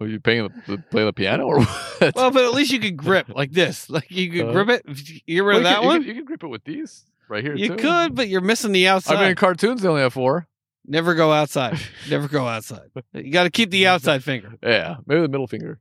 [0.00, 1.60] Are you paying the, play the piano or
[1.98, 2.14] what?
[2.14, 3.90] Well, but at least you can grip like this.
[3.90, 4.82] Like you could Uh, grip it.
[5.26, 6.00] You get rid Well, of you that can- you one.
[6.00, 7.54] can- You can grip it with these right here.
[7.54, 7.76] You too.
[7.76, 9.16] could, but you're missing the outside.
[9.16, 10.48] I mean, in cartoons they only have four.
[10.86, 11.78] Never go outside.
[12.08, 12.90] Never go outside.
[13.14, 14.54] You got to keep the outside finger.
[14.62, 15.78] Yeah, maybe the middle finger.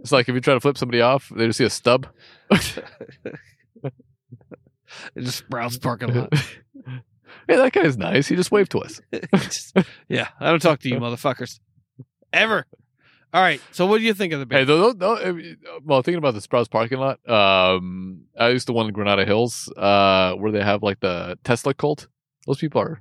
[0.00, 2.06] It's like if you try to flip somebody off, they just see a stub.
[5.16, 6.32] in the Sprouts parking lot.
[7.48, 8.26] hey, that guy's nice.
[8.28, 9.00] He just waved to us.
[9.34, 9.76] Just-
[10.08, 11.60] yeah, I don't talk to you, motherfuckers,
[12.32, 12.66] ever.
[13.32, 13.60] All right.
[13.72, 14.68] So, what do you think of the Hey, band?
[14.68, 15.40] though, though, though,
[15.84, 19.72] well, thinking about the Sprouts parking lot, um, I used to one in Granada Hills,
[19.76, 22.06] uh, where they have like the Tesla cult.
[22.46, 23.00] Those people are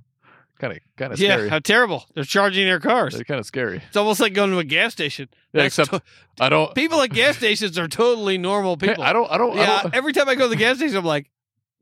[0.64, 1.50] kind of kind of yeah, scary.
[1.50, 2.06] how terrible!
[2.16, 3.16] They're charging their cars.
[3.16, 3.82] They're kind of scary.
[3.88, 5.27] It's almost like going to a gas station.
[5.51, 6.74] Yeah, That's except to- I don't.
[6.74, 9.03] people at gas stations are totally normal people.
[9.03, 9.30] I don't.
[9.30, 9.58] I don't.
[9.58, 11.30] I yeah, don't every time I go to the gas station, I'm like,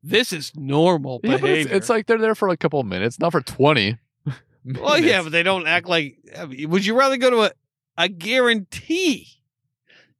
[0.03, 1.61] this is normal yeah, behavior.
[1.61, 3.97] it's, it's like they're there for a couple of minutes, not for twenty.
[4.65, 6.17] well, yeah, but they don't act like.
[6.37, 7.51] I mean, would you rather go to a?
[7.97, 9.27] I guarantee,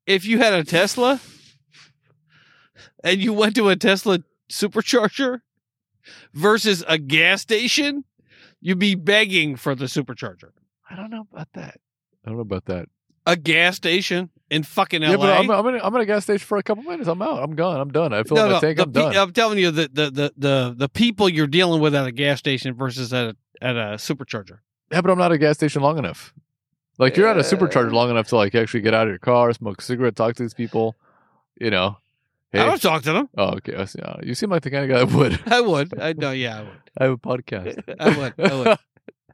[0.06, 1.20] if you had a Tesla,
[3.04, 4.20] and you went to a Tesla
[4.52, 5.42] supercharger
[6.34, 8.04] versus a gas station,
[8.62, 10.52] you'd be begging for the supercharger.
[10.90, 11.80] I don't know about that.
[12.26, 12.88] I don't know about that.
[13.26, 15.12] A gas station in fucking LA.
[15.12, 17.08] Yeah, but I'm, I'm, in, I'm in a gas station for a couple minutes.
[17.08, 17.44] I'm out.
[17.44, 17.80] I'm gone.
[17.80, 18.14] I'm done.
[18.14, 18.80] I fill no, up my no, tank.
[18.80, 19.18] I'm pe- done.
[19.18, 22.40] I'm telling you the, the the the the people you're dealing with at a gas
[22.40, 24.60] station versus at a at a supercharger.
[24.92, 26.34] Yeah, but I'm not at a gas station long enough.
[26.98, 29.54] Like you're at a supercharger long enough to like actually get out of your car,
[29.54, 30.96] smoke a cigarette, talk to these people.
[31.60, 31.98] You know.
[32.54, 32.66] I Hey.
[32.66, 33.30] don't talk to them.
[33.38, 33.76] Oh, okay.
[33.76, 34.00] I see.
[34.02, 35.40] Uh, You seem like the kind of guy that would.
[35.54, 36.00] I would.
[36.00, 36.32] I know.
[36.32, 36.80] Yeah, I would.
[37.00, 37.96] I have a podcast.
[38.00, 38.34] I would.
[38.38, 38.78] I would.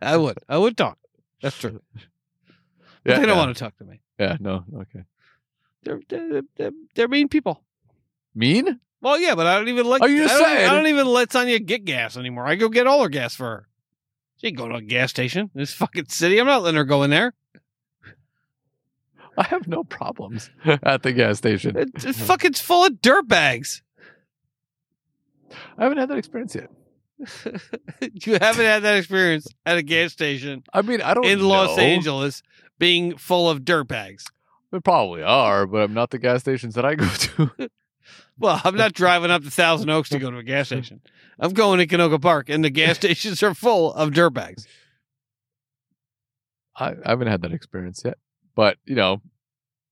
[0.02, 0.38] I would.
[0.50, 0.98] I would talk.
[1.42, 1.82] That's true.
[1.94, 2.04] But
[3.06, 3.46] yeah, they don't yeah.
[3.46, 4.02] want to talk to me.
[4.20, 4.66] Yeah, no.
[4.82, 5.04] Okay.
[5.84, 7.64] They're they're, they're, they're mean people.
[8.36, 8.80] Mean?
[9.02, 10.02] Well, yeah, but I don't even let.
[10.02, 10.68] Oh, you just I don't, said.
[10.70, 12.46] I don't even let Sonya get gas anymore.
[12.46, 13.68] I go get all her gas for her.
[14.38, 15.50] She ain't going to a gas station.
[15.56, 16.40] This fucking city.
[16.40, 17.34] I'm not letting her go in there.
[19.38, 21.78] I have no problems at the gas station.
[21.78, 23.82] It's, it's fucking full of dirt bags.
[25.78, 26.70] I haven't had that experience yet.
[28.26, 31.78] you haven't had that experience at a gas station I mean, I don't in Los.
[31.78, 32.44] Angeles
[32.78, 34.26] being full of dirt bags.
[34.72, 37.70] They probably are, but I'm not the gas stations that I go to.
[38.40, 41.02] Well, I'm not driving up to Thousand Oaks to go to a gas station.
[41.40, 44.68] I'm going to Canoga Park, and the gas stations are full of dirt bags.
[46.76, 48.20] I, I haven't had that experience yet.
[48.58, 49.22] But, you know,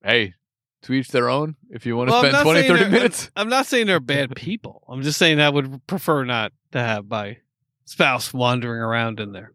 [0.04, 0.34] hey,
[0.82, 1.54] to each their own.
[1.70, 3.30] If you want to Well, spend not 20, 30 they're- minutes.
[3.36, 4.82] I'm not saying they're bad people.
[4.88, 7.38] I'm just saying I would prefer not to have my
[7.84, 9.52] spouse wandering around in there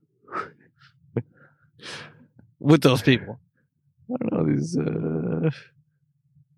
[2.59, 3.39] with those people.
[4.09, 5.49] I don't know, these, uh,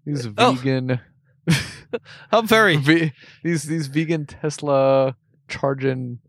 [0.06, 0.52] these Oh.
[0.54, 1.00] vegan,
[2.32, 5.16] I'm very ve- these, these vegan Tesla
[5.48, 6.20] charging,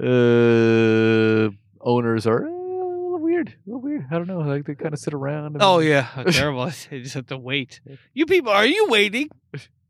[0.00, 2.57] uh, owners are little
[3.38, 3.48] weird.
[3.48, 4.06] A little weird.
[4.10, 4.40] I don't know.
[4.40, 5.54] Like they kind of sit around.
[5.54, 6.70] And Oh yeah, terrible.
[6.90, 7.80] They just have to wait.
[8.14, 9.28] You people, are you waiting?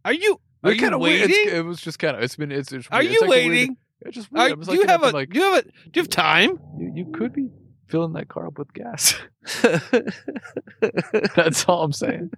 [0.05, 1.01] Are you are you weird.
[1.01, 1.31] waiting?
[1.47, 2.23] It's, it was just kind of.
[2.23, 2.53] It's been.
[2.53, 2.73] It's.
[2.73, 3.77] it's Are you It's weird- waiting?
[4.03, 4.53] it's just weird.
[4.53, 6.59] Are, do like you have a like do you have a do you have time?
[6.79, 7.49] you, you could be
[7.87, 9.15] filling that car up with gas.
[11.35, 12.31] That's all I'm saying.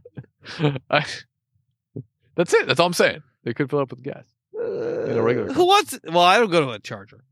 [0.91, 1.05] I,
[2.37, 2.67] that's it.
[2.67, 3.23] That's all I'm saying.
[3.45, 4.25] They could fill up with gas.
[4.55, 5.55] In a regular uh, car.
[5.55, 5.99] Who wants?
[6.05, 7.25] Well, I don't go to a charger.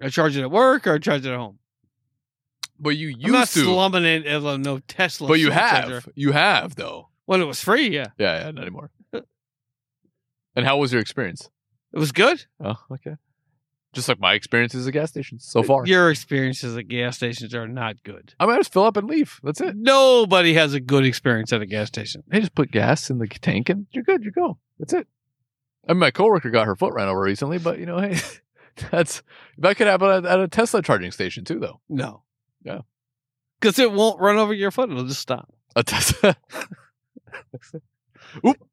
[0.00, 1.58] I charge it at work or I charge it at home.
[2.78, 3.60] But you used I'm not to.
[3.64, 5.28] slumming it as a no Tesla.
[5.28, 6.08] but you have.
[6.14, 7.08] You have though.
[7.26, 7.88] when it was free.
[7.88, 8.90] Yeah, Yeah, yeah, not anymore.
[10.56, 11.48] and how was your experience?
[11.92, 12.44] it was good.
[12.62, 13.14] Oh, okay.
[13.92, 15.86] Just like my experiences at gas stations so far.
[15.86, 18.34] Your experiences at gas stations are not good.
[18.40, 19.38] I mean, I just fill up and leave.
[19.44, 19.76] That's it.
[19.76, 22.24] Nobody has a good experience at a gas station.
[22.26, 24.24] They just put gas in the tank and you're good.
[24.24, 24.58] You go.
[24.80, 25.06] That's it.
[25.88, 28.18] I mean, my coworker got her foot ran over recently, but you know, hey,
[28.90, 29.22] that's
[29.58, 31.80] that could happen at, at a Tesla charging station too, though.
[31.88, 32.22] No.
[32.64, 32.80] Yeah.
[33.60, 34.90] Because it won't run over your foot.
[34.90, 35.52] It'll just stop.
[35.86, 36.36] Tesla.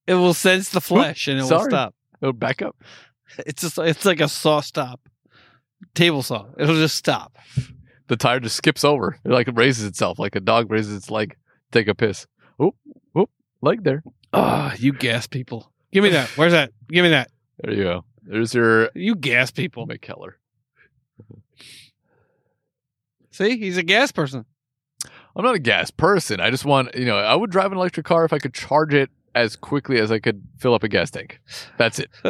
[0.08, 1.94] It will sense the flesh and it will stop.
[2.22, 2.76] It'll back up.
[3.40, 4.96] It's just it's like a SawStop.
[5.94, 6.48] Table saw.
[6.58, 7.38] It'll just stop.
[8.08, 9.18] The tire just skips over.
[9.24, 11.36] It like raises itself, like a dog raises its leg.
[11.72, 12.28] Take a piss.
[12.62, 12.76] Oop,
[13.18, 13.30] oop,
[13.62, 14.04] leg there.
[14.34, 15.72] Ah, you gas people.
[15.92, 16.30] Give me that.
[16.38, 16.72] Where's that?
[16.90, 17.32] Give me that.
[17.60, 18.06] There you go.
[18.24, 19.88] There's your You gas people.
[19.88, 20.34] Mikkeller.
[23.32, 24.46] See, he's a gas person.
[25.36, 26.40] I'm not a gas person.
[26.40, 28.94] I just want, you know, I would drive an electric car if I could charge
[28.94, 31.40] it as quickly as I could fill up a gas tank.
[31.78, 32.10] That's it.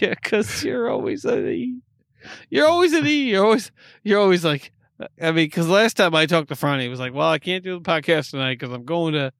[0.00, 1.80] yeah, because you're always an E.
[2.48, 3.30] You're always an E.
[3.30, 3.70] You're always
[4.02, 4.72] you're always like.
[5.20, 7.62] I mean, because last time I talked to Franny, he was like, "Well, I can't
[7.62, 9.32] do the podcast tonight because I'm going to."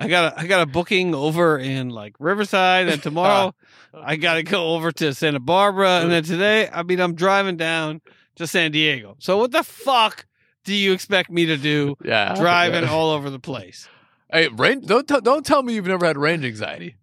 [0.00, 3.54] I got a I got a booking over in like Riverside, and tomorrow
[3.94, 7.56] I got to go over to Santa Barbara, and then today, I mean, I'm driving
[7.56, 8.00] down
[8.36, 9.16] to San Diego.
[9.18, 10.26] So what the fuck
[10.68, 12.34] do you expect me to do Yeah.
[12.36, 12.90] driving Yeah.
[12.94, 13.88] all over the place?
[14.30, 14.84] Hey, range.
[14.86, 16.96] Don't t- don't tell me you've never had range anxiety.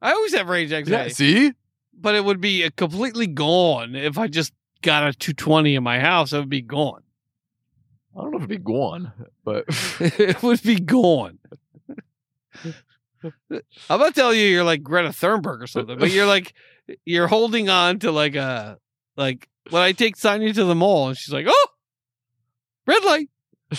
[0.00, 0.78] I always have range Yeah.
[0.78, 1.10] anxiety.
[1.14, 1.52] See.
[1.92, 4.52] but it would be uh, completely gone if I just
[4.82, 6.32] got a 220 in my house.
[6.32, 7.02] It would be gone.
[8.16, 9.12] I don't know if it'd be gone,
[9.44, 9.64] but
[10.00, 11.38] it would be gone.
[13.22, 16.52] I'm about to tell you you're like Greta Thunberg or something, but you're like
[17.04, 18.78] you're holding on to like a
[19.16, 21.66] like when I take Sonya to the mall and she's like, "Oh,
[22.86, 23.28] red light."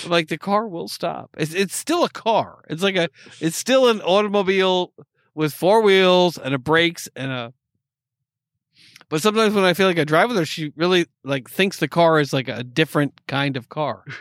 [0.08, 1.30] Like the car will stop.
[1.38, 2.66] It's it's still a car.
[2.70, 3.10] It's like a
[3.40, 4.92] it's still an automobile
[5.36, 7.54] with four wheels and a brakes and a.
[9.08, 11.88] But sometimes when I feel like I drive with her, she really like thinks the
[11.88, 14.04] car is like a different kind of car.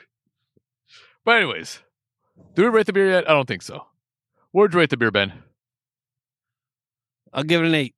[1.25, 1.81] But anyways,
[2.55, 3.29] do we rate the beer yet?
[3.29, 3.87] I don't think so.
[4.53, 5.33] Where'd you rate the beer, Ben?
[7.33, 7.95] I'll give it an eight.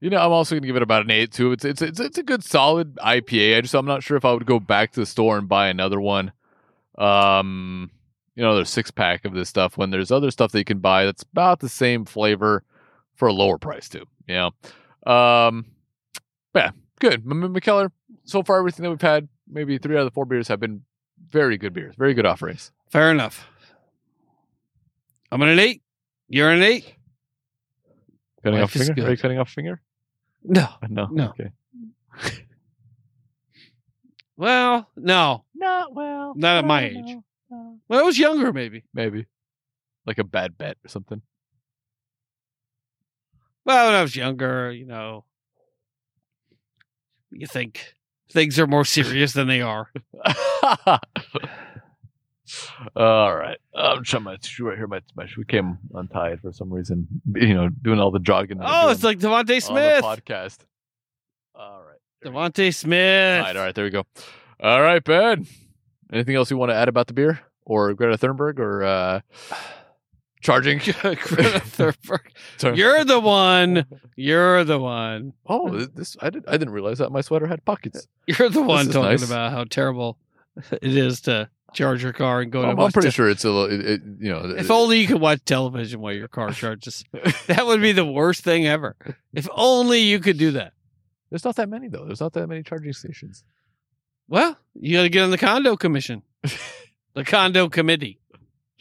[0.00, 1.52] You know, I'm also gonna give it about an eight too.
[1.52, 3.56] It's it's it's it's a good solid IPA.
[3.56, 5.68] I just I'm not sure if I would go back to the store and buy
[5.68, 6.32] another one.
[6.98, 7.90] Um,
[8.34, 10.80] you know, there's six pack of this stuff when there's other stuff that you can
[10.80, 12.62] buy that's about the same flavor
[13.14, 14.04] for a lower price too.
[14.28, 14.50] You
[15.06, 15.64] know, um,
[16.54, 17.22] yeah, good.
[17.24, 17.90] M- Mikkeller.
[18.24, 20.82] So far, everything that we've had, maybe three out of the four beers have been
[21.30, 22.70] very good beers, very good offerings.
[22.90, 23.46] Fair enough.
[25.32, 25.82] I'm an eight.
[26.28, 26.94] You're an eight.
[28.42, 29.06] Cutting Life off finger?
[29.06, 29.80] Are you cutting off finger?
[30.46, 30.68] No.
[30.88, 31.28] No, No.
[31.30, 31.50] Okay.
[34.36, 35.44] Well, no.
[35.54, 36.34] Not well.
[36.36, 37.16] Not at my age.
[37.48, 38.84] When I was younger, maybe.
[38.92, 39.26] Maybe
[40.06, 41.20] like a bad bet or something.
[43.64, 45.24] Well, when I was younger, you know,
[47.30, 47.94] you think
[48.30, 49.90] things are more serious than they are.
[52.94, 53.58] all right.
[53.74, 54.86] I'm trying my shoe right here.
[54.86, 57.06] My, my shoe came untied for some reason.
[57.34, 58.58] You know, doing all the jogging.
[58.60, 60.04] Oh, it's like DeVonta on the Smith.
[60.04, 60.58] podcast.
[61.54, 61.98] All right.
[62.24, 63.38] DeVonta Smith.
[63.38, 63.56] All right.
[63.56, 63.74] All right.
[63.74, 64.04] There we go.
[64.60, 65.46] All right, Ben.
[66.12, 69.20] Anything else you want to add about the beer or Greta Thunberg or uh,
[70.40, 70.78] charging?
[71.02, 72.20] Greta Thunberg.
[72.58, 72.76] Sorry.
[72.78, 73.84] You're the one.
[74.16, 75.32] You're the one.
[75.46, 76.44] oh, this I did.
[76.46, 78.06] I didn't realize that my sweater had pockets.
[78.26, 79.26] You're the one talking nice.
[79.26, 80.16] about how terrible
[80.70, 82.68] it is to charge your car and go to.
[82.68, 83.70] I'm, pretty te- sure it's a little.
[83.80, 87.04] It, it, you know, If only you could watch television while your car charges.
[87.46, 88.96] that would be the worst thing ever.
[89.32, 90.72] If only you could do that.
[91.30, 92.04] there's not that many though.
[92.04, 93.44] There's not that many charging stations.
[94.28, 96.22] Well, you got to get on the condo commission,
[97.14, 98.18] the condo committee,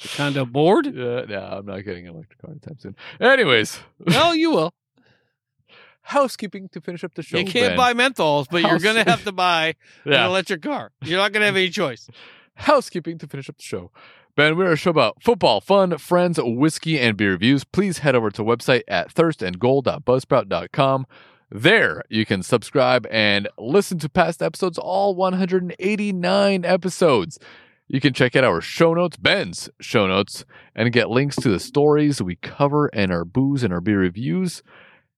[0.01, 0.87] the condo board.
[0.87, 2.95] Yeah, no, I'm not getting an electric car anytime soon.
[3.21, 4.73] Anyways, No, you will.
[6.01, 7.37] housekeeping to finish up the show.
[7.37, 7.77] You can't Ben.
[7.77, 9.75] buy menthols, but you're going to have to buy
[10.05, 10.91] an electric car.
[11.03, 12.07] You're not going to have any choice.
[12.55, 13.91] Housekeeping to finish up the show.
[14.35, 17.63] Ben, we're a show about football, fun, friends, whiskey, and beer reviews.
[17.63, 21.05] Please head over to the website at thirstandgold.buzzsprout.com.
[21.49, 27.39] There, you can subscribe and listen to past episodes, all 189 episodes.
[27.87, 30.43] You can check out our show notes, Ben's show notes,
[30.75, 34.63] and get links to the stories we cover and our booze and our beer reviews.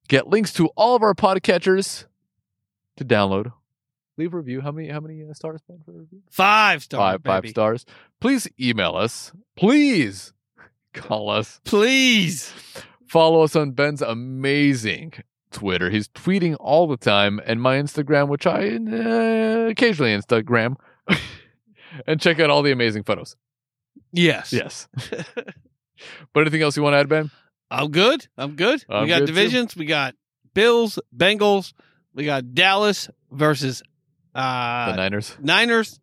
[0.10, 2.06] Get links to all of our podcatchers
[2.98, 3.54] to download.
[4.18, 4.62] Leave a review.
[4.62, 4.90] How many?
[4.90, 6.22] How many uh, stars, Ben, for a review?
[6.32, 7.86] Five stars, five five stars.
[8.20, 9.32] Please email us.
[9.56, 10.34] Please
[10.94, 11.62] call us.
[11.64, 12.52] Please.
[13.08, 15.14] Follow us on Ben's amazing
[15.52, 15.90] Twitter.
[15.90, 20.76] He's tweeting all the time, and my Instagram, which I uh, occasionally Instagram,
[22.08, 23.36] and check out all the amazing photos.
[24.12, 24.52] Yes.
[24.52, 24.88] Yes.
[26.34, 27.32] but anything else you want to add, Ben?
[27.70, 28.28] I'm good.
[28.38, 28.84] I'm good.
[28.90, 29.34] I'm we got good, too.
[29.34, 29.76] divisions.
[29.76, 30.16] We got
[30.54, 31.74] Bills, Bengals.
[32.14, 33.84] We got Dallas versus
[34.38, 35.36] The uh, Niners.
[35.42, 36.00] Niners.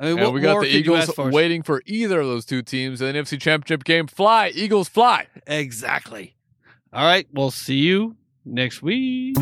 [0.00, 3.12] I mean, And we got the Eagles waiting for either of those two teams in
[3.12, 4.06] the NFC Championship game.
[4.06, 5.26] Fly, Eagles, fly.
[5.46, 6.34] Exactly.
[6.92, 7.26] All right.
[7.32, 9.36] We'll see you next week.